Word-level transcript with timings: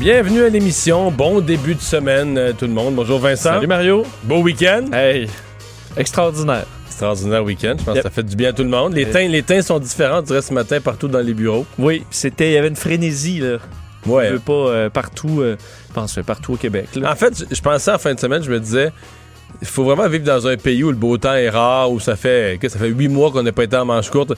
Bienvenue 0.00 0.42
à 0.44 0.48
l'émission. 0.48 1.10
Bon 1.10 1.40
début 1.40 1.74
de 1.74 1.80
semaine, 1.80 2.38
euh, 2.38 2.52
tout 2.58 2.64
le 2.66 2.72
monde. 2.72 2.94
Bonjour 2.94 3.18
Vincent. 3.18 3.52
Salut 3.54 3.66
Mario. 3.66 4.04
Beau 4.24 4.38
week-end. 4.40 4.86
Hey, 4.92 5.28
extraordinaire. 5.96 6.64
Extraordinaire 6.86 7.44
week-end. 7.44 7.76
Je 7.78 7.84
pense 7.84 7.94
Yep. 7.96 8.04
que 8.04 8.08
ça 8.08 8.14
fait 8.14 8.22
du 8.22 8.34
bien 8.36 8.48
à 8.48 8.52
tout 8.54 8.62
le 8.62 8.70
monde. 8.70 8.94
Les 8.94 9.04
teints, 9.06 9.28
les 9.28 9.42
teints 9.42 9.60
sont 9.62 9.78
différents, 9.78 10.20
je 10.20 10.26
dirais, 10.26 10.42
ce 10.42 10.54
matin, 10.54 10.80
partout 10.80 11.06
dans 11.08 11.20
les 11.20 11.34
bureaux. 11.34 11.66
Oui, 11.78 12.02
c'était, 12.10 12.50
il 12.50 12.54
y 12.54 12.56
avait 12.56 12.68
une 12.68 12.76
frénésie 12.76 13.40
là. 13.40 13.58
Ouais. 14.06 14.28
Je 14.28 14.32
veux 14.34 14.38
pas 14.38 14.52
euh, 14.52 14.88
partout, 14.88 15.40
euh, 15.42 15.56
je 15.88 15.92
pense 15.94 16.18
partout 16.26 16.54
au 16.54 16.56
Québec. 16.56 16.88
Là. 16.96 17.12
En 17.12 17.16
fait, 17.16 17.38
je- 17.38 17.54
je 17.54 17.60
pensais 17.60 17.90
en 17.92 17.98
fin 17.98 18.14
de 18.14 18.20
semaine, 18.20 18.42
je 18.42 18.50
me 18.50 18.58
disais, 18.58 18.90
il 19.60 19.68
faut 19.68 19.84
vraiment 19.84 20.08
vivre 20.08 20.24
dans 20.24 20.46
un 20.46 20.56
pays 20.56 20.82
où 20.82 20.88
le 20.88 20.96
beau 20.96 21.18
temps 21.18 21.34
est 21.34 21.50
rare, 21.50 21.90
où 21.92 22.00
ça 22.00 22.16
fait, 22.16 22.58
que 22.58 22.70
ça 22.70 22.78
fait 22.78 22.88
huit 22.88 23.08
mois 23.08 23.30
qu'on 23.30 23.42
n'a 23.42 23.52
pas 23.52 23.64
été 23.64 23.76
en 23.76 23.84
manche 23.84 24.08
courte 24.08 24.32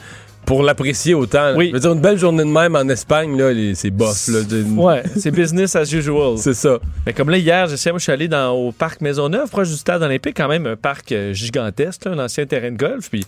pour 0.44 0.62
l'apprécier 0.62 1.14
autant. 1.14 1.54
Oui. 1.56 1.68
Je 1.68 1.74
veux 1.74 1.80
dire, 1.80 1.92
une 1.92 2.00
belle 2.00 2.18
journée 2.18 2.42
de 2.44 2.48
même 2.48 2.74
en 2.76 2.88
Espagne, 2.88 3.38
là, 3.38 3.52
les- 3.52 3.74
c'est 3.74 3.90
bof. 3.90 4.28
Là, 4.28 4.40
Ouais, 4.76 5.02
c'est 5.16 5.30
business 5.30 5.76
as 5.76 5.90
usual. 5.92 6.36
C'est 6.38 6.54
ça. 6.54 6.78
Mais 7.06 7.12
comme 7.12 7.30
là 7.30 7.38
hier, 7.38 7.66
je 7.68 7.76
sais, 7.76 7.90
moi 7.90 7.98
je 7.98 8.02
suis 8.04 8.12
allé 8.12 8.28
dans, 8.28 8.50
au 8.52 8.72
parc 8.72 9.00
Maisonneuve, 9.00 9.48
proche 9.50 9.68
du 9.68 9.76
stade 9.76 10.02
olympique, 10.02 10.36
quand 10.36 10.48
même 10.48 10.66
un 10.66 10.76
parc 10.76 11.12
euh, 11.12 11.32
gigantesque, 11.32 12.04
là, 12.04 12.12
un 12.12 12.18
ancien 12.18 12.44
terrain 12.46 12.70
de 12.72 12.76
golf. 12.76 13.08
Puis 13.10 13.24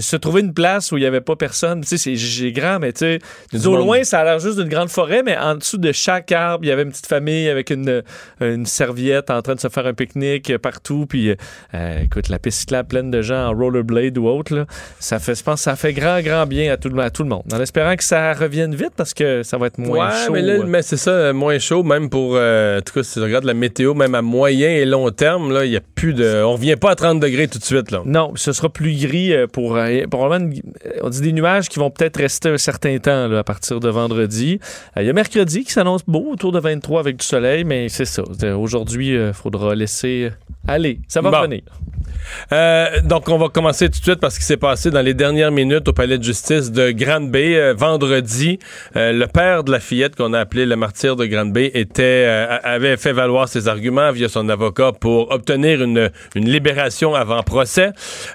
se 0.00 0.16
trouver 0.16 0.40
une 0.42 0.52
place 0.54 0.92
où 0.92 0.96
il 0.96 1.00
n'y 1.00 1.06
avait 1.06 1.20
pas 1.20 1.36
personne. 1.36 1.82
Tu 1.82 1.96
sais, 1.96 2.14
c'est 2.16 2.52
grand, 2.52 2.78
mais 2.78 2.92
tu 2.92 3.18
sais, 3.52 3.66
au 3.66 3.76
loin, 3.76 4.04
ça 4.04 4.20
a 4.20 4.24
l'air 4.24 4.38
juste 4.38 4.58
d'une 4.58 4.68
grande 4.68 4.88
forêt, 4.88 5.22
mais 5.24 5.36
en 5.36 5.54
dessous 5.56 5.78
de 5.78 5.92
chaque 5.92 6.32
arbre, 6.32 6.64
il 6.64 6.68
y 6.68 6.72
avait 6.72 6.82
une 6.82 6.90
petite 6.90 7.06
famille 7.06 7.48
avec 7.48 7.70
une, 7.70 8.02
une 8.40 8.66
serviette 8.66 9.30
en 9.30 9.42
train 9.42 9.54
de 9.54 9.60
se 9.60 9.68
faire 9.68 9.86
un 9.86 9.94
pique-nique 9.94 10.50
euh, 10.50 10.58
partout. 10.58 11.06
Puis, 11.08 11.34
euh, 11.74 12.00
écoute, 12.02 12.28
la 12.28 12.38
piste 12.38 12.60
cyclable 12.60 12.88
pleine 12.88 13.10
de 13.10 13.22
gens 13.22 13.48
en 13.48 13.52
rollerblade 13.54 14.16
ou 14.18 14.26
autre, 14.26 14.54
là, 14.54 14.66
ça 14.98 15.18
fait, 15.18 15.34
je 15.34 15.42
pense, 15.42 15.56
que 15.60 15.64
ça 15.64 15.76
fait 15.76 15.92
grand, 15.92 16.20
grand 16.20 16.46
bien 16.46 16.72
à 16.72 16.76
tout, 16.76 16.88
le- 16.88 17.00
à 17.02 17.10
tout 17.10 17.22
le 17.22 17.28
monde. 17.28 17.42
En 17.52 17.60
espérant 17.60 17.96
que 17.96 18.04
ça 18.04 18.32
revienne 18.32 18.74
vite 18.74 18.92
parce 18.96 19.14
que 19.14 19.42
ça 19.42 19.58
va 19.58 19.66
être 19.66 19.78
moins 19.78 20.08
ouais, 20.08 20.26
chaud. 20.26 20.32
mais 20.32 20.42
là, 20.42 20.64
mais 20.66 20.82
c'est 20.82 20.96
ça, 20.96 21.10
euh, 21.10 21.32
moins 21.32 21.58
chaud, 21.58 21.82
même 21.82 22.10
pour, 22.10 22.32
euh, 22.36 22.78
en 22.78 22.82
tout 22.82 22.94
cas, 22.94 23.02
si 23.02 23.14
tu 23.14 23.20
regardes 23.22 23.44
la 23.44 23.54
météo, 23.54 23.94
même 23.94 24.14
à 24.14 24.22
moyen 24.22 24.68
et 24.70 24.84
long 24.84 25.10
terme, 25.10 25.52
là, 25.52 25.64
il 25.64 25.72
y 25.72 25.76
a 25.76 25.80
plus 25.94 26.14
de, 26.14 26.42
on 26.42 26.52
revient 26.52 26.76
pas 26.76 26.90
à 26.90 26.94
30 26.94 27.20
degrés 27.20 27.48
tout 27.48 27.58
de 27.58 27.64
suite, 27.64 27.90
là. 27.90 28.02
Non, 28.04 28.32
ce 28.36 28.52
sera 28.52 28.68
plus 28.68 28.94
gris 29.00 29.32
euh, 29.32 29.46
euh, 29.88 30.06
probablement 30.06 30.52
on 31.02 31.10
dit 31.10 31.20
des 31.20 31.32
nuages 31.32 31.68
qui 31.68 31.78
vont 31.78 31.90
peut-être 31.90 32.18
rester 32.18 32.48
un 32.48 32.58
certain 32.58 32.96
temps 32.98 33.30
à 33.32 33.44
partir 33.44 33.80
de 33.80 33.88
vendredi. 33.88 34.60
Euh, 34.96 35.02
Il 35.02 35.06
y 35.06 35.10
a 35.10 35.12
mercredi 35.12 35.64
qui 35.64 35.72
s'annonce 35.72 36.02
beau 36.06 36.32
autour 36.32 36.52
de 36.52 36.60
23 36.60 37.00
avec 37.00 37.16
du 37.16 37.26
soleil, 37.26 37.64
mais 37.64 37.88
c'est 37.88 38.04
ça. 38.04 38.22
Euh, 38.42 38.56
Aujourd'hui, 38.56 39.14
il 39.14 39.32
faudra 39.32 39.74
laisser 39.74 40.30
aller. 40.68 41.00
Ça 41.08 41.20
va 41.20 41.30
Bon. 41.30 41.38
revenir. 41.38 41.62
Euh, 42.52 43.00
donc, 43.02 43.28
on 43.28 43.38
va 43.38 43.48
commencer 43.48 43.88
tout 43.88 43.98
de 44.00 44.04
suite 44.04 44.20
parce 44.20 44.34
qu'il 44.36 44.44
s'est 44.44 44.56
passé 44.58 44.90
dans 44.90 45.00
les 45.00 45.14
dernières 45.14 45.50
minutes 45.50 45.88
au 45.88 45.92
palais 45.94 46.18
de 46.18 46.22
justice 46.22 46.70
de 46.70 46.90
Grande-Bay. 46.90 47.56
Euh, 47.56 47.74
vendredi, 47.74 48.58
euh, 48.96 49.12
le 49.12 49.26
père 49.26 49.64
de 49.64 49.72
la 49.72 49.80
fillette 49.80 50.14
qu'on 50.14 50.34
a 50.34 50.40
appelé 50.40 50.66
le 50.66 50.76
martyr 50.76 51.16
de 51.16 51.24
Grande-Bay 51.24 51.70
était, 51.74 52.02
euh, 52.26 52.58
avait 52.62 52.96
fait 52.98 53.12
valoir 53.12 53.48
ses 53.48 53.66
arguments 53.68 54.10
via 54.12 54.28
son 54.28 54.48
avocat 54.50 54.92
pour 54.92 55.30
obtenir 55.30 55.82
une, 55.82 56.10
une 56.34 56.50
libération 56.50 57.14
avant 57.14 57.42
procès. 57.42 57.92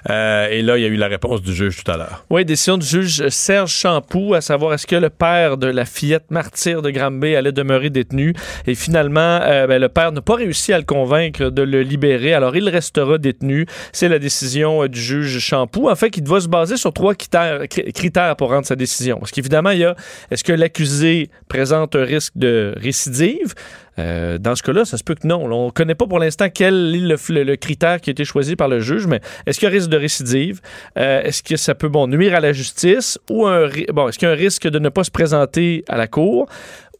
Et 0.08 0.62
là, 0.62 0.76
il 0.76 0.82
y 0.82 0.84
a 0.84 0.88
eu 0.88 0.96
la 0.96 1.06
réponse 1.08 1.40
du 1.42 1.54
juge 1.54 1.84
tout 1.84 1.90
à 1.90 1.96
l'heure. 1.96 2.24
Oui, 2.30 2.44
décision 2.44 2.76
du 2.78 2.86
juge 2.86 3.28
Serge 3.28 3.70
Champoux 3.70 4.34
à 4.34 4.40
savoir 4.40 4.74
est-ce 4.74 4.86
que 4.86 4.96
le 4.96 5.10
père 5.10 5.56
de 5.56 5.66
la 5.68 5.84
fillette 5.84 6.30
martyre 6.30 6.82
de 6.82 6.90
Granby 6.90 7.36
allait 7.36 7.52
demeurer 7.52 7.90
détenu. 7.90 8.34
Et 8.66 8.74
finalement, 8.74 9.38
ben, 9.38 9.80
le 9.80 9.88
père 9.88 10.10
n'a 10.12 10.20
pas 10.20 10.34
réussi 10.36 10.72
à 10.72 10.78
le 10.78 10.84
convaincre 10.84 11.50
de 11.50 11.62
le 11.62 11.82
libérer. 11.82 12.23
Alors, 12.32 12.56
il 12.56 12.68
restera 12.68 13.18
détenu. 13.18 13.66
C'est 13.92 14.08
la 14.08 14.18
décision 14.18 14.84
euh, 14.84 14.88
du 14.88 15.00
juge 15.00 15.38
Champoux. 15.38 15.88
En 15.88 15.96
fait, 15.96 16.10
qui 16.10 16.22
doit 16.22 16.40
se 16.40 16.48
baser 16.48 16.76
sur 16.76 16.92
trois 16.92 17.14
critères, 17.14 17.62
cri- 17.64 17.92
critères 17.92 18.36
pour 18.36 18.50
rendre 18.50 18.66
sa 18.66 18.76
décision. 18.76 19.18
Parce 19.18 19.30
qu'évidemment, 19.30 19.70
il 19.70 19.80
y 19.80 19.84
a 19.84 19.94
est-ce 20.30 20.44
que 20.44 20.52
l'accusé 20.52 21.30
présente 21.48 21.96
un 21.96 22.04
risque 22.04 22.32
de 22.36 22.74
récidive? 22.76 23.54
Euh, 23.98 24.38
dans 24.38 24.56
ce 24.56 24.62
cas-là, 24.62 24.84
ça 24.84 24.96
se 24.96 25.04
peut 25.04 25.14
que 25.14 25.26
non. 25.26 25.44
On 25.44 25.66
ne 25.66 25.70
connaît 25.70 25.94
pas 25.94 26.06
pour 26.06 26.18
l'instant 26.18 26.48
quel 26.52 26.94
est 26.94 27.30
le, 27.44 27.56
critère 27.56 28.00
qui 28.00 28.10
a 28.10 28.12
été 28.12 28.24
choisi 28.24 28.56
par 28.56 28.68
le 28.68 28.80
juge, 28.80 29.06
mais 29.06 29.20
est-ce 29.46 29.60
qu'il 29.60 29.68
y 29.68 29.70
a 29.70 29.72
un 29.72 29.76
risque 29.76 29.90
de 29.90 29.96
récidive? 29.96 30.60
Euh, 30.98 31.22
est-ce 31.22 31.42
que 31.42 31.56
ça 31.56 31.74
peut 31.74 31.88
bon, 31.88 32.08
nuire 32.08 32.34
à 32.34 32.40
la 32.40 32.52
justice? 32.52 33.18
Ou 33.30 33.46
bon, 33.92 34.08
est-ce 34.08 34.18
qu'il 34.18 34.26
y 34.26 34.30
a 34.30 34.34
un 34.34 34.36
risque 34.36 34.66
de 34.66 34.78
ne 34.78 34.88
pas 34.88 35.04
se 35.04 35.10
présenter 35.10 35.84
à 35.88 35.96
la 35.96 36.08
cour? 36.08 36.48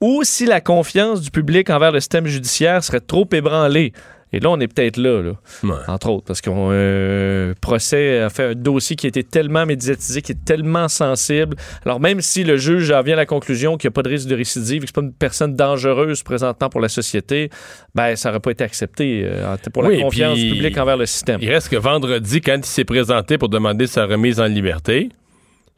Ou 0.01 0.23
si 0.25 0.47
la 0.47 0.61
confiance 0.61 1.21
du 1.21 1.31
public 1.31 1.71
envers 1.71 1.93
le 1.93 2.01
système 2.01 2.27
judiciaire 2.27 2.83
serait 2.85 3.01
trop 3.01 3.29
ébranlée? 3.33 3.93
Et 4.35 4.41
là, 4.41 4.51
on 4.51 4.59
est 4.61 4.67
peut-être 4.69 4.97
là, 4.97 5.23
là 5.23 5.33
Ouais. 5.63 5.71
entre 5.87 6.11
autres, 6.11 6.25
parce 6.27 6.41
qu'on 6.41 6.71
euh, 6.73 7.55
procès 7.61 8.19
a 8.21 8.31
fait 8.31 8.45
un 8.51 8.55
dossier 8.55 8.97
qui 8.97 9.07
a 9.07 9.09
été 9.09 9.23
tellement 9.23 9.65
médiatisé, 9.65 10.23
qui 10.23 10.33
est 10.33 10.45
tellement 10.45 10.89
sensible. 10.89 11.57
Alors 11.87 12.01
même 12.01 12.21
si 12.21 12.43
le 12.45 12.57
juge 12.57 12.91
en 12.91 13.01
vient 13.03 13.15
à 13.15 13.19
la 13.19 13.27
conclusion 13.27 13.77
qu'il 13.77 13.89
n'y 13.89 13.93
a 13.93 13.95
pas 13.95 14.03
de 14.03 14.09
risque 14.09 14.29
de 14.29 14.35
récidive, 14.35 14.81
que 14.83 14.87
c'est 14.89 14.95
pas 14.95 15.03
une 15.03 15.13
personne 15.13 15.55
dangereuse 15.55 16.23
présentement 16.23 16.69
pour 16.69 16.81
la 16.81 16.89
société, 16.89 17.51
ben 17.95 18.17
ça 18.17 18.29
n'aurait 18.29 18.41
pas 18.41 18.51
été 18.51 18.65
accepté 18.65 19.23
euh, 19.25 19.57
pour 19.73 19.83
la 19.85 19.91
Oui, 19.91 20.01
confiance 20.01 20.39
public 20.39 20.77
envers 20.79 20.97
le 20.97 21.07
système. 21.07 21.39
Il 21.41 21.51
reste 21.51 21.69
que 21.69 21.77
vendredi, 21.77 22.41
quand 22.41 22.57
il 22.57 22.65
s'est 22.65 22.85
présenté 22.85 23.39
pour 23.39 23.49
demander 23.49 23.87
sa 23.87 24.07
remise 24.07 24.41
en 24.41 24.47
liberté, 24.47 25.11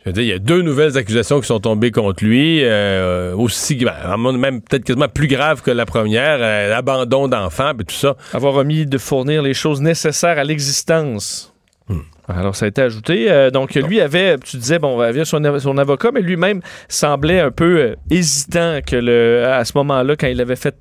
je 0.06 0.10
veux 0.10 0.14
dire, 0.14 0.22
il 0.22 0.28
y 0.28 0.32
a 0.32 0.38
deux 0.38 0.62
nouvelles 0.62 0.96
accusations 0.96 1.40
qui 1.40 1.48
sont 1.48 1.58
tombées 1.58 1.90
contre 1.90 2.24
lui, 2.24 2.60
euh, 2.62 3.34
aussi, 3.34 3.74
ben, 3.74 4.16
même 4.16 4.60
peut-être 4.62 4.84
quasiment 4.84 5.08
plus 5.08 5.26
graves 5.26 5.62
que 5.62 5.72
la 5.72 5.84
première, 5.84 6.38
euh, 6.40 6.76
abandon 6.76 7.26
d'enfants, 7.26 7.72
puis 7.76 7.86
tout 7.86 7.94
ça. 7.96 8.16
Avoir 8.32 8.54
omis 8.54 8.86
de 8.86 8.98
fournir 8.98 9.42
les 9.42 9.52
choses 9.52 9.80
nécessaires 9.80 10.38
à 10.38 10.44
l'existence. 10.44 11.52
Alors, 12.28 12.56
ça 12.56 12.66
a 12.66 12.68
été 12.68 12.82
ajouté. 12.82 13.30
Euh, 13.30 13.50
donc, 13.50 13.74
lui 13.74 14.00
avait, 14.00 14.38
tu 14.38 14.56
disais, 14.56 14.78
bon, 14.78 15.00
avait 15.00 15.24
son, 15.24 15.40
son 15.60 15.78
avocat, 15.78 16.10
mais 16.12 16.20
lui-même 16.20 16.60
semblait 16.88 17.40
un 17.40 17.50
peu 17.50 17.78
euh, 17.78 17.96
hésitant 18.10 18.80
que 18.84 18.96
le, 18.96 19.44
à 19.46 19.64
ce 19.64 19.72
moment-là, 19.76 20.16
quand 20.16 20.26
il 20.26 20.40
avait 20.40 20.56
fait. 20.56 20.74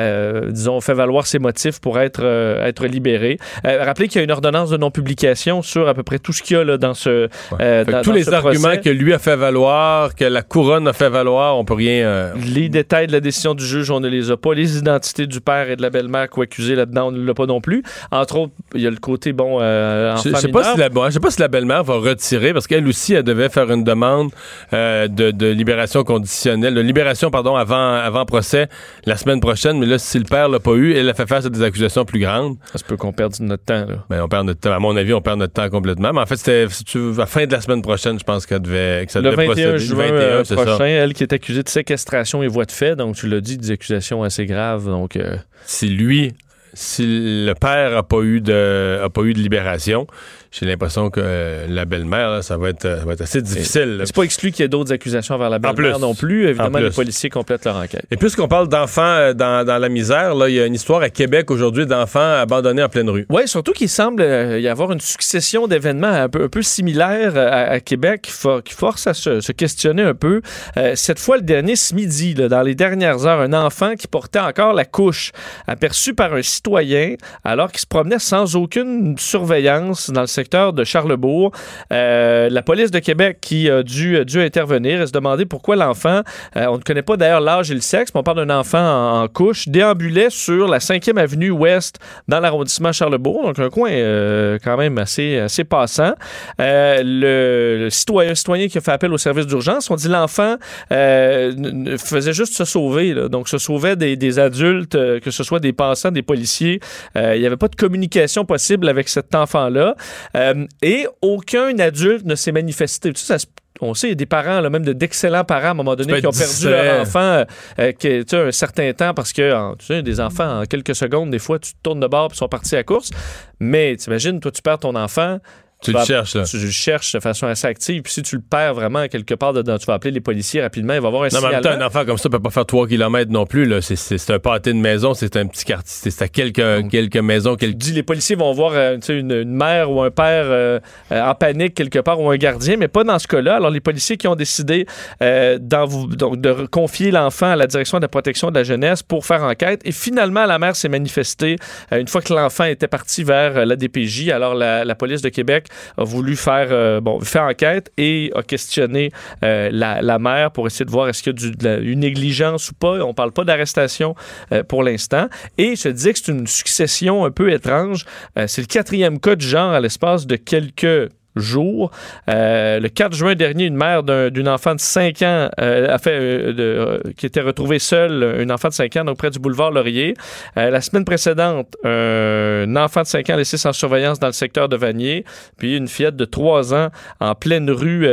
Euh, 0.00 0.50
disons, 0.50 0.80
fait 0.80 0.94
valoir 0.94 1.26
ses 1.26 1.38
motifs 1.38 1.80
pour 1.80 1.98
être, 2.00 2.20
euh, 2.22 2.64
être 2.66 2.86
libéré. 2.86 3.38
Euh, 3.66 3.82
rappelez 3.84 4.08
qu'il 4.08 4.18
y 4.18 4.20
a 4.20 4.24
une 4.24 4.30
ordonnance 4.30 4.70
de 4.70 4.76
non-publication 4.76 5.62
sur 5.62 5.88
à 5.88 5.94
peu 5.94 6.02
près 6.02 6.18
tout 6.18 6.32
ce 6.32 6.42
qu'il 6.42 6.56
y 6.56 6.60
a 6.60 6.64
là, 6.64 6.76
dans 6.78 6.94
ce. 6.94 7.28
dans- 7.50 8.02
tous 8.02 8.10
dans 8.10 8.14
les 8.16 8.24
ce 8.24 8.30
arguments 8.32 8.68
procès. 8.68 8.80
que 8.80 8.90
lui 8.90 9.12
a 9.12 9.18
fait 9.18 9.36
valoir, 9.36 10.14
que 10.14 10.24
la 10.24 10.42
couronne 10.42 10.88
a 10.88 10.92
fait 10.92 11.08
valoir, 11.10 11.56
on 11.58 11.64
peut 11.64 11.74
rien. 11.74 12.32
Les 12.54 12.68
détails 12.68 13.06
de 13.06 13.12
la 13.12 13.20
décision 13.20 13.54
du 13.54 13.64
juge, 13.64 13.90
on 13.90 14.00
ne 14.00 14.08
les 14.08 14.30
a 14.30 14.36
pas. 14.36 14.54
Les 14.54 14.78
identités 14.78 15.26
du 15.26 15.40
père 15.40 15.70
et 15.70 15.76
de 15.76 15.82
la 15.82 15.90
belle-mère 15.90 16.28
co-accusés 16.30 16.74
là-dedans, 16.74 17.08
on 17.08 17.12
ne 17.12 17.24
l'a 17.24 17.34
pas 17.34 17.46
non 17.46 17.60
plus. 17.60 17.82
Entre 18.10 18.36
autres, 18.38 18.52
il 18.74 18.80
y 18.80 18.86
a 18.86 18.90
le 18.90 18.96
côté, 18.96 19.32
bon, 19.32 19.58
euh, 19.60 20.14
Je 20.24 20.30
je 20.30 20.34
sais 20.36 20.48
pas 20.48 20.64
si 20.72 20.78
la, 20.78 20.88
bon, 20.88 21.08
si 21.10 21.40
la 21.40 21.48
belle-mère 21.48 21.84
va 21.84 21.94
retirer 21.94 22.52
parce 22.52 22.66
qu'elle 22.66 22.86
aussi 22.86 23.14
elle 23.14 23.22
devait 23.22 23.48
faire 23.48 23.70
une 23.70 23.84
demande 23.84 24.30
euh, 24.72 25.08
de, 25.08 25.30
de 25.30 25.46
libération 25.48 26.02
conditionnelle, 26.04 26.74
de 26.74 26.80
libération 26.80 27.30
pardon 27.30 27.56
avant 27.56 27.94
avant 27.94 28.24
procès 28.24 28.68
la 29.06 29.16
semaine 29.16 29.40
prochaine. 29.40 29.78
Mais 29.78 29.86
là, 29.90 29.98
si 29.98 30.18
le 30.18 30.24
père 30.24 30.48
l'a 30.48 30.58
pas 30.60 30.72
eu, 30.72 30.94
elle 30.94 31.08
a 31.08 31.14
fait 31.14 31.26
face 31.28 31.44
à 31.44 31.50
des 31.50 31.62
accusations 31.62 32.04
plus 32.04 32.20
grandes. 32.20 32.56
Ça 32.72 32.78
se 32.78 32.84
peut 32.84 32.96
qu'on 32.96 33.12
perde 33.12 33.34
notre 33.40 33.64
temps, 33.64 33.84
là. 33.86 34.04
Ben, 34.08 34.22
on 34.22 34.28
perd 34.28 34.46
notre 34.46 34.60
temps. 34.60 34.72
À 34.72 34.78
mon 34.78 34.96
avis, 34.96 35.12
on 35.12 35.20
perd 35.20 35.38
notre 35.38 35.52
temps 35.52 35.68
complètement. 35.68 36.12
Mais 36.12 36.20
en 36.20 36.26
fait, 36.26 36.36
c'était 36.36 36.66
à 36.66 37.18
la 37.18 37.26
fin 37.26 37.46
de 37.46 37.52
la 37.52 37.60
semaine 37.60 37.82
prochaine, 37.82 38.18
je 38.18 38.24
pense 38.24 38.46
qu'elle 38.46 38.62
devait 38.62 39.04
que 39.06 39.12
ça 39.12 39.20
Le 39.20 39.30
devait 39.30 39.46
21 39.48 39.70
procéder. 39.72 39.78
juin 39.78 40.06
Le 40.06 40.12
21, 40.12 40.22
euh, 40.22 40.42
prochain, 40.64 40.78
ça. 40.78 40.88
elle 40.88 41.12
qui 41.12 41.22
est 41.22 41.32
accusée 41.32 41.62
de 41.62 41.68
séquestration 41.68 42.42
et 42.42 42.48
voie 42.48 42.64
de 42.64 42.72
fait, 42.72 42.96
donc 42.96 43.16
tu 43.16 43.28
l'as 43.28 43.40
dit, 43.40 43.58
des 43.58 43.70
accusations 43.72 44.22
assez 44.22 44.46
graves. 44.46 44.86
Donc, 44.86 45.16
euh, 45.16 45.36
Si 45.66 45.88
lui, 45.88 46.32
si 46.72 47.04
le 47.04 47.52
père 47.54 47.96
a 47.96 48.02
pas 48.04 48.20
eu 48.22 48.40
de 48.40 49.00
a 49.02 49.08
pas 49.10 49.22
eu 49.22 49.32
de 49.34 49.38
libération, 49.40 50.06
j'ai 50.52 50.66
l'impression 50.66 51.10
que 51.10 51.20
euh, 51.22 51.66
la 51.68 51.84
belle-mère, 51.84 52.30
là, 52.30 52.42
ça 52.42 52.56
va 52.56 52.70
être, 52.70 52.84
euh, 52.84 52.98
ça 52.98 53.04
va 53.04 53.12
être 53.12 53.20
assez 53.20 53.40
difficile. 53.40 54.02
c'est 54.04 54.14
pas 54.14 54.24
exclu 54.24 54.50
qu'il 54.50 54.62
y 54.62 54.66
ait 54.66 54.68
d'autres 54.68 54.92
accusations 54.92 55.36
envers 55.36 55.48
la 55.50 55.58
belle-mère 55.60 55.98
non 56.00 56.14
plus. 56.14 56.48
Évidemment, 56.48 56.78
En 56.78 56.82
les 56.82 56.90
policiers 56.90 57.30
complètent 57.30 57.64
leur 57.64 57.76
enquête. 57.76 58.04
Et 58.10 58.16
puisqu'on 58.16 58.48
parle 58.48 58.68
d'enfants 58.68 59.02
euh, 59.02 59.32
dans, 59.32 59.64
dans 59.64 59.78
la 59.78 59.88
misère, 59.88 60.34
là, 60.34 60.48
il 60.48 60.56
y 60.56 60.60
a 60.60 60.66
une 60.66 60.74
histoire 60.74 61.02
à 61.02 61.08
Québec 61.10 61.50
aujourd'hui 61.52 61.86
d'enfants 61.86 62.20
abandonnés 62.40 62.82
en 62.82 62.88
pleine 62.88 63.08
rue. 63.08 63.26
Oui, 63.28 63.46
surtout 63.46 63.72
qu'il 63.72 63.88
semble 63.88 64.22
y 64.22 64.66
avoir 64.66 64.90
une 64.90 65.00
succession 65.00 65.68
d'événements 65.68 66.08
un 66.08 66.28
peu, 66.28 66.44
un 66.44 66.48
peu 66.48 66.62
similaires 66.62 67.36
à, 67.36 67.70
à 67.70 67.80
Québec 67.80 68.22
qui, 68.22 68.32
for- 68.32 68.62
qui 68.64 68.74
force 68.74 69.06
à 69.06 69.14
se, 69.14 69.40
se 69.40 69.52
questionner 69.52 70.02
un 70.02 70.14
peu. 70.14 70.42
Euh, 70.76 70.92
cette 70.96 71.20
fois, 71.20 71.36
le 71.36 71.42
dernier 71.42 71.76
ce 71.76 71.94
midi, 71.94 72.34
là, 72.34 72.48
dans 72.48 72.62
les 72.62 72.74
dernières 72.74 73.24
heures, 73.24 73.40
un 73.40 73.52
enfant 73.52 73.94
qui 73.94 74.08
portait 74.08 74.40
encore 74.40 74.72
la 74.72 74.84
couche, 74.84 75.30
aperçu 75.68 76.12
par 76.14 76.34
un 76.34 76.42
citoyen 76.42 77.14
alors 77.44 77.70
qu'il 77.70 77.80
se 77.80 77.86
promenait 77.86 78.18
sans 78.18 78.56
aucune 78.56 79.16
surveillance 79.16 80.10
dans 80.10 80.22
le 80.22 80.26
secteur 80.26 80.39
de 80.42 80.84
Charlebourg. 80.84 81.52
Euh, 81.92 82.48
la 82.50 82.62
police 82.62 82.90
de 82.90 82.98
Québec 82.98 83.38
qui 83.40 83.70
a 83.70 83.82
dû, 83.82 84.24
dû 84.24 84.40
intervenir 84.40 85.00
et 85.00 85.06
se 85.06 85.12
demander 85.12 85.46
pourquoi 85.46 85.76
l'enfant, 85.76 86.22
euh, 86.56 86.66
on 86.66 86.78
ne 86.78 86.82
connaît 86.82 87.02
pas 87.02 87.16
d'ailleurs 87.16 87.40
l'âge 87.40 87.70
et 87.70 87.74
le 87.74 87.80
sexe, 87.80 88.10
mais 88.14 88.20
on 88.20 88.22
parle 88.22 88.44
d'un 88.46 88.58
enfant 88.58 89.22
en, 89.22 89.28
couche, 89.28 89.68
déambulait 89.68 90.30
sur 90.30 90.68
la 90.68 90.78
5e 90.78 91.18
avenue 91.18 91.50
ouest 91.50 91.98
dans 92.28 92.40
l'arrondissement 92.40 92.92
Charlebourg, 92.92 93.42
donc 93.42 93.58
un 93.58 93.70
coin 93.70 93.90
euh, 93.90 94.58
quand 94.62 94.76
même 94.76 94.98
assez, 94.98 95.38
assez 95.38 95.64
passant. 95.64 96.12
Le, 96.58 97.88
citoyen, 97.90 98.34
citoyen 98.34 98.68
qui 98.68 98.78
a 98.78 98.80
fait 98.80 98.92
appel 98.92 99.12
au 99.12 99.18
service 99.18 99.46
d'urgence, 99.46 99.90
on 99.90 99.96
dit 99.96 100.08
l'enfant 100.08 100.56
faisait 100.90 102.32
juste 102.32 102.54
se 102.54 102.64
sauver, 102.64 103.14
donc 103.28 103.48
se 103.48 103.58
sauvait 103.58 103.96
des, 103.96 104.16
des 104.16 104.38
adultes, 104.38 104.92
que 105.20 105.30
ce 105.30 105.44
soit 105.44 105.60
des 105.60 105.72
passants, 105.72 106.10
des 106.10 106.22
policiers. 106.22 106.80
il 107.14 107.40
n'y 107.40 107.46
avait 107.46 107.56
pas 107.56 107.68
de 107.68 107.76
communication 107.76 108.44
possible 108.44 108.88
avec 108.88 109.08
cet 109.08 109.34
enfant-là. 109.34 109.94
Et 110.34 111.06
aucun 111.22 111.78
adulte 111.78 112.24
ne 112.24 112.34
s'est 112.34 112.52
manifesté. 112.52 113.12
Tu 113.12 113.20
sais, 113.20 113.38
ça 113.38 113.46
on 113.80 113.94
sait, 113.94 114.08
il 114.08 114.10
y 114.10 114.12
a 114.12 114.16
des 114.16 114.26
parents, 114.26 114.60
là, 114.60 114.68
même 114.68 114.84
d'excellents 114.84 115.44
parents 115.44 115.68
à 115.68 115.70
un 115.70 115.74
moment 115.74 115.96
donné, 115.96 116.20
qui 116.20 116.26
ont 116.26 116.32
perdu 116.32 116.68
leur 116.68 117.00
enfant 117.00 117.44
euh, 117.78 117.92
qui, 117.92 118.08
tu 118.08 118.24
sais, 118.28 118.36
un 118.36 118.52
certain 118.52 118.92
temps 118.92 119.14
parce 119.14 119.32
que, 119.32 119.54
en, 119.54 119.74
tu 119.76 119.86
sais, 119.86 120.02
des 120.02 120.20
enfants, 120.20 120.60
en 120.60 120.64
quelques 120.64 120.94
secondes, 120.94 121.30
des 121.30 121.38
fois, 121.38 121.58
tu 121.58 121.72
te 121.72 121.78
tournes 121.82 122.00
de 122.00 122.06
bord 122.06 122.30
et 122.30 122.34
ils 122.34 122.36
sont 122.36 122.48
partis 122.48 122.74
à 122.74 122.78
la 122.78 122.84
course. 122.84 123.10
Mais 123.58 123.96
t'imagines, 123.96 124.40
toi, 124.40 124.50
tu 124.50 124.62
perds 124.62 124.80
ton 124.80 124.94
enfant. 124.96 125.38
Tu, 125.82 125.92
le 125.92 126.04
cherches, 126.04 126.34
là. 126.34 126.44
Tu 126.44 126.58
le 126.58 126.70
cherches 126.70 127.14
de 127.14 127.20
façon 127.20 127.46
assez 127.46 127.66
active. 127.66 128.02
Puis 128.02 128.12
si 128.12 128.22
tu 128.22 128.36
le 128.36 128.42
perds 128.42 128.74
vraiment 128.74 129.08
quelque 129.08 129.34
part 129.34 129.54
dedans, 129.54 129.78
tu 129.78 129.86
vas 129.86 129.94
appeler 129.94 130.10
les 130.10 130.20
policiers 130.20 130.60
rapidement. 130.60 130.92
Il 130.92 131.00
va 131.00 131.08
avoir 131.08 131.22
un 131.22 131.28
non, 131.28 131.40
mais 131.40 131.46
en 131.46 131.50
même 131.52 131.62
temps, 131.62 131.70
un 131.70 131.86
enfant 131.86 132.04
comme 132.04 132.18
ça 132.18 132.28
peut 132.28 132.38
pas 132.38 132.50
faire 132.50 132.66
3 132.66 132.86
km 132.86 133.30
non 133.32 133.46
plus. 133.46 133.64
Là. 133.64 133.80
C'est, 133.80 133.96
c'est, 133.96 134.18
c'est 134.18 134.34
un 134.34 134.38
pâté 134.38 134.74
de 134.74 134.78
maison, 134.78 135.14
c'est 135.14 135.36
un 135.38 135.46
petit 135.46 135.64
quartier. 135.64 136.10
C'est 136.10 136.22
à 136.22 136.28
quelques, 136.28 136.60
Donc, 136.60 136.90
quelques 136.90 137.16
maisons. 137.16 137.56
Quelques... 137.56 137.76
Dis, 137.76 137.92
les 137.92 138.02
policiers 138.02 138.36
vont 138.36 138.52
voir 138.52 138.72
euh, 138.74 138.98
une, 139.08 139.32
une, 139.32 139.54
mère 139.54 139.90
ou 139.90 140.02
un 140.02 140.10
père 140.10 140.44
euh, 140.48 140.80
en 141.10 141.34
panique 141.34 141.74
quelque 141.74 142.00
part 142.00 142.20
ou 142.20 142.30
un 142.30 142.36
gardien, 142.36 142.76
mais 142.76 142.88
pas 142.88 143.04
dans 143.04 143.18
ce 143.18 143.26
cas-là. 143.26 143.56
Alors, 143.56 143.70
les 143.70 143.80
policiers 143.80 144.18
qui 144.18 144.28
ont 144.28 144.36
décidé 144.36 144.84
euh, 145.22 145.56
donc, 145.58 146.40
de 146.40 146.66
confier 146.66 147.10
l'enfant 147.10 147.52
à 147.52 147.56
la 147.56 147.66
direction 147.66 147.98
de 147.98 148.02
la 148.02 148.08
protection 148.08 148.50
de 148.50 148.54
la 148.54 148.64
jeunesse 148.64 149.02
pour 149.02 149.24
faire 149.24 149.44
enquête. 149.44 149.80
Et 149.86 149.92
finalement, 149.92 150.44
la 150.44 150.58
mère 150.58 150.76
s'est 150.76 150.90
manifestée 150.90 151.56
une 151.90 152.08
fois 152.08 152.20
que 152.20 152.34
l'enfant 152.34 152.64
était 152.64 152.88
parti 152.88 153.24
vers 153.24 153.64
la 153.64 153.76
DPJ. 153.76 154.28
Alors, 154.28 154.54
la, 154.54 154.84
la 154.84 154.94
police 154.94 155.22
de 155.22 155.30
Québec 155.30 155.68
a 155.96 156.04
voulu 156.04 156.36
faire 156.36 156.68
euh, 156.70 157.00
bon, 157.00 157.20
enquête 157.36 157.90
et 157.96 158.32
a 158.34 158.42
questionné 158.42 159.10
euh, 159.42 159.70
la, 159.72 160.02
la, 160.02 160.18
mère 160.18 160.50
pour 160.50 160.66
essayer 160.66 160.84
de 160.84 160.90
voir 160.90 161.08
est-ce 161.08 161.22
qu'il 161.22 161.32
y 161.32 161.46
a 161.46 161.78
du, 161.78 161.90
une 161.90 162.00
négligence 162.00 162.70
ou 162.70 162.74
pas. 162.74 163.04
On 163.04 163.14
parle 163.14 163.32
pas 163.32 163.44
d'arrestation 163.44 164.14
euh, 164.52 164.62
pour 164.62 164.82
l'instant. 164.82 165.28
Et 165.58 165.76
je 165.76 165.88
dis 165.88 166.12
que 166.12 166.18
c'est 166.18 166.32
une 166.32 166.46
succession 166.46 167.24
un 167.24 167.30
peu 167.30 167.52
étrange. 167.52 168.04
c'est 168.46 168.62
le 168.62 168.66
quatrième 168.66 169.20
cas 169.20 169.36
du 169.36 169.46
genre 169.46 169.72
à 169.72 169.80
l'espace 169.80 170.26
de 170.26 170.36
quelques 170.36 171.10
jours. 171.40 171.90
Euh, 172.28 172.80
le 172.80 172.88
4 172.88 173.14
juin 173.14 173.34
dernier, 173.34 173.64
une 173.64 173.76
mère 173.76 174.02
d'une 174.02 174.48
un, 174.48 174.54
enfant 174.54 174.74
de 174.74 174.80
5 174.80 175.22
ans 175.22 175.48
euh, 175.60 175.94
a 175.94 175.98
fait, 175.98 176.18
euh, 176.18 176.52
de, 176.52 177.12
qui 177.16 177.26
était 177.26 177.40
retrouvée 177.40 177.78
seule, 177.78 178.36
une 178.40 178.52
enfant 178.52 178.68
de 178.68 178.74
5 178.74 178.96
ans, 178.96 179.04
donc 179.04 179.18
près 179.18 179.30
du 179.30 179.38
boulevard 179.38 179.70
Laurier. 179.70 180.14
la 180.56 180.80
semaine 180.80 181.04
précédente, 181.04 181.76
un 181.84 182.76
enfant 182.76 183.02
de 183.02 183.06
5 183.06 183.30
ans 183.30 183.36
laissé 183.36 183.56
sans 183.56 183.72
surveillance 183.72 184.18
dans 184.18 184.26
le 184.26 184.32
secteur 184.32 184.68
de 184.68 184.76
Vanier, 184.76 185.24
puis 185.58 185.76
une 185.76 185.88
fillette 185.88 186.16
de 186.16 186.24
3 186.24 186.74
ans 186.74 186.88
en 187.20 187.34
pleine 187.34 187.70
rue 187.70 188.06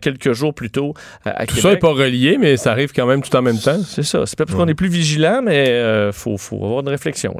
quelques 0.00 0.32
jours 0.32 0.54
plus 0.54 0.70
tôt 0.70 0.94
à 1.24 1.46
tout 1.46 1.56
Québec. 1.56 1.62
ça 1.62 1.70
n'est 1.70 1.76
pas 1.78 1.92
relié, 1.92 2.38
mais 2.38 2.56
ça 2.56 2.72
arrive 2.72 2.92
quand 2.92 3.06
même 3.06 3.22
tout 3.22 3.34
en 3.36 3.42
même 3.42 3.58
temps. 3.58 3.78
C'est 3.84 4.02
ça. 4.02 4.24
C'est 4.26 4.36
pas 4.36 4.44
parce 4.44 4.56
ouais. 4.56 4.64
qu'on 4.64 4.70
est 4.70 4.74
plus 4.74 4.88
vigilant, 4.88 5.40
mais 5.42 6.08
il 6.08 6.12
faut, 6.12 6.36
faut, 6.36 6.64
avoir 6.64 6.80
une 6.80 6.88
réflexion. 6.88 7.34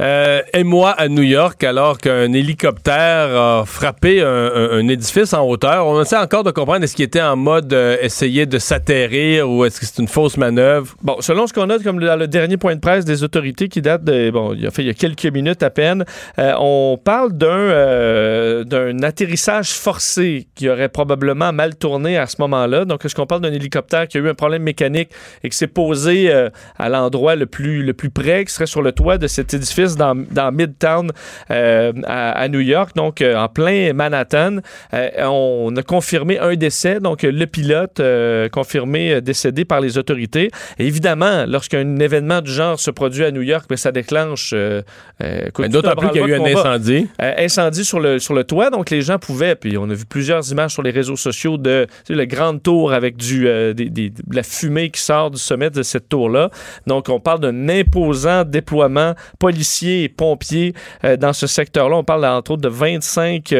et 0.00 0.64
moi, 0.64 0.90
à 0.90 1.08
New 1.08 1.22
York, 1.22 1.62
alors 1.64 1.98
qu'un 1.98 2.32
hélicoptère 2.32 3.36
a 3.36 3.64
frappé 3.66 4.22
un 4.22 4.53
un, 4.54 4.88
édifice 4.88 5.32
en 5.32 5.46
hauteur. 5.46 5.86
On 5.86 6.00
essaie 6.00 6.16
encore 6.16 6.44
de 6.44 6.50
comprendre 6.50 6.84
est-ce 6.84 6.94
qu'il 6.94 7.04
était 7.04 7.20
en 7.20 7.36
mode 7.36 7.72
euh, 7.72 7.96
essayer 8.00 8.46
de 8.46 8.58
s'atterrir 8.58 9.50
ou 9.50 9.64
est-ce 9.64 9.80
que 9.80 9.86
c'est 9.86 10.00
une 10.00 10.08
fausse 10.08 10.36
manœuvre? 10.36 10.94
Bon, 11.02 11.16
selon 11.20 11.46
ce 11.46 11.52
qu'on 11.52 11.68
a 11.70 11.78
comme 11.78 12.00
le, 12.00 12.14
le, 12.16 12.28
dernier 12.28 12.56
point 12.56 12.74
de 12.74 12.80
presse 12.80 13.04
des 13.04 13.22
autorités 13.22 13.68
qui 13.68 13.82
date 13.82 14.04
de 14.04 14.30
bon, 14.30 14.54
il 14.54 14.66
a 14.66 14.70
fait 14.70 14.82
il 14.82 14.86
y 14.86 14.90
a 14.90 14.94
quelques 14.94 15.26
minutes 15.26 15.62
à 15.62 15.70
peine, 15.70 16.04
euh, 16.38 16.52
on 16.58 16.98
parle 17.02 17.32
d'un 17.32 17.46
euh, 17.48 18.64
d'un 18.64 19.02
atterrissage 19.02 19.70
forcé 19.70 20.46
qui 20.54 20.68
aurait 20.68 20.88
probablement 20.88 21.52
mal 21.52 21.76
tourné 21.76 22.16
à 22.16 22.26
ce 22.26 22.36
moment-là. 22.40 22.84
Donc 22.84 23.04
est-ce 23.04 23.14
qu'on 23.14 23.26
parle 23.26 23.42
d'un 23.42 23.52
hélicoptère 23.52 24.08
qui 24.08 24.18
a 24.18 24.20
eu 24.20 24.28
un 24.28 24.34
problème 24.34 24.62
mécanique 24.62 25.10
et 25.42 25.48
qui 25.48 25.56
s'est 25.56 25.66
posé 25.66 26.32
à 26.78 26.88
l'endroit 26.88 27.36
le 27.36 27.46
plus 27.46 27.82
le 27.82 27.92
plus 27.92 28.10
près, 28.10 28.44
qui 28.44 28.52
serait 28.52 28.66
sur 28.66 28.82
le 28.82 28.92
toit 28.92 29.18
de 29.18 29.26
cet 29.26 29.54
édifice 29.54 29.96
dans, 29.96 30.14
dans 30.14 30.52
Midtown 30.52 31.10
à, 31.48 32.48
New 32.48 32.60
York, 32.60 32.94
donc 32.94 33.22
en 33.22 33.48
plein 33.48 33.92
Manhattan. 33.92 34.33
Euh, 34.34 35.10
on 35.24 35.74
a 35.76 35.82
confirmé 35.82 36.38
un 36.38 36.54
décès, 36.54 37.00
donc 37.00 37.22
le 37.22 37.46
pilote 37.46 38.00
euh, 38.00 38.48
confirmé 38.48 39.20
décédé 39.20 39.64
par 39.64 39.80
les 39.80 39.98
autorités. 39.98 40.50
Et 40.78 40.86
évidemment, 40.86 41.44
lorsqu'un 41.46 41.98
événement 41.98 42.40
du 42.40 42.50
genre 42.50 42.78
se 42.78 42.90
produit 42.90 43.24
à 43.24 43.30
New 43.30 43.42
York, 43.42 43.66
mais 43.70 43.76
ça 43.76 43.92
déclenche. 43.92 44.52
Euh, 44.54 44.82
D'autant 45.68 45.94
plus 45.96 46.10
qu'il 46.10 46.20
y 46.20 46.24
a 46.24 46.28
eu 46.28 46.34
un 46.34 46.44
incendie. 46.44 47.08
incendie 47.18 47.84
sur 47.84 48.00
le, 48.00 48.18
sur 48.18 48.34
le 48.34 48.44
toit, 48.44 48.70
donc 48.70 48.90
les 48.90 49.02
gens 49.02 49.18
pouvaient, 49.18 49.54
puis 49.54 49.76
on 49.78 49.88
a 49.88 49.94
vu 49.94 50.04
plusieurs 50.04 50.50
images 50.50 50.72
sur 50.72 50.82
les 50.82 50.90
réseaux 50.90 51.16
sociaux 51.16 51.56
de 51.56 51.86
tu 52.04 52.12
sais, 52.12 52.14
la 52.14 52.26
grande 52.26 52.62
tour 52.62 52.92
avec 52.92 53.16
du, 53.16 53.44
des, 53.44 53.90
des, 53.90 54.10
de 54.10 54.34
la 54.34 54.42
fumée 54.42 54.90
qui 54.90 55.00
sort 55.00 55.30
du 55.30 55.38
sommet 55.38 55.70
de 55.70 55.82
cette 55.82 56.08
tour-là. 56.08 56.50
Donc 56.86 57.08
on 57.08 57.20
parle 57.20 57.40
d'un 57.40 57.68
imposant 57.68 58.44
déploiement 58.44 59.14
policiers 59.38 60.04
et 60.04 60.08
pompiers 60.08 60.74
dans 61.18 61.32
ce 61.32 61.46
secteur-là. 61.46 61.96
On 61.96 62.04
parle 62.04 62.26
entre 62.26 62.52
autres 62.52 62.62
de 62.62 62.68
25 62.68 63.52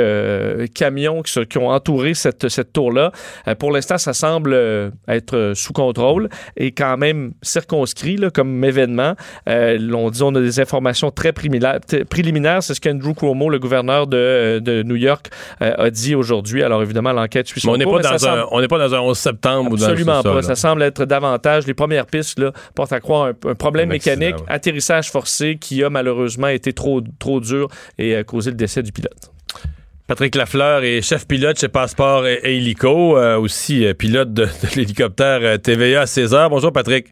camions 0.66 1.22
qui, 1.22 1.32
se, 1.32 1.40
qui, 1.40 1.58
ont 1.58 1.68
entouré 1.68 2.14
cette, 2.14 2.48
cette 2.48 2.72
tour-là. 2.72 3.12
Euh, 3.48 3.54
pour 3.54 3.72
l'instant, 3.72 3.98
ça 3.98 4.12
semble 4.12 4.52
euh, 4.52 4.90
être 5.08 5.52
sous 5.54 5.72
contrôle 5.72 6.28
et 6.56 6.72
quand 6.72 6.96
même 6.96 7.32
circonscrit 7.42 8.16
là, 8.16 8.30
comme 8.30 8.64
événement. 8.64 9.14
Euh, 9.48 9.78
on 9.92 10.10
dit 10.10 10.22
on 10.22 10.34
a 10.34 10.40
des 10.40 10.60
informations 10.60 11.10
très 11.10 11.32
préliminaires. 11.32 11.80
C'est 12.62 12.74
ce 12.74 12.80
qu'Andrew 12.80 13.14
Cuomo, 13.14 13.50
le 13.50 13.58
gouverneur 13.58 14.06
de, 14.06 14.60
de 14.60 14.82
New 14.82 14.96
York, 14.96 15.30
euh, 15.62 15.74
a 15.76 15.90
dit 15.90 16.14
aujourd'hui. 16.14 16.62
Alors 16.62 16.82
évidemment, 16.82 17.12
l'enquête 17.12 17.46
suit 17.46 17.60
son 17.60 17.70
on 17.70 17.76
n'est 17.76 17.84
pas, 17.84 18.00
dans 18.00 18.26
un, 18.26 18.46
on 18.50 18.66
pas 18.66 18.78
dans 18.78 18.94
un 18.94 19.00
11 19.00 19.18
septembre 19.18 19.72
Absolument 19.74 20.20
ou 20.20 20.22
dans 20.22 20.34
pas. 20.34 20.42
Ça, 20.42 20.48
ça 20.48 20.56
semble 20.56 20.82
être 20.82 21.04
davantage. 21.04 21.66
Les 21.66 21.74
premières 21.74 22.06
pistes 22.06 22.38
là, 22.38 22.52
portent 22.74 22.92
à 22.92 23.00
croire 23.00 23.26
un, 23.26 23.50
un 23.50 23.54
problème 23.54 23.88
mécanique, 23.88 24.36
ouais. 24.36 24.44
atterrissage 24.48 25.10
forcé 25.10 25.56
qui 25.60 25.82
a 25.82 25.90
malheureusement 25.90 26.48
été 26.48 26.72
trop, 26.72 27.00
trop 27.18 27.40
dur 27.40 27.68
et 27.98 28.16
a 28.16 28.24
causé 28.24 28.50
le 28.50 28.56
décès 28.56 28.82
du 28.82 28.92
pilote. 28.92 29.33
Patrick 30.06 30.34
Lafleur 30.34 30.84
est 30.84 31.00
chef 31.00 31.26
pilote 31.26 31.58
chez 31.58 31.68
Passeport 31.68 32.26
et, 32.26 32.38
et 32.44 32.58
Hélico, 32.58 33.16
euh, 33.16 33.38
aussi 33.38 33.86
euh, 33.86 33.94
pilote 33.94 34.34
de, 34.34 34.42
de 34.44 34.76
l'hélicoptère 34.76 35.38
euh, 35.40 35.56
TVA 35.56 36.02
à 36.02 36.06
16 36.06 36.34
heures. 36.34 36.50
Bonjour 36.50 36.72
Patrick. 36.72 37.06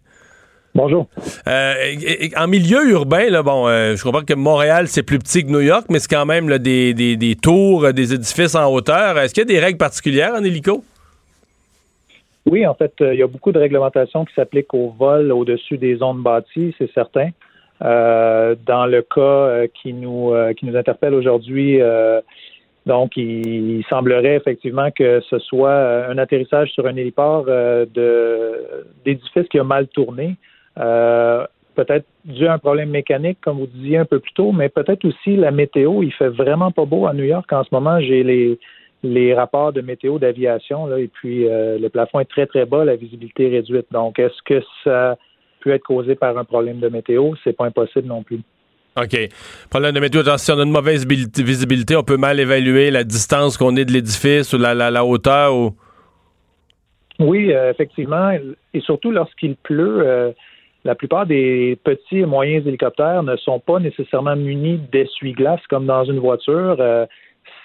Bonjour. 0.74 1.06
Euh, 1.46 1.74
et, 1.82 2.26
et, 2.26 2.36
en 2.36 2.46
milieu 2.48 2.86
urbain, 2.90 3.30
là, 3.30 3.42
bon, 3.42 3.66
je 3.66 4.02
comprends 4.02 4.24
que 4.24 4.34
Montréal, 4.34 4.88
c'est 4.88 5.02
plus 5.02 5.18
petit 5.18 5.42
que 5.42 5.50
New 5.50 5.60
York, 5.60 5.86
mais 5.88 6.00
c'est 6.00 6.14
quand 6.14 6.26
même 6.26 6.50
là, 6.50 6.58
des, 6.58 6.92
des, 6.92 7.16
des, 7.16 7.34
tours, 7.34 7.94
des 7.94 8.12
édifices 8.12 8.54
en 8.54 8.70
hauteur. 8.70 9.18
Est-ce 9.18 9.32
qu'il 9.32 9.42
y 9.42 9.46
a 9.46 9.54
des 9.54 9.58
règles 9.58 9.78
particulières 9.78 10.34
en 10.34 10.44
hélico? 10.44 10.84
Oui, 12.44 12.66
en 12.66 12.74
fait, 12.74 12.92
il 13.00 13.14
y 13.16 13.22
a 13.22 13.26
beaucoup 13.26 13.52
de 13.52 13.58
réglementations 13.58 14.26
qui 14.26 14.34
s'appliquent 14.34 14.74
au 14.74 14.90
vol 14.98 15.32
au-dessus 15.32 15.78
des 15.78 15.96
zones 15.96 16.22
bâties, 16.22 16.74
c'est 16.76 16.92
certain. 16.92 17.30
Dans 17.80 18.86
le 18.86 19.02
cas 19.02 19.66
qui 19.80 19.92
nous 19.92 20.32
qui 20.56 20.66
nous 20.66 20.76
interpelle 20.76 21.14
aujourd'hui, 21.14 21.80
donc, 22.84 23.16
il, 23.16 23.84
semblerait 23.88 24.36
effectivement 24.36 24.90
que 24.90 25.20
ce 25.30 25.38
soit 25.38 26.06
un 26.08 26.18
atterrissage 26.18 26.70
sur 26.72 26.86
un 26.86 26.96
héliport 26.96 27.44
euh, 27.48 27.86
d'édifice 29.04 29.48
qui 29.48 29.58
a 29.58 29.64
mal 29.64 29.86
tourné. 29.88 30.36
Euh, 30.78 31.46
peut-être 31.74 32.06
dû 32.24 32.46
à 32.46 32.54
un 32.54 32.58
problème 32.58 32.90
mécanique, 32.90 33.38
comme 33.40 33.58
vous 33.58 33.66
disiez 33.66 33.98
un 33.98 34.04
peu 34.04 34.18
plus 34.18 34.32
tôt, 34.32 34.52
mais 34.52 34.68
peut-être 34.68 35.04
aussi 35.04 35.36
la 35.36 35.52
météo. 35.52 36.02
Il 36.02 36.12
fait 36.12 36.28
vraiment 36.28 36.72
pas 36.72 36.84
beau 36.84 37.06
à 37.06 37.14
New 37.14 37.24
York 37.24 37.50
en 37.52 37.62
ce 37.62 37.68
moment. 37.72 38.00
J'ai 38.00 38.24
les, 38.24 38.58
les 39.04 39.32
rapports 39.32 39.72
de 39.72 39.80
météo 39.80 40.18
d'aviation, 40.18 40.94
et 40.96 41.08
puis 41.08 41.48
euh, 41.48 41.78
le 41.78 41.88
plafond 41.88 42.18
est 42.18 42.30
très, 42.30 42.46
très 42.46 42.66
bas, 42.66 42.84
la 42.84 42.96
visibilité 42.96 43.46
est 43.46 43.56
réduite. 43.56 43.86
Donc, 43.92 44.18
est-ce 44.18 44.42
que 44.44 44.60
ça 44.82 45.16
peut 45.60 45.70
être 45.70 45.84
causé 45.84 46.16
par 46.16 46.36
un 46.36 46.44
problème 46.44 46.80
de 46.80 46.88
météo? 46.88 47.32
C'est 47.44 47.56
pas 47.56 47.66
impossible 47.66 48.08
non 48.08 48.24
plus. 48.24 48.40
OK. 48.96 49.16
Problème 49.70 49.94
de 49.94 50.00
météo, 50.00 50.22
si 50.36 50.52
on 50.52 50.58
a 50.58 50.64
une 50.64 50.70
mauvaise 50.70 51.06
visibilité, 51.06 51.96
on 51.96 52.02
peut 52.02 52.18
mal 52.18 52.38
évaluer 52.38 52.90
la 52.90 53.04
distance 53.04 53.56
qu'on 53.56 53.74
est 53.76 53.86
de 53.86 53.92
l'édifice 53.92 54.52
ou 54.52 54.58
la, 54.58 54.74
la, 54.74 55.04
hauteur 55.04 55.54
ou? 55.54 55.74
Oui, 57.18 57.52
euh, 57.52 57.70
effectivement. 57.70 58.30
Et 58.74 58.80
surtout 58.80 59.10
lorsqu'il 59.10 59.56
pleut, 59.56 60.02
euh, 60.06 60.32
la 60.84 60.94
plupart 60.94 61.24
des 61.24 61.78
petits 61.84 62.18
et 62.18 62.26
moyens 62.26 62.66
hélicoptères 62.66 63.22
ne 63.22 63.36
sont 63.36 63.60
pas 63.60 63.78
nécessairement 63.78 64.36
munis 64.36 64.80
d'essuie-glace 64.92 65.60
comme 65.70 65.86
dans 65.86 66.04
une 66.04 66.18
voiture. 66.18 66.76
Euh, 66.80 67.06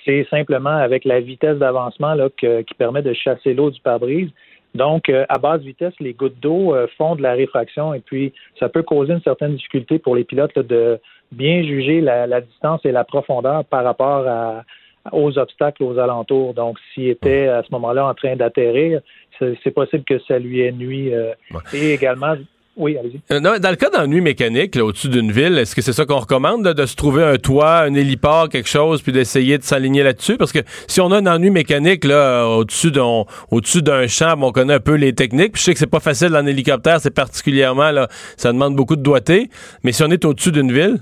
c'est 0.06 0.26
simplement 0.30 0.78
avec 0.78 1.04
la 1.04 1.20
vitesse 1.20 1.58
d'avancement 1.58 2.16
qui 2.40 2.74
permet 2.78 3.02
de 3.02 3.12
chasser 3.12 3.54
l'eau 3.54 3.70
du 3.70 3.82
pare-brise. 3.82 4.30
Donc, 4.74 5.10
à 5.10 5.38
basse 5.38 5.62
vitesse, 5.62 5.94
les 6.00 6.14
gouttes 6.14 6.40
d'eau 6.40 6.74
font 6.98 7.16
de 7.16 7.22
la 7.22 7.34
réfraction 7.34 7.94
et 7.94 8.00
puis 8.00 8.32
ça 8.58 8.70
peut 8.70 8.84
causer 8.84 9.14
une 9.14 9.22
certaine 9.22 9.56
difficulté 9.56 10.00
pour 10.00 10.16
les 10.16 10.24
pilotes 10.24 10.58
de, 10.58 10.98
bien 11.32 11.64
juger 11.64 12.02
la, 12.02 12.28
la 12.28 12.42
distance 12.42 12.82
et 12.86 12.92
la 12.92 13.04
profondeur 13.04 13.66
par 13.66 13.84
rapport 13.84 14.28
à, 14.28 14.64
aux 15.12 15.38
obstacles 15.38 15.84
aux 15.84 15.98
alentours. 16.00 16.54
Donc, 16.54 16.78
s'il 16.94 17.08
était 17.10 17.48
à 17.48 17.64
ce 17.64 17.68
moment-là 17.72 18.06
en 18.08 18.14
train 18.14 18.36
d'atterrir, 18.36 19.02
c'est 19.40 19.72
possible 19.72 20.04
que 20.04 20.20
ça 20.28 20.40
lui 20.40 20.62
ait 20.62 20.72
nuit. 20.72 21.14
euh, 21.14 21.32
Ouais. 21.52 21.60
Et 21.74 21.94
également, 21.94 22.34
oui, 22.76 22.98
allez-y. 22.98 23.20
Euh, 23.32 23.40
dans 23.40 23.70
le 23.70 23.76
cas 23.76 23.90
d'ennui 23.90 24.22
mécanique, 24.22 24.76
au-dessus 24.78 25.10
d'une 25.10 25.32
ville, 25.32 25.58
est-ce 25.58 25.76
que 25.76 25.82
c'est 25.82 25.94
ça 25.94 26.06
qu'on 26.06 26.20
recommande, 26.20 26.64
de 26.68 26.86
se 26.86 26.96
trouver 26.96 27.24
un 27.24 27.38
toit, 27.38 27.80
un 27.80 27.94
héliport, 27.94 28.50
quelque 28.50 28.70
chose, 28.70 29.02
puis 29.02 29.12
d'essayer 29.12 29.58
de 29.58 29.64
s'aligner 29.64 30.04
là-dessus? 30.04 30.38
Parce 30.38 30.52
que 30.52 30.60
si 30.88 31.02
on 31.02 31.12
a 31.12 31.18
un 31.18 31.26
ennui 31.28 31.50
mécanique 31.52 32.04
là, 32.04 32.46
au-dessus 32.48 32.92
d'un, 32.92 33.24
au-dessus 33.52 33.82
d'un 33.82 34.08
champ, 34.08 34.36
on 34.42 34.52
connaît 34.52 34.76
un 34.76 34.80
peu 34.80 34.96
les 34.96 35.14
techniques. 35.14 35.54
Puis 35.54 35.60
je 35.62 35.66
sais 35.66 35.74
que 35.74 35.80
c'est 35.80 35.88
pas 35.88 36.00
facile 36.00 36.36
en 36.36 36.46
hélicoptère, 36.46 37.00
c'est 37.00 37.14
particulièrement 37.14 37.92
là, 37.92 38.08
ça 38.38 38.52
demande 38.52 38.76
beaucoup 38.76 38.96
de 38.96 39.04
doigté. 39.04 39.50
Mais 39.84 39.92
si 39.92 40.04
on 40.04 40.10
est 40.12 40.26
au-dessus 40.26 40.52
d'une 40.52 40.72
ville, 40.72 40.98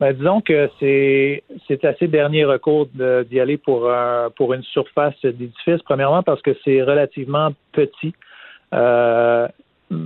Ben, 0.00 0.12
disons 0.12 0.40
que 0.40 0.70
c'est 0.78 1.84
assez 1.84 2.06
dernier 2.06 2.44
recours 2.44 2.86
d'y 3.30 3.40
aller 3.40 3.56
pour 3.56 3.90
un, 3.90 4.30
pour 4.36 4.54
une 4.54 4.62
surface 4.62 5.20
d'édifice. 5.24 5.82
Premièrement 5.84 6.22
parce 6.22 6.40
que 6.40 6.52
c'est 6.64 6.82
relativement 6.82 7.50
petit. 7.72 8.14
Euh, 8.74 9.48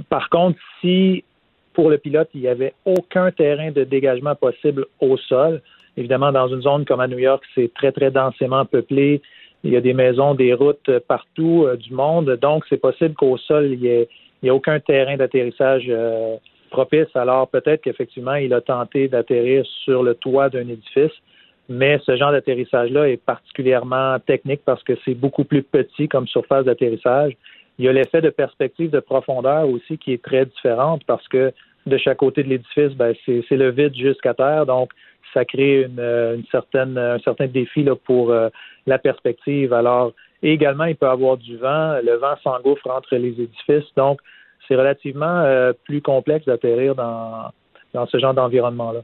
par 0.09 0.31
contre, 0.31 0.59
si 0.81 1.25
pour 1.75 1.91
le 1.91 1.99
pilote 1.99 2.29
il 2.35 2.43
n'y 2.43 2.49
avait 2.49 2.73
aucun 2.87 3.31
terrain 3.33 3.71
de 3.71 3.85
dégagement 3.85 4.35
possible 4.35 4.87
au 5.01 5.17
sol, 5.19 5.61
évidemment 5.97 6.33
dans 6.33 6.49
une 6.49 6.63
zone 6.63 6.85
comme 6.87 7.01
à 7.01 7.09
New 7.09 7.19
York, 7.19 7.43
c'est 7.55 7.73
très 7.75 7.93
très 7.93 8.11
densément 8.11 8.65
peuplé. 8.65 9.21
Il 9.65 9.73
y 9.73 9.77
a 9.77 9.81
des 9.81 9.95
maisons, 9.95 10.35
des 10.35 10.55
routes 10.55 10.89
euh, 10.89 11.01
partout 11.07 11.65
euh, 11.67 11.77
du 11.77 11.93
monde, 11.93 12.31
donc 12.41 12.65
c'est 12.69 12.81
possible 12.81 13.15
qu'au 13.15 13.37
sol 13.37 13.67
il 13.71 13.81
n'y 13.81 13.89
ait, 13.89 14.09
ait 14.43 14.51
aucun 14.51 14.81
terrain 14.81 15.17
d'atterrissage. 15.17 15.85
euh, 15.89 16.37
propice. 16.73 17.15
Alors 17.15 17.49
peut-être 17.49 17.83
qu'effectivement, 17.83 18.35
il 18.35 18.53
a 18.53 18.61
tenté 18.61 19.07
d'atterrir 19.07 19.65
sur 19.85 20.03
le 20.03 20.15
toit 20.15 20.49
d'un 20.49 20.67
édifice, 20.69 21.13
mais 21.69 22.01
ce 22.05 22.17
genre 22.17 22.33
d'atterrissage-là 22.33 23.09
est 23.09 23.23
particulièrement 23.25 24.19
technique 24.19 24.63
parce 24.65 24.83
que 24.83 24.95
c'est 25.05 25.15
beaucoup 25.15 25.45
plus 25.45 25.63
petit 25.63 26.09
comme 26.09 26.27
surface 26.27 26.65
d'atterrissage. 26.65 27.35
Il 27.79 27.85
y 27.85 27.89
a 27.89 27.93
l'effet 27.93 28.21
de 28.21 28.31
perspective 28.31 28.91
de 28.91 29.01
profondeur 29.01 29.69
aussi 29.69 29.97
qui 29.99 30.13
est 30.13 30.23
très 30.23 30.45
différente 30.47 31.03
parce 31.07 31.27
que 31.29 31.53
de 31.87 31.97
chaque 31.99 32.19
côté 32.19 32.43
de 32.43 32.49
l'édifice, 32.49 32.93
ben, 32.97 33.15
c'est 33.25 33.57
le 33.57 33.71
vide 33.71 33.95
jusqu'à 33.95 34.35
terre, 34.35 34.67
donc 34.67 34.91
ça 35.35 35.45
crée 35.45 35.83
une, 35.83 35.99
euh, 35.99 36.37
certaine, 36.51 36.97
un 36.99 37.19
certain 37.21 37.47
défi 37.47 37.87
pour 38.05 38.31
euh, 38.31 38.49
la 38.87 38.99
perspective. 38.99 39.73
Alors, 39.73 40.13
également, 40.43 40.85
il 40.85 40.97
peut 40.97 41.09
avoir 41.09 41.37
du 41.37 41.57
vent. 41.57 41.99
Le 42.05 42.17
vent 42.17 42.37
s'engouffre 42.43 42.89
entre 42.91 43.17
les 43.17 43.31
édifices, 43.31 43.91
donc 43.97 44.21
c'est 44.69 44.77
relativement 44.77 45.43
euh, 45.45 45.73
plus 45.85 46.01
complexe 46.01 46.47
d'atterrir 46.47 46.95
dans, 46.95 47.51
dans 47.95 48.07
ce 48.07 48.19
genre 48.19 48.35
d'environnement-là. 48.35 49.01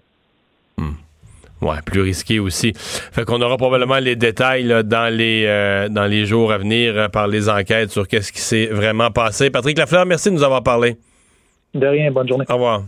ouais, 1.61 1.77
plus 1.85 2.01
risqué 2.01 2.39
aussi. 2.39 2.73
Fait 2.75 3.25
qu'on 3.25 3.41
aura 3.43 3.57
probablement 3.57 3.99
les 3.99 4.17
détails 4.17 4.65
là, 4.65 4.83
dans 4.83 5.13
les 5.13 5.45
euh, 5.47 5.89
dans 5.89 6.07
les 6.07 6.25
jours 6.25 6.53
à 6.53 6.59
venir 6.59 6.97
euh, 6.97 7.09
par 7.09 7.27
les 7.27 7.49
enquêtes 7.49 7.91
sur 7.91 8.07
qu'est-ce 8.07 8.33
qui 8.33 8.41
s'est 8.41 8.67
vraiment 8.67 9.11
passé. 9.11 9.51
Patrick 9.51 9.77
Lafleur, 9.79 10.07
merci 10.07 10.31
de 10.31 10.35
nous 10.35 10.45
avoir 10.45 10.63
parlé. 10.63 10.97
De 11.75 11.87
rien, 11.87 12.11
bonne 12.11 12.29
journée. 12.29 12.45
Au 12.49 12.55
revoir. 12.55 12.83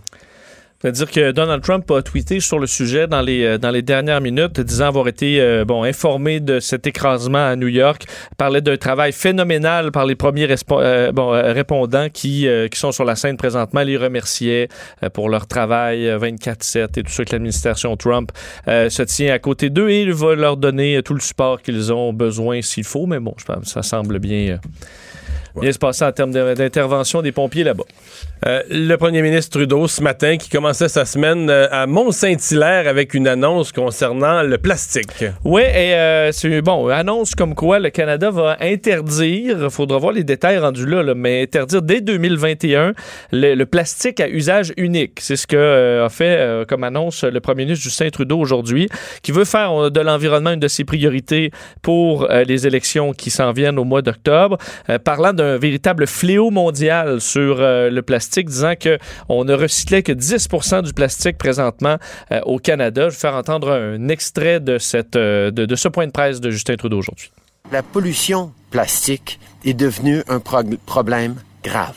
C'est-à-dire 0.80 1.10
que 1.10 1.30
Donald 1.32 1.62
Trump 1.62 1.90
a 1.90 2.00
tweeté 2.00 2.40
sur 2.40 2.58
le 2.58 2.66
sujet 2.66 3.06
dans 3.06 3.20
les, 3.20 3.44
euh, 3.44 3.58
dans 3.58 3.70
les 3.70 3.82
dernières 3.82 4.22
minutes, 4.22 4.60
disant 4.60 4.86
avoir 4.86 5.08
été 5.08 5.38
euh, 5.38 5.66
bon, 5.66 5.82
informé 5.82 6.40
de 6.40 6.58
cet 6.58 6.86
écrasement 6.86 7.46
à 7.48 7.54
New 7.54 7.68
York. 7.68 8.06
Il 8.32 8.36
parlait 8.36 8.62
d'un 8.62 8.78
travail 8.78 9.12
phénoménal 9.12 9.92
par 9.92 10.06
les 10.06 10.14
premiers 10.14 10.48
euh, 10.48 11.12
bon, 11.12 11.34
euh, 11.34 11.52
répondants 11.52 12.08
qui, 12.08 12.48
euh, 12.48 12.68
qui 12.68 12.78
sont 12.78 12.92
sur 12.92 13.04
la 13.04 13.14
scène 13.14 13.36
présentement. 13.36 13.82
Il 13.82 13.88
les 13.88 13.98
remerciait 13.98 14.68
euh, 15.02 15.10
pour 15.10 15.28
leur 15.28 15.46
travail 15.46 16.08
euh, 16.08 16.18
24-7 16.18 16.98
et 16.98 17.02
tout 17.02 17.12
ça 17.12 17.26
que 17.26 17.32
l'administration 17.32 17.94
Trump 17.98 18.32
euh, 18.66 18.88
se 18.88 19.02
tient 19.02 19.34
à 19.34 19.38
côté 19.38 19.68
d'eux 19.68 19.90
et 19.90 20.00
il 20.00 20.14
va 20.14 20.34
leur 20.34 20.56
donner 20.56 21.02
tout 21.02 21.12
le 21.12 21.20
support 21.20 21.60
qu'ils 21.60 21.92
ont 21.92 22.14
besoin 22.14 22.62
s'il 22.62 22.84
faut. 22.84 23.04
Mais 23.04 23.20
bon, 23.20 23.34
je 23.36 23.44
pense 23.44 23.64
que 23.64 23.68
ça 23.68 23.82
semble 23.82 24.18
bien, 24.18 24.52
euh, 24.54 25.60
bien 25.60 25.72
se 25.72 25.78
passer 25.78 26.06
en 26.06 26.12
termes 26.12 26.32
d'intervention 26.32 27.20
des 27.20 27.32
pompiers 27.32 27.64
là-bas. 27.64 27.84
Euh, 28.46 28.62
le 28.70 28.96
premier 28.96 29.20
ministre 29.20 29.58
Trudeau, 29.58 29.86
ce 29.86 30.02
matin, 30.02 30.38
qui 30.38 30.48
commençait 30.48 30.88
sa 30.88 31.04
semaine 31.04 31.50
euh, 31.50 31.66
à 31.70 31.86
Mont-Saint-Hilaire 31.86 32.88
avec 32.88 33.12
une 33.12 33.28
annonce 33.28 33.70
concernant 33.70 34.42
le 34.42 34.56
plastique. 34.56 35.24
Oui, 35.44 35.60
et 35.60 35.94
euh, 35.94 36.32
c'est 36.32 36.62
bon, 36.62 36.88
annonce 36.88 37.34
comme 37.34 37.54
quoi 37.54 37.78
le 37.78 37.90
Canada 37.90 38.30
va 38.30 38.56
interdire, 38.60 39.70
faudra 39.70 39.98
voir 39.98 40.12
les 40.12 40.24
détails 40.24 40.56
rendus 40.56 40.86
là, 40.86 41.02
là, 41.02 41.14
mais 41.14 41.42
interdire 41.42 41.82
dès 41.82 42.00
2021 42.00 42.94
le, 43.32 43.54
le 43.54 43.66
plastique 43.66 44.20
à 44.20 44.28
usage 44.28 44.72
unique. 44.78 45.18
C'est 45.20 45.36
ce 45.36 45.46
que 45.46 45.56
euh, 45.56 46.06
a 46.06 46.08
fait 46.08 46.66
comme 46.66 46.84
annonce 46.84 47.24
le 47.24 47.40
premier 47.40 47.64
ministre 47.64 47.84
Justin 47.84 48.08
Trudeau 48.08 48.38
aujourd'hui, 48.38 48.88
qui 49.22 49.32
veut 49.32 49.44
faire 49.44 49.90
de 49.90 50.00
l'environnement 50.00 50.52
une 50.52 50.60
de 50.60 50.68
ses 50.68 50.84
priorités 50.84 51.50
pour 51.82 52.26
les 52.28 52.66
élections 52.66 53.12
qui 53.12 53.30
s'en 53.30 53.52
viennent 53.52 53.78
au 53.78 53.84
mois 53.84 54.02
d'octobre, 54.02 54.56
parlant 55.04 55.32
d'un 55.32 55.58
véritable 55.58 56.06
fléau 56.06 56.50
mondial 56.50 57.20
sur 57.20 57.58
le 57.58 58.00
plastique, 58.00 58.29
disant 58.38 58.74
que 58.78 58.98
on 59.28 59.44
ne 59.44 59.54
recyclait 59.54 60.02
que 60.02 60.12
10 60.12 60.48
du 60.84 60.92
plastique 60.92 61.38
présentement 61.38 61.96
euh, 62.32 62.40
au 62.44 62.58
Canada. 62.58 63.08
Je 63.08 63.14
vais 63.14 63.20
faire 63.20 63.34
entendre 63.34 63.70
un 63.70 64.08
extrait 64.08 64.60
de, 64.60 64.78
cette, 64.78 65.16
euh, 65.16 65.50
de, 65.50 65.76
ce 65.76 65.88
point 65.88 66.06
de 66.06 66.12
presse 66.12 66.40
de 66.40 66.50
Justin 66.50 66.76
Trudeau 66.76 66.98
aujourd'hui. 66.98 67.30
La 67.72 67.82
pollution 67.82 68.52
plastique 68.70 69.38
est 69.64 69.74
devenue 69.74 70.22
un 70.28 70.40
problème 70.40 71.36
grave. 71.62 71.96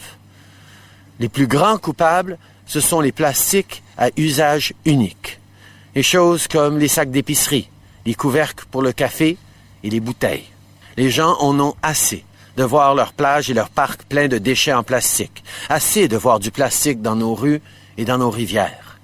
Les 1.20 1.30
plus 1.30 1.48
grands 1.48 1.78
coupables, 1.78 2.38
ce 2.66 2.80
sont 2.80 3.00
les 3.00 3.12
plastiques 3.12 3.84
à 3.98 4.10
usage 4.18 4.74
unique. 4.86 5.40
Les 5.96 6.04
choses 6.04 6.48
comme 6.48 6.80
les 6.80 6.88
sacs 6.88 7.12
d'épicerie, 7.12 7.70
les 8.06 8.16
couvercles 8.16 8.66
pour 8.72 8.82
le 8.82 8.92
café 8.92 9.38
et 9.84 9.90
les 9.90 10.00
bouteilles. 10.00 10.46
Les 10.98 11.10
gens 11.10 11.38
en 11.40 11.60
ont 11.60 11.76
assez 11.82 12.24
de 12.58 12.64
voir 12.64 12.96
leurs 12.96 13.14
plages 13.14 13.50
et 13.50 13.54
leurs 13.54 13.70
parcs 13.70 14.04
pleins 14.04 14.28
de 14.28 14.38
déchets 14.38 14.74
en 14.74 14.84
plastique. 14.84 15.44
Assez 15.70 16.08
de 16.08 16.18
voir 16.18 16.40
du 16.40 16.52
plastique 16.52 17.02
dans 17.02 17.16
nos 17.16 17.34
rues 17.36 17.62
et 17.98 18.06
dans 18.06 18.18
nos 18.18 18.30
rivières. 18.30 19.00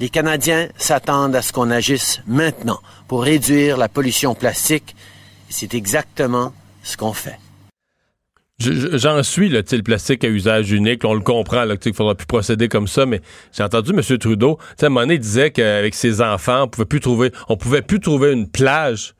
Les 0.00 0.08
Canadiens 0.08 0.68
s'attendent 0.78 1.36
à 1.36 1.42
ce 1.42 1.52
qu'on 1.52 1.70
agisse 1.70 2.20
maintenant 2.26 2.80
pour 3.06 3.22
réduire 3.22 3.76
la 3.76 3.88
pollution 3.88 4.34
plastique 4.34 4.94
c'est 5.52 5.74
exactement 5.74 6.52
ce 6.84 6.96
qu'on 6.96 7.12
fait. 7.12 7.36
Je- 8.60 8.72
je- 8.72 8.96
J'en 8.98 9.22
suis, 9.22 9.48
là, 9.48 9.62
le 9.70 9.82
plastique 9.82 10.22
à 10.22 10.28
usage 10.28 10.70
unique, 10.70 11.04
on 11.04 11.14
le 11.14 11.20
comprend, 11.20 11.64
là, 11.64 11.76
qu'il 11.76 11.94
faudra 11.94 12.14
plus 12.14 12.26
procéder 12.26 12.68
comme 12.68 12.86
ça, 12.86 13.04
mais 13.06 13.20
j'ai 13.52 13.62
entendu 13.62 13.90
M. 13.92 14.18
Trudeau, 14.18 14.58
à 14.80 14.86
un 14.86 14.88
moment 14.90 15.06
disait 15.16 15.50
qu'avec 15.50 15.94
ses 15.94 16.20
enfants, 16.20 16.64
on 16.64 16.68
pouvait 16.68 16.84
plus 16.86 17.00
trouver, 17.00 17.32
on 17.48 17.56
pouvait 17.56 17.82
plus 17.82 18.00
trouver 18.00 18.32
une 18.32 18.48
plage 18.48 19.14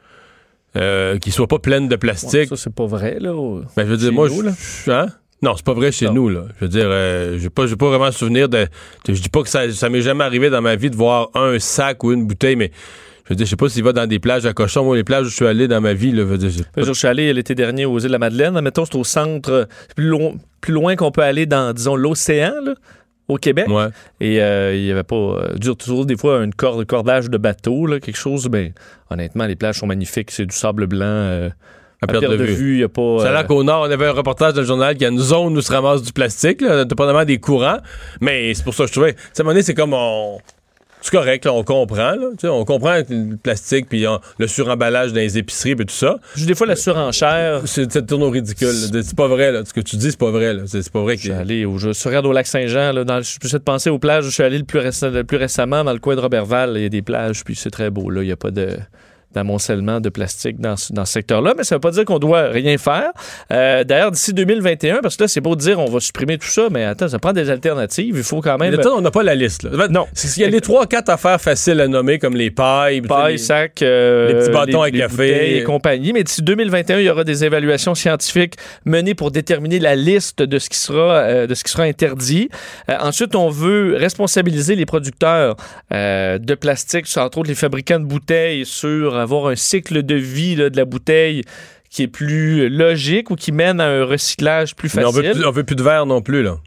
euh, 0.76 1.18
qui 1.18 1.30
soit 1.30 1.48
pas 1.48 1.58
pleine 1.58 1.88
de 1.88 1.96
plastique. 1.96 2.48
Ça, 2.48 2.56
c'est 2.56 2.74
pas 2.74 2.86
vrai, 2.86 3.18
là. 3.20 3.34
au- 3.34 3.60
Ben, 3.76 3.84
je 3.84 3.90
veux 3.90 3.96
dire, 3.96 4.12
moi, 4.12 4.28
nous, 4.28 4.42
là. 4.42 4.52
je- 4.86 4.90
hein? 4.90 5.06
Non, 5.42 5.54
c'est 5.56 5.64
pas 5.64 5.72
vrai 5.74 5.90
chez 5.90 6.06
Non. 6.06 6.12
nous, 6.12 6.28
là. 6.28 6.44
Je 6.58 6.64
veux 6.66 6.68
dire, 6.68 6.84
euh, 6.86 7.38
j'ai 7.38 7.48
pas, 7.50 7.66
j'ai 7.66 7.76
pas 7.76 7.88
vraiment 7.88 8.12
souvenir 8.12 8.48
de. 8.48 8.66
Je 9.08 9.12
dis 9.12 9.28
pas 9.30 9.42
que 9.42 9.48
ça, 9.48 9.70
ça 9.72 9.88
m'est 9.88 10.02
jamais 10.02 10.22
arrivé 10.24 10.50
dans 10.50 10.60
ma 10.60 10.76
vie 10.76 10.90
de 10.90 10.96
voir 10.96 11.30
un 11.34 11.58
sac 11.58 12.04
ou 12.04 12.12
une 12.12 12.26
bouteille, 12.26 12.56
mais 12.56 12.70
je 13.24 13.30
veux 13.30 13.36
dire, 13.36 13.46
je 13.46 13.50
sais 13.50 13.56
pas 13.56 13.68
s'il 13.70 13.82
va 13.82 13.92
dans 13.94 14.06
des 14.06 14.18
plages 14.18 14.44
à 14.44 14.52
cochon. 14.52 14.84
Moi, 14.84 14.96
les 14.96 15.04
plages 15.04 15.24
où 15.26 15.30
je 15.30 15.34
suis 15.36 15.46
allé 15.46 15.66
dans 15.66 15.80
ma 15.80 15.94
vie, 15.94 16.10
là, 16.12 16.18
je 16.18 16.22
veux 16.24 16.36
dire, 16.38 16.50
pas- 16.74 16.82
Je 16.82 16.92
suis 16.92 17.08
allé 17.08 17.32
l'été 17.32 17.54
dernier 17.54 17.86
aux 17.86 17.98
îles 17.98 18.08
de 18.08 18.12
la 18.12 18.18
Madeleine. 18.18 18.60
Mettons, 18.60 18.84
c'est 18.84 18.96
au 18.96 19.04
centre, 19.04 19.66
plus 19.96 20.08
loin, 20.08 20.32
plus 20.60 20.74
loin 20.74 20.94
qu'on 20.94 21.10
peut 21.10 21.22
aller 21.22 21.46
dans, 21.46 21.72
disons, 21.72 21.96
l'océan, 21.96 22.52
là, 22.62 22.74
au 23.30 23.36
Québec. 23.36 23.66
Ouais. 23.68 23.86
Et 24.20 24.40
euh, 24.42 24.74
il 24.74 24.84
y 24.84 24.92
avait 24.92 25.02
pas. 25.02 25.14
Euh, 25.16 25.54
dur, 25.56 25.76
toujours 25.76 26.06
des 26.06 26.16
fois 26.16 26.42
une 26.42 26.54
corde, 26.54 26.84
cordage 26.84 27.30
de 27.30 27.38
bateau, 27.38 27.86
là, 27.86 28.00
quelque 28.00 28.16
chose. 28.18 28.46
Ben, 28.48 28.72
honnêtement, 29.10 29.46
les 29.46 29.56
plages 29.56 29.76
sont 29.78 29.86
magnifiques. 29.86 30.30
C'est 30.30 30.46
du 30.46 30.54
sable 30.56 30.86
blanc. 30.86 31.04
euh, 31.06 31.48
À 32.02 32.06
perte 32.06 32.24
de 32.24 32.44
vue. 32.44 32.78
il 32.78 32.84
a 32.84 32.88
pas. 32.88 33.00
Euh, 33.02 33.32
l'air 33.32 33.46
qu'au 33.46 33.62
nord, 33.62 33.86
on 33.88 33.90
avait 33.90 34.06
un 34.06 34.12
reportage 34.12 34.54
dans 34.54 34.60
le 34.62 34.66
journal 34.66 34.94
qu'il 34.94 35.02
y 35.02 35.06
a 35.06 35.10
une 35.10 35.18
zone 35.18 35.56
où 35.56 35.60
se 35.60 35.72
ramasse 35.72 36.02
du 36.02 36.12
plastique, 36.12 36.60
là, 36.62 36.84
dépendamment 36.84 37.24
des 37.24 37.38
courants. 37.38 37.78
Mais 38.20 38.54
c'est 38.54 38.64
pour 38.64 38.74
ça 38.74 38.84
que 38.84 38.88
je 38.88 38.92
trouvais. 38.92 39.10
À 39.10 39.40
un 39.40 39.42
moment 39.42 39.50
donné, 39.52 39.62
c'est 39.62 39.74
comme 39.74 39.92
on. 39.94 40.38
C'est 41.02 41.10
correct, 41.12 41.44
là, 41.46 41.52
on 41.52 41.64
comprend. 41.64 42.12
Là, 42.12 42.52
on 42.52 42.64
comprend 42.64 42.96
le 43.08 43.36
plastique, 43.36 43.88
puis 43.88 44.06
on- 44.06 44.20
le 44.38 44.46
suremballage 44.46 45.12
dans 45.12 45.20
les 45.20 45.38
épiceries, 45.38 45.74
puis 45.74 45.86
tout 45.86 45.94
ça. 45.94 46.16
juste 46.34 46.46
des 46.48 46.54
fois, 46.54 46.66
la 46.66 46.76
surenchère. 46.76 47.62
C'est 47.66 47.90
ça 47.90 48.02
tourne 48.02 48.22
au 48.22 48.30
ridicule. 48.30 48.68
C'est 49.02 49.16
pas 49.16 49.28
vrai. 49.28 49.52
Là. 49.52 49.62
Ce 49.64 49.72
que 49.72 49.80
tu 49.80 49.96
dis, 49.96 50.10
c'est 50.10 50.18
pas 50.20 50.30
vrai. 50.30 50.52
là. 50.54 50.62
C'est 50.66 50.90
pas 50.92 51.00
vrai 51.02 51.16
Je 51.16 51.22
que. 51.28 51.28
suis 51.28 51.32
allé 51.32 51.64
au, 51.64 51.78
je, 51.78 51.88
regarde 52.06 52.26
au 52.26 52.32
lac 52.32 52.46
Saint-Jean. 52.46 52.92
Là, 52.92 53.04
dans, 53.04 53.22
je 53.22 53.38
peux 53.38 53.48
de 53.48 53.58
penser 53.58 53.88
aux 53.90 53.98
plages. 53.98 54.24
où 54.26 54.28
Je 54.28 54.34
suis 54.34 54.42
allé 54.42 54.58
le 54.58 54.64
plus, 54.64 54.78
récem- 54.80 55.10
le 55.12 55.24
plus 55.24 55.36
récemment 55.38 55.84
dans 55.84 55.92
le 55.92 55.98
coin 55.98 56.16
de 56.16 56.20
Robertval. 56.20 56.72
Il 56.76 56.82
y 56.82 56.86
a 56.86 56.88
des 56.90 57.02
plages, 57.02 57.44
puis 57.44 57.54
c'est 57.56 57.70
très 57.70 57.90
beau. 57.90 58.10
Là, 58.10 58.22
il 58.22 58.28
y 58.28 58.32
a 58.32 58.36
pas 58.36 58.50
de. 58.50 58.76
D'amoncellement 59.32 60.00
de 60.00 60.08
plastique 60.08 60.60
dans, 60.60 60.76
ce- 60.76 60.92
dans 60.92 61.04
ce 61.04 61.12
secteur-là. 61.12 61.54
Mais 61.56 61.64
ça 61.64 61.74
ne 61.74 61.76
veut 61.76 61.80
pas 61.80 61.90
dire 61.90 62.04
qu'on 62.04 62.18
doit 62.18 62.48
rien 62.48 62.76
faire. 62.78 63.10
Euh, 63.52 63.84
D'ailleurs, 63.84 64.10
d'ici 64.10 64.32
2021, 64.34 65.00
parce 65.02 65.16
que 65.16 65.24
là, 65.24 65.28
c'est 65.28 65.40
beau 65.40 65.54
de 65.56 65.60
dire 65.60 65.78
on 65.78 65.86
va 65.90 66.00
supprimer 66.00 66.36
tout 66.38 66.48
ça, 66.48 66.68
mais 66.70 66.84
attends, 66.84 67.08
ça 67.08 67.18
prend 67.18 67.32
des 67.32 67.48
alternatives. 67.50 68.14
Il 68.16 68.22
faut 68.24 68.40
quand 68.40 68.58
même. 68.58 68.70
Mais 68.74 68.82
là, 68.82 68.90
on 68.96 69.00
n'a 69.00 69.10
pas 69.10 69.22
la 69.22 69.34
liste. 69.34 69.62
Là. 69.64 69.88
Non. 69.88 70.06
Il 70.36 70.42
y 70.42 70.44
a 70.44 70.48
les 70.48 70.60
trois, 70.60 70.86
quatre 70.86 71.08
affaires 71.10 71.40
faciles 71.40 71.80
à 71.80 71.88
nommer, 71.88 72.18
comme 72.18 72.34
les 72.36 72.50
pailles. 72.50 73.00
paille, 73.02 73.32
les- 73.32 73.38
sac, 73.38 73.82
euh, 73.82 74.28
les 74.28 74.34
petits 74.34 74.50
bâtons 74.50 74.82
à 74.82 74.88
les 74.90 74.98
café. 74.98 75.56
et 75.58 75.64
compagnie. 75.64 76.12
Mais 76.12 76.24
d'ici 76.24 76.42
2021, 76.42 76.98
il 76.98 77.04
y 77.06 77.10
aura 77.10 77.24
des 77.24 77.44
évaluations 77.44 77.94
scientifiques 77.94 78.54
menées 78.84 79.14
pour 79.14 79.30
déterminer 79.30 79.78
la 79.78 79.94
liste 79.96 80.42
de 80.42 80.58
ce 80.58 80.68
qui 80.68 80.78
sera, 80.78 81.14
euh, 81.18 81.46
de 81.46 81.54
ce 81.54 81.64
qui 81.64 81.70
sera 81.70 81.84
interdit. 81.84 82.48
Ensuite, 82.88 83.34
on 83.36 83.48
veut 83.50 83.96
responsabiliser 83.96 84.74
les 84.76 84.86
producteurs 84.86 85.56
de 85.90 86.54
plastique, 86.54 87.06
entre 87.16 87.38
autres 87.38 87.48
les 87.48 87.54
fabricants 87.54 88.00
de 88.00 88.04
bouteilles, 88.04 88.64
sur 88.64 89.19
avoir 89.22 89.46
un 89.46 89.56
cycle 89.56 90.02
de 90.02 90.14
vie 90.14 90.56
là, 90.56 90.70
de 90.70 90.76
la 90.76 90.84
bouteille 90.84 91.42
qui 91.88 92.02
est 92.02 92.08
plus 92.08 92.68
logique 92.68 93.30
ou 93.30 93.34
qui 93.36 93.50
mène 93.52 93.80
à 93.80 93.86
un 93.88 94.04
recyclage 94.04 94.76
plus 94.76 94.94
Mais 94.94 95.04
on 95.04 95.12
facile. 95.12 95.28
veut, 95.28 95.34
plus, 95.34 95.44
on 95.44 95.50
veut 95.50 95.64
plus 95.64 95.76
de 95.76 95.82
verre 95.82 96.06
non 96.06 96.22
plus, 96.22 96.42
là. 96.42 96.58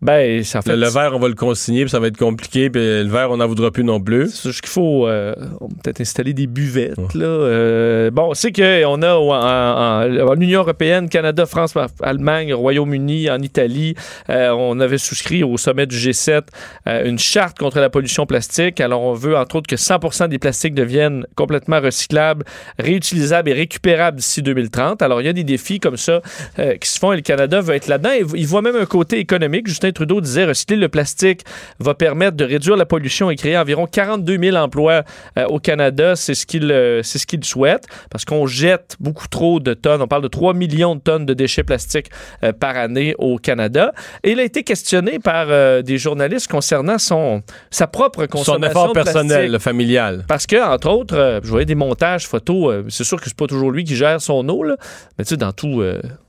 Ben, 0.00 0.44
ça 0.44 0.60
en 0.60 0.62
fait, 0.62 0.76
Le, 0.76 0.82
le 0.82 0.88
verre, 0.88 1.10
on 1.14 1.18
va 1.18 1.26
le 1.28 1.34
consigner, 1.34 1.82
puis 1.82 1.90
ça 1.90 1.98
va 1.98 2.06
être 2.06 2.16
compliqué, 2.16 2.70
puis 2.70 2.80
le 2.80 3.08
verre, 3.08 3.30
on 3.32 3.38
n'en 3.38 3.48
voudra 3.48 3.70
plus 3.72 3.82
non 3.82 4.00
plus. 4.00 4.30
C'est 4.32 4.50
juste 4.50 4.60
qu'il 4.60 4.70
faut 4.70 5.08
euh, 5.08 5.34
peut-être 5.82 6.00
installer 6.00 6.32
des 6.34 6.46
buvettes. 6.46 7.14
Là. 7.14 7.24
Euh, 7.26 8.10
bon, 8.12 8.32
c'est 8.34 8.52
qu'on 8.52 9.02
a 9.02 9.14
en, 9.14 9.28
en- 9.28 10.28
en 10.28 10.40
Union 10.40 10.60
européenne, 10.60 11.08
Canada, 11.08 11.46
France, 11.46 11.74
Allemagne, 12.00 12.54
Royaume-Uni, 12.54 13.28
en 13.28 13.40
Italie, 13.40 13.94
euh, 14.30 14.50
on 14.50 14.78
avait 14.78 14.98
souscrit 14.98 15.42
au 15.42 15.56
sommet 15.56 15.86
du 15.86 15.96
G7 15.96 16.42
euh, 16.86 17.04
une 17.08 17.18
charte 17.18 17.58
contre 17.58 17.80
la 17.80 17.90
pollution 17.90 18.24
plastique. 18.24 18.80
Alors, 18.80 19.02
on 19.02 19.14
veut 19.14 19.36
entre 19.36 19.56
autres 19.56 19.66
que 19.68 19.76
100% 19.76 20.28
des 20.28 20.38
plastiques 20.38 20.74
deviennent 20.74 21.26
complètement 21.34 21.80
recyclables, 21.80 22.44
réutilisables 22.78 23.50
et 23.50 23.54
récupérables 23.54 24.18
d'ici 24.18 24.42
2030. 24.42 25.02
Alors, 25.02 25.20
il 25.20 25.24
y 25.24 25.28
a 25.28 25.32
des 25.32 25.44
défis 25.44 25.80
comme 25.80 25.96
ça 25.96 26.20
qui 26.56 26.88
se 26.88 26.98
font 26.98 27.12
et 27.12 27.16
le 27.16 27.22
Canada 27.22 27.60
veut 27.60 27.74
être 27.74 27.88
là-dedans. 27.88 28.10
Il 28.34 28.46
voit 28.46 28.62
même 28.62 28.76
un 28.76 28.86
côté 28.86 29.18
économique. 29.18 29.66
Justin 29.66 29.87
Trudeau 29.92 30.20
disait 30.20 30.44
recycler 30.44 30.76
le 30.76 30.88
plastique 30.88 31.42
va 31.78 31.94
permettre 31.94 32.36
de 32.36 32.44
réduire 32.44 32.76
la 32.76 32.86
pollution 32.86 33.30
et 33.30 33.36
créer 33.36 33.56
environ 33.56 33.86
42 33.86 34.38
000 34.38 34.56
emplois 34.56 35.04
euh, 35.38 35.46
au 35.46 35.58
Canada. 35.58 36.16
C'est 36.16 36.34
ce 36.34 36.46
qu'il 36.46 36.70
euh, 36.70 37.02
c'est 37.02 37.18
ce 37.18 37.26
qu'il 37.26 37.44
souhaite 37.44 37.84
parce 38.10 38.24
qu'on 38.24 38.46
jette 38.46 38.96
beaucoup 39.00 39.28
trop 39.28 39.60
de 39.60 39.74
tonnes. 39.74 40.02
On 40.02 40.08
parle 40.08 40.22
de 40.22 40.28
3 40.28 40.54
millions 40.54 40.96
de 40.96 41.00
tonnes 41.00 41.26
de 41.26 41.34
déchets 41.34 41.62
plastiques 41.62 42.10
euh, 42.42 42.52
par 42.52 42.76
année 42.76 43.14
au 43.18 43.38
Canada. 43.38 43.92
Et 44.22 44.32
il 44.32 44.40
a 44.40 44.44
été 44.44 44.62
questionné 44.62 45.18
par 45.18 45.48
des 45.82 45.98
journalistes 45.98 46.50
concernant 46.50 46.98
son, 46.98 47.42
sa 47.70 47.86
propre 47.86 48.26
consommation 48.26 48.62
Son 48.62 48.70
effort 48.70 48.88
de 48.88 49.02
personnel, 49.02 49.58
familial. 49.58 50.24
Parce 50.28 50.46
que, 50.46 50.56
entre 50.56 50.88
autres, 50.90 51.40
je 51.42 51.48
voyais 51.48 51.66
des 51.66 51.74
montages 51.74 52.26
photos. 52.26 52.84
c'est 52.88 53.04
sûr 53.04 53.20
que 53.20 53.26
c'est 53.26 53.36
pas 53.36 53.46
toujours 53.46 53.70
lui 53.70 53.84
qui 53.84 53.96
gère 53.96 54.20
son 54.20 54.48
eau, 54.48 54.62
là, 54.62 54.76
mais 55.18 55.24
tu 55.24 55.30
sais, 55.30 55.36
dans 55.36 55.52
tout. 55.52 55.82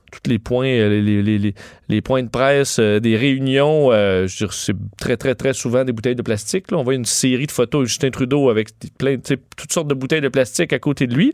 Tous 0.09 0.29
les 0.29 0.39
points, 0.39 0.67
euh, 0.67 1.53
les, 1.89 2.01
points 2.01 2.23
de 2.23 2.29
presse, 2.29 2.77
euh, 2.79 2.99
des 2.99 3.15
réunions, 3.15 3.91
euh, 3.91 4.27
c'est 4.27 4.75
très, 4.97 5.17
très, 5.17 5.35
très 5.35 5.53
souvent 5.53 5.83
des 5.83 5.91
bouteilles 5.91 6.15
de 6.15 6.21
plastique. 6.21 6.71
Là. 6.71 6.77
On 6.77 6.83
voit 6.83 6.95
une 6.95 7.05
série 7.05 7.47
de 7.47 7.51
photos 7.51 7.83
de 7.83 7.85
Justin 7.87 8.09
Trudeau 8.09 8.49
avec 8.49 8.69
plein, 8.97 9.17
toutes 9.17 9.73
sortes 9.73 9.87
de 9.87 9.93
bouteilles 9.93 10.21
de 10.21 10.29
plastique 10.29 10.73
à 10.73 10.79
côté 10.79 11.07
de 11.07 11.15
lui. 11.15 11.33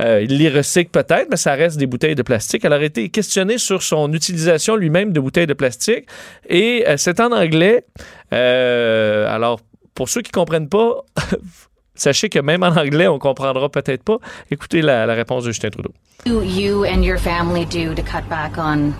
Il 0.00 0.38
les 0.38 0.48
recycle 0.48 0.90
peut-être, 0.90 1.28
mais 1.30 1.36
ça 1.36 1.54
reste 1.54 1.76
des 1.76 1.86
bouteilles 1.86 2.14
de 2.14 2.22
plastique. 2.22 2.64
Elle 2.64 2.72
a 2.72 2.82
été 2.82 3.08
questionné 3.08 3.58
sur 3.58 3.82
son 3.82 4.12
utilisation 4.12 4.76
lui-même 4.76 5.12
de 5.12 5.18
bouteilles 5.18 5.48
de 5.48 5.54
plastique. 5.54 6.06
Et 6.48 6.84
c'est 6.96 7.18
en 7.18 7.32
anglais. 7.32 7.84
Alors, 8.30 9.60
pour 9.94 10.08
ceux 10.08 10.22
qui 10.22 10.30
comprennent 10.30 10.68
pas, 10.68 11.04
sachez 11.98 12.30
que 12.30 12.38
même 12.38 12.62
en 12.62 12.74
anglais, 12.76 13.06
on 13.08 13.18
comprendra 13.18 13.68
peut-être 13.68 14.02
pas. 14.02 14.16
Écoutez 14.50 14.80
la, 14.80 15.04
la 15.04 15.14
réponse 15.14 15.44
de 15.44 15.50
Justin 15.50 15.70
Trudeau. 15.70 15.92
do 16.24 16.42
you 16.42 16.84
and 16.84 17.04
your 17.04 17.18
family 17.18 17.64
do 17.64 17.94
to 17.94 18.02
cut 18.02 18.28
back 18.28 18.58
on 18.58 18.94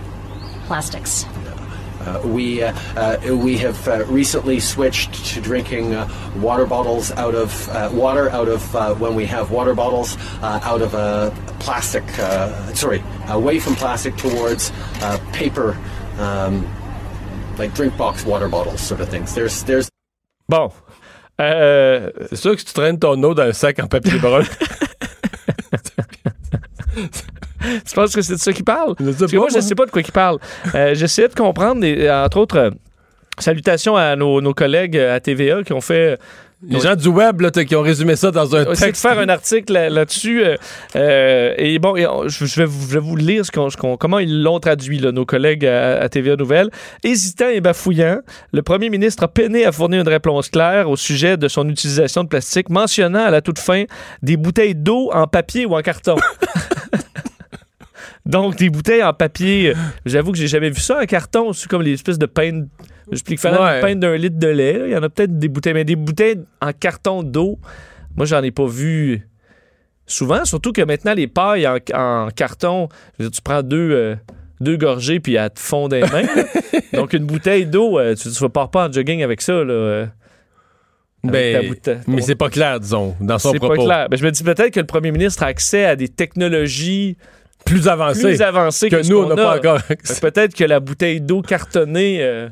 plastics? 0.67 1.27
Uh, 2.01 2.23
we 2.27 2.63
uh, 2.63 2.73
uh, 2.97 3.37
we 3.37 3.59
have 3.59 3.87
uh, 3.89 4.05
recently 4.07 4.61
switched 4.61 5.13
to 5.27 5.41
drinking 5.41 5.95
uh, 5.95 6.09
water 6.37 6.65
bottles 6.65 7.11
out 7.13 7.35
of 7.35 7.69
uh, 7.71 7.91
water 7.93 8.31
out 8.31 8.49
of 8.49 8.75
uh, 8.75 8.95
when 8.95 9.15
we 9.15 9.27
have 9.27 9.51
water 9.51 9.75
bottles 9.75 10.17
uh, 10.41 10.61
out 10.63 10.81
of 10.81 10.95
a 10.95 11.33
plastic. 11.59 12.05
Uh, 12.19 12.73
sorry, 12.73 13.03
away 13.29 13.59
from 13.59 13.75
plastic 13.75 14.17
towards 14.17 14.71
uh, 15.03 15.19
paper, 15.33 15.77
um, 16.19 16.65
like 17.59 17.75
drink 17.75 17.97
box 17.99 18.25
water 18.25 18.49
bottles, 18.49 18.81
sort 18.81 19.01
of 19.01 19.09
things. 19.09 19.35
There's 19.35 19.65
there's 19.65 19.91
Bon. 20.49 20.71
Euh, 21.41 22.11
C'est 22.31 22.37
sûr 22.37 22.53
que 22.55 22.59
si 22.61 22.65
tu 22.67 22.73
traînes 22.73 22.99
ton 22.99 23.23
eau 23.23 23.35
dans 23.35 23.43
un 23.45 23.53
sac 23.53 23.79
en 23.81 23.87
papier 23.87 24.19
brun. 24.19 24.43
tu 26.95 27.95
penses 27.95 28.15
que 28.15 28.23
c'est 28.23 28.35
de 28.35 28.39
ça 28.39 28.53
qu'il 28.53 28.65
parle? 28.65 28.95
Je 28.99 29.05
Parce 29.05 29.31
que 29.31 29.37
moi, 29.37 29.47
je 29.49 29.55
moi. 29.55 29.63
sais 29.63 29.75
pas 29.75 29.87
de 29.87 29.91
quoi 29.91 30.03
il 30.03 30.13
parle. 30.13 30.39
Euh, 30.75 30.95
J'essayais 30.95 31.29
de 31.29 31.35
comprendre, 31.35 31.85
et, 31.85 32.11
entre 32.11 32.39
autres, 32.39 32.59
euh, 32.59 32.71
salutations 33.39 33.97
à 33.97 34.17
nos, 34.17 34.41
nos 34.41 34.55
collègues 34.55 34.97
euh, 34.97 35.15
à 35.17 35.21
TVA 35.21 35.63
qui 35.63 35.73
ont 35.73 35.81
fait 35.81 36.19
Les 36.61 36.81
gens 36.81 36.97
du 36.97 37.07
web 37.07 37.41
là, 37.41 37.53
qui 37.53 37.77
ont 37.77 37.83
résumé 37.83 38.17
ça 38.17 38.33
dans 38.33 38.57
un 38.57 38.63
essaie 38.63 38.71
de 38.71 38.75
texte. 38.87 39.03
faire 39.03 39.19
un 39.21 39.29
article 39.29 39.73
là- 39.73 39.91
là-dessus. 39.91 40.43
euh, 40.45 40.57
euh, 40.97 41.55
et 41.57 41.79
bon, 41.79 41.95
et 41.95 42.05
on- 42.07 42.27
je, 42.27 42.45
vais 42.61 42.65
vous, 42.65 42.89
je 42.89 42.95
vais 42.95 42.99
vous 43.01 43.15
lire 43.15 43.45
ce 43.47 43.53
ce 43.53 43.97
comment 43.97 44.19
ils 44.19 44.43
l'ont 44.43 44.59
traduit, 44.59 44.99
là, 44.99 45.13
nos 45.13 45.25
collègues 45.25 45.65
à, 45.65 46.01
à 46.01 46.09
TVA 46.09 46.35
Nouvelles. 46.35 46.71
Hésitant 47.05 47.49
et 47.49 47.61
bafouillant, 47.61 48.19
le 48.53 48.63
premier 48.63 48.91
ministre 48.91 49.23
a 49.23 49.29
peiné 49.29 49.65
à 49.67 49.73
fournir 49.73 50.01
une 50.01 50.09
réponse 50.09 50.49
claire 50.49 50.91
au 50.91 50.97
sujet 50.97 51.37
de 51.37 51.47
son 51.47 51.69
utilisation 51.69 52.25
de 52.25 52.29
plastique, 52.29 52.71
mentionnant 52.71 53.25
à 53.25 53.31
la 53.31 53.41
toute 53.41 53.61
fin 53.61 53.85
des 54.23 54.37
bouteilles 54.37 54.75
d'eau 54.75 55.11
en 55.13 55.29
papier 55.29 55.65
ou 55.65 55.77
en 55.77 55.83
carton. 55.83 56.17
Donc, 58.27 58.57
des 58.57 58.69
bouteilles 58.69 59.03
en 59.03 59.15
papier, 59.15 59.71
euh, 59.71 59.75
j'avoue 60.05 60.33
que 60.33 60.39
j'ai 60.39 60.49
jamais 60.49 60.71
vu 60.71 60.81
ça 60.81 61.01
en 61.01 61.05
carton. 61.07 61.53
C'est 61.53 61.69
comme 61.69 61.83
les 61.83 61.93
espèces 61.93 62.19
de 62.19 62.27
pain. 62.27 62.65
J'explique 63.11 63.41
fallait 63.41 63.59
Ouais. 63.59 63.77
une 63.77 63.81
pinte 63.81 64.01
d'un 64.01 64.17
litre 64.17 64.39
de 64.39 64.49
lait. 64.49 64.81
Il 64.87 64.91
y 64.93 64.97
en 64.97 65.03
a 65.03 65.09
peut-être 65.09 65.39
des 65.39 65.49
bouteilles, 65.49 65.75
mais 65.75 65.85
des 65.85 65.97
bouteilles 65.97 66.41
en 66.61 66.73
carton 66.73 67.23
d'eau, 67.23 67.59
moi, 68.17 68.27
j'en 68.27 68.43
ai 68.43 68.51
pas 68.51 68.67
vu 68.67 69.27
souvent. 70.07 70.45
Surtout 70.45 70.73
que 70.73 70.83
maintenant, 70.83 71.15
les 71.15 71.27
pailles 71.29 71.67
en, 71.67 71.79
en 71.95 72.29
carton, 72.35 72.89
je 73.19 73.29
tu 73.29 73.41
prends 73.43 73.63
deux, 73.63 73.91
euh, 73.93 74.17
deux 74.61 74.77
gorgées 74.77 75.21
puis 75.21 75.35
elles 75.35 75.51
te 75.51 75.61
fondent 75.61 75.93
les 75.95 76.01
mains. 76.03 76.27
Donc, 76.93 77.13
une 77.13 77.25
bouteille 77.27 77.67
d'eau, 77.67 77.99
euh, 77.99 78.15
tu 78.15 78.29
ne 78.29 78.49
vas 78.49 78.67
pas 78.67 78.89
en 78.89 78.93
jogging 78.93 79.23
avec 79.23 79.41
ça. 79.43 79.53
Là, 79.53 79.73
euh, 79.73 80.07
Ben, 81.25 81.75
mais 82.07 82.23
c'est 82.23 82.35
pas 82.37 82.49
clair, 82.49 82.79
disons, 82.81 83.15
dans 83.21 83.39
son 83.39 83.53
c'est 83.53 83.59
propos. 83.59 83.77
pas 83.77 83.85
clair. 83.85 84.09
Ben, 84.09 84.17
je 84.17 84.25
me 84.25 84.31
dis 84.31 84.43
peut-être 84.43 84.71
que 84.73 84.81
le 84.81 84.87
premier 84.87 85.11
ministre 85.11 85.43
a 85.43 85.47
accès 85.47 85.85
à 85.85 85.97
des 85.97 86.09
technologies 86.09 87.17
Plus 87.67 87.89
avancé 87.89 88.23
plus 88.23 88.41
avancées 88.43 88.89
que, 88.89 89.07
nous, 89.09 89.19
on 89.19 89.29
n'a 89.29 89.35
pas 89.37 89.57
encore. 89.59 89.85
Que 89.87 90.21
Peut-être 90.21 90.55
que 90.55 90.65
la 90.65 90.81
bouteille 90.81 91.21
d'eau 91.21 91.43
cartonnée 91.43 92.19
euh, 92.23 92.49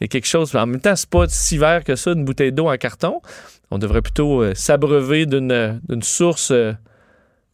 est 0.00 0.08
quelque 0.08 0.26
chose. 0.26 0.54
En 0.54 0.66
même 0.66 0.80
temps, 0.80 0.96
c'est 0.96 1.08
pas 1.08 1.26
si 1.28 1.58
vert 1.58 1.84
que 1.84 1.96
ça, 1.96 2.12
une 2.12 2.24
bouteille 2.24 2.52
d'eau 2.52 2.68
en 2.68 2.76
carton. 2.76 3.20
On 3.70 3.78
devrait 3.78 4.02
plutôt 4.02 4.42
euh, 4.42 4.54
s'abreuver 4.54 5.26
d'une 5.26 5.80
d'une 5.88 6.02
source 6.02 6.50
euh, 6.52 6.72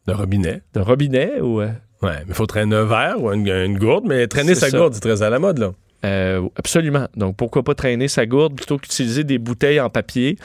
De 0.07 0.13
robinet. 0.13 0.63
de 0.75 0.81
robinet 0.81 1.41
ou. 1.41 1.61
euh, 1.61 1.69
Ouais, 2.03 2.19
mais 2.19 2.25
il 2.29 2.35
faut 2.35 2.47
traîner 2.47 2.77
un 2.77 2.85
verre 2.85 3.23
ou 3.23 3.33
une, 3.33 3.49
une 3.49 3.79
gourde, 3.79 4.05
mais 4.07 4.27
traîner 4.27 4.55
sa 4.55 4.69
ça. 4.69 4.77
gourde, 4.79 4.93
c'est 4.95 5.01
très 5.01 5.23
à 5.23 5.31
la 5.31 5.39
mode, 5.39 5.59
là. 5.59 5.73
euh, 6.05 6.47
absolument. 6.57 7.09
Donc, 7.17 7.35
pourquoi 7.37 7.63
pas 7.63 7.75
traîner 7.75 8.09
sa 8.09 8.27
gourde 8.27 8.55
plutôt 8.55 8.77
qu'utiliser 8.77 9.25
des 9.25 9.39
bouteilles 9.39 9.81
en 9.81 9.89
papier? 9.89 10.37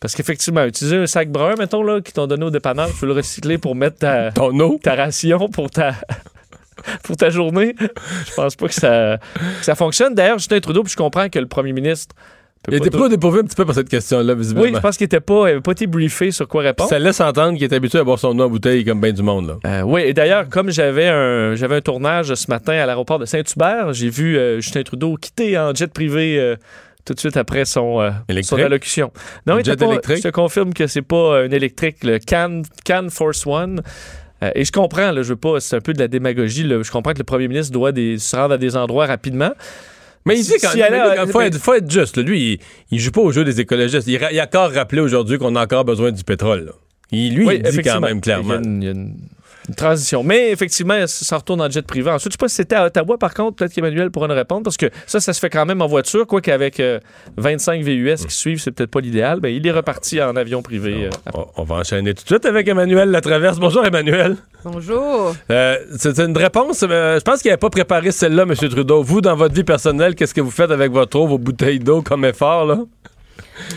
Parce 0.00 0.14
qu'effectivement, 0.16 0.64
utiliser 0.64 0.96
un 0.96 1.06
sac 1.06 1.30
brun, 1.30 1.54
mettons, 1.56 1.82
là, 1.84 2.00
qui 2.00 2.12
t'ont 2.12 2.26
donné 2.26 2.44
au 2.46 2.50
dépanneur, 2.50 2.88
tu 2.90 2.96
peux 2.98 3.06
le 3.06 3.12
recycler 3.12 3.58
pour 3.58 3.76
mettre 3.76 3.98
ta, 3.98 4.32
Ton 4.32 4.58
eau. 4.60 4.80
ta 4.82 4.94
ration 4.96 5.48
pour 5.48 5.70
ta, 5.70 5.94
pour 7.02 7.16
ta 7.16 7.30
journée. 7.30 7.74
Je 8.26 8.34
pense 8.34 8.56
pas 8.56 8.68
que 8.68 8.74
ça, 8.74 9.18
que 9.34 9.64
ça 9.64 9.74
fonctionne. 9.74 10.14
D'ailleurs, 10.14 10.38
Justin 10.38 10.60
Trudeau, 10.60 10.82
puis 10.82 10.92
je 10.92 10.96
comprends 10.96 11.28
que 11.28 11.38
le 11.38 11.46
premier 11.46 11.72
ministre. 11.72 12.14
Il 12.66 12.74
était 12.74 12.90
pas 12.90 13.08
dépourvu 13.08 13.40
un 13.40 13.44
petit 13.44 13.54
peu 13.54 13.64
par 13.64 13.74
cette 13.74 13.88
question-là, 13.88 14.34
visiblement. 14.34 14.66
Oui, 14.66 14.72
je 14.74 14.80
pense 14.80 14.96
qu'il 14.96 15.04
était 15.04 15.20
pas, 15.20 15.60
pas 15.60 15.72
été 15.72 15.86
briefé 15.86 16.32
sur 16.32 16.46
quoi 16.48 16.62
répondre. 16.62 16.90
Ça 16.90 16.98
laisse 16.98 17.20
entendre 17.20 17.54
qu'il 17.56 17.64
est 17.64 17.72
habitué 17.72 17.98
à 17.98 18.04
boire 18.04 18.18
son 18.18 18.38
eau 18.38 18.42
en 18.42 18.48
bouteille 18.50 18.84
comme 18.84 19.00
bien 19.00 19.12
du 19.12 19.22
monde, 19.22 19.46
là. 19.48 19.54
Euh, 19.64 19.82
oui, 19.82 20.02
et 20.02 20.12
d'ailleurs, 20.12 20.48
comme 20.48 20.70
j'avais 20.70 21.08
un, 21.08 21.54
j'avais 21.54 21.76
un 21.76 21.80
tournage 21.80 22.34
ce 22.34 22.50
matin 22.50 22.72
à 22.74 22.84
l'aéroport 22.84 23.20
de 23.20 23.24
Saint-Hubert, 23.24 23.92
j'ai 23.94 24.10
vu 24.10 24.36
euh, 24.36 24.60
Justin 24.60 24.82
Trudeau 24.82 25.14
quitter 25.16 25.56
en 25.56 25.72
jet 25.72 25.90
privé 25.90 26.38
euh, 26.38 26.56
tout 27.06 27.14
de 27.14 27.20
suite 27.20 27.36
après 27.38 27.64
son, 27.64 28.02
euh, 28.02 28.10
son 28.42 28.56
allocution. 28.56 29.12
Non, 29.46 29.58
il 29.58 29.64
jet 29.64 29.76
pas- 29.76 29.86
électrique? 29.86 30.18
Je 30.18 30.22
te 30.24 30.28
confirme 30.28 30.74
que 30.74 30.86
c'est 30.88 31.00
pas 31.00 31.38
un 31.44 31.50
électrique, 31.50 32.04
le 32.04 32.18
Can, 32.18 32.62
Can 32.84 33.06
Force 33.08 33.46
One. 33.46 33.82
Euh, 34.42 34.50
et 34.54 34.64
je 34.64 34.70
comprends, 34.72 35.10
là, 35.10 35.22
je 35.22 35.28
veux 35.30 35.36
pas, 35.36 35.60
c'est 35.60 35.76
un 35.76 35.80
peu 35.80 35.92
de 35.92 35.98
la 35.98 36.08
démagogie. 36.08 36.62
là. 36.64 36.80
je 36.82 36.90
comprends 36.90 37.12
que 37.12 37.18
le 37.18 37.24
premier 37.24 37.48
ministre 37.48 37.72
doit 37.72 37.92
des- 37.92 38.18
se 38.18 38.36
rendre 38.36 38.54
à 38.54 38.58
des 38.58 38.76
endroits 38.76 39.06
rapidement. 39.06 39.50
Mais 40.24 40.38
il 40.38 40.44
dit 40.44 40.52
quand 40.60 40.70
si 40.70 40.82
a- 40.82 41.24
il 41.24 41.30
faut, 41.30 41.40
être, 41.40 41.58
faut 41.58 41.74
être 41.74 41.90
juste. 41.90 42.16
là. 42.18 42.22
Lui, 42.22 42.52
il, 42.52 42.58
il 42.90 42.98
joue 43.00 43.10
pas 43.10 43.20
au 43.22 43.32
jeu 43.32 43.44
des 43.44 43.60
écologistes. 43.60 44.06
Il, 44.06 44.16
a 44.22 44.44
encore 44.44 44.70
rappelé 44.72 45.00
aujourd'hui 45.00 45.38
qu'on 45.38 45.56
a 45.56 45.62
encore 45.64 45.84
besoin 45.84 46.12
du 46.12 46.22
pétrole. 46.22 46.72
Il, 47.10 47.34
lui, 47.34 47.46
Oui, 47.46 47.62
il 47.64 47.70
dit 47.70 47.78
quand 47.82 48.00
même 48.00 48.20
clairement. 48.20 48.58
Il 48.62 48.64
y 48.64 48.66
a 48.66 48.70
une- 48.70 48.82
il 48.82 48.84
y 48.84 48.88
a 48.88 48.92
une- 48.92 49.16
Une 49.68 49.74
transition. 49.74 50.22
Mais 50.22 50.50
effectivement, 50.50 51.06
ça 51.06 51.36
retourne 51.36 51.60
en 51.60 51.68
jet 51.68 51.86
privé. 51.86 52.10
Ensuite, 52.10 52.32
je 52.32 52.36
sais 52.36 52.38
pas 52.40 52.48
si 52.48 52.54
c'était 52.56 52.76
à 52.76 52.86
Ottawa, 52.86 53.18
par 53.18 53.34
contre, 53.34 53.56
peut-être 53.56 53.74
qu'Emmanuel 53.74 54.10
pourra 54.10 54.26
nous 54.26 54.34
répondre, 54.34 54.62
parce 54.62 54.78
que 54.78 54.86
ça, 55.06 55.20
ça 55.20 55.32
se 55.34 55.40
fait 55.40 55.50
quand 55.50 55.66
même 55.66 55.82
en 55.82 55.86
voiture, 55.86 56.26
quoi 56.26 56.40
qu'avec 56.40 56.80
euh, 56.80 56.98
25 57.36 57.82
VUS 57.82 58.14
qui 58.26 58.34
suivent, 58.34 58.60
c'est 58.60 58.70
peut-être 58.70 58.90
pas 58.90 59.00
l'idéal. 59.00 59.40
Ben, 59.40 59.48
il 59.54 59.66
est 59.66 59.70
reparti 59.70 60.22
en 60.22 60.34
avion 60.36 60.62
privé. 60.62 61.04
euh. 61.04 61.10
On, 61.34 61.44
on 61.58 61.64
va 61.64 61.76
enchaîner 61.76 62.14
tout 62.14 62.22
de 62.24 62.28
suite 62.28 62.46
avec 62.46 62.66
Emmanuel 62.66 63.10
Latraverse. 63.10 63.58
Bonjour, 63.58 63.84
Emmanuel. 63.84 64.36
Bonjour. 64.64 65.34
Euh, 65.50 65.76
c'est 65.98 66.18
une 66.18 66.36
réponse. 66.36 66.82
euh, 66.88 67.18
je 67.18 67.24
pense 67.24 67.42
qu'il 67.42 67.50
n'avait 67.50 67.58
pas 67.58 67.70
préparé 67.70 68.10
celle-là, 68.10 68.44
M. 68.44 68.54
Trudeau. 68.54 69.02
Vous, 69.02 69.20
dans 69.20 69.36
votre 69.36 69.54
vie 69.54 69.64
personnelle, 69.64 70.14
qu'est-ce 70.14 70.32
que 70.34 70.40
vous 70.40 70.50
faites 70.50 70.70
avec 70.70 70.90
votre 70.92 71.18
eau, 71.18 71.26
vos 71.26 71.38
bouteilles 71.38 71.78
d'eau 71.78 72.00
comme 72.00 72.24
effort, 72.24 72.64
là? 72.64 72.78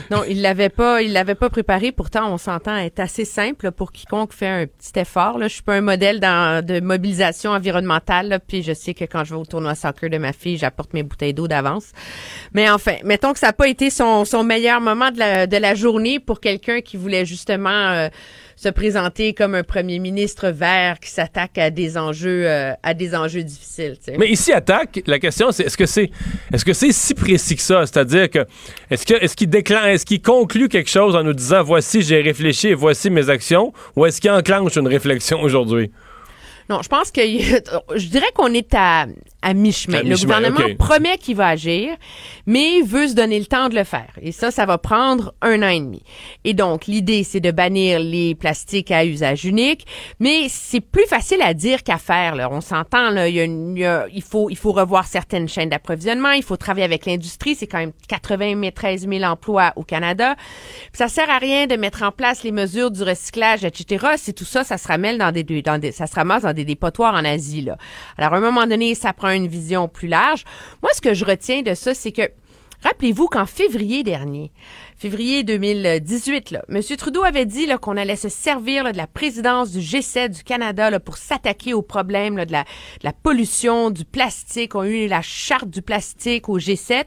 Non, 0.09 0.23
il 0.27 0.41
l'avait 0.41 0.69
pas, 0.69 1.01
il 1.01 1.13
l'avait 1.13 1.35
pas 1.35 1.49
préparé. 1.49 1.91
Pourtant, 1.91 2.31
on 2.33 2.37
s'entend 2.37 2.77
être 2.77 2.99
assez 2.99 3.25
simple 3.25 3.71
pour 3.71 3.91
quiconque 3.91 4.33
fait 4.33 4.47
un 4.47 4.65
petit 4.65 4.99
effort. 4.99 5.37
Là. 5.37 5.47
Je 5.47 5.53
suis 5.53 5.63
pas 5.63 5.75
un 5.75 5.81
modèle 5.81 6.19
de 6.19 6.79
mobilisation 6.79 7.51
environnementale. 7.51 8.39
puis 8.47 8.63
je 8.63 8.73
sais 8.73 8.93
que 8.93 9.05
quand 9.05 9.23
je 9.23 9.33
vais 9.33 9.39
au 9.39 9.45
tournoi 9.45 9.75
soccer 9.75 10.09
de 10.09 10.17
ma 10.17 10.33
fille, 10.33 10.57
j'apporte 10.57 10.93
mes 10.93 11.03
bouteilles 11.03 11.33
d'eau 11.33 11.47
d'avance. 11.47 11.91
Mais 12.53 12.69
enfin, 12.69 12.95
mettons 13.03 13.33
que 13.33 13.39
ça 13.39 13.47
n'a 13.47 13.53
pas 13.53 13.67
été 13.67 13.89
son, 13.89 14.25
meilleur 14.43 14.81
moment 14.81 15.11
de 15.11 15.19
la, 15.19 15.47
de 15.47 15.57
la 15.57 15.75
journée 15.75 16.19
pour 16.19 16.39
quelqu'un 16.39 16.81
qui 16.81 16.97
voulait 16.97 17.25
justement 17.25 17.69
euh, 17.69 18.09
se 18.61 18.69
présenter 18.69 19.33
comme 19.33 19.55
un 19.55 19.63
premier 19.63 19.97
ministre 19.97 20.49
vert 20.49 20.99
qui 20.99 21.09
s'attaque 21.09 21.57
à 21.57 21.71
des 21.71 21.97
enjeux 21.97 22.47
euh, 22.47 22.73
à 22.83 22.93
des 22.93 23.15
enjeux 23.15 23.41
difficiles. 23.41 23.97
Mais 24.19 24.29
ici, 24.29 24.53
attaque, 24.53 25.01
la 25.07 25.17
question, 25.17 25.51
c'est 25.51 25.63
est-ce 25.63 25.77
que 25.77 25.87
c'est 25.87 26.11
est-ce 26.53 26.63
que 26.63 26.73
c'est 26.73 26.91
si 26.91 27.15
précis 27.15 27.55
que 27.55 27.61
ça? 27.63 27.87
C'est-à-dire 27.87 28.29
que 28.29 28.45
est-ce 28.91 29.03
que 29.03 29.15
est-ce 29.15 29.35
qu'il 29.35 29.49
déclenche, 29.49 29.85
est-ce 29.87 30.05
qu'il 30.05 30.21
conclut 30.21 30.69
quelque 30.69 30.91
chose 30.91 31.15
en 31.15 31.23
nous 31.23 31.33
disant 31.33 31.63
voici, 31.63 32.03
j'ai 32.03 32.21
réfléchi 32.21 32.67
et 32.67 32.73
voici 32.75 33.09
mes 33.09 33.31
actions, 33.31 33.73
ou 33.95 34.05
est-ce 34.05 34.21
qu'il 34.21 34.29
enclenche 34.29 34.75
une 34.75 34.87
réflexion 34.87 35.41
aujourd'hui? 35.41 35.89
Non, 36.71 36.81
je 36.81 36.87
pense 36.87 37.11
que 37.11 37.21
je 37.95 38.07
dirais 38.07 38.31
qu'on 38.33 38.53
est 38.53 38.73
à, 38.73 39.05
à 39.41 39.53
mi-chemin. 39.53 39.97
À 39.99 40.03
le 40.03 40.15
gouvernement 40.25 40.57
promet 40.77 41.17
qu'il 41.17 41.35
va 41.35 41.47
agir, 41.49 41.89
mais 42.45 42.81
veut 42.81 43.09
se 43.09 43.13
donner 43.13 43.37
le 43.39 43.45
temps 43.45 43.67
de 43.67 43.75
le 43.75 43.83
faire. 43.83 44.07
Et 44.21 44.31
ça, 44.31 44.51
ça 44.51 44.65
va 44.65 44.77
prendre 44.77 45.33
un 45.41 45.61
an 45.63 45.67
et 45.67 45.79
demi. 45.81 46.01
Et 46.45 46.53
donc, 46.53 46.87
l'idée, 46.87 47.23
c'est 47.25 47.41
de 47.41 47.51
bannir 47.51 47.99
les 47.99 48.35
plastiques 48.35 48.89
à 48.89 49.05
usage 49.05 49.43
unique, 49.43 49.85
mais 50.21 50.47
c'est 50.47 50.79
plus 50.79 51.05
facile 51.07 51.41
à 51.41 51.53
dire 51.53 51.83
qu'à 51.83 51.97
faire. 51.97 52.35
Là. 52.35 52.47
On 52.51 52.61
s'entend, 52.61 53.09
là, 53.09 53.27
il, 53.27 53.35
y 53.35 53.39
a 53.41 53.43
une- 53.43 53.75
il 53.75 53.81
y 53.81 53.85
a- 53.85 54.05
il 54.13 54.21
faut, 54.21 54.49
il 54.49 54.55
faut 54.57 54.71
revoir 54.71 55.05
certaines 55.07 55.49
chaînes 55.49 55.69
d'approvisionnement, 55.69 56.31
il 56.31 56.43
faut 56.43 56.55
travailler 56.57 56.85
avec 56.85 57.05
l'industrie. 57.05 57.55
C'est 57.55 57.67
quand 57.67 57.79
même 57.79 57.91
80 58.07 58.69
13 58.73 59.07
000 59.09 59.23
emplois 59.23 59.73
au 59.75 59.83
Canada. 59.83 60.35
Puis 60.37 60.97
ça 60.99 61.09
sert 61.09 61.29
à 61.29 61.37
rien 61.37 61.67
de 61.67 61.75
mettre 61.75 62.03
en 62.03 62.11
place 62.11 62.43
les 62.43 62.51
mesures 62.53 62.91
du 62.91 63.03
recyclage, 63.03 63.65
etc. 63.65 64.05
Si 64.15 64.33
tout 64.33 64.45
ça, 64.45 64.63
ça 64.63 64.77
se 64.77 64.87
ramène 64.87 65.17
dans 65.17 65.33
des, 65.33 65.43
dans 65.43 65.77
des 65.79 65.91
ça 65.91 66.07
se 66.07 66.15
ramasse 66.15 66.43
dans 66.43 66.53
des 66.53 66.60
dépotoirs 66.65 67.13
en 67.13 67.25
Asie. 67.25 67.67
Alors, 68.17 68.33
à 68.33 68.37
un 68.37 68.41
moment 68.41 68.67
donné, 68.67 68.95
ça 68.95 69.13
prend 69.13 69.31
une 69.31 69.47
vision 69.47 69.87
plus 69.87 70.07
large. 70.07 70.43
Moi, 70.81 70.91
ce 70.93 71.01
que 71.01 71.13
je 71.13 71.25
retiens 71.25 71.61
de 71.61 71.73
ça, 71.73 71.93
c'est 71.93 72.11
que 72.11 72.29
Rappelez-vous 72.83 73.27
qu'en 73.27 73.45
février 73.45 74.03
dernier, 74.03 74.51
février 74.97 75.43
2018, 75.43 76.49
là, 76.49 76.63
M. 76.67 76.81
Trudeau 76.97 77.23
avait 77.23 77.45
dit 77.45 77.67
qu'on 77.79 77.95
allait 77.95 78.15
se 78.15 78.29
servir 78.29 78.91
de 78.91 78.97
la 78.97 79.05
présidence 79.05 79.71
du 79.71 79.79
G7 79.79 80.29
du 80.29 80.43
Canada 80.43 80.99
pour 80.99 81.17
s'attaquer 81.17 81.75
au 81.75 81.83
problème 81.83 82.43
de, 82.43 82.51
la, 82.51 83.13
pollution, 83.13 83.91
du 83.91 84.03
plastique. 84.03 84.73
On 84.73 84.81
a 84.81 84.87
eu 84.87 85.07
la 85.07 85.21
charte 85.21 85.69
du 85.69 85.83
plastique 85.83 86.49
au 86.49 86.57
G7. 86.57 87.05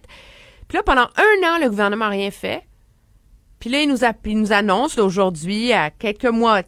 Puis 0.68 0.76
là, 0.76 0.84
pendant 0.84 1.08
un 1.16 1.48
an, 1.48 1.58
le 1.60 1.68
gouvernement 1.68 2.04
n'a 2.04 2.10
rien 2.10 2.30
fait. 2.30 2.62
Puis 3.58 3.68
là, 3.68 3.80
il 3.80 3.88
nous, 3.88 4.52
annonce 4.52 4.98
aujourd'hui, 4.98 5.72
à 5.72 5.90
quelques 5.90 6.24
mois, 6.26 6.62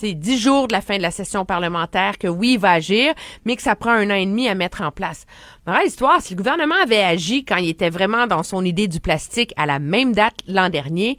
sais, 0.00 0.14
dix 0.14 0.38
jours 0.38 0.68
de 0.68 0.72
la 0.72 0.80
fin 0.80 0.96
de 0.96 1.02
la 1.02 1.10
session 1.10 1.44
parlementaire, 1.44 2.18
que 2.18 2.28
oui, 2.28 2.54
il 2.54 2.58
va 2.58 2.72
agir, 2.72 3.14
mais 3.44 3.56
que 3.56 3.62
ça 3.62 3.76
prend 3.76 3.92
un 3.92 4.10
an 4.10 4.14
et 4.14 4.26
demi 4.26 4.48
à 4.48 4.54
mettre 4.54 4.82
en 4.82 4.90
place. 4.90 5.26
La 5.66 5.74
vraie 5.74 5.86
histoire, 5.86 6.20
si 6.20 6.34
le 6.34 6.38
gouvernement 6.38 6.76
avait 6.82 7.02
agi 7.02 7.44
quand 7.44 7.56
il 7.56 7.68
était 7.68 7.90
vraiment 7.90 8.26
dans 8.26 8.42
son 8.42 8.64
idée 8.64 8.88
du 8.88 9.00
plastique 9.00 9.52
à 9.56 9.66
la 9.66 9.78
même 9.78 10.12
date 10.12 10.36
l'an 10.46 10.68
dernier, 10.68 11.18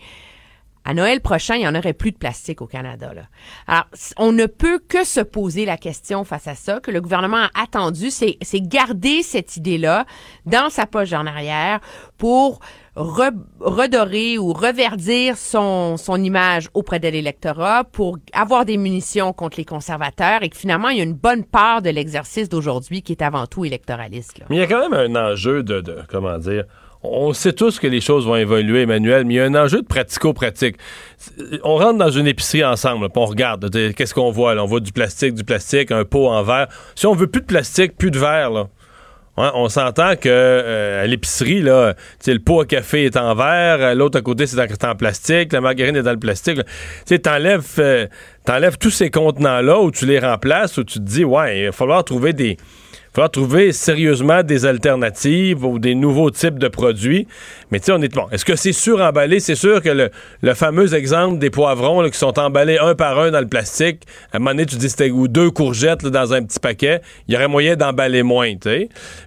à 0.87 0.93
Noël 0.93 1.19
prochain, 1.19 1.55
il 1.55 1.59
n'y 1.59 1.67
en 1.67 1.75
aurait 1.75 1.91
plus 1.91 2.13
de 2.13 2.17
plastique 2.17 2.61
au 2.61 2.65
Canada. 2.65 3.13
Là. 3.13 3.23
Alors, 3.67 3.87
on 4.15 4.31
ne 4.31 4.45
peut 4.45 4.79
que 4.79 5.03
se 5.03 5.19
poser 5.19 5.65
la 5.65 5.75
question 5.75 6.23
face 6.23 6.47
à 6.47 6.55
ça, 6.55 6.79
que 6.79 6.91
le 6.91 7.01
gouvernement 7.01 7.43
a 7.43 7.61
attendu, 7.61 8.09
c'est 8.09 8.37
c'est 8.41 8.61
garder 8.61 9.21
cette 9.21 9.57
idée-là 9.57 10.05
dans 10.45 10.69
sa 10.69 10.85
poche 10.85 11.11
en 11.11 11.25
arrière 11.25 11.81
pour 12.17 12.59
re- 12.97 13.31
redorer 13.59 14.37
ou 14.37 14.53
reverdir 14.53 15.37
son, 15.37 15.97
image 16.17 16.69
auprès 16.73 16.99
de 16.99 17.07
l'électorat, 17.07 17.83
pour 17.83 18.17
avoir 18.33 18.65
des 18.65 18.77
munitions 18.77 19.33
contre 19.33 19.57
les 19.57 19.65
conservateurs 19.65 20.43
et 20.43 20.49
que 20.49 20.57
finalement, 20.57 20.89
il 20.89 20.97
y 20.97 21.01
a 21.01 21.03
une 21.03 21.13
bonne 21.13 21.43
part 21.43 21.81
de 21.81 21.89
l'exercice 21.89 22.49
d'aujourd'hui 22.49 23.01
qui 23.01 23.11
est 23.13 23.21
avant 23.21 23.45
tout 23.45 23.65
électoraliste. 23.65 24.41
il 24.49 24.57
y 24.57 24.61
a 24.61 24.67
quand 24.67 24.89
même 24.89 25.15
un 25.15 25.31
enjeu 25.31 25.63
de, 25.63 25.83
comment 26.09 26.37
dire, 26.37 26.65
on 27.03 27.31
sait 27.33 27.53
tous 27.53 27.79
que 27.79 27.87
les 27.87 28.01
choses 28.01 28.25
vont 28.25 28.35
évoluer, 28.35 28.81
Emmanuel, 28.81 29.25
mais 29.25 29.35
il 29.35 29.37
y 29.37 29.39
a 29.39 29.45
un 29.45 29.55
enjeu 29.55 29.81
de 29.81 29.87
pratico-pratique. 29.87 30.77
On 31.63 31.75
rentre 31.75 31.99
dans 31.99 32.09
une 32.09 32.27
épicerie 32.27 32.65
ensemble, 32.65 33.07
on 33.15 33.25
regarde, 33.25 33.69
qu'est-ce 33.93 34.13
qu'on 34.13 34.31
voit? 34.31 34.55
On 34.55 34.65
voit 34.65 34.79
du 34.79 34.91
plastique, 34.91 35.35
du 35.35 35.43
plastique, 35.43 35.91
un 35.91 36.05
pot 36.05 36.27
en 36.27 36.41
verre. 36.41 36.67
Si 36.95 37.05
on 37.05 37.13
veut 37.13 37.27
plus 37.27 37.41
de 37.41 37.45
plastique, 37.45 37.95
plus 37.97 38.11
de 38.11 38.17
verre, 38.17 38.49
là, 38.49 38.67
On 39.37 39.69
s'entend 39.69 40.15
que 40.15 40.29
euh, 40.29 41.03
à 41.03 41.05
l'épicerie, 41.05 41.61
là, 41.61 41.93
le 42.25 42.39
pot 42.39 42.61
à 42.61 42.65
café 42.65 43.05
est 43.05 43.17
en 43.17 43.35
verre, 43.35 43.93
l'autre 43.93 44.17
à 44.17 44.21
côté 44.21 44.47
c'est 44.47 44.59
en, 44.83 44.95
plastique, 44.95 45.53
la 45.53 45.61
margarine 45.61 45.95
est 45.95 46.01
dans 46.01 46.11
le 46.11 46.19
plastique. 46.19 46.59
Tu 47.05 47.19
t'enlèves, 47.19 47.63
euh, 47.77 48.07
t'enlèves 48.45 48.79
tous 48.79 48.89
ces 48.89 49.11
contenants-là 49.11 49.79
où 49.79 49.91
tu 49.91 50.07
les 50.07 50.17
remplaces, 50.17 50.77
où 50.77 50.83
tu 50.83 50.97
te 50.97 51.03
dis, 51.03 51.23
ouais, 51.23 51.59
il 51.59 51.65
va 51.67 51.71
falloir 51.71 52.03
trouver 52.03 52.33
des, 52.33 52.57
falloir 53.17 53.31
trouver 53.31 53.71
sérieusement 53.71 54.43
des 54.43 54.67
alternatives 54.67 55.65
ou 55.65 55.79
des 55.79 55.95
nouveaux 55.95 56.29
types 56.29 56.59
de 56.59 56.67
produits. 56.67 57.27
Mais 57.71 57.79
tu 57.79 57.91
sais, 57.91 58.07
bon. 58.09 58.27
Est-ce 58.31 58.45
que 58.45 58.55
c'est 58.55 58.73
suremballé? 58.73 59.39
C'est 59.39 59.55
sûr 59.55 59.81
que 59.81 59.89
le, 59.89 60.11
le 60.43 60.53
fameux 60.53 60.93
exemple 60.93 61.39
des 61.39 61.49
poivrons 61.49 62.07
qui 62.09 62.17
sont 62.17 62.37
emballés 62.37 62.77
un 62.77 62.93
par 62.93 63.17
un 63.17 63.31
dans 63.31 63.39
le 63.39 63.47
plastique, 63.47 64.03
à 64.31 64.37
un 64.37 64.39
moment 64.39 64.51
donné, 64.51 64.67
tu 64.67 64.75
dis 64.75 64.87
ou 65.09 65.27
deux 65.27 65.49
courgettes 65.49 66.05
dans 66.05 66.31
un 66.33 66.43
petit 66.43 66.59
paquet, 66.59 67.01
il 67.27 67.33
y 67.33 67.37
aurait 67.37 67.47
moyen 67.47 67.75
d'emballer 67.75 68.21
moins. 68.21 68.53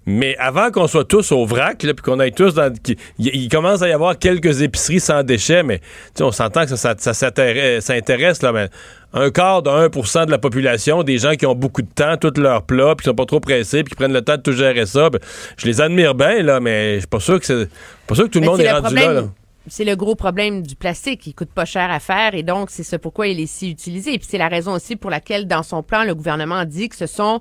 Mais 0.06 0.36
avant 0.38 0.70
qu'on 0.70 0.86
soit 0.86 1.04
tous 1.04 1.32
au 1.32 1.44
vrac, 1.44 1.78
puis 1.78 1.94
qu'on 1.96 2.20
aille 2.20 2.32
tous 2.32 2.54
dans. 2.54 2.72
Il, 3.18 3.48
commence 3.48 3.82
à 3.82 3.88
y 3.88 3.92
avoir 3.92 4.16
quelques 4.16 4.62
épiceries 4.62 5.00
sans 5.00 5.24
déchets, 5.24 5.64
mais 5.64 5.80
on 6.20 6.30
s'entend 6.30 6.62
que 6.62 6.68
ça, 6.68 6.76
ça, 6.76 6.94
ça 6.96 7.12
s'intéresse, 7.12 7.90
intéresse, 7.90 8.42
là, 8.42 8.68
un 9.12 9.30
quart 9.30 9.62
de 9.62 9.70
1% 9.70 10.26
de 10.26 10.30
la 10.30 10.38
population, 10.38 11.02
des 11.02 11.18
gens 11.18 11.34
qui 11.34 11.46
ont 11.46 11.54
beaucoup 11.54 11.82
de 11.82 11.88
temps, 11.92 12.16
tous 12.16 12.38
leurs 12.40 12.62
plats, 12.62 12.94
puis 12.96 13.04
qui 13.04 13.08
sont 13.10 13.14
pas 13.16 13.26
trop 13.26 13.40
pressés, 13.40 13.82
puis 13.82 13.90
qui 13.90 13.96
prennent 13.96 14.12
le 14.12 14.22
temps 14.22 14.36
de 14.36 14.42
tout 14.42 14.52
gérer 14.52 14.86
ça. 14.86 15.10
ben, 15.10 15.18
je 15.56 15.66
les 15.66 15.80
admire 15.80 16.14
bien, 16.14 16.42
là, 16.42 16.60
mais 16.60 16.94
je 16.94 16.98
suis 17.00 17.08
pas 17.08 17.20
sûr 17.20 17.40
que 17.40 17.46
c'est 17.46 17.68
pas 18.06 18.14
sûr 18.14 18.24
que 18.24 18.30
tout 18.30 18.40
le 18.40 18.46
monde 18.46 18.60
est 18.60 18.64
le 18.64 18.70
rendu 18.70 18.82
problème- 18.94 19.06
là. 19.14 19.20
là. 19.22 19.26
C'est 19.66 19.84
le 19.84 19.94
gros 19.94 20.14
problème 20.14 20.62
du 20.62 20.74
plastique. 20.74 21.26
Il 21.26 21.34
coûte 21.34 21.50
pas 21.50 21.64
cher 21.64 21.90
à 21.90 22.00
faire 22.00 22.34
et 22.34 22.42
donc 22.42 22.70
c'est 22.70 22.82
ce 22.82 22.96
pourquoi 22.96 23.28
il 23.28 23.38
est 23.40 23.46
si 23.46 23.70
utilisé. 23.70 24.14
Et 24.14 24.18
puis 24.18 24.26
c'est 24.30 24.38
la 24.38 24.48
raison 24.48 24.72
aussi 24.72 24.96
pour 24.96 25.10
laquelle 25.10 25.46
dans 25.46 25.62
son 25.62 25.82
plan, 25.82 26.04
le 26.04 26.14
gouvernement 26.14 26.64
dit 26.64 26.88
que 26.88 26.96
ce 26.96 27.06
sont 27.06 27.40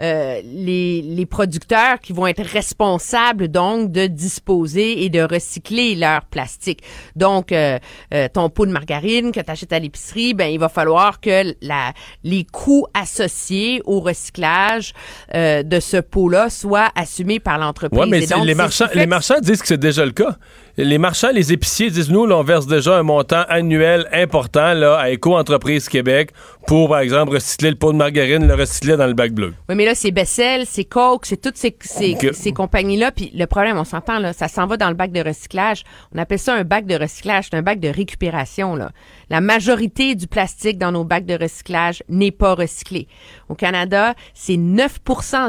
euh, 0.00 0.40
les, 0.44 1.00
les 1.02 1.26
producteurs 1.26 2.00
qui 2.00 2.12
vont 2.12 2.26
être 2.26 2.42
responsables 2.42 3.48
donc 3.48 3.92
de 3.92 4.06
disposer 4.06 5.04
et 5.04 5.08
de 5.10 5.20
recycler 5.20 5.94
leur 5.94 6.24
plastique. 6.24 6.82
Donc 7.14 7.52
euh, 7.52 7.78
euh, 8.14 8.28
ton 8.32 8.50
pot 8.50 8.66
de 8.66 8.72
margarine 8.72 9.32
que 9.32 9.40
tu 9.40 9.50
achètes 9.50 9.72
à 9.72 9.78
l'épicerie, 9.78 10.34
ben 10.34 10.50
il 10.50 10.58
va 10.58 10.68
falloir 10.68 11.20
que 11.20 11.54
la, 11.62 11.92
les 12.24 12.44
coûts 12.44 12.86
associés 12.94 13.80
au 13.84 14.00
recyclage 14.00 14.92
euh, 15.34 15.62
de 15.62 15.80
ce 15.80 15.98
pot-là 15.98 16.50
soient 16.50 16.90
assumés 16.94 17.40
par 17.40 17.58
l'entreprise. 17.58 18.00
Ouais, 18.00 18.06
mais 18.06 18.26
donc, 18.26 18.44
les 18.44 18.54
marchands, 18.54 18.88
les 18.94 19.06
marchands 19.06 19.40
disent 19.40 19.60
que 19.62 19.68
c'est 19.68 19.78
déjà 19.78 20.04
le 20.04 20.12
cas. 20.12 20.36
Les 20.76 20.98
marchands, 20.98 21.30
les 21.32 21.52
épiciers 21.52 21.90
disent 21.90 22.10
nous, 22.10 22.26
là, 22.26 22.36
on 22.36 22.42
verse 22.42 22.66
déjà 22.66 22.96
un 22.96 23.02
montant 23.02 23.42
annuel 23.48 24.08
important 24.12 24.72
là, 24.74 24.96
à 24.96 25.10
Éco-Entreprise 25.10 25.88
Québec 25.88 26.30
pour, 26.70 26.88
par 26.88 27.00
exemple, 27.00 27.32
recycler 27.32 27.70
le 27.70 27.74
pot 27.74 27.92
de 27.92 27.96
margarine, 27.96 28.46
le 28.46 28.54
recycler 28.54 28.96
dans 28.96 29.08
le 29.08 29.12
bac 29.12 29.32
bleu. 29.32 29.54
Oui, 29.68 29.74
mais 29.74 29.84
là, 29.84 29.96
c'est 29.96 30.12
Bessel, 30.12 30.66
c'est 30.66 30.84
Coke, 30.84 31.26
c'est 31.26 31.40
toutes 31.40 31.56
ces, 31.56 31.76
ces, 31.80 32.52
compagnies-là. 32.52 33.10
Puis 33.10 33.32
le 33.34 33.46
problème, 33.46 33.76
on 33.76 33.82
s'entend, 33.82 34.20
là, 34.20 34.32
ça 34.32 34.46
s'en 34.46 34.68
va 34.68 34.76
dans 34.76 34.88
le 34.88 34.94
bac 34.94 35.10
de 35.10 35.20
recyclage. 35.20 35.82
On 36.14 36.18
appelle 36.18 36.38
ça 36.38 36.54
un 36.54 36.62
bac 36.62 36.86
de 36.86 36.94
recyclage. 36.94 37.48
C'est 37.50 37.56
un 37.56 37.62
bac 37.62 37.80
de 37.80 37.88
récupération, 37.88 38.76
là. 38.76 38.92
La 39.30 39.40
majorité 39.40 40.14
du 40.14 40.28
plastique 40.28 40.78
dans 40.78 40.92
nos 40.92 41.02
bacs 41.02 41.26
de 41.26 41.34
recyclage 41.34 42.04
n'est 42.08 42.30
pas 42.30 42.54
recyclé. 42.54 43.08
Au 43.48 43.56
Canada, 43.56 44.14
c'est 44.34 44.56
9 44.56 45.00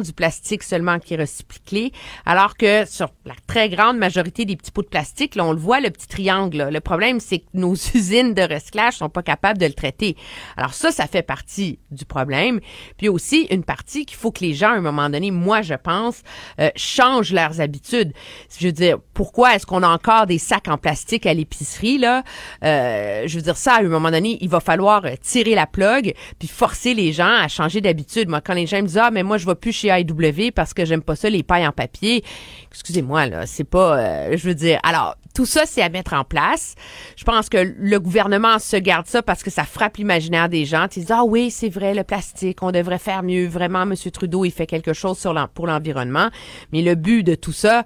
du 0.04 0.14
plastique 0.14 0.64
seulement 0.64 0.98
qui 0.98 1.14
est 1.14 1.18
recyclé, 1.18 1.92
alors 2.26 2.58
que 2.58 2.86
sur 2.88 3.10
la 3.26 3.34
très 3.46 3.70
grande 3.70 3.98
majorité 3.98 4.46
des 4.46 4.56
petits 4.56 4.72
pots 4.72 4.82
de 4.82 4.88
plastique, 4.88 5.36
là, 5.36 5.46
on 5.46 5.52
le 5.52 5.60
voit, 5.60 5.82
le 5.82 5.92
petit 5.92 6.08
triangle. 6.08 6.58
là. 6.58 6.72
Le 6.72 6.80
problème, 6.80 7.20
c'est 7.20 7.40
que 7.40 7.46
nos 7.54 7.74
usines 7.96 8.34
de 8.34 8.42
recyclage 8.42 8.96
sont 8.96 9.10
pas 9.10 9.24
capables 9.24 9.60
de 9.60 9.68
le 9.68 9.74
traiter. 9.74 10.16
Alors 10.58 10.74
ça, 10.74 10.92
ça 10.92 11.08
fait 11.12 11.22
partie 11.22 11.80
du 11.92 12.06
problème. 12.06 12.60
Puis 12.98 13.10
aussi 13.10 13.48
une 13.52 13.64
partie 13.64 14.06
qu'il 14.06 14.18
faut 14.18 14.32
que 14.32 14.44
les 14.44 14.54
gens, 14.54 14.70
à 14.72 14.76
un 14.76 14.82
moment 14.82 15.10
donné, 15.10 15.32
moi 15.32 15.62
je 15.62 15.74
pense, 15.74 16.22
euh, 16.60 16.70
changent 16.76 17.34
leurs 17.34 17.62
habitudes. 17.62 18.14
Je 18.58 18.68
veux 18.68 18.72
dire, 18.72 18.98
pourquoi 19.14 19.56
est-ce 19.56 19.66
qu'on 19.66 19.84
a 19.84 19.88
encore 19.88 20.26
des 20.26 20.40
sacs 20.40 20.68
en 20.68 20.78
plastique 20.78 21.26
à 21.26 21.34
l'épicerie 21.34 21.98
là? 21.98 22.24
Euh, 22.64 23.24
Je 23.28 23.36
veux 23.36 23.42
dire 23.44 23.58
ça, 23.58 23.76
à 23.76 23.80
un 23.80 23.84
moment 23.84 24.12
donné, 24.12 24.38
il 24.42 24.50
va 24.50 24.60
falloir 24.60 25.04
tirer 25.22 25.56
la 25.56 25.68
plug 25.68 26.14
puis 26.40 26.48
forcer 26.48 26.94
les 26.94 27.12
gens 27.14 27.36
à 27.42 27.48
changer 27.48 27.82
d'habitude. 27.82 28.30
Moi, 28.30 28.42
quand 28.42 28.54
les 28.54 28.66
gens 28.68 28.78
me 28.82 28.88
disent 28.88 28.98
ah 28.98 29.12
mais 29.12 29.24
moi 29.24 29.38
je 29.38 29.46
vais 29.46 29.56
plus 29.56 29.74
chez 29.74 29.90
IW 29.90 30.52
parce 30.52 30.74
que 30.74 30.86
j'aime 30.86 31.02
pas 31.02 31.16
ça 31.16 31.30
les 31.30 31.44
pailles 31.44 31.68
en 31.68 31.72
papier, 31.72 32.24
excusez-moi 32.72 33.28
là, 33.28 33.46
c'est 33.46 33.64
pas, 33.64 33.98
euh, 33.98 34.38
je 34.38 34.48
veux 34.48 34.56
dire, 34.56 34.80
alors 34.84 35.16
tout 35.34 35.46
ça 35.46 35.66
c'est 35.66 35.82
à 35.82 35.90
mettre 35.90 36.14
en 36.14 36.24
place. 36.24 36.76
Je 37.16 37.24
pense 37.24 37.50
que 37.50 37.58
le 37.78 38.00
gouvernement 38.00 38.60
se 38.60 38.78
garde 38.78 39.08
ça 39.08 39.22
parce 39.22 39.44
que 39.44 39.50
ça 39.50 39.64
frappe 39.64 39.98
l'imaginaire 39.98 40.50
des 40.50 40.66
gens. 40.66 40.88
Ils 40.96 41.02
disent 41.02 41.12
ah 41.12 41.24
oui 41.26 41.52
c'est 41.52 41.70
vrai 41.70 41.94
le 41.94 42.04
plastique, 42.04 42.62
on 42.62 42.72
devrait 42.72 43.00
faire 43.00 43.24
mieux. 43.24 43.48
Vraiment, 43.48 43.86
Monsieur 43.86 44.12
Trudeau 44.12 44.46
il 44.46 44.52
fait 44.52 44.68
quelque 44.68 44.94
chose 44.94 45.18
sur 45.18 45.34
pour 45.54 45.68
l'environnement, 45.68 46.30
mais 46.72 46.82
le 46.82 46.96
but 46.96 47.24
de 47.24 47.36
tout 47.36 47.52
ça, 47.52 47.84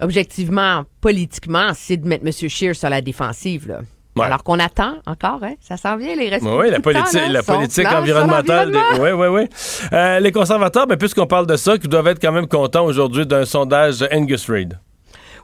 objectivement, 0.00 0.84
politiquement, 1.00 1.72
c'est 1.74 1.96
de 1.96 2.06
mettre 2.06 2.24
Monsieur 2.24 2.48
Scheer 2.48 2.74
sur 2.74 2.88
la 2.88 3.00
défensive 3.00 3.68
là. 3.68 3.80
Ouais. 4.14 4.26
Alors 4.26 4.44
qu'on 4.44 4.58
attend 4.58 4.96
encore, 5.06 5.38
hein? 5.42 5.54
Ça 5.60 5.78
s'en 5.78 5.96
vient, 5.96 6.14
les 6.14 6.28
restes 6.28 6.44
Oui, 6.44 6.68
la 6.68 6.76
temps, 6.76 6.82
politique, 6.82 7.14
là, 7.14 7.92
la 7.92 7.98
environnementale. 7.98 8.76
Oui, 9.00 9.10
oui, 9.10 9.26
oui. 9.28 10.20
les 10.20 10.32
conservateurs, 10.32 10.86
ben, 10.86 10.98
puisqu'on 10.98 11.26
parle 11.26 11.46
de 11.46 11.56
ça, 11.56 11.78
qui 11.78 11.88
doivent 11.88 12.08
être 12.08 12.20
quand 12.20 12.32
même 12.32 12.46
contents 12.46 12.84
aujourd'hui 12.84 13.26
d'un 13.26 13.46
sondage 13.46 14.00
de 14.00 14.08
Angus 14.12 14.50
Reid. 14.50 14.78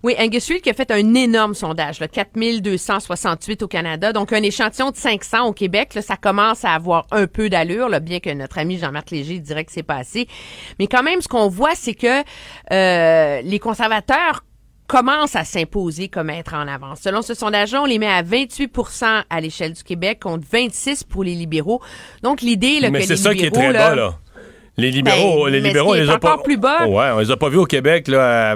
Oui, 0.03 0.15
Angus 0.19 0.49
Reid 0.49 0.63
qui 0.63 0.71
a 0.71 0.75
fait 0.75 0.91
un 0.91 1.15
énorme 1.15 1.55
sondage, 1.55 2.01
là, 2.01 2.09
4268 2.09 3.63
au 3.63 3.69
Canada, 3.69 4.13
donc 4.13 4.33
un 4.33 4.43
échantillon 4.43 4.91
de 4.91 4.97
500 4.97 5.47
au 5.47 5.53
Québec. 5.53 5.95
Là, 5.95 6.03
ça 6.03 6.17
commence 6.17 6.65
à 6.65 6.73
avoir 6.73 7.07
un 7.11 7.27
peu 7.27 7.49
d'allure, 7.49 7.89
là, 7.89 8.01
bien 8.01 8.21
que 8.21 8.31
notre 8.31 8.59
ami 8.59 8.79
Jean-Marc 8.79 9.11
Léger 9.11 9.39
dirait 9.39 9.65
que 9.65 9.73
c'est 9.73 9.83
pas 9.83 9.97
assez. 9.97 10.29
Mais 10.79 10.87
quand 10.87 11.03
même, 11.03 11.21
ce 11.21 11.29
qu'on 11.29 11.49
voit, 11.49 11.75
c'est 11.75 11.95
que 11.95 12.23
euh, 12.73 13.41
les 13.43 13.59
conservateurs 13.59 14.45
commencent 14.89 15.37
à 15.37 15.45
s'imposer 15.45 16.09
comme 16.09 16.31
être 16.31 16.55
en 16.55 16.67
avance. 16.67 17.01
Selon 17.03 17.23
ce 17.23 17.35
sondage-là, 17.35 17.83
on 17.83 17.85
les 17.85 17.99
met 17.99 18.09
à 18.09 18.23
28% 18.23 19.23
à 19.29 19.41
l'échelle 19.41 19.75
du 19.75 19.85
Québec 19.85 20.21
contre 20.21 20.47
26 20.51 21.05
pour 21.05 21.23
les 21.25 21.35
libéraux. 21.35 21.81
Donc 22.23 22.41
l'idée 22.41 22.81
là, 22.81 22.91
Mais 22.91 23.01
que 23.01 23.07
c'est 23.07 23.15
les 23.15 23.21
ça 23.21 23.35
qui 23.35 23.43
est 23.43 23.45
libéraux, 23.45 23.71
très 23.71 23.73
bas, 23.75 23.95
là. 23.95 24.19
Les 24.79 24.91
libéraux, 24.93 25.45
Ben, 25.47 25.51
les 25.53 25.61
libéraux, 25.61 25.91
on 25.91 25.95
les 25.95 26.09
a 26.09 26.19
pas. 26.19 26.33
encore 26.35 26.43
plus 26.45 26.57
bas- 26.57 26.87
Ouais, 26.87 27.11
on 27.13 27.19
les 27.19 27.31
a 27.33 27.37
pas 27.37 27.49
vus 27.49 27.59
au 27.59 27.65
Québec, 27.67 28.07
là, 28.07 28.55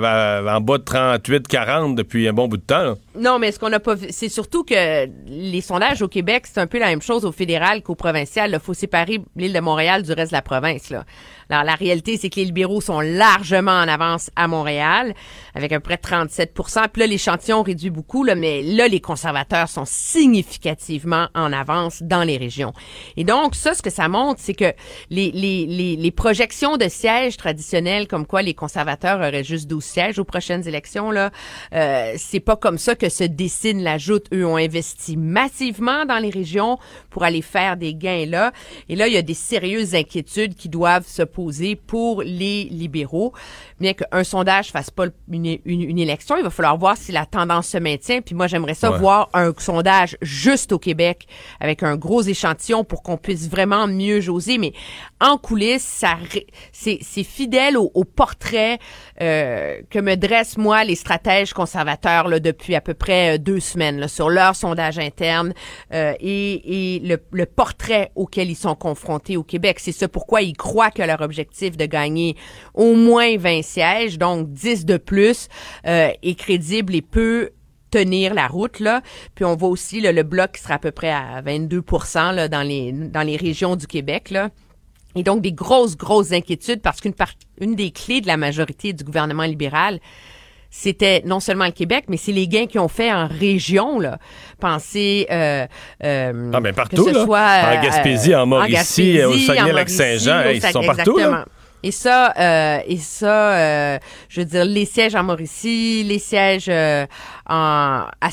en 0.57 0.61
bas 0.61 0.79
de 0.79 0.85
38, 0.85 1.49
40 1.49 1.97
depuis 1.97 2.29
un 2.29 2.33
bon 2.33 2.47
bout 2.47 2.57
de 2.59 2.63
temps, 2.63 2.83
là. 2.85 2.95
Non, 3.19 3.39
mais 3.41 3.51
ce 3.53 3.59
qu'on 3.59 3.69
n'a 3.69 3.81
pas 3.81 3.95
vu, 3.97 4.07
c'est 4.11 4.29
surtout 4.29 4.63
que 4.65 5.07
les 5.27 5.61
sondages 5.61 6.01
au 6.01 6.09
Québec, 6.09 6.45
c'est 6.47 6.61
un 6.61 6.67
peu 6.69 6.79
la 6.79 6.87
même 6.87 7.03
chose 7.03 7.25
au 7.27 7.33
fédéral 7.33 7.83
qu'au 7.83 7.95
provincial. 7.97 8.51
Il 8.53 8.61
faut 8.61 8.73
séparer 8.73 9.21
l'île 9.37 9.53
de 9.53 9.61
Montréal 9.61 10.03
du 10.05 10.13
reste 10.13 10.31
de 10.31 10.37
la 10.37 10.43
province. 10.43 10.91
Là. 10.91 11.05
Alors, 11.51 11.65
la 11.65 11.75
réalité, 11.75 12.17
c'est 12.17 12.31
que 12.31 12.37
les 12.37 12.47
libéraux 12.47 12.81
sont 12.81 13.01
largement 13.01 13.73
en 13.73 13.89
avance 13.89 14.31
à 14.37 14.47
Montréal, 14.49 15.13
avec 15.55 15.73
à 15.73 15.81
peu 15.81 15.85
près 15.85 15.97
37 15.97 16.53
Puis 16.55 17.01
là, 17.01 17.07
l'échantillon 17.07 17.63
réduit 17.63 17.91
beaucoup, 17.91 18.25
là, 18.25 18.35
mais 18.35 18.63
là, 18.63 18.89
les 18.89 19.01
conservateurs 19.01 19.69
sont 19.69 19.85
significativement 19.85 21.29
en 21.35 21.53
avance 21.53 22.03
dans 22.03 22.23
les 22.23 22.37
régions. 22.37 22.73
Et 23.17 23.25
donc, 23.25 23.55
ça, 23.55 23.75
ce 23.75 23.83
que 23.83 23.91
ça 23.91 24.09
montre, 24.09 24.41
c'est 24.43 24.55
que 24.55 24.73
les, 25.11 25.31
les, 25.33 25.67
les, 25.67 25.97
les 25.97 26.11
projections 26.11 26.77
de 26.77 26.89
sièges 26.89 27.37
traditionnels, 27.37 28.09
comme 28.09 28.27
quoi 28.27 28.43
les 28.43 28.55
conservateurs 28.55 29.19
auraient 29.19 29.45
juste 29.45 29.69
12 29.69 29.85
sièges 29.85 30.19
aux 30.19 30.25
prochaines 30.25 30.67
élections, 30.67 31.11
là, 31.11 31.31
euh, 31.75 32.15
c'est 32.17 32.41
pas 32.41 32.57
comme 32.57 32.79
ça 32.79 32.95
que 32.95 33.09
se 33.09 33.25
dessine 33.25 33.83
la 33.83 33.99
joute. 33.99 34.27
Eux 34.33 34.47
ont 34.47 34.57
investi 34.57 35.17
massivement 35.17 36.05
dans 36.07 36.19
les 36.19 36.31
régions 36.31 36.79
pour 37.11 37.25
aller 37.25 37.43
faire 37.43 37.77
des 37.77 37.95
gains 37.95 38.27
là. 38.27 38.53
Et 38.89 38.97
là, 38.97 39.09
il 39.09 39.15
y 39.15 39.17
a 39.17 39.23
des 39.23 39.35
sérieuses 39.35 39.95
inquiétudes 39.95 40.55
qui 40.55 40.69
doivent 40.69 41.07
se 41.07 41.23
poser 41.23 41.77
pour 41.77 42.23
les 42.23 42.65
libéraux. 42.65 43.33
Bien 43.81 43.95
qu'un 43.95 44.25
sondage 44.25 44.71
fasse 44.71 44.91
pas 44.91 45.07
une, 45.31 45.42
une, 45.45 45.83
une 45.83 45.99
élection, 45.99 46.37
il 46.37 46.43
va 46.43 46.51
falloir 46.51 46.77
voir 46.77 46.97
si 46.97 47.13
la 47.13 47.27
tendance 47.27 47.69
se 47.69 47.79
maintient. 47.79 48.21
Puis 48.21 48.35
moi, 48.35 48.47
j'aimerais 48.47 48.75
ça 48.75 48.91
Ouais. 48.93 48.99
voir 48.99 49.29
un 49.35 49.53
sondage 49.59 50.17
juste 50.23 50.73
au 50.73 50.79
Québec 50.79 51.27
avec 51.61 51.83
un 51.83 51.97
gros 51.97 52.23
échantillon 52.23 52.85
pour 52.85 53.03
qu'on 53.03 53.17
puisse 53.17 53.49
vraiment 53.49 53.87
mieux 53.87 54.21
joser. 54.21 54.59
Mais 54.59 54.73
en 55.23 55.39
coulisses, 55.39 56.05
c'est, 56.73 56.99
fidèle 57.23 57.79
au, 57.79 57.91
au 57.95 58.05
portrait 58.05 58.79
euh, 59.21 59.81
que 59.89 60.01
me 60.01 60.17
dressent, 60.17 60.59
moi, 60.59 60.83
les 60.83 60.97
stratèges 60.97 61.53
conservateurs 61.53 62.27
là, 62.27 62.41
depuis 62.41 62.75
à 62.75 62.81
peu 62.81 62.93
près 62.93 63.37
euh, 63.37 63.39
deux 63.39 63.61
semaines 63.61 64.01
là, 64.01 64.09
sur 64.09 64.29
leur 64.29 64.57
sondage 64.57 64.99
interne 64.99 65.55
euh, 65.95 66.13
et, 66.19 66.97
et 66.97 66.99
le, 67.01 67.19
le 67.31 67.47
portrait 67.47 68.11
auquel 68.17 68.51
ils 68.51 68.57
sont 68.57 68.75
confrontés 68.75 69.37
au 69.37 69.45
Québec. 69.45 69.79
C'est 69.79 69.93
ça 69.93 70.09
pourquoi 70.09 70.43
ils 70.43 70.57
croient 70.57 70.91
que 70.91 71.03
leur 71.03 71.21
objectif 71.21 71.77
de 71.77 71.87
gagner 71.87 72.37
au 72.75 72.95
moins 72.95 73.37
20 73.37 73.63
sièges, 73.63 74.19
donc 74.19 74.53
10 74.53 74.85
de 74.87 74.97
plus, 74.97 75.49
euh, 75.87 76.11
est 76.21 76.35
crédible 76.35 76.97
et 76.97 77.03
peut 77.03 77.51
tenir 77.93 78.35
la 78.35 78.49
route 78.49 78.81
là. 78.81 79.03
Puis 79.37 79.45
on 79.45 79.55
voit 79.55 79.69
aussi 79.69 80.01
là, 80.01 80.11
le 80.11 80.25
bloc 80.25 80.53
qui 80.53 80.63
sera 80.63 80.75
à 80.75 80.79
peu 80.79 80.91
près 80.91 81.11
à 81.11 81.41
22 81.43 81.85
là, 82.15 82.49
dans 82.49 82.63
les 82.63 82.91
dans 82.93 83.23
les 83.23 83.37
régions 83.37 83.77
du 83.77 83.87
Québec 83.87 84.31
là. 84.31 84.49
Et 85.17 85.23
donc 85.23 85.43
des 85.43 85.53
grosses 85.53 85.97
grosses 85.97 86.33
inquiétudes 86.33 86.81
parce 86.81 87.01
qu'une 87.01 87.13
part- 87.15 87.35
une 87.61 87.75
des 87.75 87.91
clés 87.91 88.21
de 88.21 88.27
la 88.27 88.37
majorité 88.37 88.93
du 88.93 89.05
gouvernement 89.05 89.45
libéral 89.45 90.01
c'était 90.75 91.23
non 91.27 91.39
seulement 91.39 91.67
le 91.67 91.73
Québec, 91.73 92.07
mais 92.09 92.17
c'est 92.17 92.33
les 92.33 92.49
gains 92.49 92.65
qu'ils 92.67 92.81
ont 92.81 92.89
fait 92.89 93.13
en 93.13 93.27
région. 93.29 94.01
Là. 94.01 94.17
Pensez 94.59 95.27
euh, 95.31 95.67
euh, 96.03 96.51
Ah, 96.55 96.73
partout, 96.73 97.05
que 97.05 97.11
ce 97.13 97.15
là. 97.19 97.25
soit, 97.27 97.39
En 97.39 98.41
euh, 98.43 98.47
Mauricie, 98.47 98.57
en 98.57 98.67
Gaspésie, 98.73 99.23
au 99.25 99.33
en 99.35 99.39
Saguenay-Lac-Saint-Jean, 99.39 100.37
Mauricie, 100.45 100.49
au 100.49 100.55
ils 100.55 100.61
Sac- 100.63 100.73
sont 100.73 100.83
partout, 100.83 101.19
là. 101.19 101.45
Et 101.83 101.91
ça, 101.91 102.33
euh, 102.39 102.79
et 102.87 102.97
ça, 102.97 103.53
euh, 103.59 103.99
je 104.31 104.41
veux 104.41 104.47
dire, 104.47 104.65
les 104.65 104.87
sièges 104.87 105.15
en 105.15 105.25
Mauricie, 105.25 106.05
les 106.05 106.19
sièges 106.19 106.67
euh, 106.71 107.05
en 107.47 108.07
à, 108.19 108.29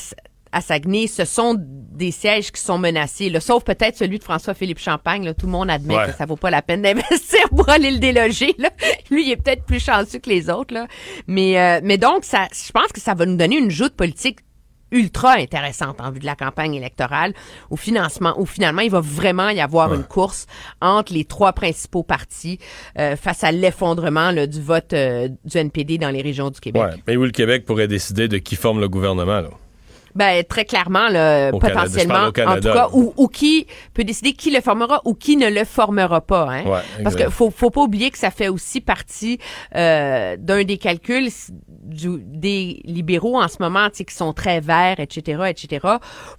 à 0.52 0.60
Saguenay, 0.60 1.06
ce 1.06 1.24
sont 1.24 1.54
des 1.58 2.10
sièges 2.10 2.50
qui 2.50 2.60
sont 2.60 2.78
menacés. 2.78 3.30
Là, 3.30 3.40
sauf 3.40 3.62
peut-être 3.62 3.96
celui 3.96 4.18
de 4.18 4.24
François-Philippe 4.24 4.78
Champagne. 4.78 5.24
Là, 5.24 5.34
tout 5.34 5.46
le 5.46 5.52
monde 5.52 5.70
admet 5.70 5.94
Ouais. 5.96 6.06
que 6.06 6.12
ça 6.12 6.26
vaut 6.26 6.36
pas 6.36 6.50
la 6.50 6.62
peine 6.62 6.82
d'investir 6.82 7.48
pour 7.56 7.68
aller 7.68 7.90
le 7.90 7.98
déloger. 7.98 8.54
Là. 8.58 8.70
Lui, 9.10 9.26
il 9.26 9.30
est 9.32 9.36
peut-être 9.36 9.64
plus 9.64 9.82
chanceux 9.84 10.18
que 10.18 10.28
les 10.30 10.50
autres. 10.50 10.74
Là. 10.74 10.86
Mais, 11.26 11.58
euh, 11.60 11.80
mais 11.84 11.98
donc, 11.98 12.24
ça, 12.24 12.48
je 12.52 12.72
pense 12.72 12.88
que 12.92 13.00
ça 13.00 13.14
va 13.14 13.26
nous 13.26 13.36
donner 13.36 13.58
une 13.58 13.70
joute 13.70 13.94
politique 13.94 14.38
ultra 14.92 15.34
intéressante 15.34 16.00
en 16.00 16.10
vue 16.10 16.18
de 16.18 16.26
la 16.26 16.34
campagne 16.34 16.74
électorale 16.74 17.32
au 17.70 17.76
financement 17.76 18.34
où 18.38 18.44
finalement 18.44 18.82
il 18.82 18.90
va 18.90 18.98
vraiment 19.00 19.48
y 19.50 19.60
avoir 19.60 19.94
une 19.94 20.02
course 20.02 20.46
entre 20.80 21.12
les 21.12 21.24
trois 21.24 21.52
principaux 21.52 22.02
partis 22.02 22.58
euh, 22.98 23.14
face 23.14 23.44
à 23.44 23.52
l'effondrement 23.52 24.32
là, 24.32 24.48
du 24.48 24.60
vote 24.60 24.92
euh, 24.94 25.28
du 25.44 25.58
NPD 25.58 25.98
dans 25.98 26.10
les 26.10 26.22
régions 26.22 26.50
du 26.50 26.58
Québec. 26.58 26.82
Ouais. 26.82 27.02
Mais 27.06 27.16
où 27.16 27.22
le 27.24 27.30
Québec 27.30 27.66
pourrait 27.66 27.86
décider 27.86 28.26
de 28.26 28.38
qui 28.38 28.56
forme 28.56 28.80
le 28.80 28.88
gouvernement, 28.88 29.40
là. 29.40 29.50
Ben 30.14 30.42
très 30.44 30.64
clairement 30.64 31.08
là, 31.08 31.50
Au 31.52 31.58
Canada, 31.58 31.80
potentiellement 31.82 32.24
au 32.24 32.28
en 32.28 32.32
Canada, 32.32 32.70
tout 32.70 32.76
cas 32.76 32.88
ou, 32.92 33.14
ou 33.16 33.28
qui 33.28 33.66
peut 33.94 34.04
décider 34.04 34.32
qui 34.32 34.50
le 34.50 34.60
formera 34.60 35.00
ou 35.04 35.14
qui 35.14 35.36
ne 35.36 35.48
le 35.48 35.64
formera 35.64 36.20
pas 36.20 36.48
hein. 36.50 36.64
Ouais, 36.64 36.80
Parce 37.04 37.14
que 37.16 37.30
faut 37.30 37.50
faut 37.50 37.70
pas 37.70 37.82
oublier 37.82 38.10
que 38.10 38.18
ça 38.18 38.30
fait 38.30 38.48
aussi 38.48 38.80
partie 38.80 39.38
euh, 39.76 40.36
d'un 40.38 40.64
des 40.64 40.78
calculs 40.78 41.28
du- 41.50 42.20
des 42.24 42.80
libéraux 42.84 43.40
en 43.40 43.48
ce 43.48 43.56
moment, 43.60 43.88
tu 43.90 43.98
sais, 43.98 44.04
qui 44.04 44.14
sont 44.14 44.32
très 44.32 44.60
verts, 44.60 44.98
etc., 45.00 45.42
etc. 45.48 45.86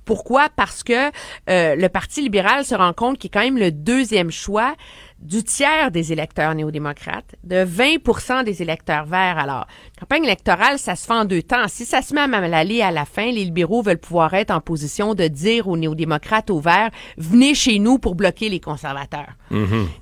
Pourquoi? 0.06 0.48
Parce 0.56 0.84
que 0.84 1.10
euh, 1.50 1.76
le 1.76 1.88
Parti 1.90 2.22
libéral 2.22 2.66
se 2.66 2.76
rend 2.76 2.94
compte 2.94 3.18
qu'il 3.18 3.28
est 3.30 3.32
quand 3.34 3.42
même 3.44 3.58
le 3.58 3.72
deuxième 3.72 4.32
choix 4.32 4.76
du 5.20 5.44
tiers 5.44 5.92
des 5.92 6.12
électeurs 6.12 6.56
néo-démocrates, 6.56 7.36
de 7.44 7.64
20% 7.64 8.44
des 8.44 8.64
électeurs 8.64 9.06
verts. 9.06 9.38
Alors, 9.38 9.68
campagne 10.02 10.24
électorale, 10.24 10.80
ça 10.80 10.96
se 10.96 11.06
fait 11.06 11.14
en 11.14 11.26
deux 11.26 11.44
temps. 11.44 11.68
Si 11.68 11.86
ça 11.86 12.02
se 12.02 12.16
met 12.16 12.22
à 12.22 12.28
mal 12.28 12.52
aller 12.54 12.82
à 12.82 12.90
la 12.92 13.06
fin, 13.06 13.32
les 13.32 13.46
libéraux 13.46 13.84
veulent 13.84 14.00
pouvoir 14.00 14.34
être 14.34 14.50
en 14.50 14.60
position 14.60 15.14
de 15.14 15.28
dire 15.28 15.68
aux 15.68 15.78
néo-démocrates, 15.78 16.50
aux 16.50 16.60
verts, 16.60 16.90
venez 17.18 17.54
chez 17.54 17.78
nous 17.78 18.00
pour 18.00 18.16
bloquer 18.16 18.50
les 18.50 18.60
conservateurs. 18.60 19.30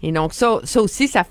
Et 0.04 0.12
donc, 0.12 0.34
ça, 0.34 0.60
ça 0.64 0.82
aussi, 0.82 1.08
ça, 1.08 1.26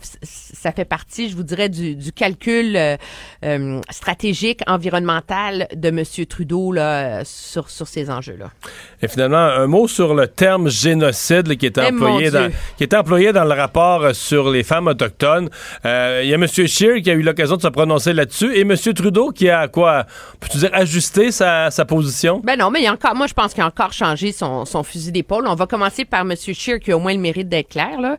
fait 0.72 0.84
partie, 0.84 1.30
je 1.30 1.36
vous 1.36 1.44
dirais, 1.44 1.68
du, 1.68 1.94
du 1.94 2.12
calcul 2.12 2.76
euh, 2.76 2.96
euh, 3.44 3.80
stratégique, 3.90 4.60
environnemental 4.66 5.68
de 5.74 5.88
M. 5.88 6.02
Trudeau 6.28 6.72
là, 6.72 7.24
sur, 7.24 7.70
sur 7.70 7.86
ces 7.86 8.10
enjeux-là. 8.10 8.50
Et 9.00 9.08
finalement, 9.08 9.36
un 9.36 9.66
mot 9.66 9.86
sur 9.88 10.14
le 10.14 10.26
terme 10.26 10.68
génocide 10.68 11.46
là, 11.46 11.54
qui, 11.54 11.66
est 11.66 11.78
Eh, 11.78 11.92
employé 11.92 12.30
dans, 12.30 12.50
qui 12.76 12.82
est 12.82 12.92
employé 12.92 13.32
dans 13.32 13.44
le 13.44 13.54
rapport 13.54 14.14
sur 14.14 14.50
les 14.50 14.64
femmes 14.64 14.88
autochtones. 14.88 15.48
Euh, 15.86 16.20
Il 16.24 16.28
y 16.28 16.34
a 16.34 16.36
M. 16.36 16.46
Scheer 16.46 17.00
qui 17.02 17.10
a 17.10 17.14
eu 17.14 17.22
l'occasion 17.22 17.56
de 17.56 17.62
se 17.62 17.68
prononcer 17.68 18.12
là-dessus 18.12 18.57
et 18.58 18.62
M. 18.62 18.76
Trudeau 18.76 19.30
qui 19.30 19.48
a 19.48 19.68
quoi, 19.68 20.06
peux-tu 20.40 20.58
dire, 20.58 20.70
ajusté 20.72 21.30
sa, 21.30 21.70
position? 21.86 22.40
Ben 22.44 22.58
non, 22.58 22.70
mais 22.70 22.80
il 22.80 22.84
y 22.84 22.86
a 22.86 22.92
encore, 22.92 23.14
moi 23.14 23.26
je 23.26 23.34
pense 23.34 23.54
qu'il 23.54 23.62
a 23.62 23.66
encore 23.66 23.92
changé 23.92 24.32
son, 24.32 24.64
son 24.64 24.82
fusil 24.82 25.12
d'épaule. 25.12 25.46
On 25.46 25.54
va 25.54 25.66
commencer 25.66 26.04
par 26.04 26.22
M. 26.22 26.34
Scheer 26.36 26.80
qui 26.80 26.92
a 26.92 26.96
au 26.96 27.00
moins 27.00 27.14
le 27.14 27.20
mérite 27.20 27.48
d'être 27.48 27.68
clair, 27.68 28.00
là, 28.00 28.16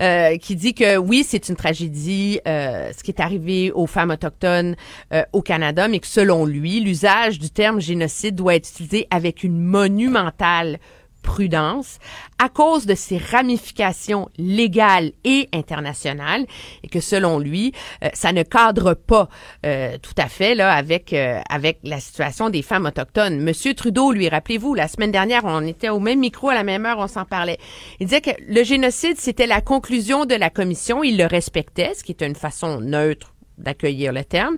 euh, 0.00 0.36
qui 0.36 0.56
dit 0.56 0.74
que 0.74 0.96
oui, 0.96 1.24
c'est 1.26 1.48
une 1.48 1.56
tragédie, 1.56 2.40
euh, 2.46 2.90
ce 2.96 3.02
qui 3.02 3.10
est 3.10 3.20
arrivé 3.20 3.72
aux 3.72 3.86
femmes 3.86 4.10
autochtones 4.10 4.76
euh, 5.12 5.22
au 5.32 5.42
Canada, 5.42 5.88
mais 5.88 5.98
que 5.98 6.06
selon 6.06 6.44
lui, 6.44 6.80
l'usage 6.80 7.38
du 7.38 7.50
terme 7.50 7.80
génocide 7.80 8.34
doit 8.34 8.54
être 8.54 8.68
utilisé 8.68 9.06
avec 9.10 9.42
une 9.42 9.58
monumentale 9.58 10.78
prudence 11.22 11.98
à 12.38 12.48
cause 12.48 12.86
de 12.86 12.94
ses 12.94 13.18
ramifications 13.18 14.28
légales 14.38 15.12
et 15.24 15.48
internationales 15.52 16.46
et 16.82 16.88
que 16.88 17.00
selon 17.00 17.38
lui, 17.38 17.72
euh, 18.02 18.08
ça 18.14 18.32
ne 18.32 18.42
cadre 18.42 18.94
pas 18.94 19.28
euh, 19.66 19.98
tout 19.98 20.14
à 20.16 20.28
fait 20.28 20.54
là 20.54 20.72
avec 20.72 21.12
euh, 21.12 21.40
avec 21.48 21.78
la 21.84 22.00
situation 22.00 22.50
des 22.50 22.62
femmes 22.62 22.86
autochtones. 22.86 23.40
Monsieur 23.40 23.74
Trudeau, 23.74 24.12
lui, 24.12 24.28
rappelez-vous, 24.28 24.74
la 24.74 24.88
semaine 24.88 25.12
dernière, 25.12 25.42
on 25.44 25.66
était 25.66 25.88
au 25.88 26.00
même 26.00 26.20
micro 26.20 26.48
à 26.50 26.54
la 26.54 26.64
même 26.64 26.86
heure, 26.86 26.98
on 26.98 27.08
s'en 27.08 27.24
parlait. 27.24 27.58
Il 28.00 28.06
disait 28.06 28.20
que 28.20 28.30
le 28.46 28.62
génocide, 28.62 29.18
c'était 29.18 29.46
la 29.46 29.60
conclusion 29.60 30.24
de 30.24 30.34
la 30.34 30.50
commission, 30.50 31.02
il 31.02 31.18
le 31.18 31.26
respectait, 31.26 31.92
ce 31.94 32.04
qui 32.04 32.12
est 32.12 32.22
une 32.22 32.36
façon 32.36 32.80
neutre 32.80 33.34
d'accueillir 33.58 34.12
le 34.12 34.24
terme. 34.24 34.56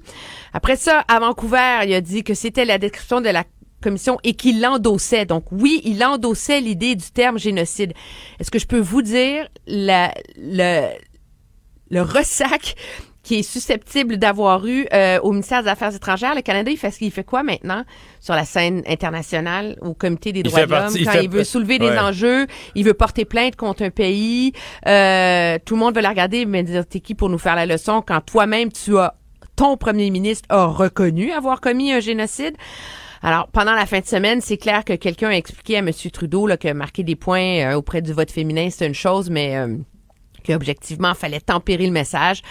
Après 0.53 0.77
ça, 0.77 1.05
à 1.09 1.18
Vancouver, 1.20 1.81
il 1.85 1.94
a 1.94 2.01
dit 2.01 2.23
que 2.23 2.35
c'était 2.35 2.64
la 2.64 2.79
description 2.79 3.20
de 3.20 3.31
la 3.31 3.44
commission 3.81 4.19
et 4.25 4.35
qu'il 4.35 4.61
l'endossait. 4.61 5.25
Donc 5.25 5.45
oui, 5.51 5.81
il 5.85 6.05
endossait 6.05 6.61
l'idée 6.61 6.95
du 6.95 7.11
terme 7.11 7.38
génocide. 7.38 7.93
Est-ce 8.38 8.51
que 8.51 8.59
je 8.59 8.66
peux 8.66 8.81
vous 8.81 9.03
dire 9.03 9.49
la, 9.66 10.12
le, 10.37 10.88
le 11.90 12.03
ressac 12.03 12.77
qui 13.23 13.40
est 13.40 13.43
susceptible 13.43 14.16
d'avoir 14.16 14.66
eu 14.66 14.87
euh, 14.93 15.21
au 15.21 15.33
ministère 15.33 15.62
des 15.62 15.69
Affaires 15.69 15.95
étrangères? 15.95 16.35
Le 16.35 16.40
Canada, 16.40 16.71
il 16.71 16.79
fait, 16.79 16.95
il 17.01 17.11
fait 17.11 17.25
quoi 17.25 17.43
maintenant 17.43 17.85
sur 18.19 18.35
la 18.35 18.45
scène 18.45 18.83
internationale, 18.87 19.77
au 19.83 19.95
Comité 19.95 20.33
des 20.33 20.43
droits 20.43 20.66
de 20.66 20.71
l'homme, 20.71 20.95
quand 21.05 21.21
il, 21.21 21.29
veut 21.29 21.45
soulever 21.45 21.79
des 21.79 21.97
enjeux, 21.99 22.47
il 22.75 22.85
veut 22.85 22.95
porter 22.95 23.25
plainte 23.25 23.57
contre 23.57 23.83
un 23.83 23.90
pays, 23.90 24.53
euh, 24.87 25.59
tout 25.64 25.75
le 25.75 25.81
monde 25.81 25.95
veut 25.95 26.01
la 26.01 26.11
regarder, 26.11 26.47
mais 26.47 26.62
dire, 26.62 26.87
t'es 26.87 27.01
qui 27.01 27.14
pour 27.14 27.29
nous 27.29 27.38
faire 27.38 27.57
la 27.57 27.66
leçon 27.66 28.03
quand 28.07 28.21
toi-même, 28.21 28.73
tu 28.73 28.97
as, 28.99 29.14
ton 29.55 29.77
premier 29.77 30.09
ministre 30.11 30.47
a 30.49 30.66
reconnu 30.66 31.33
avoir 31.33 31.61
commis 31.61 31.93
un 31.93 32.01
génocide? 32.01 32.57
Alors, 33.23 33.49
pendant 33.49 33.75
la 33.75 33.85
fin 33.85 34.01
de 34.01 34.07
semaine, 34.07 34.41
c'est 34.41 34.57
clair 34.57 34.85
que 34.85 34.95
quelqu'un 34.95 35.29
a 35.29 35.35
expliqué 35.35 35.77
à 35.77 35.81
M. 35.81 35.91
Trudeau 35.93 36.47
là, 36.47 36.57
que 36.57 36.73
marquer 36.73 37.03
des 37.03 37.17
points 37.17 37.71
euh, 37.71 37.75
auprès 37.75 38.01
du 38.01 38.13
vote 38.13 38.31
féminin, 38.31 38.69
c'est 38.71 38.87
une 38.87 38.95
chose, 38.95 39.29
mais 39.29 39.57
euh, 39.57 39.77
qu'objectivement, 40.40 41.11
il 41.11 41.16
fallait 41.16 41.40
tempérer 41.40 41.87
le 41.87 41.92
message. 41.92 42.42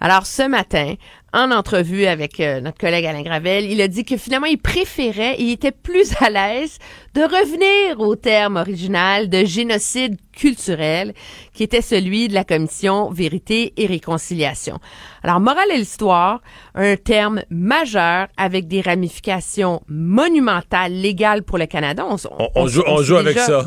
Alors, 0.00 0.26
ce 0.26 0.46
matin, 0.48 0.94
en 1.34 1.50
entrevue 1.50 2.06
avec 2.06 2.38
euh, 2.38 2.60
notre 2.60 2.78
collègue 2.78 3.06
Alain 3.06 3.22
Gravel, 3.22 3.64
il 3.70 3.80
a 3.80 3.88
dit 3.88 4.04
que 4.04 4.16
finalement, 4.16 4.46
il 4.46 4.56
préférait, 4.56 5.34
il 5.38 5.50
était 5.50 5.72
plus 5.72 6.12
à 6.20 6.30
l'aise 6.30 6.78
de 7.14 7.22
revenir 7.22 7.98
au 7.98 8.14
terme 8.14 8.56
original 8.56 9.28
de 9.28 9.44
génocide 9.44 10.16
culturel, 10.32 11.12
qui 11.52 11.64
était 11.64 11.82
celui 11.82 12.28
de 12.28 12.34
la 12.34 12.44
commission 12.44 13.10
Vérité 13.10 13.72
et 13.76 13.86
Réconciliation. 13.86 14.78
Alors, 15.24 15.40
morale 15.40 15.70
et 15.72 15.78
l'histoire, 15.78 16.40
un 16.74 16.96
terme 16.96 17.42
majeur 17.50 18.28
avec 18.36 18.68
des 18.68 18.80
ramifications 18.80 19.82
monumentales 19.88 20.92
légales 20.92 21.42
pour 21.42 21.58
le 21.58 21.66
Canada. 21.66 22.06
On, 22.06 22.68
joue, 22.68 22.82
on 22.86 23.02
joue 23.02 23.16
avec 23.16 23.38
ça 23.38 23.64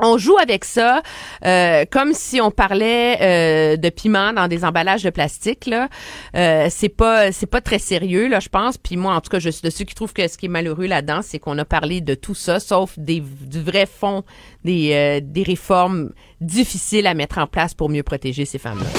on 0.00 0.18
joue 0.18 0.36
avec 0.38 0.64
ça 0.64 1.02
euh, 1.44 1.84
comme 1.90 2.12
si 2.12 2.40
on 2.40 2.50
parlait 2.50 3.18
euh, 3.20 3.76
de 3.76 3.88
piment 3.88 4.32
dans 4.32 4.48
des 4.48 4.64
emballages 4.64 5.02
de 5.02 5.10
plastique 5.10 5.66
là. 5.66 5.88
Euh, 6.36 6.68
c'est 6.70 6.88
pas 6.88 7.32
c'est 7.32 7.46
pas 7.46 7.60
très 7.60 7.78
sérieux 7.78 8.28
là, 8.28 8.40
je 8.40 8.48
pense. 8.48 8.78
Puis 8.78 8.96
moi, 8.96 9.14
en 9.14 9.20
tout 9.20 9.30
cas, 9.30 9.38
je 9.38 9.50
suis 9.50 9.62
de 9.62 9.70
ceux 9.70 9.84
qui 9.84 9.94
trouvent 9.94 10.12
que 10.12 10.26
ce 10.28 10.38
qui 10.38 10.46
est 10.46 10.50
malheureux 10.50 10.86
là-dedans, 10.86 11.20
c'est 11.22 11.38
qu'on 11.38 11.56
a 11.58 11.64
parlé 11.64 12.00
de 12.00 12.14
tout 12.14 12.34
ça, 12.34 12.60
sauf 12.60 12.98
des 12.98 13.20
du 13.20 13.62
vrai 13.62 13.86
fond 13.86 14.24
des 14.64 14.90
euh, 14.92 15.20
des 15.22 15.42
réformes 15.42 16.10
difficiles 16.40 17.06
à 17.06 17.14
mettre 17.14 17.38
en 17.38 17.46
place 17.46 17.74
pour 17.74 17.88
mieux 17.88 18.02
protéger 18.02 18.44
ces 18.44 18.58
femmes-là. 18.58 18.90